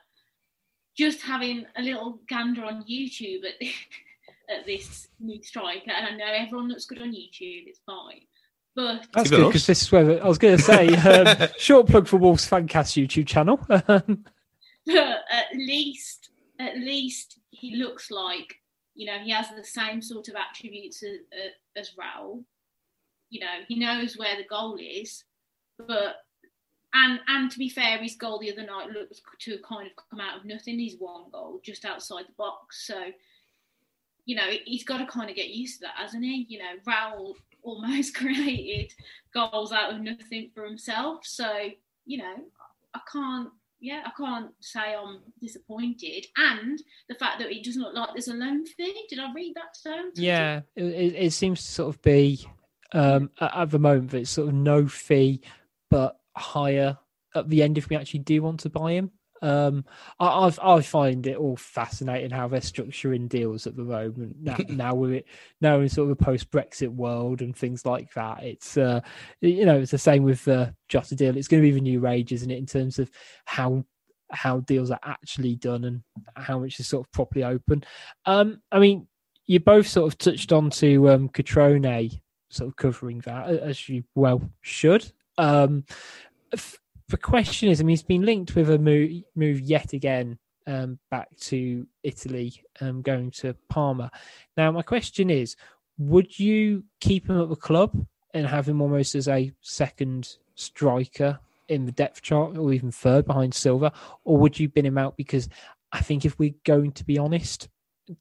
just 0.97 1.23
having 1.23 1.65
a 1.77 1.83
little 1.83 2.19
gander 2.29 2.65
on 2.65 2.85
YouTube 2.85 3.45
at, 3.45 3.55
at 4.59 4.67
this 4.67 5.09
new 5.21 5.43
striker, 5.43 5.93
and 5.93 6.07
I 6.07 6.17
know 6.17 6.33
everyone 6.33 6.69
looks 6.69 6.87
good 6.87 7.01
on 7.01 7.13
YouTube, 7.13 7.69
it's 7.69 7.81
fine. 7.87 8.23
But 8.79 9.09
That's 9.13 9.29
Give 9.29 9.41
good 9.41 9.49
because 9.49 9.67
this 9.67 9.83
is 9.83 9.91
where 9.91 10.23
I 10.23 10.29
was 10.29 10.39
going 10.39 10.57
to 10.57 10.63
say 10.63 10.87
um, 10.95 11.49
short 11.59 11.89
plug 11.89 12.07
for 12.07 12.17
Wolves 12.17 12.49
Fancast 12.49 12.95
YouTube 12.95 13.27
channel. 13.27 13.59
Um, 13.69 14.25
at 14.89 15.53
least 15.53 16.31
at 16.61 16.77
least 16.79 17.41
he 17.51 17.75
looks 17.75 18.13
like 18.13 18.61
you 18.95 19.07
know 19.07 19.19
he 19.19 19.33
has 19.33 19.49
the 19.49 19.65
same 19.65 20.01
sort 20.01 20.29
of 20.29 20.37
attributes 20.37 21.03
as, 21.03 21.19
as 21.75 21.91
Raul. 21.99 22.45
You 23.31 23.41
know 23.41 23.65
he 23.67 23.81
knows 23.81 24.17
where 24.17 24.37
the 24.37 24.45
goal 24.45 24.79
is, 24.81 25.25
but 25.77 26.19
and 26.95 27.19
and 27.27 27.51
to 27.51 27.59
be 27.59 27.69
fair, 27.69 27.99
his 27.99 28.15
goal 28.15 28.39
the 28.39 28.53
other 28.53 28.65
night 28.65 28.91
looked 28.91 29.21
to 29.41 29.59
kind 29.69 29.89
of 29.89 30.05
come 30.09 30.21
out 30.21 30.39
of 30.39 30.45
nothing. 30.45 30.79
He's 30.79 30.95
one 31.01 31.25
goal 31.33 31.61
just 31.65 31.85
outside 31.85 32.27
the 32.29 32.33
box, 32.39 32.87
so 32.87 33.07
you 34.25 34.37
know 34.37 34.49
he's 34.65 34.85
got 34.85 34.99
to 34.99 35.07
kind 35.07 35.29
of 35.29 35.35
get 35.35 35.49
used 35.49 35.81
to 35.81 35.87
that, 35.87 35.97
hasn't 35.97 36.23
he? 36.23 36.47
You 36.49 36.61
know 36.61 36.75
Raul 36.87 37.35
almost 37.69 38.15
created 38.15 38.93
goals 39.33 39.73
out 39.73 39.93
of 39.93 40.01
nothing 40.01 40.51
for 40.55 40.65
himself, 40.65 41.21
so 41.25 41.69
you 42.07 42.19
know 42.19 42.35
I 42.95 43.01
can't 43.11 43.51
yeah, 43.81 44.03
I 44.05 44.11
can't 44.17 44.51
say 44.61 44.95
I'm 44.95 45.21
disappointed. 45.41 46.27
And 46.37 46.81
the 47.09 47.15
fact 47.15 47.39
that 47.39 47.51
it 47.51 47.65
doesn't 47.65 47.81
look 47.81 47.95
like 47.95 48.09
there's 48.13 48.29
a 48.29 48.35
loan 48.35 48.67
fee. 48.67 49.07
Did 49.09 49.21
I 49.21 49.33
read 49.33 49.55
that 49.55 49.77
term? 49.85 50.07
yeah, 50.15 50.63
it, 50.75 50.83
it 50.83 51.33
seems 51.33 51.65
to 51.65 51.71
sort 51.71 51.95
of 51.95 52.03
be 52.03 52.45
um, 52.93 53.31
at 53.41 53.71
the 53.71 53.79
moment 53.79 54.11
that 54.11 54.19
it's 54.19 54.31
sort 54.31 54.49
of 54.49 54.55
no 54.55 54.89
fee, 54.89 55.43
but 55.91 56.19
higher 56.37 56.99
at 57.35 57.49
the 57.49 57.63
end 57.63 57.79
if 57.79 57.89
we 57.89 57.97
actually 57.97 58.21
do 58.21 58.43
want 58.43 58.61
to 58.61 58.71
buy 58.71 58.93
him. 58.93 59.13
Um, 59.43 59.85
I, 60.19 60.47
I've, 60.47 60.59
I 60.63 60.81
find 60.81 61.27
it 61.27 61.37
all 61.37 61.57
fascinating 61.57 62.31
how 62.31 62.49
they're 62.49 62.61
structuring 62.61 63.29
deals 63.29 63.67
at 63.67 63.77
the 63.77 63.85
moment. 63.85 64.37
Now, 64.41 64.57
now 64.69 64.95
with 64.95 65.13
it, 65.13 65.27
now 65.61 65.81
in 65.81 65.89
sort 65.89 66.11
of 66.11 66.21
a 66.21 66.25
post-Brexit 66.25 66.89
world 66.89 67.41
and 67.41 67.57
things 67.57 67.87
like 67.87 68.13
that, 68.15 68.43
it's 68.43 68.77
uh, 68.77 69.01
you 69.41 69.65
know 69.65 69.79
it's 69.79 69.93
the 69.93 69.99
same 69.99 70.23
with 70.23 70.45
the 70.45 70.75
Jota 70.89 71.15
deal. 71.15 71.37
It's 71.37 71.49
going 71.49 71.63
to 71.63 71.69
be 71.69 71.75
the 71.75 71.81
new 71.81 72.01
rage, 72.01 72.33
isn't 72.33 72.51
it, 72.51 72.59
in 72.59 72.67
terms 72.67 72.99
of 72.99 73.11
how 73.45 73.85
how 74.31 74.61
deals 74.61 74.91
are 74.91 75.01
actually 75.05 75.57
done 75.57 75.85
and 75.85 76.03
how 76.37 76.59
much 76.59 76.79
is 76.79 76.87
sort 76.87 77.07
of 77.07 77.13
properly 77.13 77.45
open. 77.45 77.83
Um, 78.27 78.61
I 78.71 78.79
mean, 78.79 79.07
you 79.47 79.61
both 79.61 79.87
sort 79.87 80.13
of 80.13 80.19
touched 80.19 80.53
on 80.53 80.71
to 80.71 81.11
um, 81.11 81.29
Cutrone 81.31 82.21
sort 82.51 82.69
of 82.69 82.77
covering 82.77 83.21
that 83.21 83.49
as 83.49 83.89
you 83.89 84.05
well 84.15 84.43
should. 84.61 85.11
Um, 85.37 85.85
f- 86.53 86.79
the 87.09 87.17
question 87.17 87.69
is, 87.69 87.81
I 87.81 87.85
mean, 87.85 87.91
he's 87.91 88.03
been 88.03 88.23
linked 88.23 88.55
with 88.55 88.71
a 88.71 88.79
move, 88.79 89.23
move 89.35 89.61
yet 89.61 89.93
again 89.93 90.39
um, 90.67 90.99
back 91.11 91.35
to 91.37 91.87
Italy, 92.03 92.63
um, 92.81 93.03
going 93.03 93.31
to 93.33 93.55
Parma. 93.69 94.11
Now, 94.57 94.71
my 94.71 94.83
question 94.83 95.31
is, 95.31 95.57
would 95.97 96.39
you 96.39 96.85
keep 97.01 97.29
him 97.29 97.41
at 97.41 97.49
the 97.49 97.57
club 97.57 98.07
and 98.35 98.47
have 98.47 98.69
him 98.69 98.83
almost 98.83 99.15
as 99.15 99.27
a 99.27 99.53
second 99.63 100.37
striker 100.55 101.41
in 101.69 101.87
the 101.87 101.93
depth 101.93 102.23
chart, 102.23 102.57
or 102.57 102.73
even 102.73 102.91
third 102.91 103.27
behind 103.27 103.55
Silva, 103.55 103.93
or 104.25 104.39
would 104.39 104.59
you 104.59 104.69
bin 104.69 104.87
him 104.87 104.99
out? 104.99 105.17
Because 105.17 105.49
I 105.93 106.01
think 106.01 106.25
if 106.25 106.39
we're 106.39 106.55
going 106.65 106.93
to 106.93 107.05
be 107.05 107.19
honest, 107.19 107.69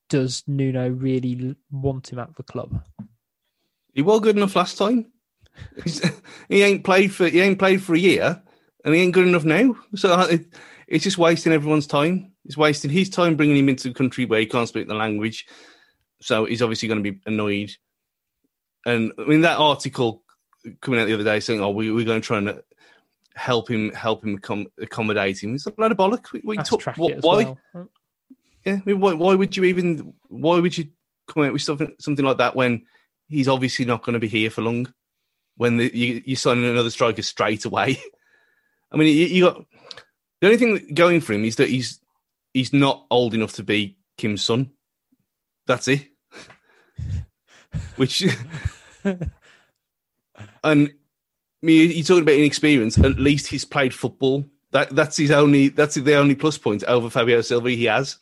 does 0.10 0.44
Nuno 0.48 0.90
really 0.90 1.56
want 1.72 2.12
him 2.12 2.20
at 2.20 2.36
the 2.36 2.44
club? 2.44 2.84
He 3.94 4.02
was 4.02 4.20
good 4.22 4.38
enough 4.38 4.56
last 4.56 4.78
time. 4.78 5.12
He 6.50 6.62
ain't 6.62 6.84
played 6.84 7.12
for 7.12 7.28
he 7.28 7.42
ain't 7.42 7.60
played 7.60 7.82
for 7.82 7.94
a 7.94 8.00
year, 8.00 8.42
and 8.86 8.96
he 8.96 9.02
ain't 9.02 9.14
good 9.14 9.28
enough 9.28 9.44
now. 9.46 9.76
So 9.96 10.14
uh, 10.14 10.28
it, 10.30 10.46
it's 10.88 11.04
just 11.04 11.18
wasting 11.18 11.54
everyone's 11.54 11.88
time. 11.88 12.32
It's 12.46 12.58
wasting 12.58 12.92
his 12.92 13.10
time 13.10 13.36
bringing 13.36 13.58
him 13.58 13.70
into 13.70 13.90
a 13.90 13.94
country 13.94 14.26
where 14.26 14.40
he 14.40 14.46
can't 14.46 14.70
speak 14.70 14.88
the 14.88 14.94
language. 14.96 15.46
So 16.22 16.46
he's 16.46 16.62
obviously 16.62 16.88
going 16.88 17.04
to 17.04 17.12
be 17.12 17.20
annoyed. 17.26 17.72
And 18.86 19.12
I 19.18 19.24
mean 19.26 19.42
that 19.42 19.60
article 19.60 20.24
coming 20.82 21.00
out 21.00 21.08
the 21.08 21.14
other 21.14 21.24
day 21.24 21.40
saying, 21.40 21.62
"Oh, 21.62 21.72
we, 21.72 21.92
we're 21.92 22.06
going 22.06 22.22
to 22.22 22.26
try 22.26 22.38
and 22.38 22.62
help 23.36 23.70
him, 23.70 23.92
help 23.92 24.24
him 24.24 24.40
accom- 24.40 24.72
accommodate 24.80 25.44
him." 25.44 25.56
It's 25.56 25.68
a 25.68 25.74
load 25.78 25.92
of 25.92 25.98
bollock. 25.98 26.32
We, 26.32 26.42
we 26.44 26.58
track 26.58 26.98
what, 26.98 27.22
why? 27.22 27.44
well. 27.74 27.90
Yeah, 28.66 28.74
I 28.76 28.84
mean, 28.86 29.00
why, 29.00 29.14
why 29.14 29.36
would 29.36 29.56
you 29.56 29.66
even? 29.66 30.14
Why 30.30 30.60
would 30.60 30.78
you 30.78 30.88
come 31.28 31.44
out 31.44 31.54
with 31.54 31.62
something 31.62 31.94
something 32.00 32.26
like 32.26 32.38
that 32.38 32.56
when 32.56 32.86
he's 33.28 33.48
obviously 33.48 33.86
not 33.86 34.04
going 34.04 34.14
to 34.14 34.20
be 34.20 34.28
here 34.28 34.50
for 34.50 34.62
long? 34.62 34.92
When 35.58 35.78
the, 35.78 35.96
you 35.96 36.22
you 36.26 36.36
sign 36.36 36.64
another 36.64 36.90
striker 36.90 37.22
straight 37.22 37.66
away. 37.66 38.02
I 38.92 38.98
mean, 38.98 39.08
you, 39.16 39.26
you 39.26 39.44
got 39.46 39.66
the 40.42 40.48
only 40.48 40.58
thing 40.58 40.94
going 40.94 41.22
for 41.22 41.34
him 41.34 41.44
is 41.46 41.56
that 41.58 41.70
he's 41.70 42.00
he's 42.54 42.74
not 42.74 43.06
old 43.10 43.34
enough 43.34 43.54
to 43.54 43.64
be 43.64 43.98
Kim's 44.18 44.44
son. 44.44 44.72
That's 45.66 45.88
it. 45.88 46.08
Which 47.98 48.24
and 49.04 49.22
I 50.64 50.90
mean, 51.62 51.92
you're 51.92 52.04
talking 52.04 52.24
about 52.24 52.36
inexperience. 52.36 52.98
At 52.98 53.20
least 53.20 53.48
he's 53.48 53.66
played 53.66 53.94
football. 53.94 54.46
That 54.72 54.90
that's 54.96 55.18
his 55.18 55.32
only 55.32 55.70
that's 55.70 55.96
the 55.96 56.16
only 56.16 56.36
plus 56.36 56.58
point 56.58 56.84
over 56.86 57.10
Fabio 57.10 57.42
Silva 57.42 57.70
he 57.70 57.86
has. 57.86 58.18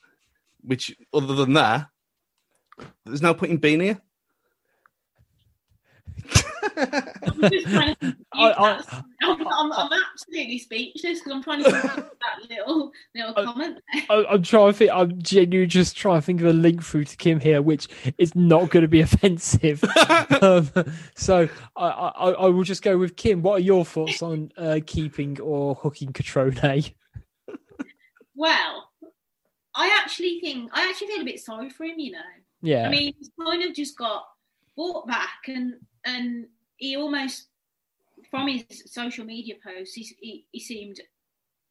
Which 0.63 0.95
other 1.13 1.35
than 1.35 1.53
that, 1.53 1.87
there's 3.05 3.21
no 3.21 3.33
point 3.33 3.51
in 3.51 3.57
being 3.57 3.81
here. 3.81 4.01
I'm 6.77 7.41
just 7.51 7.67
trying 7.67 7.95
to 7.95 7.99
think 7.99 8.15
I- 8.33 8.51
I- 8.51 8.81
that. 8.81 9.05
I'm, 9.57 9.71
I'm, 9.71 9.91
I'm 9.91 9.99
absolutely 10.13 10.59
speechless 10.59 11.19
because 11.19 11.31
I'm 11.31 11.43
trying 11.43 11.63
to 11.63 11.71
think 11.71 11.83
of 11.83 11.95
that 11.95 12.49
little 12.49 12.91
little 13.13 13.33
I- 13.35 13.43
comment. 13.43 13.79
I, 14.09 14.25
I'm 14.29 14.43
trying 14.43 14.71
to 14.71 14.77
think. 14.77 14.91
I'm 14.91 15.21
genuinely 15.21 15.67
just 15.67 15.95
trying 15.97 16.19
to 16.19 16.25
think 16.25 16.41
of 16.41 16.47
a 16.47 16.53
link 16.53 16.83
through 16.83 17.05
to 17.05 17.17
Kim 17.17 17.39
here, 17.39 17.61
which 17.61 17.87
is 18.17 18.35
not 18.35 18.69
going 18.69 18.81
to 18.81 18.87
be 18.87 19.01
offensive. 19.01 19.83
um, 20.41 20.69
so 21.15 21.47
I, 21.75 21.87
I, 21.87 22.29
I 22.31 22.45
will 22.47 22.63
just 22.63 22.81
go 22.83 22.97
with 22.97 23.15
Kim. 23.15 23.41
What 23.41 23.53
are 23.53 23.63
your 23.63 23.85
thoughts 23.85 24.21
on 24.21 24.51
uh, 24.57 24.79
keeping 24.85 25.39
or 25.41 25.75
hooking 25.75 26.13
Cutrone? 26.13 26.93
Well, 28.35 28.91
I 29.75 29.97
actually 30.01 30.39
think 30.39 30.69
I 30.73 30.89
actually 30.89 31.07
feel 31.07 31.21
a 31.21 31.25
bit 31.25 31.39
sorry 31.39 31.69
for 31.69 31.85
him. 31.85 31.99
You 31.99 32.13
know, 32.13 32.19
Yeah, 32.61 32.87
I 32.87 32.89
mean, 32.89 33.13
he's 33.17 33.29
kind 33.41 33.63
of 33.63 33.73
just 33.73 33.97
got 33.97 34.25
brought 34.75 35.07
back, 35.07 35.47
and 35.47 35.75
and 36.05 36.47
he 36.77 36.97
almost 36.97 37.47
from 38.35 38.47
his 38.47 38.65
social 38.87 39.25
media 39.25 39.55
posts, 39.65 39.93
he, 39.93 40.15
he, 40.19 40.45
he 40.51 40.59
seemed 40.59 40.99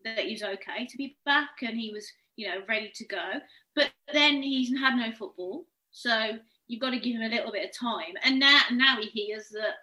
that 0.04 0.20
he 0.20 0.32
was 0.32 0.42
okay 0.42 0.86
to 0.86 0.96
be 0.96 1.16
back, 1.24 1.50
and 1.62 1.78
he 1.78 1.92
was 1.92 2.10
you 2.36 2.48
know 2.48 2.62
ready 2.68 2.90
to 2.94 3.06
go. 3.06 3.32
But 3.74 3.90
then 4.12 4.42
he's 4.42 4.76
had 4.78 4.96
no 4.96 5.12
football, 5.12 5.66
so 5.90 6.38
you've 6.66 6.80
got 6.80 6.90
to 6.90 6.98
give 6.98 7.16
him 7.16 7.22
a 7.22 7.34
little 7.34 7.52
bit 7.52 7.68
of 7.68 7.76
time. 7.76 8.14
And 8.22 8.38
now 8.38 8.60
now 8.72 8.96
he 9.00 9.08
hears 9.08 9.48
that 9.50 9.74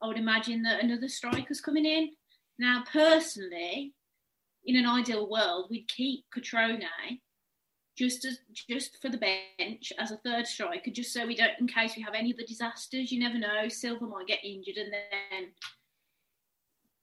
I 0.00 0.06
would 0.06 0.18
imagine 0.18 0.62
that 0.62 0.82
another 0.82 1.08
striker's 1.08 1.60
coming 1.60 1.84
in. 1.86 2.10
Now, 2.58 2.84
personally, 2.90 3.94
in 4.64 4.76
an 4.76 4.86
ideal 4.86 5.28
world, 5.28 5.66
we'd 5.70 5.88
keep 5.88 6.24
Cutrone 6.34 6.82
just 7.96 8.24
as 8.24 8.38
just 8.54 9.00
for 9.02 9.10
the 9.10 9.18
bench 9.18 9.92
as 9.98 10.12
a 10.12 10.16
third 10.18 10.46
striker, 10.46 10.90
just 10.90 11.12
so 11.12 11.26
we 11.26 11.36
don't, 11.36 11.52
in 11.60 11.68
case 11.68 11.94
we 11.94 12.02
have 12.02 12.14
any 12.14 12.30
of 12.30 12.38
the 12.38 12.46
disasters. 12.46 13.12
You 13.12 13.20
never 13.20 13.38
know. 13.38 13.68
Silva 13.68 14.06
might 14.06 14.26
get 14.26 14.44
injured, 14.44 14.76
and 14.76 14.92
then 14.92 15.50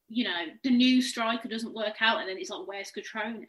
you 0.09 0.23
know 0.23 0.45
the 0.63 0.71
new 0.71 1.01
striker 1.01 1.47
doesn't 1.47 1.73
work 1.73 2.01
out, 2.01 2.19
and 2.19 2.29
then 2.29 2.37
it's 2.37 2.49
like, 2.49 2.67
where's 2.67 2.91
Cutrone? 2.91 3.45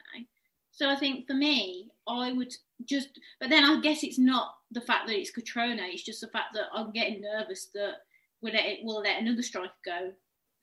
So 0.73 0.89
I 0.89 0.97
think 0.97 1.27
for 1.27 1.35
me, 1.35 1.91
I 2.07 2.33
would 2.33 2.53
just, 2.85 3.19
but 3.41 3.51
then 3.51 3.65
I 3.65 3.81
guess 3.81 4.05
it's 4.05 4.19
not 4.19 4.55
the 4.71 4.81
fact 4.81 5.09
that 5.09 5.19
it's 5.19 5.33
Cutrone; 5.33 5.79
it's 5.81 6.05
just 6.05 6.21
the 6.21 6.29
fact 6.29 6.55
that 6.55 6.67
I'm 6.73 6.93
getting 6.93 7.23
nervous 7.23 7.67
that 7.75 7.95
we'll 8.41 8.53
let 8.53 8.67
it, 8.67 8.79
we'll 8.83 9.01
let 9.03 9.21
another 9.21 9.43
striker 9.43 9.73
go, 9.85 10.13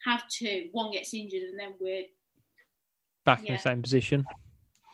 have 0.06 0.28
two, 0.30 0.70
one 0.72 0.91
gets 0.91 1.14
injured, 1.14 1.43
and 1.43 1.60
then 1.60 1.74
we're 1.80 2.04
back 3.26 3.43
in 3.45 3.54
the 3.54 3.60
same 3.60 3.82
position. 3.82 4.26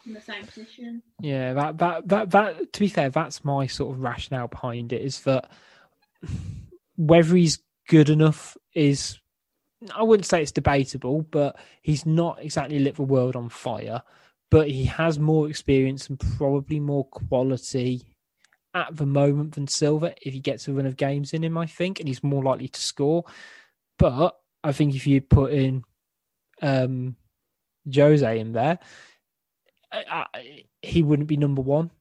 in 0.06 0.14
the 0.14 0.22
same 0.22 0.46
position. 0.46 1.04
Yeah, 1.22 1.54
that 1.54 1.78
that 1.78 2.08
that 2.08 2.32
that 2.32 2.74
to 2.74 2.80
be 2.80 2.88
fair, 2.88 3.10
that's 3.10 3.44
my 3.44 3.68
sort 3.68 3.94
of 3.94 4.02
rationale 4.02 4.48
behind 4.48 4.94
it 4.94 5.02
is 5.02 5.22
that 5.22 5.52
whether 6.98 7.36
he's 7.36 7.60
good 7.88 8.10
enough 8.10 8.58
is 8.74 9.20
I 9.96 10.04
wouldn't 10.04 10.26
say 10.26 10.42
it's 10.42 10.52
debatable, 10.52 11.24
but 11.32 11.58
he's 11.82 12.06
not 12.06 12.42
exactly 12.42 12.80
lit 12.80 12.96
the 12.96 13.04
world 13.04 13.36
on 13.36 13.50
fire. 13.50 14.02
But 14.52 14.70
he 14.70 14.86
has 14.86 15.18
more 15.18 15.50
experience 15.50 16.10
and 16.10 16.20
probably 16.38 16.80
more 16.80 17.06
quality 17.06 18.04
at 18.76 18.96
the 18.96 19.06
moment 19.06 19.56
than 19.56 19.68
Silva 19.68 20.14
if 20.22 20.34
he 20.34 20.40
gets 20.40 20.68
a 20.68 20.74
run 20.74 20.86
of 20.86 20.98
games 20.98 21.34
in 21.34 21.44
him, 21.44 21.58
I 21.58 21.66
think, 21.66 22.00
and 22.00 22.08
he's 22.08 22.24
more 22.24 22.44
likely 22.44 22.68
to 22.68 22.82
score. 22.82 23.24
But 23.98 24.38
I 24.64 24.72
think 24.72 24.96
if 24.96 25.08
you 25.08 25.22
put 25.22 25.54
in 25.54 25.84
um 26.62 27.16
Jose 27.94 28.40
in 28.40 28.54
there, 28.54 28.80
I, 29.92 30.26
I, 30.34 30.64
he 30.82 31.04
wouldn't 31.04 31.28
be 31.28 31.38
number 31.38 31.62
one. 31.62 31.92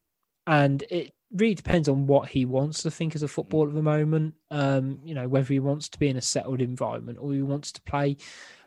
And 0.47 0.83
it 0.91 1.13
really 1.35 1.55
depends 1.55 1.89
on 1.89 2.07
what 2.07 2.29
he 2.29 2.45
wants 2.45 2.83
to 2.83 2.91
think 2.91 3.15
as 3.15 3.23
a 3.23 3.29
football 3.29 3.67
at 3.67 3.75
the 3.75 3.83
moment. 3.83 4.35
Um, 4.51 5.01
you 5.05 5.15
know, 5.15 5.29
whether 5.29 5.53
he 5.53 5.61
wants 5.61 5.89
to 5.91 5.99
be 5.99 6.09
in 6.09 6.17
a 6.17 6.23
settled 6.23 6.61
environment 6.61 7.19
or 7.21 7.33
he 7.33 7.43
wants 7.43 7.73
to 7.73 7.83
play, 7.83 8.17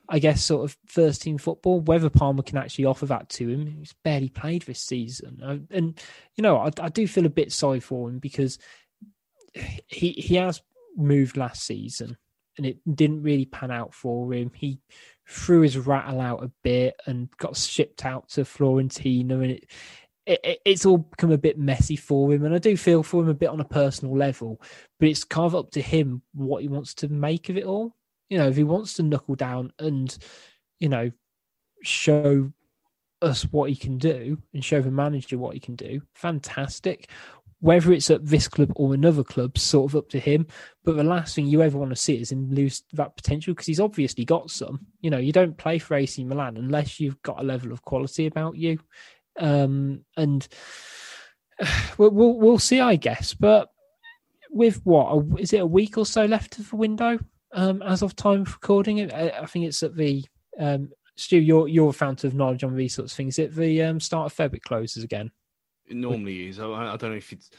I 0.09 0.19
guess, 0.19 0.43
sort 0.43 0.63
of 0.63 0.77
first 0.85 1.21
team 1.21 1.37
football. 1.37 1.79
Whether 1.79 2.09
Parma 2.09 2.43
can 2.43 2.57
actually 2.57 2.85
offer 2.85 3.05
that 3.07 3.29
to 3.29 3.47
him, 3.47 3.67
he's 3.67 3.93
barely 4.03 4.29
played 4.29 4.63
this 4.63 4.81
season, 4.81 5.41
uh, 5.43 5.57
and 5.75 5.99
you 6.35 6.41
know, 6.41 6.57
I, 6.57 6.71
I 6.79 6.89
do 6.89 7.07
feel 7.07 7.25
a 7.25 7.29
bit 7.29 7.51
sorry 7.51 7.79
for 7.79 8.09
him 8.09 8.19
because 8.19 8.59
he 9.87 10.11
he 10.11 10.35
has 10.35 10.61
moved 10.97 11.37
last 11.37 11.63
season 11.63 12.17
and 12.57 12.65
it 12.65 12.77
didn't 12.95 13.23
really 13.23 13.45
pan 13.45 13.71
out 13.71 13.93
for 13.93 14.33
him. 14.33 14.51
He 14.53 14.79
threw 15.27 15.61
his 15.61 15.77
rattle 15.77 16.21
out 16.21 16.43
a 16.43 16.51
bit 16.63 16.95
and 17.05 17.29
got 17.37 17.57
shipped 17.57 18.05
out 18.05 18.29
to 18.29 18.41
Fiorentina, 18.41 19.33
and 19.33 19.51
it, 19.51 19.65
it, 20.25 20.59
it's 20.65 20.85
all 20.85 20.97
become 20.97 21.31
a 21.31 21.37
bit 21.37 21.57
messy 21.57 21.95
for 21.95 22.33
him. 22.33 22.45
And 22.45 22.55
I 22.55 22.57
do 22.57 22.75
feel 22.77 23.03
for 23.03 23.21
him 23.21 23.29
a 23.29 23.33
bit 23.33 23.49
on 23.49 23.59
a 23.59 23.65
personal 23.65 24.17
level, 24.17 24.61
but 24.99 25.09
it's 25.09 25.23
kind 25.23 25.45
of 25.45 25.55
up 25.55 25.71
to 25.71 25.81
him 25.81 26.21
what 26.33 26.61
he 26.61 26.67
wants 26.67 26.93
to 26.95 27.07
make 27.07 27.49
of 27.49 27.57
it 27.57 27.65
all. 27.65 27.95
You 28.29 28.37
know, 28.37 28.47
if 28.47 28.55
he 28.55 28.63
wants 28.63 28.95
to 28.95 29.03
knuckle 29.03 29.35
down 29.35 29.71
and, 29.79 30.15
you 30.79 30.89
know, 30.89 31.11
show 31.83 32.51
us 33.21 33.43
what 33.43 33.69
he 33.69 33.75
can 33.75 33.97
do 33.97 34.37
and 34.53 34.65
show 34.65 34.81
the 34.81 34.91
manager 34.91 35.37
what 35.37 35.53
he 35.53 35.59
can 35.59 35.75
do, 35.75 36.01
fantastic 36.13 37.09
whether 37.65 37.91
it's 37.91 38.11
at 38.11 38.23
this 38.23 38.47
club 38.47 38.71
or 38.75 38.93
another 38.93 39.23
club, 39.23 39.57
sort 39.57 39.91
of 39.91 39.95
up 39.95 40.09
to 40.09 40.19
him. 40.19 40.45
But 40.83 40.97
the 40.97 41.03
last 41.03 41.35
thing 41.35 41.47
you 41.47 41.63
ever 41.63 41.79
want 41.79 41.89
to 41.89 41.95
see 41.95 42.15
is 42.15 42.31
him 42.31 42.51
lose 42.51 42.83
that 42.93 43.15
potential 43.15 43.55
because 43.55 43.65
he's 43.65 43.79
obviously 43.79 44.23
got 44.23 44.51
some. 44.51 44.85
You 45.01 45.09
know, 45.09 45.17
you 45.17 45.31
don't 45.31 45.57
play 45.57 45.79
for 45.79 45.95
AC 45.95 46.23
Milan 46.23 46.57
unless 46.57 46.99
you've 46.99 47.19
got 47.23 47.39
a 47.39 47.43
level 47.43 47.71
of 47.71 47.81
quality 47.81 48.27
about 48.27 48.55
you. 48.55 48.79
Um, 49.39 50.05
and 50.17 50.47
we'll, 51.97 52.11
we'll, 52.11 52.37
we'll 52.37 52.59
see, 52.59 52.79
I 52.79 52.95
guess. 52.95 53.33
But 53.33 53.69
with 54.49 54.81
what 54.85 55.39
is 55.39 55.53
it 55.53 55.61
a 55.61 55.65
week 55.65 55.97
or 55.97 56.05
so 56.05 56.25
left 56.25 56.57
of 56.57 56.69
the 56.69 56.75
window 56.77 57.19
um, 57.53 57.81
as 57.81 58.01
of 58.01 58.15
time 58.15 58.41
of 58.41 58.53
recording 58.53 58.99
it? 58.99 59.13
I 59.13 59.45
think 59.45 59.65
it's 59.65 59.83
at 59.83 59.95
the 59.95 60.23
um, 60.59 60.89
Stu. 61.17 61.37
You're 61.37 61.67
you're 61.67 61.89
a 61.89 61.93
fountain 61.93 62.27
of 62.27 62.35
knowledge 62.35 62.63
on 62.63 62.75
these 62.75 62.95
sorts 62.95 63.13
of 63.13 63.17
things. 63.17 63.39
At 63.39 63.55
the 63.55 63.81
um, 63.83 63.99
start 63.99 64.31
of 64.31 64.37
Feb, 64.37 64.55
it 64.55 64.63
closes 64.63 65.03
again. 65.03 65.31
It 65.87 65.97
normally 65.97 66.47
is. 66.47 66.59
I, 66.59 66.65
I, 66.65 66.97
don't 66.97 67.11
know 67.11 67.17
if 67.17 67.31
it's 67.31 67.51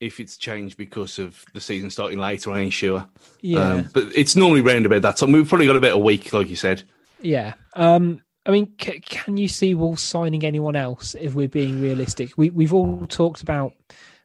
if 0.00 0.18
it's 0.18 0.36
changed 0.36 0.76
because 0.76 1.18
of 1.18 1.44
the 1.54 1.60
season 1.60 1.90
starting 1.90 2.18
later. 2.18 2.50
I 2.50 2.60
ain't 2.60 2.72
sure. 2.72 3.06
Yeah, 3.42 3.74
um, 3.74 3.90
but 3.92 4.04
it's 4.16 4.34
normally 4.34 4.62
round 4.62 4.86
about 4.86 5.02
that 5.02 5.18
time. 5.18 5.32
We've 5.32 5.48
probably 5.48 5.66
got 5.66 5.76
about 5.76 5.92
a 5.92 5.98
week, 5.98 6.32
like 6.32 6.48
you 6.48 6.56
said. 6.56 6.82
Yeah. 7.20 7.54
Um. 7.74 8.22
I 8.46 8.50
mean, 8.50 8.72
c- 8.80 9.00
can 9.00 9.36
you 9.36 9.48
see 9.48 9.74
Wolves 9.74 10.02
signing 10.02 10.44
anyone 10.44 10.76
else? 10.76 11.14
If 11.18 11.34
we're 11.34 11.48
being 11.48 11.80
realistic, 11.80 12.36
we 12.36 12.50
we've 12.50 12.72
all 12.72 13.06
talked 13.06 13.42
about 13.42 13.72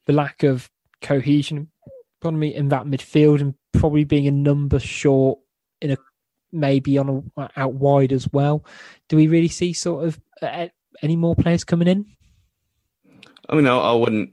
the 0.06 0.14
lack 0.14 0.44
of 0.44 0.70
cohesion, 1.02 1.70
economy 2.22 2.56
in 2.56 2.70
that 2.70 2.86
midfield, 2.86 3.42
and 3.42 3.56
probably 3.74 4.04
being 4.04 4.28
a 4.28 4.32
number 4.32 4.80
short 4.80 5.40
in 5.82 5.92
a 5.92 5.98
maybe 6.52 6.98
on 6.98 7.32
a 7.38 7.50
out 7.58 7.74
wide 7.74 8.14
as 8.14 8.32
well. 8.32 8.66
Do 9.10 9.18
we 9.18 9.28
really 9.28 9.50
see 9.50 9.74
sort 9.74 10.06
of 10.06 10.20
uh, 10.42 10.68
any 11.02 11.16
more 11.16 11.36
players 11.36 11.64
coming 11.64 11.88
in? 11.88 12.06
I 13.50 13.56
mean, 13.56 13.68
I, 13.68 13.78
I 13.78 13.94
wouldn't. 13.94 14.32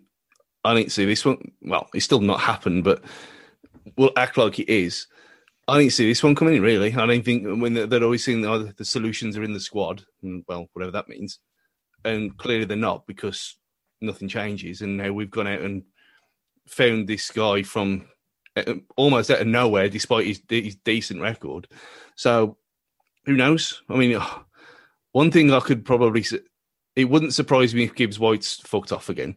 I 0.65 0.75
didn't 0.75 0.93
see 0.93 1.05
this 1.05 1.25
one. 1.25 1.53
Well, 1.61 1.89
it's 1.93 2.05
still 2.05 2.21
not 2.21 2.41
happened, 2.41 2.85
but 2.85 3.03
we'll 3.97 4.13
act 4.17 4.37
like 4.37 4.61
it 4.61 4.69
is. 4.69 5.09
I 5.73 5.79
didn't 5.79 5.95
see 5.95 6.07
this 6.07 6.23
one 6.23 6.35
coming 6.35 6.57
in. 6.57 6.63
Really, 6.63 6.93
I 6.93 7.07
don't 7.07 7.25
think 7.25 7.45
when 7.45 7.73
they're, 7.73 7.87
they're 7.87 8.05
always 8.05 8.23
saying 8.23 8.45
oh, 8.45 8.59
the 8.59 8.85
solutions 8.85 9.39
are 9.39 9.43
in 9.43 9.55
the 9.55 9.61
squad, 9.61 10.05
and 10.23 10.45
well, 10.47 10.69
whatever 10.75 10.93
that 10.93 11.09
means, 11.09 11.39
and 12.05 12.37
clearly 12.37 12.67
they're 12.67 12.77
not 12.77 13.07
because 13.07 13.57
nothing 14.03 14.29
changes. 14.29 14.83
And 14.83 14.99
now 14.99 15.13
we've 15.13 15.31
gone 15.31 15.47
out 15.47 15.63
and 15.63 15.83
found 16.67 17.09
this 17.09 17.31
guy 17.31 17.63
from 17.63 18.05
uh, 18.55 18.75
almost 18.99 19.31
out 19.31 19.41
of 19.41 19.47
nowhere, 19.47 19.89
despite 19.89 20.27
his, 20.27 20.43
his 20.47 20.77
decent 20.77 21.23
record. 21.23 21.69
So 22.17 22.59
who 23.25 23.33
knows? 23.33 23.83
I 23.89 23.97
mean, 23.97 24.21
one 25.13 25.31
thing 25.31 25.55
I 25.55 25.61
could 25.61 25.87
probably 25.87 26.23
it 26.97 27.07
wouldn't 27.07 27.33
surprise 27.33 27.75
me 27.75 27.85
if 27.85 27.95
Gibbs 27.95 28.19
White's 28.19 28.61
fucked 28.61 28.93
off 28.93 29.09
again. 29.09 29.37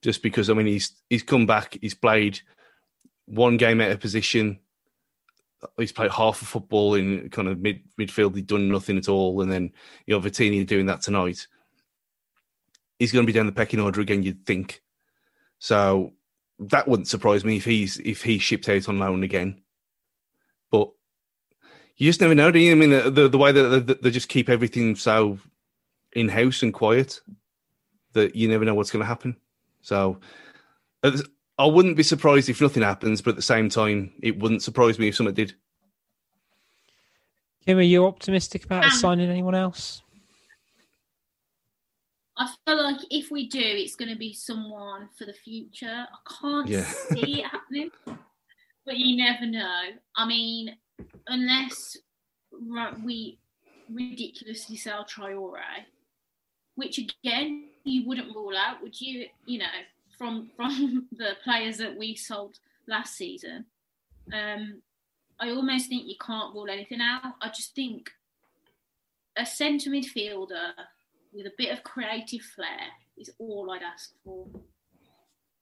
Just 0.00 0.22
because 0.22 0.48
I 0.48 0.54
mean 0.54 0.66
he's 0.66 1.02
he's 1.10 1.24
come 1.24 1.44
back, 1.44 1.76
he's 1.80 1.94
played 1.94 2.38
one 3.26 3.56
game 3.56 3.80
out 3.80 3.90
of 3.90 3.98
position. 3.98 4.60
He's 5.76 5.92
played 5.92 6.10
half 6.10 6.40
of 6.40 6.48
football 6.48 6.94
in 6.94 7.28
kind 7.30 7.48
of 7.48 7.60
mid 7.60 7.80
midfield. 7.98 8.34
He'd 8.34 8.46
done 8.46 8.68
nothing 8.68 8.96
at 8.96 9.08
all, 9.08 9.42
and 9.42 9.50
then 9.50 9.72
you 10.06 10.14
know 10.14 10.20
Vitinha 10.20 10.66
doing 10.66 10.86
that 10.86 11.02
tonight. 11.02 11.46
He's 12.98 13.12
going 13.12 13.24
to 13.24 13.32
be 13.32 13.36
down 13.36 13.46
the 13.46 13.52
pecking 13.52 13.80
order 13.80 14.00
again, 14.00 14.22
you'd 14.22 14.44
think. 14.46 14.82
So 15.58 16.12
that 16.58 16.86
wouldn't 16.86 17.08
surprise 17.08 17.44
me 17.44 17.56
if 17.56 17.64
he's 17.64 17.98
if 17.98 18.22
he's 18.22 18.42
shipped 18.42 18.68
out 18.68 18.88
on 18.88 18.98
loan 18.98 19.22
again. 19.22 19.62
But 20.70 20.90
you 21.96 22.08
just 22.08 22.20
never 22.20 22.34
know, 22.34 22.50
do 22.50 22.58
you? 22.58 22.72
I 22.72 22.74
mean, 22.74 22.90
the 22.90 23.28
the, 23.28 23.38
way 23.38 23.52
that 23.52 24.00
they, 24.02 24.10
just 24.10 24.28
keep 24.28 24.48
everything 24.48 24.96
so 24.96 25.38
in 26.12 26.28
house 26.28 26.62
and 26.62 26.72
quiet 26.72 27.20
that 28.12 28.34
you 28.34 28.48
never 28.48 28.64
know 28.64 28.74
what's 28.74 28.90
going 28.90 29.02
to 29.02 29.06
happen. 29.06 29.36
So 29.82 30.18
I 31.60 31.66
wouldn't 31.66 31.98
be 31.98 32.02
surprised 32.02 32.48
if 32.48 32.62
nothing 32.62 32.82
happens, 32.82 33.20
but 33.20 33.32
at 33.32 33.36
the 33.36 33.42
same 33.42 33.68
time, 33.68 34.12
it 34.22 34.38
wouldn't 34.38 34.62
surprise 34.62 34.98
me 34.98 35.08
if 35.08 35.16
something 35.16 35.34
did. 35.34 35.52
Kim, 37.66 37.76
are 37.76 37.82
you 37.82 38.06
optimistic 38.06 38.64
about 38.64 38.84
um, 38.84 38.90
signing 38.92 39.28
anyone 39.28 39.54
else? 39.54 40.00
I 42.38 42.48
feel 42.64 42.82
like 42.82 43.00
if 43.10 43.30
we 43.30 43.46
do, 43.46 43.60
it's 43.60 43.94
going 43.94 44.10
to 44.10 44.16
be 44.16 44.32
someone 44.32 45.10
for 45.18 45.26
the 45.26 45.34
future. 45.34 46.06
I 46.10 46.34
can't 46.40 46.66
yeah. 46.66 46.84
see 46.84 47.42
it 47.42 47.46
happening, 47.46 47.90
but 48.06 48.96
you 48.96 49.18
never 49.18 49.44
know. 49.44 49.82
I 50.16 50.26
mean, 50.26 50.74
unless 51.26 51.98
we 53.04 53.38
ridiculously 53.92 54.76
sell 54.76 55.04
Traore, 55.04 55.60
which 56.76 56.96
again 56.96 57.68
you 57.84 58.08
wouldn't 58.08 58.34
rule 58.34 58.56
out, 58.56 58.80
would 58.80 58.98
you? 58.98 59.26
You 59.44 59.58
know, 59.58 59.66
from 60.20 60.50
from 60.56 61.08
the 61.16 61.30
players 61.42 61.78
that 61.78 61.96
we 61.96 62.14
sold 62.14 62.58
last 62.86 63.16
season. 63.16 63.64
Um, 64.32 64.82
I 65.40 65.48
almost 65.50 65.88
think 65.88 66.06
you 66.06 66.16
can't 66.20 66.54
rule 66.54 66.68
anything 66.68 67.00
out. 67.00 67.22
I 67.40 67.48
just 67.48 67.74
think 67.74 68.10
a 69.36 69.46
centre 69.46 69.88
midfielder 69.88 70.72
with 71.32 71.46
a 71.46 71.52
bit 71.56 71.72
of 71.72 71.82
creative 71.82 72.42
flair 72.42 72.88
is 73.16 73.30
all 73.38 73.70
I'd 73.70 73.82
ask 73.82 74.12
for. 74.22 74.46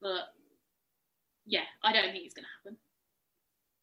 But 0.03 0.35
yeah, 1.47 1.63
I 1.85 1.93
don't 1.93 2.11
think 2.11 2.25
it's 2.25 2.35
going 2.35 2.45
to 2.45 2.71
happen. 2.71 2.79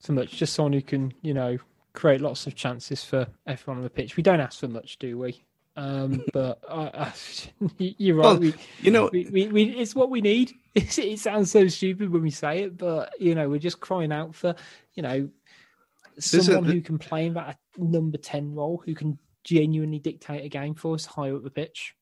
So 0.01 0.11
much, 0.11 0.31
just 0.31 0.53
someone 0.53 0.73
who 0.73 0.81
can, 0.81 1.13
you 1.21 1.33
know, 1.33 1.57
create 1.93 2.19
lots 2.19 2.45
of 2.45 2.55
chances 2.55 3.05
for 3.05 3.25
everyone 3.47 3.77
on 3.77 3.83
the 3.83 3.89
pitch. 3.89 4.17
We 4.17 4.23
don't 4.23 4.41
ask 4.41 4.59
for 4.59 4.67
much, 4.67 4.99
do 4.99 5.17
we? 5.17 5.45
Um, 5.75 6.23
but 6.33 6.59
uh, 6.67 7.11
you're 7.77 8.15
right. 8.15 8.25
Well, 8.25 8.37
we, 8.37 8.53
you 8.81 8.91
know, 8.91 9.09
we, 9.11 9.25
we, 9.25 9.47
we, 9.47 9.63
it's 9.71 9.95
what 9.95 10.09
we 10.09 10.21
need. 10.21 10.53
It's, 10.75 10.97
it 10.97 11.19
sounds 11.19 11.51
so 11.51 11.69
stupid 11.69 12.09
when 12.09 12.21
we 12.21 12.31
say 12.31 12.63
it, 12.63 12.77
but 12.77 13.13
you 13.17 13.33
know, 13.33 13.47
we're 13.47 13.59
just 13.59 13.79
crying 13.79 14.11
out 14.11 14.35
for 14.35 14.55
you 14.93 15.03
know 15.03 15.29
someone 16.19 16.69
a, 16.69 16.73
who 16.73 16.81
can 16.81 16.99
play 16.99 17.27
in 17.27 17.35
that 17.35 17.57
number 17.77 18.17
ten 18.17 18.53
role, 18.53 18.83
who 18.85 18.93
can 18.93 19.17
genuinely 19.45 19.99
dictate 19.99 20.43
a 20.43 20.49
game 20.49 20.75
for 20.75 20.95
us 20.95 21.05
higher 21.05 21.33
up 21.33 21.45
the 21.45 21.49
pitch. 21.49 21.95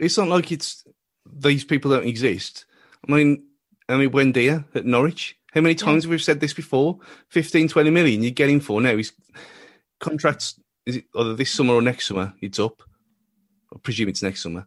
It's 0.00 0.18
not 0.18 0.26
like 0.26 0.50
it's 0.50 0.84
these 1.32 1.62
people 1.62 1.92
don't 1.92 2.08
exist. 2.08 2.64
I 3.08 3.12
mean, 3.12 3.44
I 3.88 3.96
mean, 3.96 4.10
Buendia 4.10 4.64
at 4.74 4.84
Norwich. 4.84 5.36
How 5.52 5.60
many 5.60 5.76
times 5.76 6.02
yeah. 6.02 6.08
have 6.08 6.10
we 6.10 6.18
said 6.18 6.40
this 6.40 6.52
before? 6.52 6.98
15, 7.28 7.68
20 7.68 7.90
million 7.90 8.22
you're 8.24 8.32
getting 8.32 8.58
for 8.58 8.80
now. 8.80 8.96
His 8.96 9.12
contracts 10.00 10.58
is 10.86 10.96
it 10.96 11.04
either 11.14 11.34
this 11.34 11.50
summer 11.50 11.74
or 11.74 11.82
next 11.82 12.08
summer? 12.08 12.34
It's 12.40 12.58
up. 12.58 12.82
I 13.74 13.78
presume 13.78 14.08
it's 14.08 14.22
next 14.22 14.42
summer. 14.42 14.66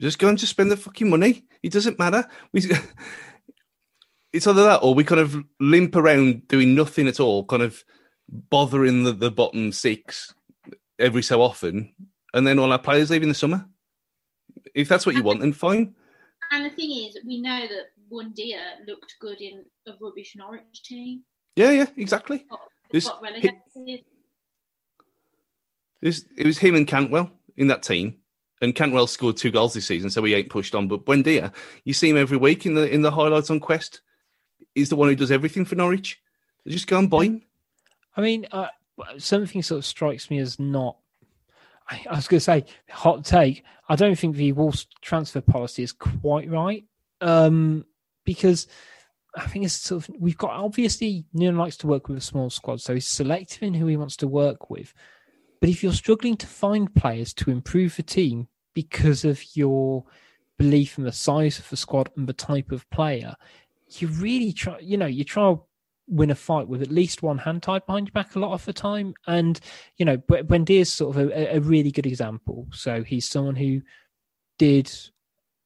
Just 0.00 0.18
go 0.18 0.28
and 0.28 0.38
just 0.38 0.50
spend 0.50 0.70
the 0.70 0.76
fucking 0.76 1.08
money. 1.08 1.44
It 1.62 1.72
doesn't 1.72 1.98
matter. 1.98 2.26
We, 2.52 2.62
it's 4.32 4.46
either 4.46 4.64
that 4.64 4.82
or 4.82 4.94
we 4.94 5.04
kind 5.04 5.20
of 5.20 5.36
limp 5.60 5.94
around 5.96 6.48
doing 6.48 6.74
nothing 6.74 7.06
at 7.06 7.20
all, 7.20 7.44
kind 7.44 7.62
of 7.62 7.84
bothering 8.28 9.04
the, 9.04 9.12
the 9.12 9.30
bottom 9.30 9.70
six 9.70 10.34
every 10.98 11.22
so 11.22 11.42
often, 11.42 11.94
and 12.32 12.46
then 12.46 12.58
all 12.58 12.72
our 12.72 12.78
players 12.78 13.10
leave 13.10 13.22
in 13.22 13.28
the 13.28 13.34
summer. 13.34 13.66
If 14.74 14.88
that's 14.88 15.06
what 15.06 15.14
you 15.14 15.22
want, 15.22 15.40
then 15.40 15.52
fine. 15.52 15.94
And 16.50 16.64
the 16.64 16.70
thing 16.70 16.90
is, 16.90 17.18
we 17.24 17.40
know 17.40 17.60
that 17.60 17.90
Buendia 18.10 18.86
looked 18.86 19.14
good 19.20 19.40
in 19.40 19.64
a 19.86 19.92
rubbish 20.00 20.34
Norwich 20.36 20.82
team. 20.84 21.22
Yeah, 21.56 21.70
yeah, 21.70 21.86
exactly. 21.96 22.44
Got, 22.50 22.60
got 23.04 23.22
relegated. 23.22 23.54
It, 26.02 26.24
it 26.36 26.46
was 26.46 26.58
him 26.58 26.74
and 26.74 26.86
Cantwell 26.86 27.30
in 27.56 27.68
that 27.68 27.82
team 27.82 28.18
and 28.64 28.74
Cantwell 28.74 29.06
scored 29.06 29.36
two 29.36 29.50
goals 29.50 29.74
this 29.74 29.86
season, 29.86 30.10
so 30.10 30.24
he 30.24 30.34
ain't 30.34 30.50
pushed 30.50 30.74
on. 30.74 30.88
But 30.88 31.04
Buendia, 31.04 31.52
you 31.84 31.92
see 31.94 32.10
him 32.10 32.16
every 32.16 32.36
week 32.36 32.66
in 32.66 32.74
the 32.74 32.92
in 32.92 33.02
the 33.02 33.10
highlights 33.10 33.50
on 33.50 33.60
Quest. 33.60 34.00
He's 34.74 34.88
the 34.88 34.96
one 34.96 35.08
who 35.08 35.14
does 35.14 35.30
everything 35.30 35.64
for 35.64 35.76
Norwich. 35.76 36.20
They 36.64 36.72
just 36.72 36.86
go 36.86 36.98
and 36.98 37.10
buy 37.10 37.24
him. 37.24 37.42
I 38.16 38.20
mean, 38.20 38.46
uh, 38.50 38.68
something 39.18 39.62
sort 39.62 39.78
of 39.78 39.86
strikes 39.86 40.30
me 40.30 40.38
as 40.38 40.58
not. 40.58 40.96
I, 41.88 42.04
I 42.10 42.16
was 42.16 42.28
going 42.28 42.38
to 42.38 42.44
say 42.44 42.64
hot 42.88 43.24
take. 43.24 43.62
I 43.88 43.96
don't 43.96 44.18
think 44.18 44.36
the 44.36 44.52
Wolves 44.52 44.86
transfer 45.02 45.40
policy 45.40 45.82
is 45.82 45.92
quite 45.92 46.50
right. 46.50 46.84
Um, 47.20 47.84
because 48.24 48.66
I 49.36 49.46
think 49.46 49.64
it's 49.64 49.74
sort 49.74 50.08
of 50.08 50.14
we've 50.18 50.38
got 50.38 50.50
obviously 50.50 51.24
Nuno 51.32 51.58
likes 51.58 51.76
to 51.78 51.86
work 51.86 52.08
with 52.08 52.18
a 52.18 52.22
small 52.22 52.50
squad, 52.50 52.80
so 52.80 52.94
he's 52.94 53.06
selective 53.06 53.62
in 53.62 53.74
who 53.74 53.86
he 53.86 53.96
wants 53.96 54.16
to 54.18 54.28
work 54.28 54.70
with. 54.70 54.94
But 55.60 55.70
if 55.70 55.82
you're 55.82 55.92
struggling 55.92 56.36
to 56.38 56.46
find 56.46 56.94
players 56.94 57.32
to 57.34 57.50
improve 57.50 57.96
the 57.96 58.02
team 58.02 58.48
because 58.74 59.24
of 59.24 59.42
your 59.56 60.04
belief 60.58 60.98
in 60.98 61.04
the 61.04 61.12
size 61.12 61.58
of 61.58 61.68
the 61.70 61.76
squad 61.76 62.10
and 62.16 62.26
the 62.26 62.32
type 62.32 62.72
of 62.72 62.88
player, 62.90 63.34
you 63.90 64.08
really 64.08 64.52
try. 64.52 64.78
You 64.80 64.96
know, 64.96 65.06
you 65.06 65.24
try 65.24 65.52
to 65.52 65.60
win 66.06 66.30
a 66.30 66.34
fight 66.34 66.68
with 66.68 66.82
at 66.82 66.90
least 66.90 67.22
one 67.22 67.38
hand 67.38 67.62
tied 67.62 67.86
behind 67.86 68.08
your 68.08 68.12
back 68.12 68.34
a 68.34 68.38
lot 68.38 68.52
of 68.52 68.64
the 68.64 68.72
time. 68.72 69.14
And 69.26 69.58
you 69.96 70.04
know, 70.04 70.16
Buendia's 70.16 70.92
sort 70.92 71.16
of 71.16 71.30
a, 71.30 71.56
a 71.56 71.60
really 71.60 71.90
good 71.90 72.06
example. 72.06 72.66
So 72.72 73.02
he's 73.02 73.28
someone 73.28 73.56
who 73.56 73.80
did 74.58 74.90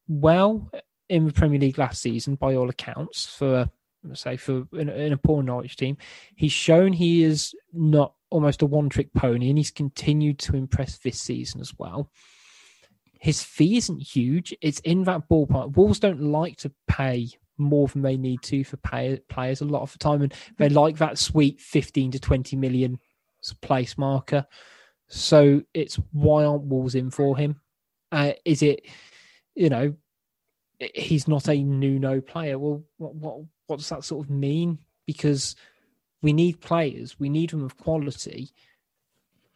well 0.06 0.70
in 1.08 1.26
the 1.26 1.32
Premier 1.32 1.58
League 1.58 1.78
last 1.78 2.02
season, 2.02 2.34
by 2.34 2.54
all 2.54 2.68
accounts, 2.68 3.26
for 3.26 3.68
say 4.14 4.36
for 4.36 4.66
in, 4.72 4.88
in, 4.88 5.12
a 5.12 5.18
poor 5.18 5.42
Norwich 5.42 5.76
team. 5.76 5.96
He's 6.36 6.52
shown 6.52 6.92
he 6.92 7.22
is 7.22 7.54
not 7.72 8.14
almost 8.30 8.62
a 8.62 8.66
one-trick 8.66 9.12
pony, 9.14 9.48
and 9.48 9.58
he's 9.58 9.70
continued 9.70 10.38
to 10.40 10.56
impress 10.56 10.98
this 10.98 11.20
season 11.20 11.60
as 11.60 11.72
well. 11.78 12.10
His 13.18 13.42
fee 13.42 13.76
isn't 13.76 14.00
huge; 14.00 14.54
it's 14.60 14.80
in 14.80 15.04
that 15.04 15.28
ballpark. 15.28 15.76
Wolves 15.76 15.98
don't 15.98 16.22
like 16.22 16.56
to 16.58 16.72
pay 16.86 17.28
more 17.56 17.88
than 17.88 18.02
they 18.02 18.16
need 18.16 18.40
to 18.42 18.62
for 18.62 18.76
pay, 18.76 19.20
players 19.28 19.60
a 19.60 19.64
lot 19.64 19.82
of 19.82 19.92
the 19.92 19.98
time, 19.98 20.22
and 20.22 20.32
they 20.58 20.68
like 20.68 20.98
that 20.98 21.18
sweet 21.18 21.60
fifteen 21.60 22.10
to 22.12 22.20
twenty 22.20 22.56
million 22.56 23.00
place 23.62 23.98
marker. 23.98 24.46
So 25.08 25.62
it's 25.74 25.96
why 26.12 26.44
aren't 26.44 26.64
Wolves 26.64 26.94
in 26.94 27.10
for 27.10 27.36
him? 27.36 27.60
Uh, 28.12 28.32
is 28.44 28.62
it, 28.62 28.86
you 29.54 29.68
know, 29.68 29.94
he's 30.94 31.26
not 31.26 31.48
a 31.48 31.62
Nuno 31.62 32.20
player. 32.20 32.58
Well, 32.58 32.84
what, 32.98 33.14
what 33.14 33.40
what 33.66 33.78
does 33.78 33.88
that 33.88 34.04
sort 34.04 34.26
of 34.26 34.30
mean? 34.30 34.78
Because 35.06 35.56
we 36.22 36.32
need 36.32 36.60
players, 36.60 37.18
we 37.18 37.28
need 37.28 37.50
them 37.50 37.64
of 37.64 37.76
quality, 37.76 38.50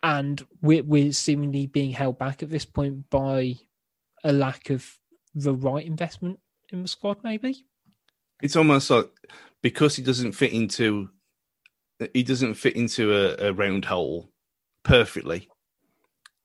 and 0.03 0.45
we're, 0.61 0.83
we're 0.83 1.13
seemingly 1.13 1.67
being 1.67 1.93
held 1.93 2.19
back 2.19 2.43
at 2.43 2.51
this 2.51 2.65
point 2.65 3.09
by 3.11 3.55
a 4.25 4.33
lack 4.33 4.71
of 4.71 4.99
the 5.35 5.55
right 5.55 5.87
investment 5.87 6.39
in 6.71 6.83
the 6.83 6.89
squad. 6.89 7.19
Maybe 7.23 7.65
it's 8.43 8.57
almost 8.57 8.91
like 8.91 9.11
because 9.63 9.97
he 9.97 10.03
doesn't 10.03 10.33
fit 10.33 10.53
into 10.53 11.09
he 12.13 12.23
doesn't 12.23 12.55
fit 12.55 12.77
into 12.77 13.15
a, 13.15 13.49
a 13.49 13.53
round 13.53 13.85
hole 13.85 14.31
perfectly. 14.83 15.49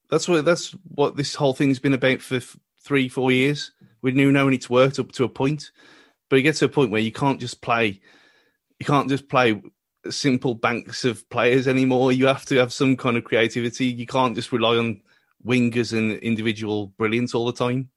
That's 0.10 0.28
what 0.28 0.46
that's 0.46 0.72
what 0.88 1.18
this 1.18 1.36
whole 1.36 1.54
thing's 1.54 1.80
been 1.80 1.94
about 1.94 2.22
for 2.22 2.40
three, 2.82 3.10
four 3.10 3.32
years 3.32 3.72
with 4.02 4.16
Nuno, 4.16 4.46
and 4.46 4.54
it's 4.54 4.70
worked 4.70 5.00
up 5.00 5.12
to 5.14 5.24
a 5.24 5.30
point. 5.30 5.72
But 6.30 6.38
you 6.38 6.44
get 6.44 6.56
to 6.58 6.66
a 6.66 6.70
point 6.70 6.92
where 6.92 7.02
you 7.02 7.12
can't 7.12 7.40
just 7.40 7.62
play, 7.62 8.00
you 8.80 8.86
can't 8.86 9.10
just 9.10 9.28
play 9.28 9.62
simple 10.12 10.56
banks 10.56 11.06
of 11.06 11.28
players 11.30 11.68
anymore. 11.68 12.12
You 12.12 12.28
have 12.28 12.46
to 12.46 12.56
have 12.58 12.74
some 12.74 12.98
kind 12.98 13.18
of 13.18 13.24
creativity. 13.24 13.86
You 13.88 14.06
can't 14.06 14.36
just 14.36 14.52
rely 14.52 14.78
on 14.78 15.02
wingers 15.46 15.98
and 15.98 16.14
individual 16.20 16.88
brilliance 16.98 17.34
all 17.34 17.46
the 17.46 17.54
time. 17.54 17.90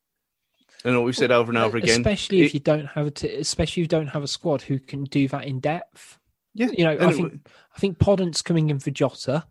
And 0.85 0.97
what 0.97 1.05
we've 1.05 1.17
said 1.17 1.31
over 1.31 1.51
and 1.51 1.59
over 1.59 1.77
again, 1.77 2.01
especially 2.01 2.41
if 2.41 2.47
it, 2.47 2.55
you 2.55 2.61
don't 2.61 2.87
have 2.87 3.07
a, 3.07 3.11
t- 3.11 3.35
especially 3.35 3.83
if 3.83 3.85
you 3.85 3.89
don't 3.89 4.07
have 4.09 4.23
a 4.23 4.29
squad 4.29 4.63
who 4.63 4.79
can 4.79 5.05
do 5.05 5.29
that 5.29 5.45
in 5.45 5.61
depth. 5.61 6.19
Yeah, 6.55 6.69
you 6.77 6.85
know, 6.85 6.97
I 6.99 7.13
think 7.13 7.35
it, 7.35 7.41
I 7.77 7.79
think 7.79 7.99
Podence 7.99 8.43
coming 8.43 8.71
in 8.71 8.79
for 8.79 8.91
Jota 8.91 9.45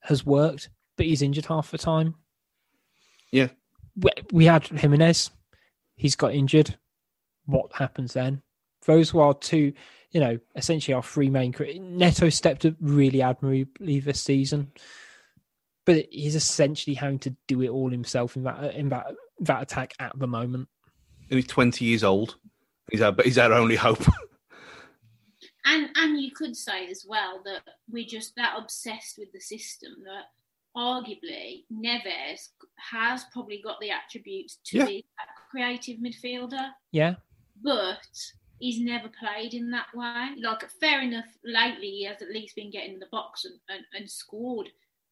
has 0.00 0.24
worked, 0.24 0.70
but 0.96 1.04
he's 1.04 1.20
injured 1.20 1.46
half 1.46 1.70
the 1.70 1.78
time. 1.78 2.14
Yeah, 3.30 3.48
we, 3.96 4.10
we 4.32 4.44
had 4.46 4.66
Jimenez 4.66 5.30
he's 6.02 6.16
got 6.16 6.34
injured. 6.34 6.76
What 7.46 7.72
happens 7.72 8.14
then? 8.14 8.42
Those 8.86 9.10
who 9.10 9.20
are 9.20 9.34
two, 9.34 9.72
you 10.12 10.20
know, 10.20 10.38
essentially 10.54 10.94
our 10.94 11.02
three 11.02 11.30
main. 11.30 11.54
Neto 11.80 12.28
stepped 12.28 12.64
up 12.64 12.74
really 12.80 13.22
admirably 13.22 14.00
this 14.00 14.20
season, 14.20 14.70
but 15.84 16.06
he's 16.10 16.36
essentially 16.36 16.94
having 16.94 17.18
to 17.20 17.34
do 17.48 17.62
it 17.62 17.70
all 17.70 17.90
himself 17.90 18.36
in 18.36 18.44
that 18.44 18.74
in 18.74 18.90
that 18.90 19.06
that 19.40 19.62
attack 19.62 19.94
at 19.98 20.16
the 20.18 20.26
moment. 20.26 20.68
And 21.30 21.38
he's 21.38 21.46
twenty 21.46 21.86
years 21.86 22.04
old. 22.04 22.36
He's 22.90 23.00
our 23.00 23.14
he's 23.24 23.38
our 23.38 23.52
only 23.52 23.76
hope. 23.76 24.02
and 25.64 25.88
and 25.96 26.20
you 26.20 26.30
could 26.30 26.56
say 26.56 26.88
as 26.88 27.04
well 27.08 27.42
that 27.44 27.62
we're 27.90 28.06
just 28.06 28.34
that 28.36 28.54
obsessed 28.58 29.16
with 29.18 29.32
the 29.32 29.40
system 29.40 29.92
that 30.04 30.26
arguably 30.76 31.64
Neves 31.72 32.48
has 32.76 33.24
probably 33.32 33.60
got 33.62 33.80
the 33.80 33.90
attributes 33.90 34.58
to 34.66 34.78
yeah. 34.78 34.84
be 34.86 35.04
a 35.20 35.50
creative 35.50 35.98
midfielder. 35.98 36.70
Yeah. 36.90 37.14
But 37.62 38.06
he's 38.62 38.80
never 38.80 39.08
played 39.08 39.54
in 39.54 39.72
that 39.72 39.88
way. 39.92 40.30
Like, 40.40 40.70
fair 40.80 41.02
enough, 41.02 41.26
lately 41.44 41.88
he 41.88 42.04
has 42.04 42.22
at 42.22 42.30
least 42.30 42.54
been 42.54 42.70
getting 42.70 42.94
in 42.94 43.00
the 43.00 43.08
box 43.10 43.44
and, 43.44 43.58
and, 43.68 43.84
and 43.92 44.08
scored 44.08 44.68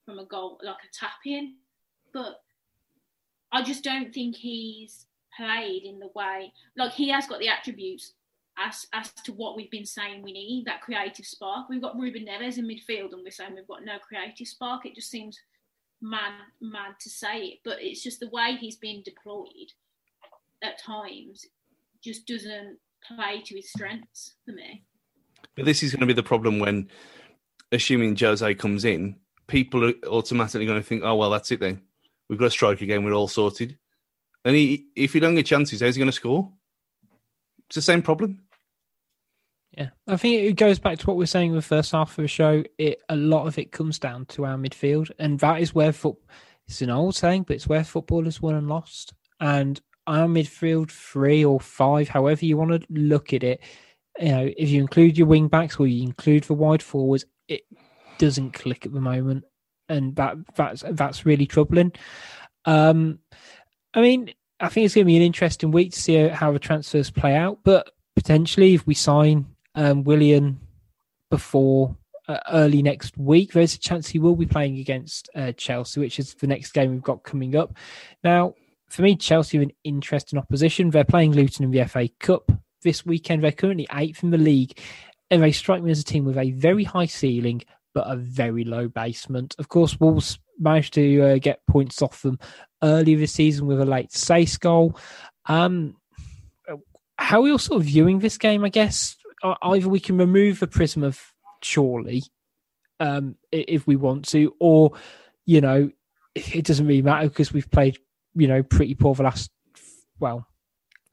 from 0.07 0.21
a 0.21 0.25
goal, 0.25 0.61
like 0.63 0.77
a 0.77 0.95
tap 0.97 1.19
in. 1.27 1.55
But 2.13 2.41
I 3.51 3.63
just 3.63 3.83
don't 3.83 4.15
think 4.15 4.37
he's 4.37 5.07
played 5.37 5.83
in 5.83 5.99
the 5.99 6.11
way, 6.15 6.53
like, 6.77 6.93
he 6.93 7.09
has 7.09 7.27
got 7.27 7.41
the 7.41 7.49
attributes 7.49 8.13
as 8.57 8.87
as 8.93 9.11
to 9.25 9.33
what 9.33 9.57
we've 9.57 9.71
been 9.71 9.87
saying 9.87 10.23
we 10.23 10.33
need 10.33 10.65
that 10.67 10.83
creative 10.83 11.27
spark. 11.27 11.69
We've 11.69 11.83
got 11.83 11.99
Ruben 11.99 12.27
Neves 12.27 12.59
in 12.59 12.67
midfield, 12.67 13.13
and 13.13 13.23
we're 13.25 13.31
saying 13.33 13.55
we've 13.57 13.67
got 13.67 13.85
no 13.85 13.99
creative 13.99 14.47
spark. 14.47 14.87
It 14.87 14.95
just 14.95 15.11
seems 15.11 15.41
mad 16.01 16.35
mad 16.61 16.95
to 17.01 17.11
say 17.11 17.39
it, 17.47 17.59
but 17.65 17.79
it's 17.81 18.03
just 18.03 18.21
the 18.21 18.31
way 18.31 18.57
he's 18.61 18.77
been 18.77 19.03
deployed 19.03 19.73
at 20.63 20.81
times 20.81 21.47
just 22.03 22.27
doesn't 22.27 22.79
play 23.07 23.43
to 23.45 23.57
his 23.57 23.71
strengths 23.71 24.35
for 24.45 24.53
me. 24.53 24.85
But 25.57 25.65
this 25.65 25.83
is 25.83 25.93
going 25.93 26.01
to 26.01 26.07
be 26.07 26.13
the 26.13 26.23
problem 26.23 26.59
when, 26.59 26.89
assuming 27.73 28.17
Jose 28.17 28.55
comes 28.55 28.85
in, 28.85 29.17
people 29.47 29.85
are 29.85 29.95
automatically 30.07 30.67
going 30.67 30.81
to 30.81 30.87
think, 30.87 31.03
"Oh 31.05 31.17
well, 31.17 31.31
that's 31.31 31.51
it 31.51 31.61
then. 31.61 31.83
We've 32.29 32.39
got 32.39 32.47
a 32.47 32.51
striker 32.51 32.85
again. 32.85 33.05
We're 33.05 33.13
all 33.13 33.29
sorted." 33.29 33.79
And 34.45 34.57
he, 34.57 34.87
if 34.97 35.15
you 35.15 35.21
don't 35.21 35.35
get 35.35 35.47
chances, 35.47 35.81
how's 35.81 35.97
he 35.97 36.01
going 36.01 36.11
to 36.11 36.13
score? 36.13 36.51
It's 37.69 37.77
the 37.77 37.83
same 37.83 38.03
problem. 38.03 38.41
Yeah, 39.77 39.91
I 40.09 40.17
think 40.17 40.43
it 40.43 40.55
goes 40.55 40.79
back 40.79 40.99
to 40.99 41.07
what 41.07 41.17
we 41.17 41.25
are 41.25 41.29
saying 41.29 41.51
in 41.51 41.57
the 41.57 41.63
first 41.63 41.93
half 41.93 42.19
of 42.19 42.23
the 42.23 42.29
show. 42.29 42.65
It 42.79 43.03
a 43.09 43.17
lot 43.17 43.47
of 43.47 43.59
it 43.59 43.73
comes 43.73 43.99
down 43.99 44.27
to 44.27 44.45
our 44.45 44.57
midfield, 44.57 45.11
and 45.19 45.39
that 45.41 45.61
is 45.61 45.75
where 45.75 45.93
foot. 45.93 46.17
It's 46.67 46.83
an 46.83 46.91
old 46.91 47.17
saying, 47.17 47.45
but 47.45 47.57
it's 47.57 47.69
where 47.69 47.85
football 47.85 48.27
is 48.27 48.41
won 48.41 48.55
and 48.55 48.69
lost. 48.69 49.13
And 49.41 49.81
our 50.11 50.27
midfield, 50.27 50.91
three 50.91 51.45
or 51.45 51.61
five, 51.61 52.09
however 52.09 52.45
you 52.45 52.57
want 52.57 52.71
to 52.71 52.87
look 52.91 53.33
at 53.33 53.43
it, 53.43 53.61
you 54.19 54.29
know, 54.29 54.51
if 54.57 54.69
you 54.69 54.81
include 54.81 55.17
your 55.17 55.27
wing 55.27 55.49
backs 55.49 55.77
or 55.79 55.87
you 55.87 56.03
include 56.03 56.45
the 56.45 56.55
wide 56.55 56.83
forwards, 56.83 57.25
it 57.49 57.63
doesn't 58.19 58.53
click 58.53 58.85
at 58.85 58.93
the 58.93 59.01
moment, 59.01 59.45
and 59.89 60.17
that 60.17 60.37
that's 60.57 60.85
that's 60.91 61.25
really 61.25 61.47
troubling. 61.47 61.93
Um, 62.65 63.21
I 63.95 64.01
mean, 64.01 64.33
I 64.59 64.69
think 64.69 64.85
it's 64.85 64.95
going 64.95 65.07
to 65.07 65.13
be 65.13 65.17
an 65.17 65.23
interesting 65.23 65.71
week 65.71 65.93
to 65.93 66.01
see 66.01 66.29
how 66.29 66.53
the 66.53 66.59
transfers 66.59 67.11
play 67.11 67.35
out, 67.35 67.61
but 67.65 67.91
potentially 68.15 68.75
if 68.75 68.87
we 68.87 68.95
sign 68.95 69.47
um, 69.75 70.05
Willian 70.05 70.61
before 71.31 71.97
uh, 72.29 72.39
early 72.53 72.83
next 72.83 73.17
week. 73.17 73.53
There's 73.53 73.75
a 73.75 73.79
chance 73.79 74.09
he 74.09 74.19
will 74.19 74.37
be 74.37 74.47
playing 74.47 74.79
against 74.79 75.29
uh, 75.35 75.53
Chelsea, 75.53 76.01
which 76.01 76.19
is 76.19 76.35
the 76.35 76.47
next 76.47 76.73
game 76.73 76.91
we've 76.91 77.03
got 77.03 77.23
coming 77.23 77.57
up. 77.57 77.77
Now, 78.23 78.55
for 78.91 79.03
me, 79.03 79.17
Chelsea 79.17 79.59
are 79.59 79.63
an 79.63 79.73
interesting 79.85 80.39
opposition. 80.39 80.91
They're 80.91 81.05
playing 81.05 81.33
Luton 81.33 81.65
in 81.65 81.71
the 81.71 81.85
FA 81.85 82.09
Cup 82.19 82.51
this 82.83 83.07
weekend. 83.07 83.43
They're 83.43 83.53
currently 83.53 83.87
eighth 83.95 84.23
in 84.23 84.31
the 84.31 84.39
league, 84.39 84.79
and 85.31 85.43
they 85.43 85.53
strike 85.53 85.83
me 85.83 85.91
as 85.91 86.01
a 86.01 86.05
team 86.05 86.25
with 86.25 86.37
a 86.37 86.51
very 86.51 86.85
high 86.85 87.07
ceiling 87.07 87.63
but 87.95 88.07
a 88.07 88.17
very 88.17 88.65
low 88.65 88.89
basement. 88.89 89.55
Of 89.59 89.69
course, 89.69 89.99
Wolves 89.99 90.39
managed 90.59 90.95
to 90.95 91.23
uh, 91.23 91.39
get 91.39 91.67
points 91.67 92.03
off 92.03 92.23
them 92.23 92.39
early 92.83 93.15
this 93.15 93.33
season 93.33 93.67
with 93.67 93.81
a 93.81 93.85
late 93.85 94.11
Saïss 94.11 94.59
goal. 94.59 94.97
Um, 95.47 95.97
how 97.19 97.43
are 97.43 97.49
you 97.49 97.59
sort 97.59 97.81
of 97.81 97.87
viewing 97.87 98.21
this 98.21 98.39
game? 98.39 98.65
I 98.65 98.69
guess 98.69 99.17
either 99.63 99.89
we 99.89 100.01
can 100.01 100.17
remove 100.17 100.61
the 100.61 100.67
prism 100.67 101.03
of 101.03 101.21
surely 101.63 102.23
um, 102.99 103.37
if 103.53 103.87
we 103.87 103.97
want 103.97 104.29
to, 104.29 104.55
or 104.61 104.93
you 105.47 105.61
know, 105.61 105.91
it 106.35 106.65
doesn't 106.65 106.87
really 106.87 107.03
matter 107.03 107.29
because 107.29 107.53
we've 107.53 107.71
played 107.71 107.99
you 108.35 108.47
know 108.47 108.63
pretty 108.63 108.95
poor 108.95 109.15
the 109.15 109.23
last 109.23 109.51
well 110.19 110.47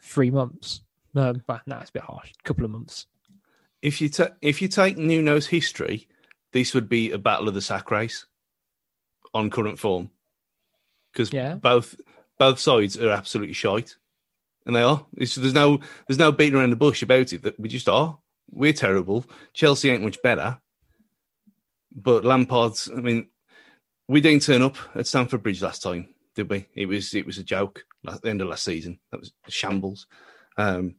three 0.01 0.31
months. 0.31 0.81
Um, 1.15 1.41
but 1.47 1.61
no, 1.65 1.77
it's 1.77 1.89
a 1.89 1.93
bit 1.93 2.03
harsh. 2.03 2.31
A 2.39 2.43
couple 2.43 2.65
of 2.65 2.71
months. 2.71 3.07
If 3.81 4.01
you 4.01 4.09
ta- 4.09 4.35
if 4.41 4.61
you 4.61 4.67
take 4.67 4.97
Nuno's 4.97 5.47
history, 5.47 6.07
this 6.51 6.73
would 6.73 6.89
be 6.89 7.11
a 7.11 7.17
battle 7.17 7.47
of 7.47 7.53
the 7.53 7.61
sack 7.61 7.91
race 7.91 8.25
on 9.33 9.49
current 9.49 9.79
form 9.79 10.09
because 11.11 11.33
yeah. 11.33 11.55
both 11.55 11.95
both 12.37 12.59
sides 12.59 12.97
are 12.97 13.09
absolutely 13.09 13.53
shite 13.53 13.95
and 14.67 14.75
they 14.75 14.81
are. 14.81 15.03
It's, 15.15 15.35
there's 15.35 15.53
no 15.53 15.79
there's 16.07 16.19
no 16.19 16.31
beating 16.31 16.59
around 16.59 16.69
the 16.69 16.75
bush 16.75 17.01
about 17.01 17.33
it. 17.33 17.41
That 17.41 17.59
we 17.59 17.69
just 17.69 17.89
are. 17.89 18.19
We're 18.51 18.73
terrible. 18.73 19.25
Chelsea 19.53 19.89
ain't 19.89 20.03
much 20.03 20.21
better. 20.21 20.59
But 21.95 22.23
Lampard's. 22.23 22.89
I 22.95 22.99
mean, 22.99 23.29
we 24.07 24.21
didn't 24.21 24.43
turn 24.43 24.61
up 24.61 24.77
at 24.93 25.07
Stamford 25.07 25.41
Bridge 25.41 25.61
last 25.61 25.81
time, 25.81 26.13
did 26.37 26.49
we? 26.51 26.67
It 26.75 26.85
was 26.85 27.15
it 27.15 27.25
was 27.25 27.39
a 27.39 27.43
joke. 27.43 27.83
At 28.07 28.21
the 28.21 28.29
end 28.29 28.41
of 28.41 28.47
last 28.47 28.63
season, 28.63 28.99
that 29.11 29.19
was 29.19 29.33
shambles. 29.49 30.05
Um, 30.55 30.95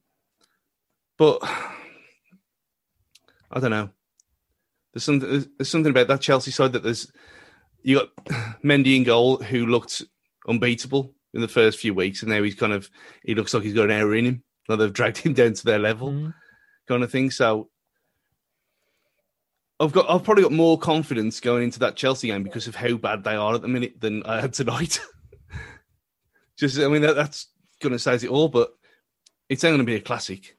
but 1.17 1.39
I 3.51 3.61
don't 3.61 3.71
know. 3.71 3.91
There's 4.93 5.05
something. 5.05 5.47
There's 5.57 5.71
something 5.71 5.91
about 5.91 6.09
that 6.09 6.21
Chelsea 6.21 6.51
side 6.51 6.73
that 6.73 6.83
there's. 6.83 7.11
You 7.83 8.01
got 8.01 8.09
Mendy 8.65 8.97
in 8.97 9.05
goal, 9.05 9.37
who 9.37 9.67
looked 9.67 10.03
unbeatable 10.49 11.15
in 11.33 11.41
the 11.41 11.47
first 11.47 11.79
few 11.79 11.95
weeks, 11.95 12.23
and 12.23 12.33
now 12.33 12.43
he's 12.43 12.57
kind 12.57 12.73
of. 12.73 12.91
He 13.23 13.37
looks 13.37 13.55
like 13.55 13.63
he's 13.63 13.75
got 13.75 13.85
an 13.85 13.93
error 13.93 14.17
in 14.17 14.27
him. 14.27 14.43
Like 14.69 14.81
they've 14.81 14.93
dragged 14.93 15.19
him 15.19 15.33
down 15.35 15.53
to 15.55 15.65
their 15.65 15.79
level, 15.79 16.11
Mm. 16.11 16.35
kind 16.89 17.05
of 17.05 17.13
thing. 17.13 17.31
So. 17.31 17.71
I've 19.81 19.93
got. 19.93 20.11
I've 20.11 20.25
probably 20.25 20.43
got 20.43 20.51
more 20.51 20.77
confidence 20.77 21.39
going 21.39 21.63
into 21.63 21.79
that 21.79 21.95
Chelsea 21.95 22.27
game 22.27 22.43
because 22.43 22.67
of 22.67 22.75
how 22.75 22.97
bad 22.97 23.23
they 23.23 23.37
are 23.37 23.55
at 23.55 23.63
the 23.63 23.69
minute 23.69 24.01
than 24.01 24.25
I 24.25 24.41
had 24.41 24.53
tonight. 24.53 24.99
Just, 26.59 26.79
I 26.79 26.89
mean, 26.89 27.03
that, 27.03 27.17
that's 27.17 27.49
going 27.81 27.93
to 27.93 27.99
size 27.99 28.25
it 28.25 28.31
all, 28.31 28.49
but 28.49 28.73
it's 29.49 29.65
only 29.65 29.79
going 29.79 29.87
to 29.87 29.93
be 29.93 29.97
a 29.97 30.01
classic. 30.01 30.57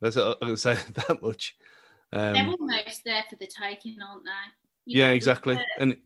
That's 0.00 0.16
I'm 0.16 0.34
going 0.40 0.54
to 0.54 0.56
say 0.56 0.74
that 0.94 1.22
much. 1.22 1.56
They're 2.12 2.36
Um, 2.36 2.56
almost 2.60 3.02
there 3.04 3.24
for 3.28 3.36
the 3.36 3.46
taking, 3.46 3.96
aren't 4.00 4.24
they? 4.24 4.30
You 4.86 5.00
yeah, 5.00 5.08
know, 5.08 5.14
exactly. 5.14 5.56
we've 5.56 5.64
And 5.78 5.96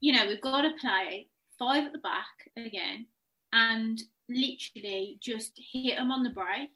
you 0.00 0.12
know, 0.12 0.26
we've 0.26 0.40
got 0.40 0.62
to 0.62 0.72
play 0.80 1.28
five 1.58 1.84
at 1.84 1.92
the 1.92 1.98
back 1.98 2.50
again 2.56 3.06
and 3.52 4.02
literally 4.28 5.18
just 5.20 5.58
hit 5.72 5.96
them 5.96 6.10
on 6.10 6.22
the 6.22 6.30
break 6.30 6.70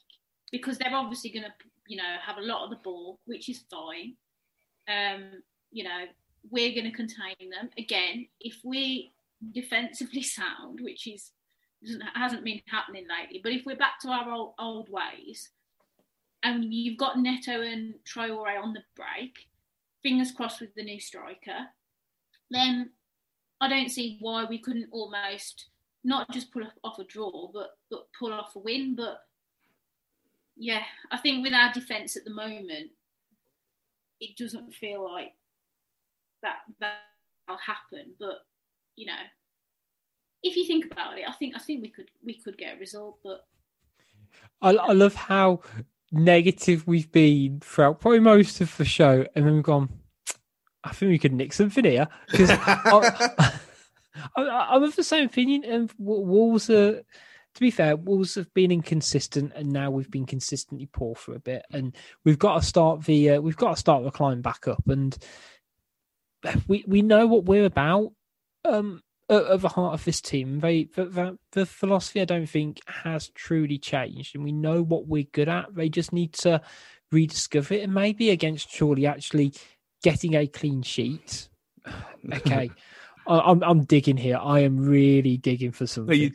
because 0.53 0.79
they're 0.79 0.95
obviously 0.95 1.31
going 1.31 1.45
to, 1.45 1.53
you 1.87 1.97
know, 1.97 2.17
have 2.23 2.39
a 2.39 2.43
lot 2.43 2.65
of 2.65 2.71
the 2.71 2.77
ball, 2.77 3.19
which 3.27 3.49
is 3.49 3.63
fine. 3.71 4.15
Um, 4.89 5.43
you 5.71 5.85
know, 5.85 6.05
we're 6.51 6.73
going 6.73 6.91
to 6.91 6.97
contain 6.97 7.51
them 7.51 7.69
again 7.77 8.27
if 8.41 8.57
we 8.65 9.13
defensively 9.53 10.23
sound, 10.39 10.81
which 10.81 11.07
is 11.07 11.33
hasn't 12.15 12.45
been 12.45 12.61
happening 12.67 13.07
lately. 13.09 13.41
But 13.43 13.53
if 13.53 13.65
we're 13.65 13.77
back 13.77 14.01
to 14.01 14.09
our 14.09 14.31
old, 14.31 14.55
old 14.59 14.89
ways, 14.91 15.51
and 16.43 16.73
you've 16.73 16.99
got 16.99 17.19
Neto 17.19 17.61
and 17.63 17.95
Traore 18.05 18.63
on 18.63 18.73
the 18.73 18.83
break, 18.97 19.49
fingers 20.03 20.33
crossed 20.33 20.61
with 20.61 20.75
the 20.75 20.83
new 20.83 21.01
striker, 21.01 21.67
then 22.51 22.91
I 23.61 23.69
don't 23.69 23.91
see 23.91 24.19
why 24.21 24.45
we 24.45 24.59
couldn't 24.59 24.89
almost 24.91 25.67
not 26.03 26.31
just 26.31 26.51
pull 26.51 26.63
off 26.83 26.99
a 26.99 27.05
draw, 27.05 27.51
but 27.53 27.71
but 27.91 28.07
pull 28.19 28.33
off 28.33 28.57
a 28.57 28.59
win. 28.59 28.95
But 28.97 29.21
yeah, 30.57 30.83
I 31.11 31.19
think 31.19 31.43
with 31.43 31.53
our 31.53 31.73
defence 31.73 32.17
at 32.17 32.25
the 32.25 32.35
moment, 32.35 32.91
it 34.21 34.37
doesn't 34.37 34.75
feel 34.75 35.05
like 35.05 35.35
that 36.43 36.61
that'll 36.81 37.61
happen. 37.61 38.13
But 38.19 38.39
you 38.97 39.07
know, 39.07 39.23
if 40.43 40.57
you 40.57 40.67
think 40.67 40.87
about 40.91 41.19
it, 41.19 41.25
I 41.29 41.33
think 41.33 41.55
I 41.57 41.59
think 41.59 41.83
we 41.83 41.89
could 41.89 42.11
we 42.25 42.35
could 42.35 42.57
get 42.57 42.77
a 42.77 42.79
result. 42.79 43.19
But 43.23 43.47
I, 44.63 44.71
I 44.71 44.93
love 44.93 45.15
how 45.15 45.61
negative 46.13 46.87
we've 46.87 47.11
been 47.11 47.61
throughout 47.61 48.01
probably 48.01 48.21
most 48.21 48.61
of 48.61 48.77
the 48.77 48.85
show, 48.85 49.25
and 49.35 49.47
then 49.47 49.55
we've 49.55 49.63
gone. 49.63 49.89
I 50.83 50.93
think 50.93 51.11
we 51.11 51.19
could 51.19 51.35
nick 51.35 51.53
something 51.53 51.85
here 51.85 52.09
because 52.31 52.51
I, 52.51 53.61
I, 54.37 54.69
I'm 54.71 54.83
of 54.83 54.97
the 54.97 55.05
same 55.05 55.27
opinion. 55.27 55.65
And 55.65 55.93
Wolves 55.99 56.71
are, 56.71 56.95
to 56.95 57.61
be 57.61 57.71
fair, 57.71 57.97
Wolves 57.97 58.35
have 58.37 58.53
been 58.55 58.73
inconsistent, 58.73 59.53
and 59.55 59.71
now 59.71 59.91
we've 59.91 60.11
been 60.11 60.27
consistently 60.27 60.89
poor 60.91 61.15
for 61.15 61.35
a 61.35 61.41
bit, 61.41 61.65
and 61.71 61.95
we've 62.25 62.39
got 62.39 62.61
to 62.61 62.67
start 62.67 63.05
the 63.05 63.31
uh, 63.31 63.41
we've 63.41 63.57
got 63.57 63.75
to 63.75 63.81
start 63.81 64.05
the 64.05 64.11
climb 64.11 64.41
back 64.41 64.67
up, 64.69 64.89
and 64.89 65.17
we 66.67 66.85
we 66.87 67.03
know 67.03 67.27
what 67.27 67.45
we're 67.45 67.67
about. 67.67 68.13
Um, 68.65 69.03
at, 69.31 69.61
the 69.61 69.69
heart 69.69 69.95
of 69.95 70.05
this 70.05 70.21
team, 70.21 70.61
they 70.61 70.85
the, 70.85 71.05
the, 71.07 71.39
the 71.53 71.67
philosophy 71.67 72.21
I 72.21 72.25
don't 72.25 72.49
think 72.49 72.81
has 72.87 73.29
truly 73.29 73.79
changed, 73.79 74.35
and 74.35 74.45
we 74.45 74.53
know 74.53 74.83
what 74.83 75.07
we're 75.07 75.27
good 75.33 75.49
at. 75.49 75.75
They 75.75 75.89
just 75.89 76.13
need 76.13 76.33
to 76.35 76.61
rediscover 77.13 77.75
it, 77.75 77.83
and 77.83 77.95
maybe 77.95 78.31
against 78.31 78.77
Chorley 78.77 79.07
actually 79.07 79.55
getting 80.03 80.35
a 80.35 80.47
clean 80.47 80.83
sheet. 80.83 81.49
okay, 82.33 82.71
I, 83.27 83.39
I'm 83.39 83.63
I'm 83.63 83.85
digging 83.85 84.17
here. 84.17 84.39
I 84.43 84.61
am 84.61 84.79
really 84.79 85.37
digging 85.37 85.73
for 85.73 85.87
something. 85.87 86.19
you, 86.19 86.33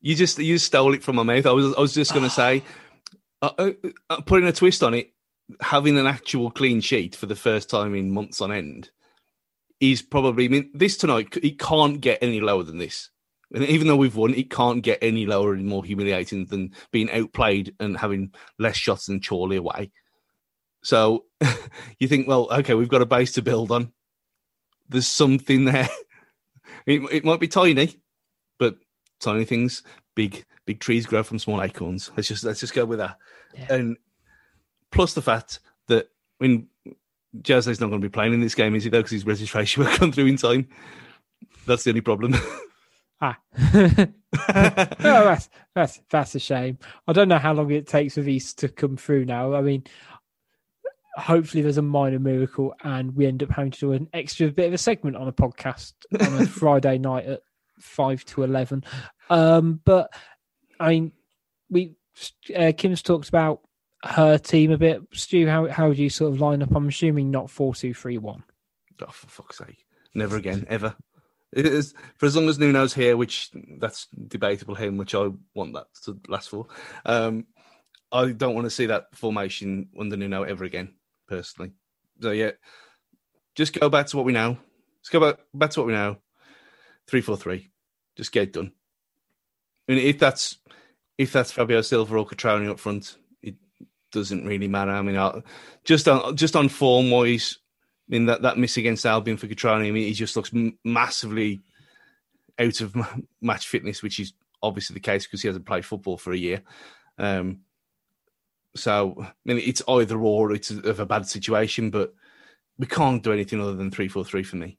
you 0.00 0.14
just 0.14 0.38
you 0.38 0.58
stole 0.58 0.94
it 0.94 1.02
from 1.02 1.16
my 1.16 1.22
mouth. 1.22 1.46
I 1.46 1.52
was 1.52 1.74
I 1.74 1.80
was 1.80 1.94
just 1.94 2.12
going 2.12 2.24
to 2.28 2.30
say, 2.30 2.62
uh, 3.42 3.50
uh, 3.58 3.70
uh, 4.10 4.20
putting 4.22 4.48
a 4.48 4.52
twist 4.52 4.82
on 4.82 4.94
it, 4.94 5.12
having 5.60 5.98
an 5.98 6.06
actual 6.06 6.50
clean 6.50 6.80
sheet 6.80 7.14
for 7.14 7.26
the 7.26 7.36
first 7.36 7.68
time 7.68 7.94
in 7.94 8.10
months 8.10 8.40
on 8.40 8.52
end 8.52 8.90
is 9.80 10.02
probably. 10.02 10.46
I 10.46 10.48
mean, 10.48 10.70
this 10.74 10.96
tonight 10.96 11.36
it 11.42 11.58
can't 11.58 12.00
get 12.00 12.18
any 12.22 12.40
lower 12.40 12.62
than 12.62 12.78
this. 12.78 13.10
And 13.54 13.64
even 13.64 13.86
though 13.86 13.96
we've 13.96 14.16
won, 14.16 14.34
it 14.34 14.50
can't 14.50 14.82
get 14.82 14.98
any 15.00 15.24
lower 15.24 15.54
and 15.54 15.66
more 15.66 15.82
humiliating 15.82 16.46
than 16.46 16.72
being 16.92 17.10
outplayed 17.10 17.74
and 17.80 17.96
having 17.96 18.32
less 18.58 18.76
shots 18.76 19.06
than 19.06 19.22
Chorley 19.22 19.56
away. 19.56 19.90
So 20.82 21.24
you 21.98 22.08
think, 22.08 22.28
well, 22.28 22.48
okay, 22.52 22.74
we've 22.74 22.88
got 22.88 23.02
a 23.02 23.06
base 23.06 23.32
to 23.32 23.42
build 23.42 23.70
on. 23.70 23.92
There's 24.88 25.06
something 25.06 25.64
there. 25.64 25.88
It, 26.86 27.02
it 27.12 27.24
might 27.24 27.40
be 27.40 27.48
tiny, 27.48 27.96
but 28.58 28.76
tiny 29.20 29.44
things, 29.44 29.82
big 30.14 30.46
big 30.64 30.80
trees 30.80 31.06
grow 31.06 31.22
from 31.22 31.38
small 31.38 31.62
acorns. 31.62 32.10
Let's 32.16 32.28
just 32.28 32.44
let's 32.44 32.60
just 32.60 32.74
go 32.74 32.84
with 32.84 32.98
that. 32.98 33.18
Yeah. 33.54 33.74
And 33.74 33.96
plus 34.90 35.14
the 35.14 35.22
fact 35.22 35.60
that 35.88 36.08
when 36.38 36.68
Jose's 37.46 37.80
not 37.80 37.88
going 37.88 38.00
to 38.00 38.08
be 38.08 38.12
playing 38.12 38.34
in 38.34 38.40
this 38.40 38.54
game, 38.54 38.74
is 38.74 38.84
he 38.84 38.90
though? 38.90 38.98
Because 38.98 39.12
his 39.12 39.26
registration 39.26 39.82
will 39.84 39.90
come 39.90 40.12
through 40.12 40.26
in 40.26 40.36
time. 40.36 40.68
That's 41.66 41.84
the 41.84 41.90
only 41.90 42.00
problem. 42.00 42.34
Ah, 43.20 43.36
oh, 43.74 44.06
that's 45.00 45.48
that's 45.74 46.00
that's 46.08 46.34
a 46.36 46.38
shame. 46.38 46.78
I 47.06 47.12
don't 47.12 47.28
know 47.28 47.38
how 47.38 47.52
long 47.52 47.70
it 47.72 47.88
takes 47.88 48.14
for 48.14 48.22
these 48.22 48.54
to 48.54 48.68
come 48.68 48.96
through 48.96 49.24
now. 49.24 49.54
I 49.54 49.60
mean, 49.60 49.84
hopefully 51.16 51.62
there's 51.62 51.78
a 51.78 51.82
minor 51.82 52.20
miracle 52.20 52.74
and 52.84 53.14
we 53.16 53.26
end 53.26 53.42
up 53.42 53.50
having 53.50 53.72
to 53.72 53.80
do 53.80 53.92
an 53.92 54.08
extra 54.12 54.48
bit 54.52 54.68
of 54.68 54.72
a 54.72 54.78
segment 54.78 55.16
on 55.16 55.26
a 55.26 55.32
podcast 55.32 55.94
on 56.20 56.42
a 56.42 56.46
Friday 56.46 56.98
night 56.98 57.26
at 57.26 57.40
five 57.80 58.24
to 58.26 58.44
eleven. 58.44 58.84
Um, 59.30 59.80
but 59.84 60.12
I 60.78 60.90
mean, 60.90 61.12
we 61.68 61.96
uh, 62.56 62.72
Kim's 62.76 63.02
talked 63.02 63.28
about 63.28 63.62
her 64.04 64.38
team 64.38 64.70
a 64.70 64.78
bit. 64.78 65.02
Stu, 65.12 65.46
how 65.46 65.68
how 65.68 65.88
would 65.88 65.98
you 65.98 66.10
sort 66.10 66.32
of 66.32 66.40
line 66.40 66.62
up? 66.62 66.74
I'm 66.74 66.88
assuming 66.88 67.30
not 67.30 67.50
four 67.50 67.74
two 67.74 67.94
three 67.94 68.18
one. 68.18 68.44
oh, 69.02 69.06
for 69.10 69.28
fuck's 69.28 69.58
sake. 69.58 69.84
Never 70.14 70.36
again, 70.36 70.66
ever. 70.68 70.94
For 71.54 72.26
as 72.26 72.36
long 72.36 72.48
as 72.48 72.58
Nuno's 72.58 72.92
here, 72.92 73.16
which 73.16 73.50
that's 73.78 74.06
debatable 74.28 74.74
him, 74.74 74.98
which 74.98 75.14
I 75.14 75.30
want 75.54 75.74
that 75.74 75.86
to 76.04 76.18
last 76.28 76.50
for. 76.50 76.66
Um, 77.06 77.46
I 78.12 78.32
don't 78.32 78.54
want 78.54 78.66
to 78.66 78.70
see 78.70 78.86
that 78.86 79.14
formation 79.14 79.88
under 79.98 80.16
Nuno 80.16 80.42
ever 80.42 80.64
again, 80.64 80.94
personally. 81.26 81.72
So 82.20 82.30
yeah, 82.32 82.52
just 83.54 83.78
go 83.78 83.88
back 83.88 84.06
to 84.08 84.16
what 84.16 84.26
we 84.26 84.32
know. 84.32 84.58
Let's 84.98 85.08
go 85.10 85.20
back 85.20 85.38
back 85.54 85.70
to 85.70 85.80
what 85.80 85.86
we 85.86 85.92
know. 85.92 86.18
Three 87.06 87.20
four 87.20 87.36
three. 87.36 87.70
Just 88.16 88.32
get 88.32 88.44
it 88.44 88.52
done. 88.52 88.72
Mean, 89.86 89.98
if 89.98 90.18
that's 90.18 90.58
if 91.16 91.32
that's 91.32 91.50
Fabio 91.50 91.80
Silva 91.80 92.16
or 92.16 92.26
Cutrone 92.26 92.68
up 92.70 92.78
front, 92.78 93.16
doesn't 94.12 94.46
really 94.46 94.68
matter. 94.68 94.90
I 94.90 95.02
mean, 95.02 95.16
I, 95.16 95.42
just 95.84 96.08
on 96.08 96.36
just 96.36 96.56
on 96.56 96.68
form 96.68 97.10
wise, 97.10 97.58
I 98.08 98.12
mean 98.12 98.26
that, 98.26 98.42
that 98.42 98.58
miss 98.58 98.76
against 98.76 99.06
Albion 99.06 99.36
for 99.36 99.46
Cutrone, 99.46 99.86
I 99.86 99.90
mean 99.90 100.06
he 100.06 100.12
just 100.12 100.36
looks 100.36 100.52
massively 100.84 101.60
out 102.58 102.80
of 102.80 102.96
match 103.40 103.68
fitness, 103.68 104.02
which 104.02 104.20
is 104.20 104.32
obviously 104.62 104.94
the 104.94 105.00
case 105.00 105.26
because 105.26 105.42
he 105.42 105.48
hasn't 105.48 105.66
played 105.66 105.84
football 105.84 106.16
for 106.16 106.32
a 106.32 106.38
year. 106.38 106.62
Um, 107.18 107.60
so 108.76 109.14
I 109.18 109.32
mean 109.44 109.58
it's 109.58 109.82
either 109.88 110.18
or, 110.18 110.52
it's 110.52 110.70
of 110.70 111.00
a 111.00 111.06
bad 111.06 111.26
situation, 111.26 111.90
but 111.90 112.14
we 112.78 112.86
can't 112.86 113.22
do 113.22 113.32
anything 113.32 113.60
other 113.60 113.74
than 113.74 113.90
three 113.90 114.08
four 114.08 114.24
three 114.24 114.42
for 114.42 114.56
me 114.56 114.78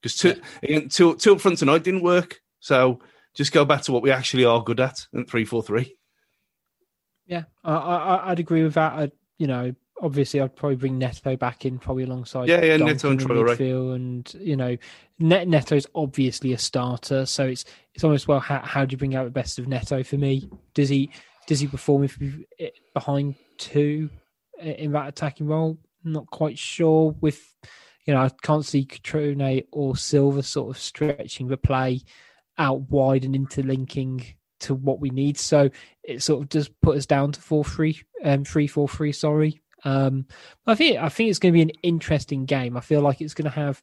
because 0.00 0.16
two, 0.16 0.40
again, 0.62 0.88
two 0.88 1.16
two 1.16 1.34
up 1.34 1.40
front 1.40 1.58
tonight 1.58 1.84
didn't 1.84 2.02
work. 2.02 2.40
So 2.60 3.00
just 3.34 3.52
go 3.52 3.64
back 3.64 3.82
to 3.82 3.92
what 3.92 4.02
we 4.02 4.10
actually 4.10 4.44
are 4.44 4.62
good 4.62 4.80
at 4.80 5.06
and 5.12 5.28
three 5.28 5.44
four 5.44 5.62
three. 5.62 5.96
Yeah, 7.26 7.44
I, 7.64 7.74
I 7.74 8.30
I'd 8.30 8.40
agree 8.40 8.62
with 8.62 8.74
that. 8.74 8.92
I, 8.92 9.10
you 9.38 9.46
know, 9.46 9.74
obviously 10.00 10.40
I'd 10.40 10.54
probably 10.56 10.76
bring 10.76 10.98
Neto 10.98 11.36
back 11.36 11.64
in 11.64 11.78
probably 11.78 12.02
alongside 12.02 12.48
Yeah, 12.48 12.64
yeah, 12.64 12.76
Duncan 12.76 12.86
Neto 12.96 13.10
and 13.10 13.20
Traore. 13.20 13.94
and 13.94 14.34
you 14.40 14.56
know, 14.56 14.76
Net 15.18 15.48
Neto's 15.48 15.86
obviously 15.94 16.52
a 16.52 16.58
starter, 16.58 17.24
so 17.24 17.46
it's 17.46 17.64
it's 17.94 18.04
almost 18.04 18.28
well 18.28 18.40
how 18.40 18.60
how 18.60 18.84
do 18.84 18.92
you 18.92 18.98
bring 18.98 19.14
out 19.14 19.24
the 19.24 19.30
best 19.30 19.58
of 19.58 19.68
Neto 19.68 20.02
for 20.02 20.16
me? 20.16 20.50
Does 20.74 20.88
he 20.88 21.10
does 21.46 21.60
he 21.60 21.66
perform 21.66 22.04
if 22.04 22.18
eh, 22.58 22.68
behind 22.94 23.36
two 23.58 24.10
eh, 24.60 24.72
in 24.72 24.92
that 24.92 25.08
attacking 25.08 25.46
role? 25.46 25.78
Not 26.04 26.26
quite 26.26 26.58
sure. 26.58 27.14
With 27.20 27.40
you 28.04 28.14
know, 28.14 28.20
I 28.20 28.30
can't 28.42 28.64
see 28.64 28.84
Cutrone 28.84 29.64
or 29.70 29.96
Silva 29.96 30.42
sort 30.42 30.76
of 30.76 30.82
stretching 30.82 31.46
the 31.46 31.56
play 31.56 32.02
out 32.58 32.90
wide 32.90 33.24
and 33.24 33.34
interlinking 33.34 34.24
to 34.62 34.74
what 34.74 35.00
we 35.00 35.10
need. 35.10 35.38
So 35.38 35.70
it 36.02 36.22
sort 36.22 36.42
of 36.42 36.48
does 36.48 36.68
put 36.68 36.96
us 36.96 37.06
down 37.06 37.32
to 37.32 37.40
four 37.40 37.64
three, 37.64 38.02
um, 38.24 38.44
three 38.44 38.66
four 38.66 38.88
three. 38.88 39.12
Sorry. 39.12 39.60
Um, 39.84 40.26
I 40.66 40.74
think 40.74 40.98
I 40.98 41.08
think 41.08 41.30
it's 41.30 41.38
going 41.38 41.52
to 41.52 41.56
be 41.56 41.62
an 41.62 41.78
interesting 41.82 42.44
game. 42.44 42.76
I 42.76 42.80
feel 42.80 43.00
like 43.00 43.20
it's 43.20 43.34
going 43.34 43.50
to 43.50 43.56
have 43.56 43.82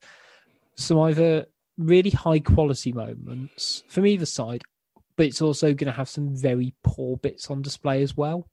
some 0.75 0.99
either 0.99 1.45
really 1.77 2.09
high 2.09 2.39
quality 2.39 2.91
moments 2.91 3.83
from 3.87 4.05
either 4.05 4.25
side, 4.25 4.63
but 5.15 5.25
it's 5.25 5.41
also 5.41 5.73
going 5.73 5.91
to 5.91 5.97
have 5.97 6.09
some 6.09 6.35
very 6.35 6.73
poor 6.83 7.17
bits 7.17 7.49
on 7.49 7.61
display 7.61 8.01
as 8.01 8.15
well. 8.15 8.47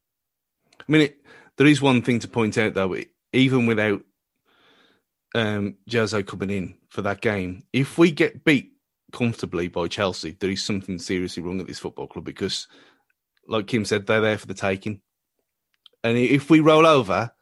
I 0.80 0.84
mean, 0.88 1.02
it, 1.02 1.20
There 1.56 1.66
is 1.66 1.80
one 1.80 2.02
thing 2.02 2.18
to 2.20 2.28
point 2.28 2.58
out 2.58 2.74
though, 2.74 2.96
even 3.32 3.66
without 3.66 4.02
um 5.34 5.76
coming 6.26 6.50
in 6.50 6.74
for 6.88 7.02
that 7.02 7.20
game, 7.20 7.64
if 7.72 7.98
we 7.98 8.10
get 8.10 8.44
beat 8.44 8.72
comfortably 9.16 9.66
by 9.66 9.88
Chelsea, 9.88 10.36
there 10.38 10.50
is 10.50 10.62
something 10.62 10.98
seriously 10.98 11.42
wrong 11.42 11.58
at 11.58 11.66
this 11.66 11.78
football 11.78 12.06
club 12.06 12.26
because, 12.26 12.68
like 13.48 13.66
Kim 13.66 13.84
said, 13.86 14.06
they're 14.06 14.20
there 14.20 14.36
for 14.36 14.46
the 14.46 14.52
taking. 14.52 15.00
And 16.04 16.18
if 16.18 16.50
we 16.50 16.60
roll 16.60 16.86
over 16.86 17.32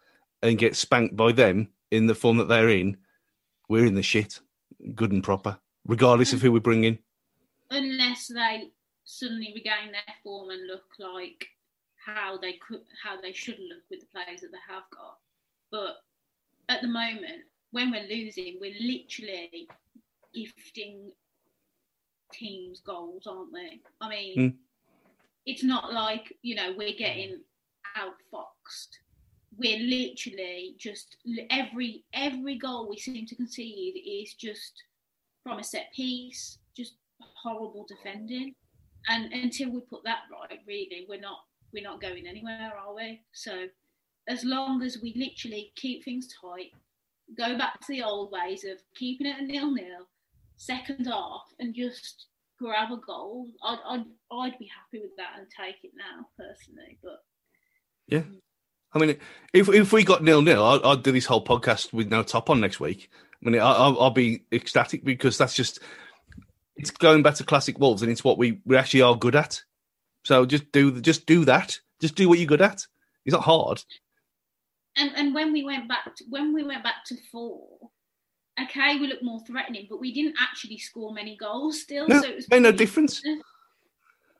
and 0.40 0.56
get 0.56 0.76
spanked 0.76 1.16
by 1.16 1.32
them 1.32 1.70
in 1.90 2.06
the 2.06 2.14
form 2.14 2.36
that 2.36 2.48
they're 2.48 2.68
in, 2.68 2.98
we're 3.68 3.86
in 3.86 3.96
the 3.96 4.04
shit, 4.04 4.38
good 4.94 5.10
and 5.10 5.24
proper, 5.24 5.58
regardless 5.84 6.32
of 6.32 6.42
who 6.42 6.52
we 6.52 6.60
bring 6.60 6.84
in. 6.84 6.96
Unless 7.70 8.28
they 8.28 8.70
suddenly 9.04 9.52
regain 9.52 9.90
their 9.90 10.14
form 10.22 10.50
and 10.50 10.68
look 10.68 10.84
like 11.00 11.48
how 12.06 12.38
they 12.38 12.52
could, 12.52 12.82
how 13.02 13.20
they 13.20 13.32
should 13.32 13.58
look 13.58 13.82
with 13.90 14.00
the 14.00 14.06
players 14.12 14.42
that 14.42 14.52
they 14.52 14.72
have 14.72 14.84
got. 14.96 15.18
But 15.72 15.96
at 16.68 16.82
the 16.82 16.88
moment, 16.88 17.42
when 17.72 17.90
we're 17.90 18.06
losing, 18.08 18.58
we're 18.60 18.76
literally 18.80 19.68
gifting 20.32 21.10
teams 22.32 22.80
goals, 22.80 23.26
aren't 23.26 23.52
they? 23.52 23.80
I 24.00 24.08
mean, 24.08 24.36
Mm. 24.38 24.56
it's 25.46 25.62
not 25.62 25.92
like 25.92 26.36
you 26.42 26.54
know 26.54 26.72
we're 26.76 26.94
getting 26.96 27.40
outfoxed. 27.96 28.88
We're 29.56 29.78
literally 29.78 30.74
just 30.78 31.16
every 31.50 32.04
every 32.12 32.56
goal 32.56 32.88
we 32.88 32.98
seem 32.98 33.26
to 33.26 33.34
concede 33.36 33.96
is 34.04 34.34
just 34.34 34.82
from 35.42 35.58
a 35.58 35.64
set 35.64 35.92
piece, 35.92 36.58
just 36.76 36.94
horrible 37.20 37.84
defending. 37.88 38.54
And 39.08 39.32
until 39.32 39.70
we 39.70 39.80
put 39.82 40.02
that 40.04 40.22
right, 40.32 40.60
really, 40.66 41.06
we're 41.08 41.20
not 41.20 41.40
we're 41.72 41.82
not 41.84 42.00
going 42.00 42.26
anywhere, 42.26 42.72
are 42.78 42.94
we? 42.94 43.22
So 43.32 43.68
as 44.28 44.44
long 44.44 44.82
as 44.82 45.00
we 45.02 45.12
literally 45.14 45.72
keep 45.76 46.04
things 46.04 46.28
tight, 46.40 46.72
go 47.36 47.58
back 47.58 47.78
to 47.80 47.86
the 47.92 48.02
old 48.02 48.32
ways 48.32 48.64
of 48.64 48.78
keeping 48.94 49.26
it 49.26 49.38
a 49.38 49.42
nil 49.42 49.70
nil, 49.70 50.08
second 50.56 51.06
half, 51.06 51.42
and 51.58 51.74
just 51.74 52.26
grab 52.58 52.90
a 52.92 52.96
goal, 52.96 53.48
I'd 53.64 53.78
I'd, 53.88 54.04
I'd 54.32 54.58
be 54.58 54.70
happy 54.74 55.02
with 55.02 55.16
that 55.16 55.38
and 55.38 55.46
take 55.50 55.76
it 55.82 55.92
now 55.96 56.26
personally. 56.38 56.98
But 57.02 57.22
Yeah. 58.06 58.22
I 58.92 58.98
mean, 58.98 59.16
if 59.52 59.68
if 59.68 59.92
we 59.92 60.04
got 60.04 60.22
nil 60.22 60.42
nil, 60.42 60.64
I'd, 60.64 60.82
I'd 60.84 61.02
do 61.02 61.12
this 61.12 61.26
whole 61.26 61.44
podcast 61.44 61.92
with 61.92 62.08
no 62.08 62.22
top 62.22 62.48
on 62.50 62.60
next 62.60 62.78
week. 62.78 63.10
I 63.44 63.50
mean, 63.50 63.60
I, 63.60 63.72
I'll, 63.72 64.00
I'll 64.00 64.10
be 64.10 64.44
ecstatic 64.52 65.04
because 65.04 65.36
that's 65.36 65.54
just 65.54 65.80
it's 66.76 66.90
going 66.90 67.22
back 67.22 67.34
to 67.36 67.44
classic 67.44 67.78
Wolves, 67.78 68.02
and 68.02 68.10
it's 68.10 68.24
what 68.24 68.38
we, 68.38 68.60
we 68.64 68.76
actually 68.76 69.02
are 69.02 69.16
good 69.16 69.36
at. 69.36 69.62
So 70.24 70.46
just 70.46 70.70
do 70.72 71.00
just 71.00 71.26
do 71.26 71.44
that. 71.44 71.78
Just 72.00 72.14
do 72.14 72.28
what 72.28 72.38
you're 72.38 72.46
good 72.46 72.62
at. 72.62 72.86
It's 73.24 73.32
not 73.32 73.42
hard. 73.42 73.82
and 74.96 75.10
and 75.16 75.34
when 75.34 75.52
we 75.52 75.64
went 75.64 75.88
back 75.88 76.14
to, 76.16 76.24
when 76.28 76.54
we 76.54 76.62
went 76.62 76.84
back 76.84 77.04
to 77.06 77.16
four, 77.32 77.90
okay, 78.62 78.98
we 78.98 79.06
looked 79.06 79.22
more 79.22 79.40
threatening, 79.46 79.86
but 79.88 80.00
we 80.00 80.12
didn't 80.12 80.34
actually 80.40 80.78
score 80.78 81.12
many 81.12 81.36
goals 81.36 81.80
still. 81.82 82.06
No, 82.08 82.20
so 82.20 82.28
it 82.28 82.36
was 82.36 82.48
made 82.50 82.62
no 82.62 82.70
pretty- 82.70 82.84
difference. 82.84 83.22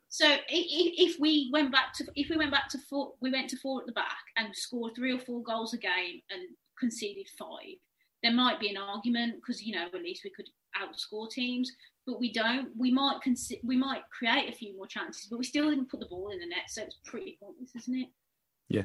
So 0.09 0.27
i- 0.27 0.39
i- 0.39 0.95
if 0.97 1.19
we 1.19 1.51
went 1.53 1.73
back 1.73 1.93
to 1.95 2.05
if 2.15 2.29
we 2.29 2.37
went 2.37 2.53
back 2.53 2.69
to 2.71 2.79
four, 2.79 3.15
we 3.21 3.31
went 3.33 3.51
to 3.51 3.57
four 3.57 3.81
at 3.81 3.87
the 3.87 3.93
back 3.93 4.19
and 4.37 4.55
scored 4.55 4.95
three 4.95 5.12
or 5.12 5.19
four 5.19 5.43
goals 5.43 5.75
a 5.75 5.79
game 5.79 6.23
and 6.31 6.43
conceded 6.79 7.29
five. 7.37 7.75
There 8.23 8.33
might 8.33 8.61
be 8.61 8.71
an 8.71 8.77
argument 8.77 9.35
because 9.37 9.62
you 9.62 9.75
know 9.75 9.87
at 9.87 9.95
least 9.95 10.23
we 10.23 10.31
could 10.31 10.49
outscore 10.81 11.29
teams, 11.31 11.73
but 12.07 12.21
we 12.21 12.33
don't. 12.33 12.71
We 12.77 12.93
might 12.93 13.23
consi- 13.27 13.62
we 13.65 13.77
might 13.77 14.03
create 14.17 14.49
a 14.49 14.57
few 14.57 14.77
more 14.77 14.87
chances, 14.87 15.27
but 15.29 15.39
we 15.39 15.45
still 15.45 15.69
didn't 15.69 15.91
put 15.91 15.99
the 15.99 16.07
ball 16.07 16.29
in 16.31 16.39
the 16.39 16.47
net, 16.47 16.69
so 16.71 16.83
it's 16.83 16.99
pretty 17.05 17.37
pointless, 17.43 17.75
isn't 17.75 17.97
it? 17.99 18.09
Yeah. 18.69 18.85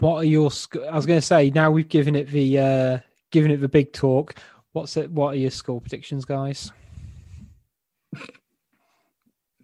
What 0.00 0.16
are 0.16 0.24
your? 0.24 0.50
sc- 0.50 0.76
I 0.76 0.96
was 0.96 1.04
going 1.06 1.20
to 1.20 1.26
say 1.26 1.50
now 1.50 1.70
we've 1.70 1.88
given 1.88 2.16
it 2.16 2.28
the 2.28 2.58
uh 2.58 2.98
given 3.30 3.50
it 3.50 3.58
the 3.58 3.68
big 3.68 3.92
talk. 3.92 4.34
What's 4.72 4.96
it? 4.96 5.10
What 5.10 5.34
are 5.34 5.38
your 5.38 5.50
score 5.50 5.80
predictions, 5.80 6.24
guys? 6.24 6.72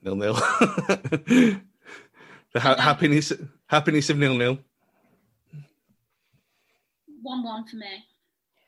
Nil 0.03 0.17
nil. 0.17 0.35
the 0.35 1.61
ha- 2.57 2.81
happiness 2.81 3.33
happiness 3.67 4.11
of 4.11 4.19
nil 4.19 4.35
nil. 4.35 4.59
One 7.23 7.45
one 7.45 7.67
for 7.67 7.77
me. 7.77 8.05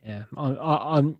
Yeah, 0.05 0.23
I, 0.37 0.51
I, 0.51 0.97
I'm 0.97 1.17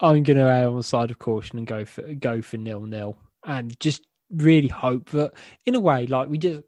I'm 0.00 0.22
going 0.22 0.38
to 0.38 0.44
err 0.44 0.68
on 0.68 0.76
the 0.76 0.82
side 0.82 1.10
of 1.10 1.18
caution 1.18 1.58
and 1.58 1.66
go 1.66 1.84
for 1.84 2.02
go 2.14 2.40
for 2.40 2.56
nil 2.56 2.80
nil, 2.80 3.16
and 3.44 3.78
just 3.80 4.06
really 4.30 4.68
hope 4.68 5.10
that 5.10 5.32
in 5.66 5.74
a 5.74 5.80
way, 5.80 6.06
like 6.06 6.28
we 6.28 6.38
just 6.38 6.62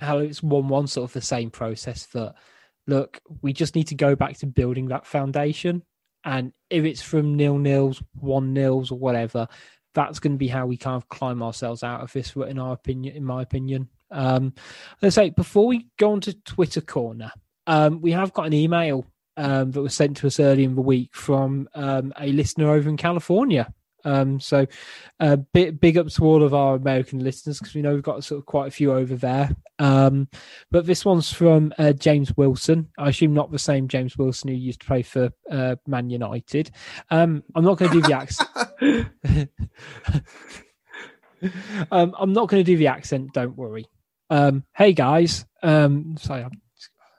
how 0.00 0.18
it's 0.18 0.42
one 0.42 0.68
one 0.68 0.86
sort 0.86 1.10
of 1.10 1.12
the 1.12 1.20
same 1.20 1.50
process. 1.50 2.06
That 2.06 2.34
look, 2.88 3.20
we 3.42 3.52
just 3.52 3.76
need 3.76 3.86
to 3.88 3.94
go 3.94 4.16
back 4.16 4.38
to 4.38 4.46
building 4.46 4.88
that 4.88 5.06
foundation, 5.06 5.82
and 6.24 6.52
if 6.70 6.84
it's 6.84 7.02
from 7.02 7.36
nil 7.36 7.58
nils, 7.58 8.02
one 8.14 8.52
nils, 8.52 8.90
or 8.90 8.98
whatever, 8.98 9.46
that's 9.94 10.18
going 10.18 10.32
to 10.32 10.38
be 10.38 10.48
how 10.48 10.66
we 10.66 10.76
kind 10.76 10.96
of 10.96 11.08
climb 11.08 11.42
ourselves 11.42 11.84
out 11.84 12.00
of 12.00 12.12
this. 12.12 12.34
In 12.34 12.58
our 12.58 12.72
opinion, 12.72 13.14
in 13.14 13.24
my 13.24 13.42
opinion, 13.42 13.88
um, 14.10 14.54
let's 15.02 15.14
say 15.14 15.30
before 15.30 15.66
we 15.66 15.86
go 15.98 16.12
on 16.12 16.20
to 16.22 16.32
Twitter 16.42 16.80
corner, 16.80 17.30
um, 17.66 18.00
we 18.00 18.12
have 18.12 18.32
got 18.32 18.46
an 18.46 18.54
email 18.54 19.04
um, 19.36 19.70
that 19.70 19.82
was 19.82 19.94
sent 19.94 20.16
to 20.18 20.26
us 20.26 20.40
early 20.40 20.64
in 20.64 20.74
the 20.74 20.82
week 20.82 21.14
from 21.14 21.68
um, 21.74 22.12
a 22.18 22.32
listener 22.32 22.70
over 22.70 22.88
in 22.88 22.96
California. 22.96 23.72
Um, 24.08 24.40
so, 24.40 24.66
uh, 25.20 25.36
big, 25.36 25.78
big 25.78 25.98
up 25.98 26.08
to 26.08 26.24
all 26.24 26.42
of 26.42 26.54
our 26.54 26.76
American 26.76 27.22
listeners 27.22 27.58
because 27.58 27.74
we 27.74 27.82
know 27.82 27.94
we've 27.94 28.02
got 28.02 28.24
sort 28.24 28.38
of 28.38 28.46
quite 28.46 28.68
a 28.68 28.70
few 28.70 28.92
over 28.92 29.14
there. 29.14 29.50
Um, 29.78 30.28
but 30.70 30.86
this 30.86 31.04
one's 31.04 31.30
from 31.30 31.74
uh, 31.78 31.92
James 31.92 32.34
Wilson. 32.36 32.88
I 32.98 33.10
assume 33.10 33.34
not 33.34 33.52
the 33.52 33.58
same 33.58 33.86
James 33.86 34.16
Wilson 34.16 34.48
who 34.48 34.54
used 34.54 34.80
to 34.80 34.86
play 34.86 35.02
for 35.02 35.30
uh, 35.50 35.76
Man 35.86 36.08
United. 36.08 36.70
Um, 37.10 37.44
I'm 37.54 37.64
not 37.64 37.76
going 37.76 37.90
to 37.92 38.00
do 38.00 38.08
the 38.08 38.16
accent. 38.16 39.48
um, 41.92 42.14
I'm 42.18 42.32
not 42.32 42.48
going 42.48 42.64
to 42.64 42.64
do 42.64 42.78
the 42.78 42.86
accent. 42.86 43.34
Don't 43.34 43.56
worry. 43.56 43.86
Um, 44.30 44.64
hey 44.74 44.94
guys. 44.94 45.44
Um, 45.62 46.16
sorry, 46.18 46.44
I'm 46.44 46.62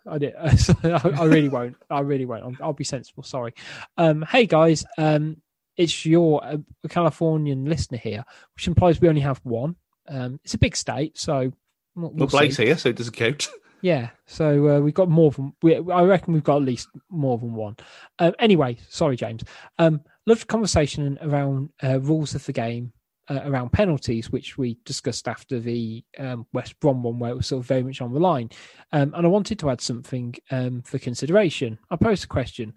I 0.09 0.17
did. 0.17 0.33
I 0.83 1.25
really 1.25 1.49
won't. 1.49 1.75
I 1.89 1.99
really 1.99 2.25
won't. 2.25 2.59
I'll, 2.61 2.73
be 2.73 2.83
sensible. 2.83 3.23
Sorry. 3.23 3.53
Um, 3.97 4.25
hey 4.29 4.47
guys, 4.47 4.85
um, 4.97 5.37
it's 5.79 6.05
your 6.05 6.43
uh, 6.45 6.57
Californian 6.89 7.63
listener 7.63 7.97
here, 7.97 8.25
which 8.53 8.67
implies 8.67 8.99
we 8.99 9.07
only 9.07 9.21
have 9.21 9.39
one. 9.43 9.77
Um, 10.09 10.39
it's 10.43 10.53
a 10.53 10.57
big 10.59 10.75
state, 10.75 11.17
so 11.17 11.53
we'll, 11.95 12.11
Well, 12.11 12.27
Blake's 12.27 12.57
see. 12.57 12.65
here, 12.65 12.77
so 12.77 12.89
it 12.89 12.97
doesn't 12.97 13.15
count. 13.15 13.49
Yeah, 13.81 14.09
so 14.27 14.67
uh, 14.67 14.79
we've 14.81 14.93
got 14.93 15.07
more 15.07 15.31
than. 15.31 15.53
We, 15.61 15.77
I 15.77 16.03
reckon 16.03 16.33
we've 16.33 16.43
got 16.43 16.57
at 16.57 16.63
least 16.63 16.89
more 17.09 17.37
than 17.37 17.53
one. 17.53 17.77
Um, 18.19 18.33
anyway, 18.37 18.75
sorry, 18.89 19.15
James. 19.15 19.41
Um, 19.77 20.01
loved 20.25 20.41
the 20.41 20.47
conversation 20.47 21.17
around 21.21 21.69
uh, 21.81 22.01
rules 22.01 22.35
of 22.35 22.45
the 22.45 22.51
game, 22.51 22.91
uh, 23.29 23.39
around 23.45 23.71
penalties, 23.71 24.29
which 24.33 24.57
we 24.57 24.77
discussed 24.83 25.29
after 25.29 25.61
the 25.61 26.03
um, 26.17 26.45
West 26.51 26.77
Brom 26.81 27.03
one, 27.03 27.19
where 27.19 27.31
it 27.31 27.37
was 27.37 27.47
sort 27.47 27.61
of 27.63 27.67
very 27.67 27.83
much 27.83 28.01
on 28.01 28.11
the 28.13 28.19
line. 28.19 28.49
Um, 28.91 29.13
and 29.15 29.25
I 29.25 29.29
wanted 29.29 29.59
to 29.59 29.69
add 29.69 29.79
something 29.79 30.35
um, 30.51 30.81
for 30.81 30.99
consideration. 30.99 31.79
I 31.89 31.95
posed 31.95 32.25
a 32.25 32.27
question: 32.27 32.73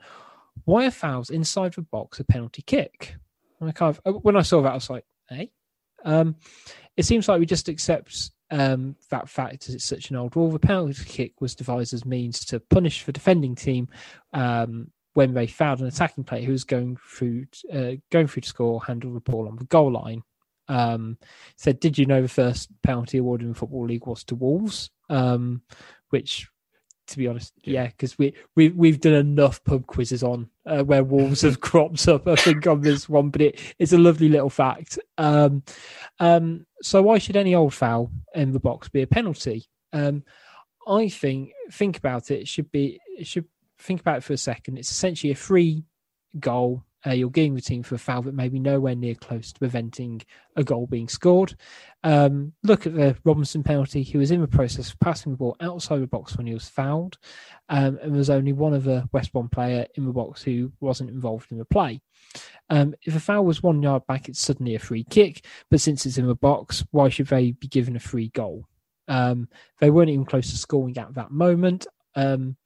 Why 0.64 0.86
are 0.86 0.90
fouls 0.90 1.30
inside 1.30 1.74
the 1.74 1.82
box 1.82 2.20
a 2.20 2.24
penalty 2.24 2.62
kick? 2.62 3.16
And 3.60 3.68
I 3.68 3.72
kind 3.72 3.96
of 4.04 4.22
when 4.22 4.36
I 4.36 4.42
saw 4.42 4.62
that, 4.62 4.72
I 4.72 4.74
was 4.74 4.90
like, 4.90 5.04
"Hey." 5.28 5.52
Um, 6.04 6.36
it 6.96 7.04
seems 7.04 7.28
like 7.28 7.40
we 7.40 7.46
just 7.46 7.68
accept 7.68 8.30
um, 8.50 8.96
that 9.10 9.28
fact 9.28 9.68
as 9.68 9.74
it's 9.74 9.84
such 9.84 10.10
an 10.10 10.16
old 10.16 10.36
rule. 10.36 10.50
The 10.50 10.58
penalty 10.58 11.04
kick 11.04 11.40
was 11.40 11.54
devised 11.54 11.94
as 11.94 12.04
means 12.04 12.44
to 12.46 12.60
punish 12.60 13.04
the 13.04 13.12
defending 13.12 13.54
team 13.54 13.88
um, 14.32 14.90
when 15.14 15.34
they 15.34 15.46
fouled 15.46 15.80
an 15.80 15.86
attacking 15.86 16.24
player 16.24 16.44
who 16.44 16.52
was 16.52 16.64
going 16.64 16.96
through 16.96 17.46
uh, 17.72 17.92
going 18.10 18.26
through 18.26 18.42
to 18.42 18.48
score, 18.48 18.84
handle 18.84 19.14
the 19.14 19.20
ball 19.20 19.48
on 19.48 19.56
the 19.56 19.64
goal 19.64 19.92
line. 19.92 20.22
Um, 20.68 21.18
said, 21.56 21.80
"Did 21.80 21.98
you 21.98 22.06
know 22.06 22.22
the 22.22 22.28
first 22.28 22.70
penalty 22.82 23.18
awarded 23.18 23.46
in 23.46 23.52
the 23.52 23.58
football 23.58 23.86
league 23.86 24.06
was 24.06 24.24
to 24.24 24.34
Wolves?" 24.34 24.90
Um, 25.08 25.62
which, 26.10 26.48
to 27.12 27.18
be 27.18 27.28
honest, 27.28 27.52
yeah, 27.62 27.86
because 27.86 28.18
we 28.18 28.34
we 28.56 28.70
we've 28.70 29.00
done 29.00 29.12
enough 29.12 29.62
pub 29.64 29.86
quizzes 29.86 30.22
on 30.22 30.48
uh, 30.66 30.82
where 30.82 31.04
Wolves 31.04 31.42
have 31.42 31.60
cropped 31.60 32.08
up. 32.08 32.26
I 32.26 32.36
think 32.36 32.66
on 32.66 32.80
this 32.80 33.08
one, 33.08 33.30
but 33.30 33.42
it, 33.42 33.74
it's 33.78 33.92
a 33.92 33.98
lovely 33.98 34.28
little 34.28 34.50
fact. 34.50 34.98
Um, 35.18 35.62
um, 36.18 36.66
so 36.82 37.02
why 37.02 37.18
should 37.18 37.36
any 37.36 37.54
old 37.54 37.74
foul 37.74 38.10
in 38.34 38.52
the 38.52 38.60
box 38.60 38.88
be 38.88 39.02
a 39.02 39.06
penalty? 39.06 39.66
Um, 39.92 40.24
I 40.86 41.08
think 41.08 41.52
think 41.70 41.98
about 41.98 42.30
it. 42.30 42.40
It 42.40 42.48
should 42.48 42.72
be. 42.72 42.98
It 43.18 43.26
should 43.26 43.46
think 43.78 44.00
about 44.00 44.18
it 44.18 44.24
for 44.24 44.32
a 44.32 44.38
second. 44.38 44.78
It's 44.78 44.90
essentially 44.90 45.32
a 45.32 45.36
free 45.36 45.84
goal. 46.40 46.84
Uh, 47.06 47.10
you're 47.10 47.30
getting 47.30 47.54
the 47.54 47.60
team 47.60 47.82
for 47.82 47.94
a 47.94 47.98
foul 47.98 48.22
that 48.22 48.34
may 48.34 48.48
be 48.48 48.58
nowhere 48.58 48.94
near 48.94 49.14
close 49.14 49.52
to 49.52 49.58
preventing 49.58 50.22
a 50.56 50.62
goal 50.62 50.86
being 50.86 51.08
scored. 51.08 51.54
Um, 52.04 52.52
look 52.62 52.86
at 52.86 52.94
the 52.94 53.16
Robinson 53.24 53.62
penalty. 53.62 54.02
He 54.02 54.18
was 54.18 54.30
in 54.30 54.40
the 54.40 54.48
process 54.48 54.90
of 54.90 55.00
passing 55.00 55.32
the 55.32 55.38
ball 55.38 55.56
outside 55.60 56.00
the 56.00 56.06
box 56.06 56.36
when 56.36 56.46
he 56.46 56.54
was 56.54 56.68
fouled, 56.68 57.18
um, 57.68 57.98
and 58.02 58.12
there 58.12 58.18
was 58.18 58.30
only 58.30 58.52
one 58.52 58.74
other 58.74 59.04
West 59.12 59.32
Brom 59.32 59.48
player 59.48 59.86
in 59.96 60.06
the 60.06 60.12
box 60.12 60.42
who 60.42 60.72
wasn't 60.80 61.10
involved 61.10 61.50
in 61.50 61.58
the 61.58 61.64
play. 61.64 62.00
Um, 62.70 62.94
if 63.02 63.14
a 63.16 63.20
foul 63.20 63.44
was 63.44 63.62
one 63.62 63.82
yard 63.82 64.06
back, 64.06 64.28
it's 64.28 64.40
suddenly 64.40 64.74
a 64.74 64.78
free 64.78 65.04
kick. 65.04 65.44
But 65.70 65.80
since 65.80 66.06
it's 66.06 66.18
in 66.18 66.26
the 66.26 66.34
box, 66.34 66.84
why 66.90 67.08
should 67.08 67.26
they 67.26 67.52
be 67.52 67.68
given 67.68 67.96
a 67.96 68.00
free 68.00 68.28
goal? 68.28 68.66
Um, 69.08 69.48
they 69.80 69.90
weren't 69.90 70.10
even 70.10 70.24
close 70.24 70.50
to 70.50 70.56
scoring 70.56 70.96
at 70.98 71.14
that 71.14 71.30
moment. 71.30 71.86
Um, 72.14 72.56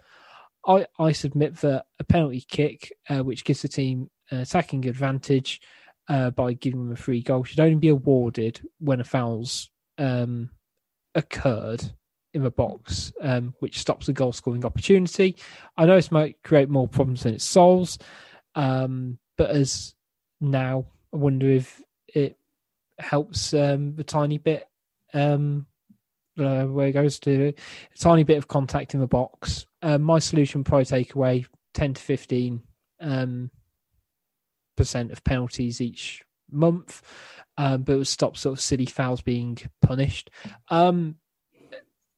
I, 0.67 0.87
I 0.99 1.13
submit 1.13 1.57
that 1.59 1.87
a 1.99 2.05
penalty 2.05 2.45
kick, 2.47 2.93
uh, 3.09 3.23
which 3.23 3.45
gives 3.45 3.63
the 3.63 3.69
team 3.69 4.11
attacking 4.31 4.87
advantage 4.87 5.61
uh, 6.09 6.31
by 6.31 6.53
giving 6.53 6.85
them 6.85 6.93
a 6.93 6.97
free 6.97 7.23
goal, 7.23 7.45
should 7.45 7.61
only 7.61 7.77
be 7.77 7.89
awarded 7.89 8.61
when 8.79 9.01
a 9.01 9.05
foul's 9.05 9.71
um, 9.99 10.51
occurred 11.15 11.85
in 12.35 12.43
the 12.43 12.51
box, 12.51 13.13
um, 13.23 13.55
which 13.61 13.79
stops 13.79 14.07
the 14.07 14.13
goal 14.13 14.33
scoring 14.33 14.65
opportunity. 14.65 15.37
I 15.77 15.87
know 15.87 15.97
this 15.97 16.13
might 16.13 16.43
create 16.43 16.69
more 16.69 16.87
problems 16.87 17.23
than 17.23 17.35
it 17.35 17.43
solves, 17.43 17.99
um, 18.55 19.19
but 19.37 19.51
as 19.51 19.95
now, 20.41 20.87
I 21.13 21.17
wonder 21.17 21.51
if 21.51 21.83
it 22.09 22.37
helps 22.99 23.55
um, 23.55 23.97
tiny 24.07 24.39
bit 24.39 24.69
um, 25.15 25.67
uh, 26.39 26.65
where 26.65 26.89
it 26.89 26.93
goes 26.93 27.19
to 27.21 27.49
a 27.49 27.99
tiny 27.99 28.23
bit 28.23 28.39
of 28.39 28.49
contact 28.49 28.95
in 28.95 29.01
the 29.01 29.07
box. 29.07 29.67
Uh, 29.83 29.99
my 29.99 30.19
solution 30.19 30.65
probably 30.65 30.85
take 30.85 31.15
away 31.15 31.47
10 31.75 31.95
to 31.95 32.03
15 32.03 32.63
um, 33.01 33.51
percent 34.77 35.13
of 35.13 35.25
penalties 35.25 35.81
each 35.81 36.23
month, 36.51 37.03
um, 37.59 37.83
but 37.83 37.95
it 37.95 37.99
would 37.99 38.07
stop 38.07 38.37
sort 38.37 38.59
of 38.59 38.61
silly 38.61 38.87
fouls 38.87 39.23
being 39.23 39.59
punished. 39.83 40.31
Um, 40.69 41.17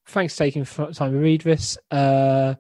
thanks 0.07 0.35
for 0.35 0.45
taking 0.45 0.65
time 0.65 1.13
to 1.13 1.19
read 1.19 1.43
this. 1.43 1.79
Uh, 1.91 2.55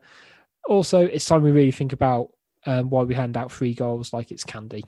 also, 0.68 1.01
it's 1.01 1.24
time 1.24 1.42
we 1.42 1.51
really 1.51 1.72
think 1.72 1.92
about 1.92 2.30
um, 2.66 2.90
why 2.90 3.03
we 3.03 3.14
hand 3.14 3.36
out 3.36 3.51
free 3.51 3.74
goals 3.74 4.12
like 4.12 4.30
it's 4.30 4.44
candy. 4.44 4.84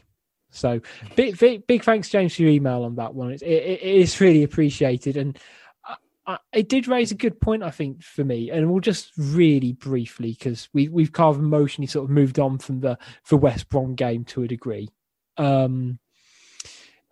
So, 0.50 0.80
big, 1.16 1.38
big, 1.38 1.66
big 1.66 1.84
thanks, 1.84 2.08
James, 2.08 2.34
for 2.34 2.42
your 2.42 2.50
email 2.50 2.82
on 2.82 2.96
that 2.96 3.14
one. 3.14 3.32
It, 3.32 3.42
it, 3.42 3.82
it 3.82 3.82
is 3.82 4.20
really 4.20 4.42
appreciated, 4.42 5.16
and 5.16 5.38
I, 5.84 5.96
I, 6.26 6.38
it 6.52 6.68
did 6.68 6.88
raise 6.88 7.12
a 7.12 7.16
good 7.16 7.40
point, 7.40 7.62
I 7.62 7.70
think, 7.70 8.02
for 8.02 8.24
me. 8.24 8.50
And 8.50 8.70
we'll 8.70 8.80
just 8.80 9.12
really 9.16 9.72
briefly 9.72 10.36
because 10.36 10.68
we 10.72 10.88
we've 10.88 11.12
kind 11.12 11.34
of 11.34 11.40
emotionally 11.40 11.86
sort 11.86 12.04
of 12.04 12.10
moved 12.10 12.38
on 12.38 12.58
from 12.58 12.80
the 12.80 12.98
the 13.28 13.36
West 13.36 13.68
Brom 13.68 13.94
game 13.94 14.24
to 14.26 14.42
a 14.42 14.48
degree. 14.48 14.88
Um, 15.40 15.98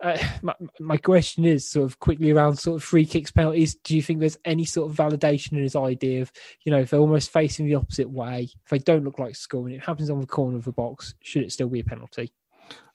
uh, 0.01 0.17
my, 0.41 0.53
my 0.79 0.97
question 0.97 1.43
is 1.43 1.69
sort 1.69 1.85
of 1.85 1.99
quickly 1.99 2.31
around 2.31 2.55
sort 2.55 2.77
of 2.77 2.83
free 2.83 3.05
kicks 3.05 3.31
penalties. 3.31 3.75
Do 3.75 3.95
you 3.95 4.01
think 4.01 4.19
there's 4.19 4.37
any 4.45 4.63
sort 4.63 4.89
of 4.89 4.95
validation 4.95 5.53
in 5.53 5.63
his 5.63 5.75
idea 5.75 6.21
of, 6.21 6.31
you 6.63 6.71
know, 6.71 6.79
if 6.79 6.89
they're 6.89 6.99
almost 6.99 7.31
facing 7.31 7.65
the 7.65 7.75
opposite 7.75 8.09
way, 8.09 8.49
if 8.63 8.69
they 8.69 8.77
don't 8.77 9.03
look 9.03 9.19
like 9.19 9.35
scoring, 9.35 9.75
it 9.75 9.83
happens 9.83 10.09
on 10.09 10.21
the 10.21 10.27
corner 10.27 10.57
of 10.57 10.63
the 10.63 10.71
box, 10.71 11.15
should 11.21 11.43
it 11.43 11.51
still 11.51 11.67
be 11.67 11.81
a 11.81 11.83
penalty? 11.83 12.31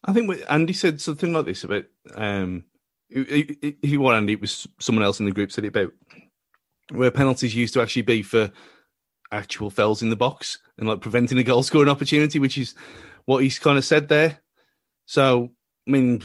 I 0.04 0.12
think 0.12 0.30
Andy 0.48 0.72
said 0.72 1.00
something 1.00 1.32
like 1.32 1.44
this 1.44 1.64
about, 1.64 1.84
um, 2.14 2.64
you 3.10 4.00
want 4.00 4.16
Andy, 4.16 4.34
it 4.34 4.40
was 4.40 4.66
someone 4.78 5.04
else 5.04 5.20
in 5.20 5.26
the 5.26 5.32
group 5.32 5.52
said 5.52 5.64
it 5.64 5.68
about 5.68 5.92
where 6.90 7.10
penalties 7.10 7.54
used 7.54 7.74
to 7.74 7.82
actually 7.82 8.02
be 8.02 8.22
for 8.22 8.50
actual 9.30 9.68
fells 9.68 10.02
in 10.02 10.10
the 10.10 10.16
box 10.16 10.58
and 10.78 10.88
like 10.88 11.00
preventing 11.00 11.38
a 11.38 11.42
goal 11.42 11.62
scoring 11.62 11.88
opportunity, 11.88 12.38
which 12.38 12.56
is 12.56 12.74
what 13.26 13.42
he's 13.42 13.58
kind 13.58 13.76
of 13.76 13.84
said 13.84 14.08
there. 14.08 14.38
So, 15.06 15.50
I 15.86 15.90
mean, 15.90 16.22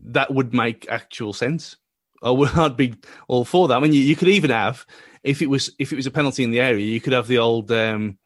that 0.00 0.32
would 0.32 0.54
make 0.54 0.86
actual 0.88 1.32
sense. 1.32 1.76
I 2.22 2.30
would 2.30 2.54
not 2.56 2.76
be 2.76 2.94
all 3.28 3.44
for 3.44 3.68
that. 3.68 3.76
I 3.76 3.80
mean, 3.80 3.92
you, 3.92 4.00
you, 4.00 4.16
could 4.16 4.28
even 4.28 4.50
have 4.50 4.86
if 5.22 5.42
it 5.42 5.48
was 5.48 5.70
if 5.78 5.92
it 5.92 5.96
was 5.96 6.06
a 6.06 6.10
penalty 6.10 6.44
in 6.44 6.50
the 6.50 6.60
area, 6.60 6.84
you 6.84 7.00
could 7.00 7.12
have 7.12 7.26
the 7.26 7.38
old 7.38 7.70
um, 7.70 8.18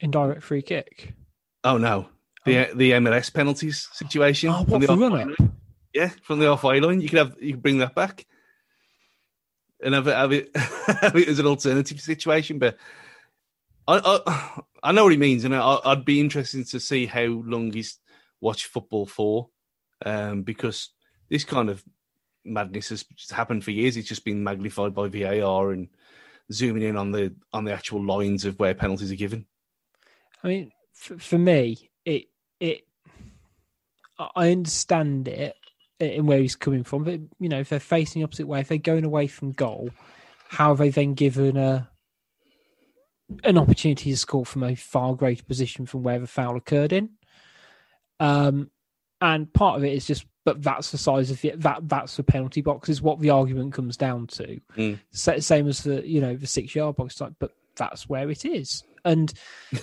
indirect 0.00 0.42
free 0.42 0.62
kick. 0.62 1.14
Oh 1.64 1.76
no, 1.76 2.08
the 2.44 2.70
oh. 2.70 2.74
the 2.74 2.92
MLS 2.92 3.32
penalties 3.32 3.88
situation. 3.92 4.50
Oh, 4.50 4.64
what 4.64 4.80
the 4.80 4.96
run 4.96 5.32
up? 5.32 5.48
Yeah, 5.92 6.10
from 6.22 6.38
the 6.38 6.48
off 6.48 6.64
line, 6.64 7.00
you 7.00 7.08
could 7.08 7.18
have 7.18 7.36
you 7.40 7.54
could 7.54 7.62
bring 7.62 7.78
that 7.78 7.94
back 7.94 8.26
and 9.82 9.94
have 9.94 10.06
it 10.06 10.14
have 10.14 10.32
it, 10.32 10.56
have 10.56 11.16
it 11.16 11.28
as 11.28 11.38
an 11.38 11.46
alternative 11.46 12.00
situation. 12.00 12.58
But 12.58 12.76
I 13.86 14.20
I, 14.26 14.60
I 14.82 14.92
know 14.92 15.04
what 15.04 15.12
he 15.12 15.18
means, 15.18 15.44
and 15.44 15.54
I, 15.54 15.78
would 15.84 16.04
be 16.04 16.20
interested 16.20 16.66
to 16.68 16.80
see 16.80 17.06
how 17.06 17.24
long 17.24 17.72
he's 17.72 17.98
watched 18.40 18.66
football 18.66 19.06
for, 19.06 19.50
um, 20.04 20.42
because 20.42 20.90
this 21.28 21.44
kind 21.44 21.70
of 21.70 21.84
madness 22.44 22.88
has 22.88 23.04
happened 23.30 23.64
for 23.64 23.70
years. 23.70 23.96
It's 23.96 24.08
just 24.08 24.24
been 24.24 24.42
magnified 24.42 24.94
by 24.94 25.08
VAR 25.08 25.72
and 25.72 25.88
zooming 26.52 26.82
in 26.82 26.96
on 26.96 27.12
the 27.12 27.34
on 27.52 27.64
the 27.64 27.72
actual 27.72 28.04
lines 28.04 28.44
of 28.44 28.58
where 28.58 28.74
penalties 28.74 29.12
are 29.12 29.16
given. 29.16 29.46
I 30.42 30.48
mean, 30.48 30.72
for, 30.92 31.18
for 31.18 31.38
me, 31.38 31.90
it 32.04 32.24
it 32.58 32.86
I 34.34 34.50
understand 34.50 35.28
it 35.28 35.56
in 35.98 36.26
where 36.26 36.40
he's 36.40 36.56
coming 36.56 36.84
from, 36.84 37.04
but 37.04 37.20
you 37.38 37.48
know, 37.48 37.60
if 37.60 37.68
they're 37.68 37.80
facing 37.80 38.20
the 38.20 38.24
opposite 38.24 38.46
way, 38.46 38.60
if 38.60 38.68
they're 38.68 38.78
going 38.78 39.04
away 39.04 39.26
from 39.26 39.52
goal, 39.52 39.90
how 40.48 40.72
are 40.72 40.76
they 40.76 40.90
then 40.90 41.14
given 41.14 41.56
a 41.56 41.88
an 43.44 43.56
opportunity 43.56 44.10
to 44.10 44.16
score 44.16 44.44
from 44.44 44.64
a 44.64 44.74
far 44.74 45.14
greater 45.14 45.44
position 45.44 45.86
from 45.86 46.02
where 46.02 46.18
the 46.18 46.26
foul 46.26 46.56
occurred 46.56 46.92
in? 46.92 47.10
Um, 48.20 48.70
and 49.20 49.52
part 49.52 49.76
of 49.76 49.84
it 49.84 49.92
is 49.92 50.06
just 50.06 50.26
but 50.44 50.62
that's 50.62 50.90
the 50.90 50.98
size 50.98 51.30
of 51.30 51.40
the 51.40 51.52
that 51.56 51.88
that's 51.88 52.16
the 52.16 52.22
penalty 52.22 52.60
box 52.60 52.88
is 52.88 53.02
what 53.02 53.20
the 53.20 53.30
argument 53.30 53.72
comes 53.72 53.96
down 53.96 54.26
to 54.26 54.60
mm. 54.76 54.98
same 55.12 55.68
as 55.68 55.82
the 55.82 56.06
you 56.08 56.20
know 56.20 56.34
the 56.36 56.46
six 56.46 56.74
yard 56.74 56.96
box 56.96 57.16
type 57.16 57.34
but 57.38 57.52
that's 57.76 58.08
where 58.08 58.30
it 58.30 58.44
is 58.44 58.84
and 59.04 59.32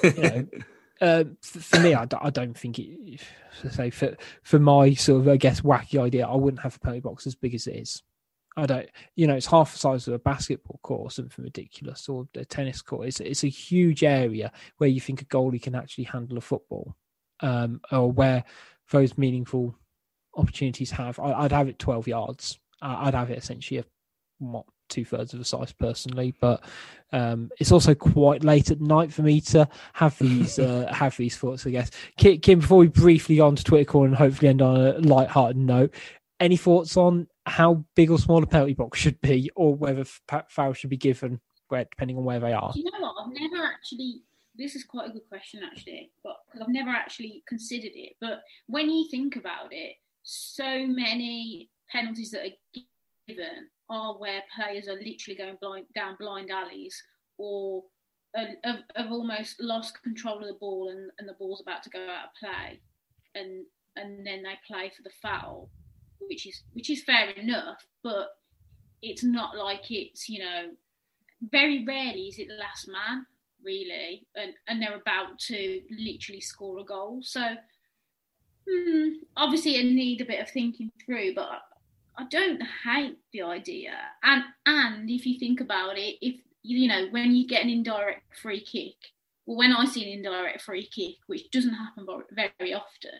you 0.03 0.13
know 0.13 0.47
uh, 1.01 1.23
for 1.41 1.79
me 1.79 1.93
I, 1.93 2.07
I 2.19 2.29
don't 2.29 2.57
think 2.57 2.79
it 2.79 3.21
say 3.71 3.89
for 3.89 4.15
for 4.43 4.59
my 4.59 4.93
sort 4.93 5.21
of 5.21 5.27
i 5.27 5.37
guess 5.37 5.61
wacky 5.61 6.01
idea 6.01 6.27
i 6.27 6.35
wouldn't 6.35 6.63
have 6.63 6.75
a 6.75 6.79
penalty 6.79 7.01
box 7.01 7.27
as 7.27 7.35
big 7.35 7.53
as 7.53 7.67
it 7.67 7.75
is 7.75 8.03
I 8.59 8.65
don't, 8.65 8.89
you 9.15 9.27
know, 9.27 9.35
it's 9.35 9.45
half 9.45 9.73
the 9.73 9.77
size 9.77 10.07
of 10.07 10.15
a 10.15 10.19
basketball 10.19 10.79
court, 10.81 11.01
or 11.01 11.11
something 11.11 11.45
ridiculous, 11.45 12.09
or 12.09 12.27
a 12.33 12.43
tennis 12.43 12.81
court. 12.81 13.07
It's 13.07 13.19
it's 13.19 13.43
a 13.43 13.49
huge 13.49 14.03
area 14.03 14.51
where 14.79 14.89
you 14.89 14.99
think 14.99 15.21
a 15.21 15.25
goalie 15.25 15.61
can 15.61 15.75
actually 15.75 16.05
handle 16.05 16.39
a 16.39 16.41
football, 16.41 16.95
um, 17.41 17.81
or 17.91 18.11
where 18.11 18.43
those 18.91 19.17
meaningful 19.17 19.75
opportunities 20.35 20.91
have. 20.91 21.19
I, 21.19 21.41
would 21.43 21.51
have 21.51 21.67
it 21.67 21.79
12 21.79 22.07
yards. 22.07 22.59
I'd 22.81 23.13
have 23.13 23.31
it 23.31 23.37
essentially 23.37 23.79
a, 23.79 23.85
what 24.39 24.65
two 24.89 25.05
thirds 25.05 25.33
of 25.33 25.39
the 25.39 25.45
size 25.45 25.73
personally, 25.73 26.33
but 26.39 26.63
um, 27.11 27.49
it's 27.59 27.71
also 27.71 27.93
quite 27.93 28.43
late 28.43 28.71
at 28.71 28.81
night 28.81 29.11
for 29.11 29.21
me 29.21 29.41
to 29.41 29.67
have 29.93 30.17
these 30.19 30.59
uh, 30.59 30.91
have 30.93 31.17
these 31.17 31.37
thoughts. 31.37 31.65
I 31.65 31.71
guess 31.71 31.91
Kim, 32.17 32.39
Kim, 32.39 32.59
before 32.59 32.77
we 32.77 32.87
briefly 32.87 33.37
go 33.37 33.47
on 33.47 33.55
to 33.55 33.63
Twitter 33.63 33.85
corner 33.85 34.07
and 34.07 34.15
hopefully 34.15 34.49
end 34.49 34.61
on 34.61 34.79
a 34.79 34.99
light-hearted 34.99 35.57
note, 35.57 35.93
any 36.39 36.57
thoughts 36.57 36.97
on 36.97 37.27
how 37.45 37.85
big 37.95 38.11
or 38.11 38.19
small 38.19 38.43
a 38.43 38.47
penalty 38.47 38.73
box 38.73 38.99
should 38.99 39.19
be, 39.21 39.49
or 39.55 39.75
whether 39.75 40.05
fouls 40.49 40.77
should 40.77 40.89
be 40.89 40.97
given, 40.97 41.39
where 41.69 41.85
depending 41.85 42.17
on 42.17 42.23
where 42.23 42.39
they 42.39 42.53
are? 42.53 42.71
You 42.75 42.83
know 42.85 42.99
what? 42.99 43.15
I've 43.25 43.33
never 43.33 43.63
actually 43.65 44.21
this 44.57 44.75
is 44.75 44.83
quite 44.83 45.09
a 45.09 45.13
good 45.13 45.27
question 45.29 45.61
actually, 45.63 46.11
but 46.23 46.37
because 46.45 46.61
I've 46.61 46.73
never 46.73 46.89
actually 46.89 47.43
considered 47.47 47.91
it. 47.93 48.13
But 48.19 48.41
when 48.67 48.89
you 48.89 49.07
think 49.09 49.35
about 49.35 49.71
it, 49.71 49.95
so 50.23 50.85
many 50.85 51.69
penalties 51.91 52.31
that 52.31 52.45
are 52.45 52.81
given 53.27 53.69
are 53.89 54.17
where 54.17 54.43
players 54.55 54.87
are 54.87 54.95
literally 54.95 55.37
going 55.37 55.57
blind, 55.61 55.85
down 55.95 56.15
blind 56.19 56.51
alleys 56.51 57.01
or 57.37 57.83
have, 58.35 59.11
almost 59.11 59.61
lost 59.61 60.01
control 60.03 60.39
of 60.39 60.47
the 60.47 60.53
ball 60.59 60.89
and, 60.89 61.11
and 61.19 61.27
the 61.27 61.33
ball's 61.33 61.61
about 61.61 61.83
to 61.83 61.89
go 61.89 61.99
out 61.99 62.25
of 62.25 62.35
play, 62.39 62.79
and 63.35 63.65
and 63.95 64.25
then 64.25 64.43
they 64.43 64.53
play 64.67 64.91
for 64.95 65.03
the 65.03 65.11
foul, 65.21 65.69
which 66.27 66.45
is 66.45 66.63
which 66.73 66.89
is 66.89 67.03
fair 67.03 67.29
enough, 67.31 67.85
but 68.03 68.37
it's 69.01 69.23
not 69.23 69.55
like 69.55 69.89
it's 69.89 70.27
you 70.27 70.39
know 70.39 70.71
very 71.51 71.85
rarely 71.85 72.27
is 72.27 72.39
it 72.39 72.47
the 72.47 72.55
last 72.55 72.87
man 72.87 73.25
really, 73.63 74.25
and, 74.35 74.53
and 74.67 74.81
they're 74.81 74.95
about 74.95 75.39
to 75.39 75.81
literally 75.89 76.41
score 76.41 76.79
a 76.79 76.83
goal. 76.83 77.19
So 77.23 77.41
hmm, 78.69 79.09
obviously, 79.35 79.75
it 79.75 79.85
need 79.85 80.21
a 80.21 80.25
bit 80.25 80.41
of 80.41 80.49
thinking 80.49 80.91
through, 81.05 81.35
but 81.35 81.61
I 82.17 82.25
don't 82.29 82.61
hate 82.83 83.17
the 83.31 83.43
idea. 83.43 83.93
And 84.23 84.43
and 84.65 85.09
if 85.09 85.25
you 85.25 85.39
think 85.39 85.61
about 85.61 85.97
it, 85.97 86.17
if 86.21 86.35
you 86.63 86.87
know 86.87 87.07
when 87.11 87.35
you 87.35 87.47
get 87.47 87.63
an 87.63 87.69
indirect 87.69 88.35
free 88.41 88.61
kick, 88.61 88.95
well, 89.45 89.57
when 89.57 89.73
I 89.73 89.85
see 89.85 90.03
an 90.03 90.19
indirect 90.19 90.61
free 90.61 90.87
kick, 90.87 91.15
which 91.27 91.49
doesn't 91.51 91.73
happen 91.73 92.07
very 92.35 92.73
often, 92.73 93.11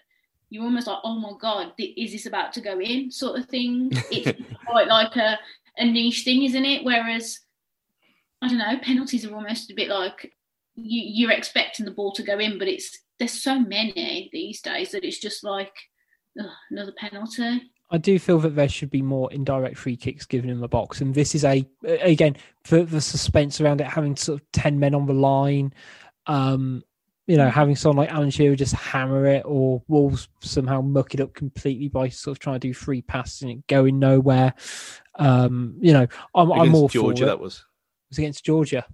you're 0.50 0.64
almost 0.64 0.88
like, 0.88 1.00
oh 1.04 1.20
my 1.20 1.34
god, 1.40 1.74
is 1.78 2.12
this 2.12 2.26
about 2.26 2.54
to 2.54 2.62
go 2.62 2.80
in? 2.80 3.12
Sort 3.12 3.40
of 3.40 3.46
thing. 3.46 3.90
It's 4.12 4.40
quite 4.66 4.88
like 4.88 5.16
a 5.16 5.40
a 5.78 5.86
niche 5.86 6.24
thing, 6.24 6.44
isn't 6.44 6.66
it? 6.66 6.84
Whereas 6.84 7.40
I 8.42 8.48
don't 8.48 8.58
know, 8.58 8.78
penalties 8.82 9.26
are 9.26 9.34
almost 9.34 9.72
a 9.72 9.76
bit 9.76 9.90
like 9.90 10.32
you, 10.76 11.02
you're 11.06 11.32
expecting 11.32 11.86
the 11.86 11.92
ball 11.92 12.12
to 12.14 12.24
go 12.24 12.40
in, 12.40 12.60
but 12.60 12.68
it's 12.68 12.98
there's 13.20 13.42
so 13.42 13.60
many 13.60 14.30
these 14.32 14.62
days 14.62 14.92
that 14.92 15.04
it's 15.04 15.20
just 15.20 15.44
like 15.44 15.74
ugh, 16.40 16.50
another 16.70 16.94
penalty. 16.98 17.64
I 17.90 17.98
do 17.98 18.20
feel 18.20 18.40
that 18.40 18.56
there 18.56 18.68
should 18.68 18.90
be 18.90 19.02
more 19.02 19.32
indirect 19.32 19.78
free 19.78 19.96
kicks 19.96 20.26
given 20.26 20.50
in 20.50 20.60
the 20.60 20.68
box, 20.68 21.02
and 21.02 21.14
this 21.14 21.34
is 21.34 21.46
a 21.46 21.68
again 21.86 22.36
for 22.64 22.84
the 22.84 23.02
suspense 23.02 23.60
around 23.62 23.82
it 23.82 23.88
having 23.88 24.16
sort 24.16 24.42
of 24.42 24.52
ten 24.52 24.80
men 24.80 24.94
on 24.94 25.06
the 25.06 25.14
line. 25.14 25.74
Um, 26.28 26.84
you 27.28 27.36
know, 27.36 27.50
having 27.50 27.76
someone 27.76 27.98
like 27.98 28.14
Alan 28.14 28.30
Shearer 28.30 28.56
just 28.56 28.74
hammer 28.74 29.26
it, 29.26 29.44
or 29.46 29.84
Wolves 29.88 30.30
somehow 30.42 30.82
muck 30.82 31.14
it 31.14 31.20
up 31.20 31.34
completely 31.34 31.90
by 31.90 32.08
sort 32.08 32.38
of 32.38 32.40
trying 32.40 32.56
to 32.60 32.68
do 32.68 32.74
free 32.74 33.02
passes 33.02 33.42
and 33.42 33.52
it 33.52 33.68
going 33.68 34.00
nowhere. 34.00 34.54
Um, 35.16 35.76
you 35.80 35.92
know, 35.92 36.08
I'm, 36.36 36.52
I'm 36.52 36.76
all 36.76 36.88
Georgia, 36.88 37.18
for 37.18 37.24
it. 37.24 37.28
that 37.28 37.40
was 37.40 37.66
was 38.10 38.18
against 38.18 38.44
Georgia. 38.46 38.86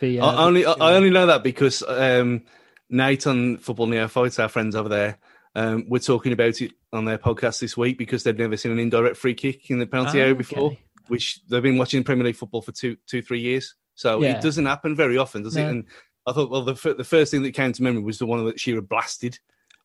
The, 0.00 0.20
I 0.20 0.26
uh, 0.28 0.46
only 0.46 0.62
the- 0.62 0.70
I 0.80 0.94
only 0.94 1.10
know 1.10 1.26
that 1.26 1.42
because 1.42 1.82
um, 1.86 2.42
Nate 2.88 3.26
on 3.26 3.58
Football 3.58 3.86
Neophytes, 3.86 4.38
our 4.38 4.48
friends 4.48 4.74
over 4.74 4.88
there, 4.88 5.18
um, 5.54 5.84
were 5.88 5.98
talking 5.98 6.32
about 6.32 6.60
it 6.62 6.72
on 6.92 7.04
their 7.04 7.18
podcast 7.18 7.60
this 7.60 7.76
week 7.76 7.98
because 7.98 8.22
they've 8.22 8.38
never 8.38 8.56
seen 8.56 8.72
an 8.72 8.78
indirect 8.78 9.16
free 9.16 9.34
kick 9.34 9.70
in 9.70 9.78
the 9.78 9.86
penalty 9.86 10.18
Ah, 10.20 10.22
area 10.22 10.34
before, 10.34 10.68
okay. 10.72 10.80
which 11.08 11.40
they've 11.48 11.62
been 11.62 11.76
watching 11.78 12.02
Premier 12.04 12.24
League 12.24 12.36
football 12.36 12.62
for 12.62 12.72
two, 12.72 12.96
two, 13.06 13.20
three 13.22 13.40
years. 13.40 13.74
So 13.94 14.22
Yeah. 14.22 14.38
it 14.38 14.42
doesn't 14.42 14.64
happen 14.66 14.96
very 14.96 15.18
often, 15.18 15.42
does 15.42 15.56
it? 15.56 15.62
No. 15.62 15.68
And 15.68 15.84
I 16.26 16.32
thought, 16.32 16.50
well, 16.50 16.62
the, 16.64 16.74
fir- 16.76 16.94
the 16.94 17.04
first 17.04 17.30
thing 17.30 17.42
that 17.42 17.52
came 17.52 17.72
to 17.72 17.82
memory 17.82 18.02
was 18.02 18.18
the 18.18 18.26
one 18.26 18.44
that 18.46 18.58
Shearer 18.58 18.80
blasted. 18.80 19.38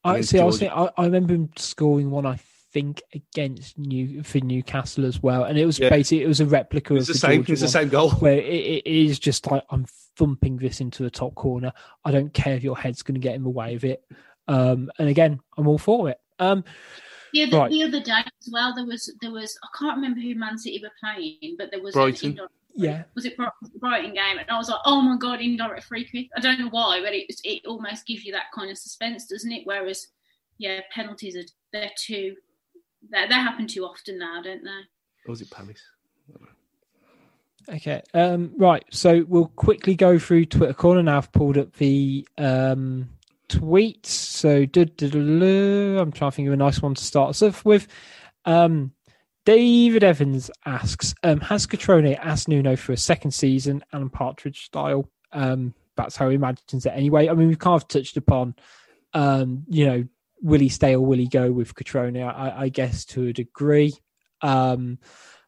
I 0.03 0.21
see. 0.21 0.39
I, 0.39 0.43
was 0.45 0.59
thinking, 0.59 0.77
I, 0.77 0.89
I 0.97 1.05
remember 1.05 1.33
him 1.33 1.49
scoring 1.57 2.11
one. 2.11 2.25
I 2.25 2.39
think 2.75 3.01
against 3.13 3.77
New 3.77 4.21
for 4.21 4.39
Newcastle 4.39 5.05
as 5.05 5.23
well, 5.23 5.45
and 5.45 5.57
it 5.57 5.65
was 5.65 5.79
Yeah. 5.79 5.89
basically 5.89 6.23
it 6.25 6.27
was 6.27 6.41
a 6.41 6.45
replica 6.45 6.93
It's 6.95 7.03
of 7.03 7.07
the 7.07 7.13
the 7.13 7.19
same. 7.19 7.39
Georgia 7.39 7.53
It's 7.53 7.61
the 7.61 7.67
same 7.69 7.87
goal. 7.89 8.09
where 8.19 8.37
it, 8.37 8.43
it 8.85 8.85
is 8.85 9.17
just 9.17 9.49
like 9.49 9.63
I'm 9.69 9.85
thumping 10.17 10.57
this 10.57 10.81
into 10.81 11.01
the 11.03 11.09
top 11.09 11.35
corner. 11.35 11.71
I 12.03 12.11
don't 12.11 12.33
care 12.33 12.55
if 12.55 12.63
your 12.63 12.77
head's 12.77 13.01
going 13.01 13.15
to 13.15 13.21
get 13.21 13.35
in 13.35 13.43
the 13.43 13.49
way 13.49 13.75
of 13.75 13.85
it. 13.85 14.03
Um, 14.49 14.91
and 14.99 15.07
again, 15.07 15.39
I'm 15.57 15.67
all 15.69 15.77
for 15.77 16.09
it. 16.09 16.17
Um, 16.37 16.65
The 17.33 17.43
other, 17.43 17.57
Right. 17.57 17.71
the 17.71 17.83
other 17.83 18.01
day 18.01 18.11
as 18.41 18.49
well, 18.51 18.75
there 18.75 18.85
was 18.85 19.09
there 19.21 19.31
was 19.31 19.57
I 19.63 19.67
can't 19.79 19.95
remember 19.95 20.19
who 20.19 20.35
Man 20.35 20.57
City 20.57 20.81
were 20.83 20.91
playing, 21.01 21.55
but 21.57 21.71
there 21.71 21.81
was 21.81 21.93
Brighton. 21.93 22.25
An 22.27 22.31
indirect, 22.33 22.53
yeah, 22.75 23.03
was 23.15 23.23
it 23.23 23.37
Bri- 23.37 23.47
Brighton 23.79 24.13
game, 24.13 24.37
and 24.37 24.49
I 24.49 24.57
was 24.57 24.67
like, 24.69 24.81
oh 24.85 25.01
my 25.01 25.15
god, 25.17 25.39
indirect 25.39 25.85
free 25.85 26.03
kick. 26.03 26.27
I 26.35 26.41
don't 26.41 26.59
know 26.59 26.67
why, 26.69 26.99
but 27.01 27.13
it 27.13 27.27
it 27.45 27.65
almost 27.65 28.05
gives 28.05 28.25
you 28.25 28.33
that 28.33 28.51
kind 28.53 28.69
of 28.69 28.77
suspense, 28.77 29.27
doesn't 29.27 29.51
it? 29.51 29.61
Whereas, 29.65 30.07
yeah, 30.57 30.81
penalties 30.93 31.35
are 31.37 31.43
they're 31.73 31.91
too 31.97 32.35
they 33.11 33.27
they 33.27 33.35
happen 33.35 33.67
too 33.67 33.85
often 33.85 34.19
now, 34.19 34.41
don't 34.41 34.63
they? 34.63 34.69
Or 34.69 35.31
was 35.31 35.41
it 35.41 35.51
Palace? 35.51 35.81
Okay. 37.67 38.01
Um, 38.13 38.53
right. 38.57 38.83
So 38.91 39.25
we'll 39.27 39.47
quickly 39.47 39.95
go 39.95 40.19
through 40.19 40.45
Twitter 40.45 40.73
corner 40.73 41.01
now. 41.01 41.17
I've 41.17 41.31
pulled 41.31 41.57
up 41.57 41.73
the 41.73 42.27
um, 42.37 43.09
tweets. 43.49 44.07
So 44.07 44.65
duh, 44.65 44.85
duh, 44.85 45.07
duh, 45.07 45.39
duh, 45.39 46.01
I'm 46.01 46.11
trying 46.11 46.31
to 46.31 46.35
think 46.35 46.47
of 46.47 46.53
a 46.53 46.57
nice 46.57 46.81
one 46.81 46.93
to 46.93 47.03
start 47.03 47.31
us 47.31 47.41
off 47.41 47.65
with. 47.65 47.87
Um, 48.45 48.91
David 49.45 50.03
Evans 50.03 50.49
asks, 50.65 51.13
um, 51.23 51.39
has 51.41 51.67
Cutrone 51.67 52.17
asked 52.19 52.47
Nuno 52.47 52.75
for 52.75 52.93
a 52.93 52.97
second 52.97 53.31
season, 53.31 53.83
Alan 53.93 54.09
Partridge 54.09 54.65
style? 54.65 55.09
Um, 55.31 55.73
that's 55.95 56.15
how 56.15 56.29
he 56.29 56.35
imagines 56.35 56.85
it 56.85 56.93
anyway. 56.95 57.29
I 57.29 57.33
mean, 57.33 57.47
we've 57.47 57.59
kind 57.59 57.75
of 57.75 57.87
touched 57.87 58.17
upon, 58.17 58.55
um, 59.13 59.63
you 59.69 59.85
know, 59.85 60.07
will 60.45 60.59
he 60.59 60.69
stay 60.69 60.93
or 60.93 61.01
will 61.03 61.17
he 61.17 61.27
go 61.27 61.51
with 61.51 61.73
Cutrone? 61.73 62.23
I, 62.23 62.61
I 62.63 62.69
guess 62.69 63.03
to 63.05 63.27
a 63.27 63.33
degree. 63.33 63.93
Um, 64.41 64.99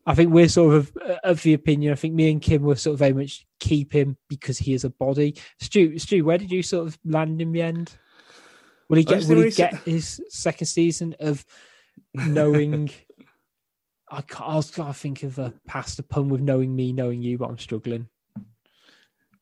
I 0.07 0.15
think 0.15 0.33
we're 0.33 0.49
sort 0.49 0.75
of 0.75 0.97
of 1.23 1.43
the 1.43 1.53
opinion. 1.53 1.91
I 1.91 1.95
think 1.95 2.15
me 2.15 2.31
and 2.31 2.41
Kim 2.41 2.63
were 2.63 2.75
sort 2.75 2.93
of 2.93 2.99
very 2.99 3.13
much 3.13 3.45
keep 3.59 3.93
him 3.93 4.17
because 4.27 4.57
he 4.57 4.73
is 4.73 4.83
a 4.83 4.89
body. 4.89 5.37
Stu, 5.59 5.99
Stu, 5.99 6.25
where 6.25 6.37
did 6.37 6.51
you 6.51 6.63
sort 6.63 6.87
of 6.87 6.97
land 7.05 7.41
in 7.41 7.51
the 7.51 7.61
end? 7.61 7.91
Will 8.89 8.97
he 8.97 9.03
get? 9.03 9.25
Will 9.25 9.43
he 9.43 9.51
get 9.51 9.75
his 9.83 10.21
second 10.29 10.67
season 10.67 11.15
of 11.19 11.45
knowing? 12.13 12.89
I 14.09 14.21
can't, 14.21 14.49
I 14.49 14.55
was 14.55 14.71
trying 14.71 14.93
to 14.93 14.97
think 14.97 15.23
of 15.23 15.37
a 15.37 15.53
past 15.67 15.99
a 15.99 16.03
pun 16.03 16.29
with 16.29 16.39
knowing 16.39 16.73
me, 16.73 16.93
knowing 16.93 17.21
you, 17.21 17.37
but 17.37 17.49
I'm 17.49 17.57
struggling. 17.57 18.07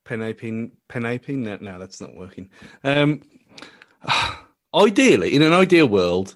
Penapin, 0.04 0.72
Penapin? 0.90 1.38
No, 1.38 1.58
no, 1.62 1.78
that's 1.78 2.02
not 2.02 2.16
working. 2.16 2.50
Um, 2.84 3.22
ideally, 4.76 5.36
in 5.36 5.42
an 5.42 5.54
ideal 5.54 5.88
world, 5.88 6.36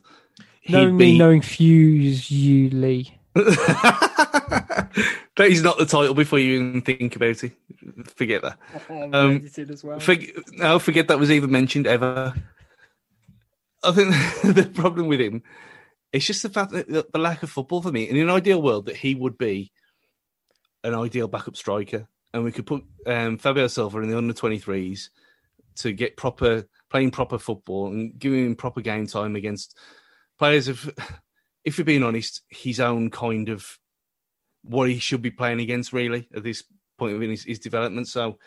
he'd 0.61 0.73
Knowing 0.73 0.97
be. 0.97 1.11
me, 1.13 1.17
knowing 1.17 1.41
Fuse, 1.41 2.29
you 2.31 2.69
Lee. 2.69 3.13
that 3.35 4.89
is 5.39 5.63
not 5.63 5.77
the 5.77 5.85
title 5.85 6.13
before 6.13 6.39
you 6.39 6.59
even 6.59 6.81
think 6.81 7.15
about 7.15 7.43
it. 7.43 7.53
Forget 8.15 8.41
that. 8.41 8.57
Um, 8.89 9.37
edited 9.37 9.71
as 9.71 9.83
well. 9.83 9.99
Forget, 9.99 10.35
no, 10.53 10.79
forget 10.79 11.07
that 11.07 11.19
was 11.19 11.31
even 11.31 11.51
mentioned 11.51 11.87
ever. 11.87 12.33
I 13.83 13.91
think 13.91 14.09
the 14.43 14.69
problem 14.73 15.07
with 15.07 15.21
him 15.21 15.43
it's 16.11 16.25
just 16.25 16.43
the 16.43 16.49
fact 16.49 16.71
that 16.71 16.87
the, 16.87 17.05
the 17.11 17.19
lack 17.19 17.43
of 17.43 17.49
football 17.49 17.81
for 17.81 17.91
me. 17.91 18.09
In 18.09 18.17
an 18.17 18.29
ideal 18.29 18.61
world, 18.61 18.87
that 18.87 18.95
he 18.95 19.15
would 19.15 19.37
be 19.37 19.71
an 20.83 20.95
ideal 20.95 21.27
backup 21.27 21.55
striker, 21.55 22.07
and 22.33 22.43
we 22.43 22.51
could 22.51 22.65
put 22.65 22.83
um, 23.05 23.37
Fabio 23.37 23.67
Silva 23.67 23.99
in 23.99 24.09
the 24.09 24.17
under 24.17 24.33
twenty 24.33 24.59
threes 24.59 25.11
to 25.77 25.91
get 25.91 26.17
proper 26.17 26.67
playing 26.89 27.11
proper 27.11 27.37
football 27.37 27.87
and 27.87 28.17
giving 28.17 28.45
him 28.45 28.55
proper 28.55 28.81
game 28.81 29.07
time 29.07 29.35
against 29.35 29.77
players 30.37 30.67
of, 30.67 30.89
if 31.63 31.77
you're 31.77 31.85
being 31.85 32.03
honest, 32.03 32.41
his 32.49 32.79
own 32.79 33.09
kind 33.09 33.49
of 33.49 33.77
what 34.63 34.89
he 34.89 34.99
should 34.99 35.21
be 35.21 35.31
playing 35.31 35.59
against 35.59 35.93
really 35.93 36.27
at 36.35 36.43
this 36.43 36.63
point 36.97 37.21
in 37.21 37.29
his, 37.29 37.43
his 37.43 37.59
development. 37.59 38.07
So, 38.07 38.39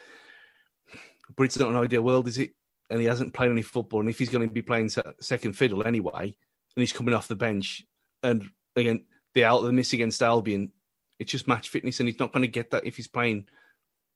but 1.36 1.44
it's 1.44 1.58
not 1.58 1.70
an 1.70 1.76
ideal 1.76 2.02
world, 2.02 2.28
is 2.28 2.38
it? 2.38 2.50
And 2.90 3.00
he 3.00 3.06
hasn't 3.06 3.32
played 3.32 3.50
any 3.50 3.62
football. 3.62 4.00
And 4.00 4.08
if 4.10 4.18
he's 4.18 4.28
going 4.28 4.46
to 4.46 4.52
be 4.52 4.62
playing 4.62 4.90
second 5.20 5.54
fiddle 5.54 5.86
anyway, 5.86 6.24
and 6.24 6.80
he's 6.82 6.92
coming 6.92 7.14
off 7.14 7.28
the 7.28 7.36
bench, 7.36 7.84
and 8.22 8.44
again 8.76 9.04
the 9.34 9.44
out 9.44 9.60
the 9.60 9.72
miss 9.72 9.92
against 9.92 10.22
Albion, 10.22 10.72
it's 11.18 11.30
just 11.30 11.48
match 11.48 11.68
fitness, 11.68 12.00
and 12.00 12.08
he's 12.08 12.18
not 12.18 12.32
going 12.32 12.42
to 12.42 12.48
get 12.48 12.70
that 12.72 12.84
if 12.84 12.96
he's 12.96 13.08
playing 13.08 13.46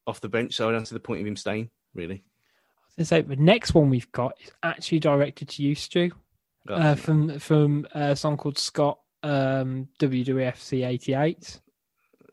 off 0.07 0.20
the 0.20 0.28
bench. 0.28 0.55
So 0.55 0.69
I 0.69 0.73
don't 0.73 0.86
see 0.86 0.94
the 0.94 1.01
point 1.01 1.20
of 1.20 1.27
him 1.27 1.36
staying 1.36 1.70
really. 1.94 2.24
So 3.02 3.20
the 3.20 3.36
next 3.36 3.74
one 3.74 3.90
we've 3.90 4.10
got 4.12 4.35
is 4.43 4.51
actually 4.62 5.01
directed 5.01 5.48
to 5.51 5.62
you, 5.62 5.74
Stu, 5.74 6.10
uh, 6.68 6.94
from 6.94 7.39
from 7.39 7.86
a 7.93 8.16
song 8.16 8.39
called 8.39 8.59
Scott 8.59 8.98
um, 9.23 9.89
WWFC 9.98 10.86
eighty 10.86 11.12
eight. 11.14 11.60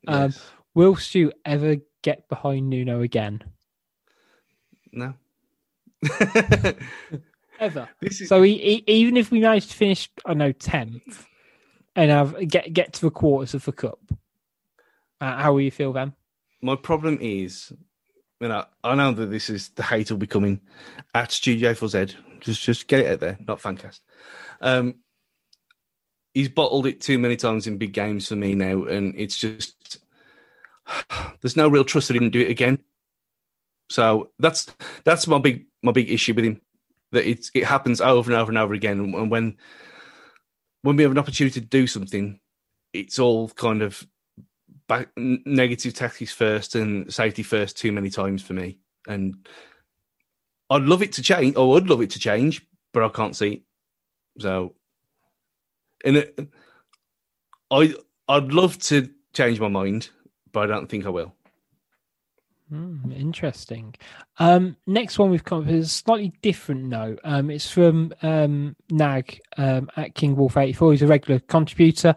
Um, 0.07 0.31
yes. 0.31 0.41
Will 0.73 0.95
Stu 0.95 1.31
ever 1.45 1.77
get 2.01 2.27
behind 2.29 2.69
Nuno 2.69 3.01
again? 3.01 3.43
no. 4.91 5.13
Ever? 7.59 7.87
is 8.01 8.27
So 8.27 8.41
he, 8.41 8.57
he, 8.57 8.83
even 8.87 9.15
if 9.15 9.31
we 9.31 9.39
manage 9.39 9.67
to 9.67 9.73
finish, 9.73 10.09
I 10.25 10.33
know 10.33 10.51
tenth, 10.51 11.25
and 11.95 12.11
have 12.11 12.47
get 12.47 12.73
get 12.73 12.93
to 12.93 13.01
the 13.01 13.11
quarters 13.11 13.53
of 13.53 13.65
the 13.65 13.71
cup, 13.71 13.99
uh, 15.21 15.37
how 15.37 15.53
will 15.53 15.61
you 15.61 15.71
feel 15.71 15.93
then? 15.93 16.13
my 16.63 16.77
problem 16.77 17.17
is, 17.19 17.73
you 18.43 18.49
know, 18.49 18.65
I 18.83 18.93
know 18.95 19.13
that 19.13 19.27
this 19.27 19.49
is 19.49 19.69
the 19.69 19.83
hate 19.83 20.11
will 20.11 20.17
be 20.17 20.27
coming 20.27 20.59
at 21.15 21.31
Studio 21.31 21.73
for 21.73 21.87
Z. 21.87 22.07
Just, 22.41 22.61
just 22.61 22.87
get 22.87 22.99
it 22.99 23.13
out 23.13 23.19
there, 23.21 23.37
not 23.47 23.61
fancast. 23.61 24.01
Um, 24.59 24.95
he's 26.33 26.49
bottled 26.49 26.85
it 26.85 26.99
too 26.99 27.17
many 27.17 27.37
times 27.37 27.67
in 27.67 27.77
big 27.77 27.93
games 27.93 28.27
for 28.27 28.35
me 28.35 28.53
now, 28.53 28.83
and 28.83 29.15
it's 29.17 29.37
just 29.37 29.99
there's 31.41 31.55
no 31.55 31.69
real 31.69 31.85
trust 31.85 32.09
that 32.09 32.15
he 32.15 32.19
can 32.19 32.31
do 32.31 32.41
it 32.41 32.51
again. 32.51 32.79
So 33.89 34.31
that's 34.39 34.67
that's 35.05 35.25
my 35.25 35.39
big 35.39 35.67
my 35.81 35.93
big 35.93 36.11
issue 36.11 36.33
with 36.33 36.43
him. 36.43 36.59
That 37.13 37.25
it 37.25 37.49
it 37.53 37.63
happens 37.63 38.01
over 38.01 38.29
and 38.29 38.41
over 38.41 38.51
and 38.51 38.57
over 38.57 38.73
again, 38.73 38.99
and 38.99 39.31
when 39.31 39.55
when 40.81 40.97
we 40.97 41.03
have 41.03 41.13
an 41.13 41.17
opportunity 41.17 41.61
to 41.61 41.65
do 41.65 41.87
something, 41.87 42.41
it's 42.91 43.19
all 43.19 43.47
kind 43.51 43.81
of 43.81 44.05
back 44.87 45.09
negative 45.17 45.93
tactics 45.93 46.33
first 46.33 46.75
and 46.75 47.11
safety 47.13 47.43
first 47.43 47.77
too 47.77 47.91
many 47.91 48.09
times 48.09 48.41
for 48.41 48.53
me. 48.53 48.79
And 49.07 49.47
I'd 50.69 50.83
love 50.83 51.01
it 51.01 51.13
to 51.13 51.21
change. 51.21 51.55
I 51.55 51.61
would 51.61 51.89
love 51.89 52.01
it 52.01 52.11
to 52.11 52.19
change, 52.19 52.65
but 52.93 53.03
I 53.03 53.09
can't 53.09 53.35
see 53.35 53.51
it. 53.51 53.61
So, 54.39 54.75
and 56.03 56.17
it, 56.17 56.49
I 57.69 57.93
I'd 58.27 58.53
love 58.53 58.79
to 58.79 59.09
change 59.33 59.59
my 59.59 59.67
mind, 59.67 60.09
but 60.51 60.63
I 60.63 60.67
don't 60.67 60.89
think 60.89 61.05
I 61.05 61.09
will. 61.09 61.35
Hmm, 62.69 63.11
interesting. 63.11 63.93
Um, 64.39 64.77
next 64.87 65.19
one 65.19 65.29
we've 65.29 65.43
come 65.43 65.63
up 65.63 65.69
is 65.69 65.85
a 65.85 65.89
slightly 65.89 66.33
different 66.41 66.85
note. 66.85 67.19
Um, 67.23 67.51
it's 67.51 67.69
from 67.69 68.13
um, 68.23 68.75
Nag 68.89 69.39
um, 69.57 69.89
at 69.95 70.15
King 70.15 70.35
Wolf 70.35 70.57
eighty 70.57 70.73
four. 70.73 70.91
He's 70.91 71.03
a 71.03 71.07
regular 71.07 71.39
contributor 71.39 72.15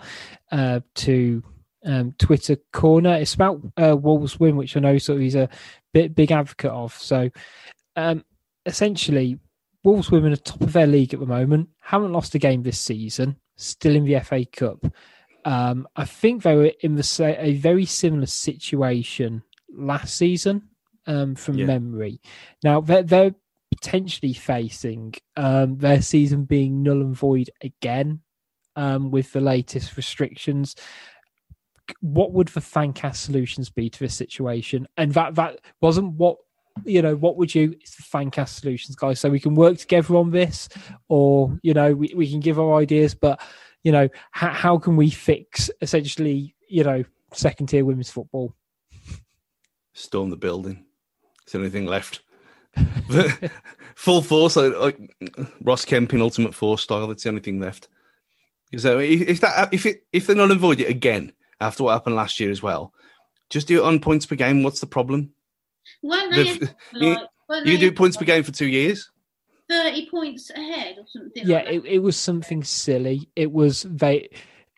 uh, 0.52 0.80
to 0.94 1.42
um, 1.86 2.14
Twitter 2.18 2.56
Corner. 2.72 3.14
It's 3.14 3.34
about 3.34 3.62
uh, 3.80 3.96
Wolves 3.96 4.38
win, 4.38 4.56
which 4.56 4.76
I 4.76 4.80
know 4.80 4.98
sort 4.98 5.16
of 5.16 5.22
he's 5.22 5.34
a 5.34 5.48
bit 5.94 6.14
big 6.14 6.32
advocate 6.32 6.70
of. 6.72 6.92
So, 6.94 7.30
um, 7.96 8.24
essentially, 8.66 9.38
Wolves 9.84 10.10
women 10.10 10.32
are 10.32 10.36
top 10.36 10.60
of 10.60 10.72
their 10.72 10.86
league 10.86 11.14
at 11.14 11.20
the 11.20 11.26
moment. 11.26 11.68
Haven't 11.80 12.12
lost 12.12 12.34
a 12.34 12.38
game 12.38 12.62
this 12.62 12.78
season. 12.80 13.36
Still 13.56 13.96
in 13.96 14.04
the 14.04 14.20
FA 14.20 14.44
Cup. 14.44 14.84
Um, 15.44 15.86
I 15.94 16.04
think 16.04 16.42
they 16.42 16.56
were 16.56 16.72
in 16.80 16.96
the 16.96 17.36
a 17.38 17.54
very 17.54 17.86
similar 17.86 18.26
situation 18.26 19.42
last 19.72 20.16
season, 20.16 20.68
um, 21.06 21.36
from 21.36 21.56
Yeah. 21.56 21.66
memory. 21.66 22.20
Now 22.64 22.80
they're, 22.80 23.04
they're 23.04 23.34
potentially 23.70 24.32
facing 24.32 25.14
um, 25.36 25.78
their 25.78 26.02
season 26.02 26.44
being 26.44 26.82
null 26.82 27.00
and 27.00 27.14
void 27.16 27.50
again 27.62 28.20
um, 28.74 29.10
with 29.10 29.32
the 29.32 29.40
latest 29.40 29.96
restrictions. 29.96 30.74
What 32.00 32.32
would 32.32 32.48
the 32.48 32.60
fancast 32.60 33.16
solutions 33.16 33.70
be 33.70 33.88
to 33.90 33.98
this 33.98 34.14
situation? 34.14 34.86
And 34.96 35.12
that 35.12 35.34
that 35.36 35.60
wasn't 35.80 36.14
what 36.14 36.36
you 36.84 37.02
know. 37.02 37.16
What 37.16 37.36
would 37.36 37.54
you? 37.54 37.74
It's 37.80 37.96
the 37.96 38.02
fancast 38.02 38.60
solutions, 38.60 38.96
guys. 38.96 39.20
So 39.20 39.30
we 39.30 39.40
can 39.40 39.54
work 39.54 39.78
together 39.78 40.16
on 40.16 40.30
this, 40.30 40.68
or 41.08 41.58
you 41.62 41.74
know, 41.74 41.94
we, 41.94 42.12
we 42.14 42.30
can 42.30 42.40
give 42.40 42.58
our 42.58 42.74
ideas. 42.74 43.14
But 43.14 43.40
you 43.82 43.92
know, 43.92 44.08
how, 44.32 44.50
how 44.50 44.78
can 44.78 44.96
we 44.96 45.10
fix 45.10 45.70
essentially, 45.80 46.54
you 46.68 46.84
know, 46.84 47.04
second 47.32 47.68
tier 47.68 47.84
women's 47.84 48.10
football? 48.10 48.54
storm 49.96 50.30
the 50.30 50.36
building. 50.36 50.84
Is 51.46 51.52
there 51.52 51.62
anything 51.62 51.86
left. 51.86 52.20
Full 53.94 54.22
force, 54.22 54.56
like, 54.56 54.98
Ross 55.62 55.84
Kemp 55.84 56.12
in 56.12 56.20
Ultimate 56.20 56.54
Force 56.54 56.82
style. 56.82 57.06
That's 57.06 57.22
the 57.22 57.30
only 57.30 57.40
thing 57.40 57.60
left. 57.60 57.88
So 58.76 58.98
if 58.98 59.40
that 59.40 59.72
if 59.72 59.86
it 59.86 60.04
if 60.12 60.26
they're 60.26 60.36
not 60.36 60.50
avoid 60.50 60.80
it 60.80 60.90
again 60.90 61.32
after 61.60 61.84
what 61.84 61.92
happened 61.92 62.16
last 62.16 62.38
year 62.40 62.50
as 62.50 62.62
well, 62.62 62.92
just 63.50 63.66
do 63.68 63.78
it 63.82 63.84
on 63.86 64.00
points 64.00 64.26
per 64.26 64.34
game. 64.36 64.62
What's 64.62 64.80
the 64.80 64.86
problem? 64.86 65.32
Weren't 66.02 66.34
they? 66.34 66.52
The- 66.58 66.74
like, 66.92 67.18
you- 67.20 67.26
weren't 67.48 67.66
You 67.66 67.78
do 67.78 67.92
points 67.92 68.16
per 68.16 68.24
game 68.24 68.42
for 68.42 68.52
two 68.52 68.66
years. 68.66 69.10
Thirty 69.68 70.08
points 70.10 70.50
ahead 70.50 70.96
or 70.98 71.04
something. 71.08 71.42
yeah, 71.46 71.56
like 71.56 71.64
that? 71.66 71.74
it, 71.74 71.84
it 71.86 71.98
was 71.98 72.16
something 72.16 72.62
silly. 72.64 73.28
It 73.36 73.50
was 73.52 73.82
they. 73.82 74.28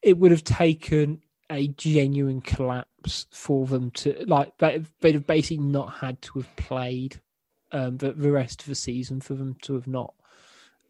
It 0.03 0.17
would 0.19 0.31
have 0.31 0.45
taken 0.45 1.21
a 1.51 1.69
genuine 1.69 2.41
collapse 2.41 3.27
for 3.31 3.67
them 3.67 3.91
to 3.93 4.25
like. 4.27 4.57
They, 4.59 4.83
they'd 5.01 5.15
have 5.15 5.27
basically 5.27 5.59
not 5.65 5.95
had 5.95 6.23
to 6.23 6.39
have 6.41 6.57
played 6.57 7.21
um, 7.73 7.99
the, 7.99 8.13
the 8.13 8.31
rest 8.33 8.63
of 8.63 8.69
the 8.69 8.75
season 8.75 9.21
for 9.21 9.35
them 9.35 9.57
to 9.63 9.75
have 9.75 9.87
not 9.87 10.15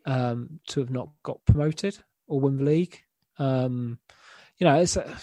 um, 0.07 0.61
to 0.69 0.81
have 0.81 0.91
not 0.91 1.09
got 1.25 1.45
promoted 1.45 1.99
or 2.29 2.39
won 2.41 2.57
the 2.59 2.65
league. 2.65 3.01
Um, 3.39 3.99
you 4.59 4.67
know, 4.67 4.77
it's. 4.81 4.97
uh, 4.97 5.17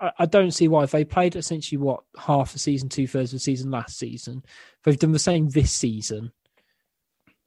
I 0.00 0.12
I 0.20 0.26
don't 0.26 0.52
see 0.52 0.68
why 0.68 0.84
if 0.84 0.90
they 0.90 1.04
played 1.04 1.36
essentially 1.36 1.78
what 1.78 2.04
half 2.18 2.54
a 2.54 2.58
season, 2.58 2.88
two 2.88 3.06
thirds 3.06 3.32
of 3.32 3.36
the 3.36 3.40
season 3.40 3.70
last 3.70 3.98
season. 3.98 4.44
They've 4.84 4.98
done 4.98 5.12
the 5.12 5.18
same 5.18 5.48
this 5.48 5.72
season. 5.72 6.32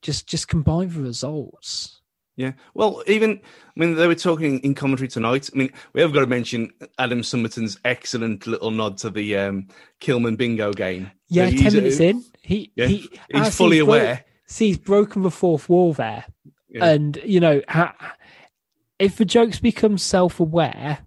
Just, 0.01 0.27
just 0.27 0.47
combine 0.47 0.89
the 0.89 0.99
results. 1.01 2.01
Yeah. 2.35 2.53
Well, 2.73 3.03
even 3.07 3.39
I 3.43 3.79
mean, 3.79 3.95
they 3.95 4.07
were 4.07 4.15
talking 4.15 4.59
in 4.59 4.73
commentary 4.73 5.07
tonight. 5.07 5.49
I 5.53 5.57
mean, 5.57 5.71
we 5.93 6.01
have 6.01 6.13
got 6.13 6.21
to 6.21 6.27
mention 6.27 6.71
Adam 6.97 7.21
Summerton's 7.23 7.77
excellent 7.85 8.47
little 8.47 8.71
nod 8.71 8.97
to 8.99 9.09
the 9.11 9.37
um, 9.37 9.67
Kilman 9.99 10.37
Bingo 10.37 10.71
game. 10.73 11.11
Yeah, 11.27 11.45
So 11.45 11.51
ten 11.51 11.59
he's- 11.59 11.73
minutes 11.75 11.99
in, 11.99 12.23
he 12.41 12.71
Yeah, 12.75 12.87
he 12.87 13.09
he's 13.31 13.55
fully 13.55 13.77
bro- 13.79 13.87
aware. 13.87 14.25
see, 14.47 14.67
he's 14.67 14.77
broken 14.79 15.21
the 15.21 15.29
fourth 15.29 15.69
wall 15.69 15.93
there, 15.93 16.25
Yeah. 16.69 16.85
and 16.85 17.19
you 17.23 17.39
know, 17.39 17.61
ha, 17.69 17.95
if 18.97 19.17
the 19.17 19.25
jokes 19.25 19.59
become 19.59 19.97
self-aware, 19.99 20.99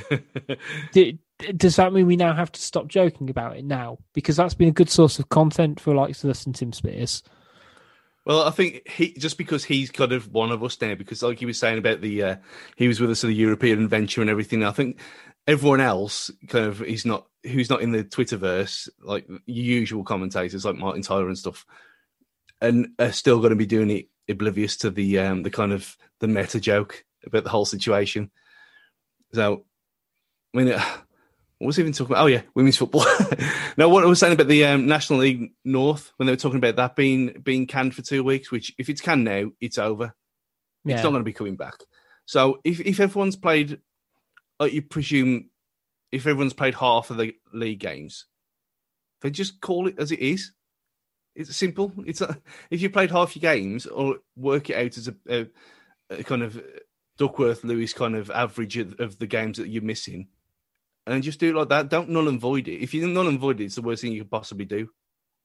do, 0.92 1.18
does 1.56 1.76
that 1.76 1.92
mean 1.92 2.06
we 2.06 2.16
now 2.16 2.34
have 2.34 2.52
to 2.52 2.60
stop 2.60 2.88
joking 2.88 3.30
about 3.30 3.56
it 3.56 3.64
now? 3.64 3.98
Because 4.12 4.36
that's 4.36 4.54
been 4.54 4.68
a 4.68 4.72
good 4.72 4.90
source 4.90 5.18
of 5.18 5.28
content 5.28 5.80
for 5.80 5.94
likes 5.94 6.24
of 6.24 6.30
us 6.30 6.46
and 6.46 6.54
Tim 6.54 6.72
Spiers. 6.72 7.22
Well, 8.24 8.42
I 8.42 8.50
think 8.50 8.88
he 8.88 9.12
just 9.14 9.36
because 9.36 9.64
he's 9.64 9.90
kind 9.90 10.12
of 10.12 10.32
one 10.32 10.52
of 10.52 10.62
us 10.62 10.80
now, 10.80 10.94
because 10.94 11.22
like 11.22 11.40
he 11.40 11.46
was 11.46 11.58
saying 11.58 11.78
about 11.78 12.00
the 12.00 12.22
uh, 12.22 12.36
he 12.76 12.86
was 12.86 13.00
with 13.00 13.10
us 13.10 13.24
at 13.24 13.28
the 13.28 13.34
European 13.34 13.82
adventure 13.82 14.20
and 14.20 14.30
everything. 14.30 14.64
I 14.64 14.70
think 14.70 15.00
everyone 15.48 15.80
else 15.80 16.30
kind 16.46 16.66
of 16.66 16.78
he's 16.78 17.04
not 17.04 17.26
who's 17.42 17.68
not 17.68 17.82
in 17.82 17.90
the 17.90 18.04
Twitterverse, 18.04 18.88
like 19.00 19.26
usual 19.46 20.04
commentators 20.04 20.64
like 20.64 20.76
Martin 20.76 21.02
Tyler 21.02 21.26
and 21.26 21.38
stuff, 21.38 21.66
and 22.60 22.90
are 23.00 23.10
still 23.10 23.38
going 23.38 23.50
to 23.50 23.56
be 23.56 23.66
doing 23.66 23.90
it 23.90 24.06
oblivious 24.28 24.76
to 24.78 24.90
the 24.90 25.18
um, 25.18 25.42
the 25.42 25.50
kind 25.50 25.72
of 25.72 25.96
the 26.20 26.28
meta 26.28 26.60
joke 26.60 27.04
about 27.26 27.42
the 27.42 27.50
whole 27.50 27.64
situation. 27.64 28.30
So, 29.34 29.64
I 30.54 30.58
mean, 30.58 30.68
uh, 30.72 30.84
what 31.58 31.68
was 31.68 31.78
I 31.78 31.82
even 31.82 31.92
talking 31.92 32.14
about? 32.14 32.24
Oh 32.24 32.26
yeah, 32.26 32.42
women's 32.54 32.76
football. 32.76 33.06
no, 33.76 33.88
what 33.88 34.02
I 34.02 34.08
was 34.08 34.18
saying 34.18 34.32
about 34.32 34.48
the 34.48 34.64
um, 34.64 34.86
National 34.86 35.20
League 35.20 35.52
North 35.64 36.12
when 36.16 36.26
they 36.26 36.32
were 36.32 36.36
talking 36.36 36.58
about 36.58 36.76
that 36.76 36.96
being 36.96 37.40
being 37.42 37.66
canned 37.66 37.94
for 37.94 38.02
two 38.02 38.24
weeks. 38.24 38.50
Which, 38.50 38.74
if 38.78 38.88
it's 38.88 39.00
canned 39.00 39.24
now, 39.24 39.50
it's 39.60 39.78
over. 39.78 40.12
Yeah, 40.84 40.96
It's 40.96 41.04
not 41.04 41.10
going 41.10 41.20
to 41.20 41.24
be 41.24 41.32
coming 41.32 41.56
back. 41.56 41.74
So, 42.26 42.58
if 42.64 42.80
if 42.80 42.98
everyone's 42.98 43.36
played, 43.36 43.78
like 44.58 44.72
you 44.72 44.82
presume, 44.82 45.50
if 46.10 46.26
everyone's 46.26 46.52
played 46.52 46.74
half 46.74 47.10
of 47.10 47.16
the 47.16 47.32
league 47.52 47.78
games, 47.78 48.26
they 49.20 49.30
just 49.30 49.60
call 49.60 49.86
it 49.86 49.98
as 49.98 50.10
it 50.10 50.18
is. 50.18 50.52
It's 51.36 51.56
simple. 51.56 51.92
It's 52.04 52.20
a, 52.20 52.36
if 52.70 52.82
you 52.82 52.90
played 52.90 53.12
half 53.12 53.36
your 53.36 53.40
games, 53.40 53.86
or 53.86 54.16
work 54.36 54.68
it 54.68 54.76
out 54.76 54.98
as 54.98 55.08
a, 55.08 55.14
a, 55.30 55.46
a 56.10 56.24
kind 56.24 56.42
of 56.42 56.60
Duckworth 57.18 57.62
Lewis 57.62 57.92
kind 57.92 58.16
of 58.16 58.30
average 58.30 58.76
of, 58.76 58.98
of 58.98 59.18
the 59.18 59.28
games 59.28 59.58
that 59.58 59.68
you're 59.68 59.82
missing, 59.82 60.28
and 61.06 61.22
just 61.22 61.40
do 61.40 61.50
it 61.50 61.58
like 61.58 61.68
that. 61.70 61.88
Don't 61.88 62.08
null 62.10 62.28
and 62.28 62.40
void 62.40 62.68
it. 62.68 62.82
If 62.82 62.94
you 62.94 63.06
null 63.06 63.28
and 63.28 63.38
void 63.40 63.60
it, 63.60 63.64
it's 63.64 63.74
the 63.74 63.82
worst 63.82 64.02
thing 64.02 64.12
you 64.12 64.22
could 64.22 64.30
possibly 64.30 64.64
do. 64.64 64.88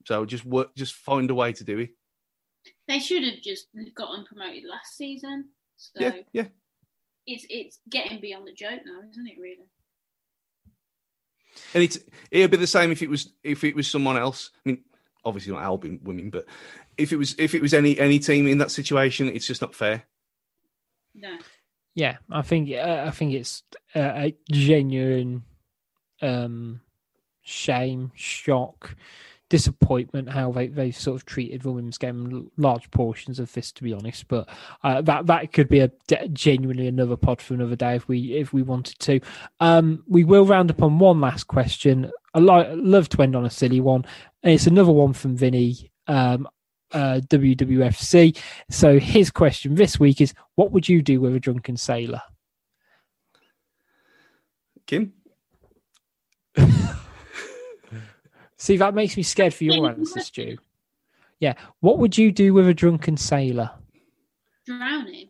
So 0.05 0.25
just 0.25 0.45
work, 0.45 0.75
just 0.75 0.93
find 0.93 1.29
a 1.29 1.35
way 1.35 1.53
to 1.53 1.63
do 1.63 1.79
it. 1.79 1.89
They 2.88 2.99
should 2.99 3.23
have 3.23 3.41
just 3.41 3.67
gotten 3.95 4.25
promoted 4.25 4.63
last 4.69 4.95
season. 4.95 5.49
So 5.77 5.99
Yeah, 6.01 6.13
yeah. 6.34 6.47
it's 7.25 7.45
it's 7.49 7.79
getting 7.89 8.19
beyond 8.19 8.47
the 8.47 8.53
joke 8.53 8.81
now, 8.85 9.01
isn't 9.09 9.27
it? 9.27 9.38
Really? 9.39 9.67
And 11.73 11.84
it's 11.84 11.99
it'd 12.31 12.51
be 12.51 12.57
the 12.57 12.67
same 12.67 12.91
if 12.91 13.01
it 13.01 13.09
was 13.09 13.34
if 13.43 13.63
it 13.63 13.75
was 13.75 13.89
someone 13.89 14.17
else. 14.17 14.51
I 14.65 14.69
mean, 14.69 14.84
obviously 15.25 15.53
not 15.53 15.63
Albion 15.63 15.99
women, 16.03 16.29
but 16.29 16.45
if 16.97 17.11
it 17.11 17.17
was 17.17 17.35
if 17.38 17.55
it 17.55 17.61
was 17.61 17.73
any 17.73 17.99
any 17.99 18.19
team 18.19 18.47
in 18.47 18.59
that 18.59 18.71
situation, 18.71 19.27
it's 19.29 19.47
just 19.47 19.61
not 19.61 19.75
fair. 19.75 20.03
No. 21.15 21.38
Yeah. 21.98 22.18
I 22.30 22.44
think 22.44 22.72
uh, 22.72 23.06
I 23.07 23.10
think 23.10 23.34
it's 23.34 23.64
uh, 23.95 23.99
a 23.99 24.36
genuine 24.52 25.41
um, 26.22 26.82
shame, 27.41 28.11
shock, 28.14 28.95
disappointment 29.49 30.30
how 30.30 30.52
they 30.52 30.68
they 30.68 30.91
sort 30.91 31.15
of 31.15 31.26
treated 31.26 31.64
the 31.64 31.72
women's 31.72 31.98
game 31.98 32.52
large 32.56 32.91
portions 32.91 33.40
of 33.40 33.52
this 33.53 33.72
to 33.72 33.84
be 33.84 33.94
honest. 33.94 34.28
But 34.28 34.48
uh, 34.84 35.02
that 35.02 35.26
that 35.26 35.52
could 35.53 35.69
be 35.69 35.80
a 35.80 35.91
genuinely 36.34 36.88
another 36.88 37.18
pod 37.18 37.41
for 37.41 37.56
another 37.56 37.76
day 37.76 37.95
if 37.95 38.07
we 38.07 38.36
if 38.36 38.53
we 38.53 38.61
wanted 38.61 38.99
to. 38.99 39.19
Um 39.60 40.03
we 40.07 40.24
will 40.24 40.45
round 40.45 40.69
up 40.69 40.84
on 40.84 40.99
one 40.99 41.19
last 41.19 41.45
question. 41.45 42.11
I 42.36 42.40
like 42.40 42.68
love 42.74 43.10
to 43.10 43.24
end 43.24 43.36
on 43.36 43.44
a 43.44 43.49
silly 43.49 43.82
one. 43.82 44.06
It's 44.44 44.68
another 44.68 44.91
one 44.91 45.14
from 45.14 45.36
vinny. 45.36 45.90
Um 46.07 46.48
uh 46.93 47.19
wwfc 47.27 48.38
so 48.69 48.99
his 48.99 49.30
question 49.30 49.76
this 49.76 49.99
week 49.99 50.22
is 50.22 50.34
what 50.55 50.72
would 50.72 50.88
you 50.88 51.01
do 51.01 51.19
with 51.19 51.35
a 51.35 51.39
drunken 51.39 51.77
sailor 51.77 52.22
Kim, 54.85 55.11
see 58.55 58.77
that 58.77 58.93
makes 58.93 59.18
me 59.18 59.23
scared 59.23 59.53
for 59.53 59.65
your 59.65 59.81
Wait, 59.81 59.97
answer 59.97 60.22
stu 60.22 60.57
yeah 61.39 61.55
what 61.81 61.97
would 61.99 62.18
you 62.18 62.31
do 62.31 62.53
with 62.53 62.68
a 62.68 62.73
drunken 62.73 63.18
sailor 63.18 63.72
Drowning. 64.65 65.30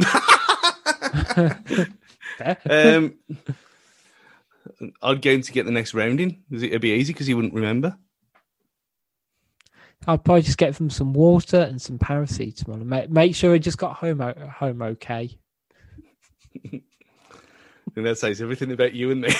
um, 2.68 3.14
I'd 5.00 5.20
get 5.20 5.34
him 5.34 5.42
to 5.42 5.52
get 5.52 5.64
the 5.64 5.72
next 5.72 5.94
round 5.94 6.20
in. 6.20 6.42
It'd 6.50 6.80
be 6.80 6.90
easy 6.90 7.12
because 7.12 7.26
he 7.26 7.34
wouldn't 7.34 7.54
remember. 7.54 7.96
I'd 10.06 10.24
probably 10.24 10.42
just 10.42 10.58
get 10.58 10.74
them 10.74 10.90
some 10.90 11.12
water 11.12 11.60
and 11.60 11.80
some 11.80 11.98
paracetamol 11.98 12.74
and 12.74 12.86
make, 12.86 13.10
make 13.10 13.34
sure 13.36 13.52
he 13.54 13.60
just 13.60 13.78
got 13.78 13.96
home 13.96 14.20
home 14.20 14.82
okay. 14.82 15.38
And 17.96 18.06
that 18.06 18.18
says 18.18 18.40
everything 18.40 18.72
about 18.72 18.94
you 18.94 19.10
and 19.10 19.20
me. 19.20 19.28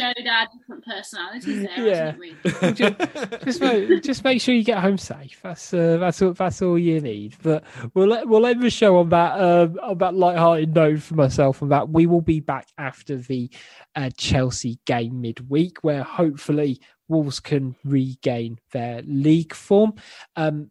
Showed 0.00 0.26
our 0.26 0.46
different 0.56 0.84
personalities 0.86 1.66
there, 1.66 1.86
Yeah. 1.86 2.70
just, 2.72 3.44
just 3.44 3.60
make, 3.60 4.02
just 4.02 4.24
make 4.24 4.40
sure 4.40 4.54
you 4.54 4.64
get 4.64 4.78
home 4.78 4.96
safe. 4.96 5.40
That's 5.42 5.74
uh, 5.74 5.98
that's 5.98 6.22
all 6.22 6.32
that's 6.32 6.62
all 6.62 6.78
you 6.78 7.00
need. 7.00 7.36
But 7.42 7.64
we'll 7.92 8.06
let 8.06 8.26
we'll 8.26 8.46
end 8.46 8.62
the 8.62 8.70
show 8.70 8.96
on 8.96 9.10
that 9.10 9.38
um, 9.38 9.78
on 9.82 9.98
that 9.98 10.14
light-hearted 10.14 10.74
note 10.74 11.02
for 11.02 11.14
myself. 11.14 11.60
And 11.60 11.70
that 11.72 11.90
we 11.90 12.06
will 12.06 12.22
be 12.22 12.40
back 12.40 12.68
after 12.78 13.16
the 13.16 13.50
uh, 13.94 14.08
Chelsea 14.16 14.78
game 14.86 15.20
midweek, 15.20 15.78
where 15.82 16.04
hopefully 16.04 16.80
Wolves 17.08 17.40
can 17.40 17.74
regain 17.84 18.58
their 18.72 19.02
league 19.02 19.54
form. 19.54 19.94
Um, 20.36 20.70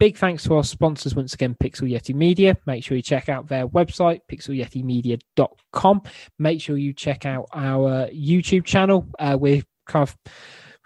Big 0.00 0.16
thanks 0.16 0.44
to 0.44 0.54
our 0.54 0.64
sponsors 0.64 1.14
once 1.14 1.34
again, 1.34 1.54
Pixel 1.62 1.90
Yeti 1.90 2.14
Media. 2.14 2.56
Make 2.64 2.82
sure 2.82 2.96
you 2.96 3.02
check 3.02 3.28
out 3.28 3.48
their 3.48 3.68
website, 3.68 4.20
pixelyetimedia.com. 4.32 6.02
Make 6.38 6.62
sure 6.62 6.78
you 6.78 6.94
check 6.94 7.26
out 7.26 7.48
our 7.52 8.08
YouTube 8.08 8.64
channel. 8.64 9.06
Uh, 9.18 9.36
we're 9.38 9.62
kind 9.86 10.08
of 10.08 10.16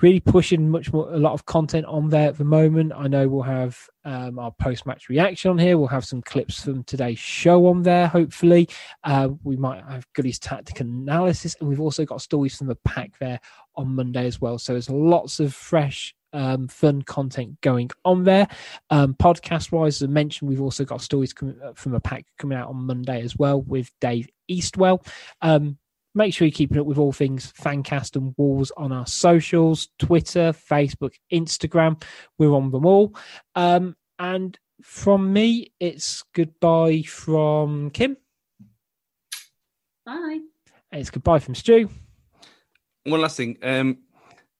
really 0.00 0.20
pushing 0.20 0.70
much 0.70 0.92
more, 0.92 1.12
a 1.12 1.18
lot 1.18 1.32
of 1.32 1.46
content 1.46 1.86
on 1.86 2.08
there 2.08 2.28
at 2.28 2.38
the 2.38 2.44
moment. 2.44 2.92
I 2.94 3.06
know 3.06 3.28
we'll 3.28 3.42
have 3.42 3.78
um, 4.04 4.38
our 4.38 4.52
post 4.52 4.86
match 4.86 5.08
reaction 5.08 5.50
on 5.50 5.58
here. 5.58 5.78
We'll 5.78 5.88
have 5.88 6.04
some 6.04 6.22
clips 6.22 6.62
from 6.62 6.84
today's 6.84 7.18
show 7.18 7.66
on 7.66 7.82
there, 7.82 8.08
hopefully. 8.08 8.68
Uh, 9.04 9.30
we 9.42 9.56
might 9.56 9.82
have 9.88 10.06
Goody's 10.12 10.38
tactical 10.38 10.86
analysis, 10.86 11.56
and 11.60 11.68
we've 11.68 11.80
also 11.80 12.04
got 12.04 12.22
stories 12.22 12.56
from 12.56 12.66
the 12.66 12.76
pack 12.84 13.18
there 13.18 13.40
on 13.76 13.94
Monday 13.94 14.26
as 14.26 14.40
well. 14.40 14.58
So 14.58 14.72
there's 14.72 14.90
lots 14.90 15.40
of 15.40 15.54
fresh 15.54 16.14
um, 16.34 16.68
fun 16.68 17.02
content 17.02 17.60
going 17.60 17.90
on 18.04 18.24
there. 18.24 18.48
Um, 18.90 19.14
podcast 19.14 19.72
wise, 19.72 20.02
as 20.02 20.08
I 20.08 20.10
mentioned, 20.10 20.50
we've 20.50 20.60
also 20.60 20.84
got 20.84 21.00
stories 21.00 21.32
coming 21.32 21.56
from 21.74 21.94
a 21.94 22.00
pack 22.00 22.26
coming 22.38 22.58
out 22.58 22.68
on 22.68 22.86
Monday 22.86 23.22
as 23.22 23.36
well 23.36 23.62
with 23.62 23.90
Dave 24.00 24.28
Eastwell. 24.50 25.06
Um, 25.40 25.78
make 26.14 26.32
sure 26.32 26.46
you're 26.46 26.52
keeping 26.52 26.78
up 26.78 26.86
with 26.86 26.98
all 26.98 27.12
things 27.12 27.52
Fancast 27.52 28.16
and 28.16 28.34
Walls 28.36 28.72
on 28.76 28.92
our 28.92 29.06
socials 29.06 29.88
Twitter, 29.98 30.52
Facebook, 30.52 31.14
Instagram. 31.32 32.02
We're 32.38 32.54
on 32.54 32.70
them 32.70 32.86
all. 32.86 33.14
Um, 33.54 33.96
and 34.18 34.58
from 34.82 35.32
me, 35.32 35.72
it's 35.80 36.24
goodbye 36.34 37.02
from 37.02 37.90
Kim. 37.90 38.16
Bye. 40.06 40.40
And 40.92 41.00
it's 41.00 41.10
goodbye 41.10 41.38
from 41.38 41.54
Stu. 41.54 41.88
one 43.04 43.20
last 43.20 43.36
thing. 43.36 43.58
Um, 43.62 43.98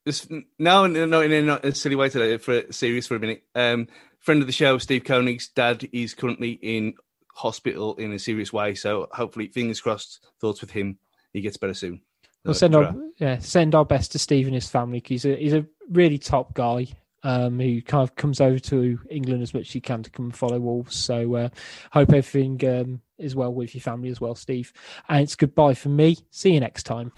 this 0.05 0.29
now, 0.59 0.87
no, 0.87 1.21
in 1.21 1.33
a, 1.33 1.43
not 1.43 1.65
a 1.65 1.75
silly 1.75 1.97
way 1.97 2.09
today, 2.09 2.37
for 2.39 2.63
serious 2.71 3.07
for 3.07 3.17
a 3.17 3.21
minute. 3.21 3.45
Um, 3.55 3.89
friend 4.19 4.41
of 4.41 4.47
the 4.47 4.53
show, 4.53 4.79
Steve 4.79 5.05
Koenig's 5.05 5.49
dad 5.49 5.89
is 5.93 6.15
currently 6.15 6.53
in 6.63 6.95
hospital 7.33 7.95
in 7.97 8.13
a 8.13 8.19
serious 8.19 8.53
way. 8.53 8.75
So 8.75 9.09
hopefully, 9.13 9.49
fingers 9.49 9.81
crossed, 9.81 10.27
thoughts 10.41 10.61
with 10.61 10.71
him. 10.71 10.99
He 11.35 11.43
gets 11.43 11.59
better 11.59 11.75
soon. 11.75 12.01
We'll 12.45 12.53
Uh, 12.53 12.55
send 12.55 12.75
our 12.75 12.95
yeah 13.19 13.39
send 13.39 13.75
our 13.75 13.85
best 13.85 14.13
to 14.13 14.19
Steve 14.19 14.47
and 14.47 14.55
his 14.55 14.69
family 14.69 15.03
he's 15.05 15.25
a 15.25 15.37
he's 15.37 15.53
a 15.53 15.67
really 15.91 16.19
top 16.19 16.55
guy 16.55 16.87
um, 17.23 17.59
who 17.59 17.81
kind 17.83 18.03
of 18.03 18.15
comes 18.17 18.41
over 18.41 18.59
to 18.59 18.99
England 19.11 19.43
as 19.43 19.55
much 19.55 19.69
as 19.69 19.73
he 19.73 19.81
can 19.81 20.03
to 20.03 20.11
come 20.11 20.27
and 20.27 20.37
follow 20.37 20.61
Wolves. 20.61 20.95
So 20.95 21.35
uh, 21.35 21.49
hope 21.91 22.13
everything 22.13 22.63
um, 22.69 23.01
is 23.19 23.35
well 23.35 23.53
with 23.53 23.75
your 23.75 23.81
family 23.81 24.11
as 24.11 24.21
well, 24.21 24.35
Steve. 24.35 24.73
And 25.09 25.23
it's 25.23 25.35
goodbye 25.35 25.73
from 25.75 25.97
me. 25.97 26.19
See 26.31 26.53
you 26.53 26.61
next 26.61 26.83
time. 26.83 27.13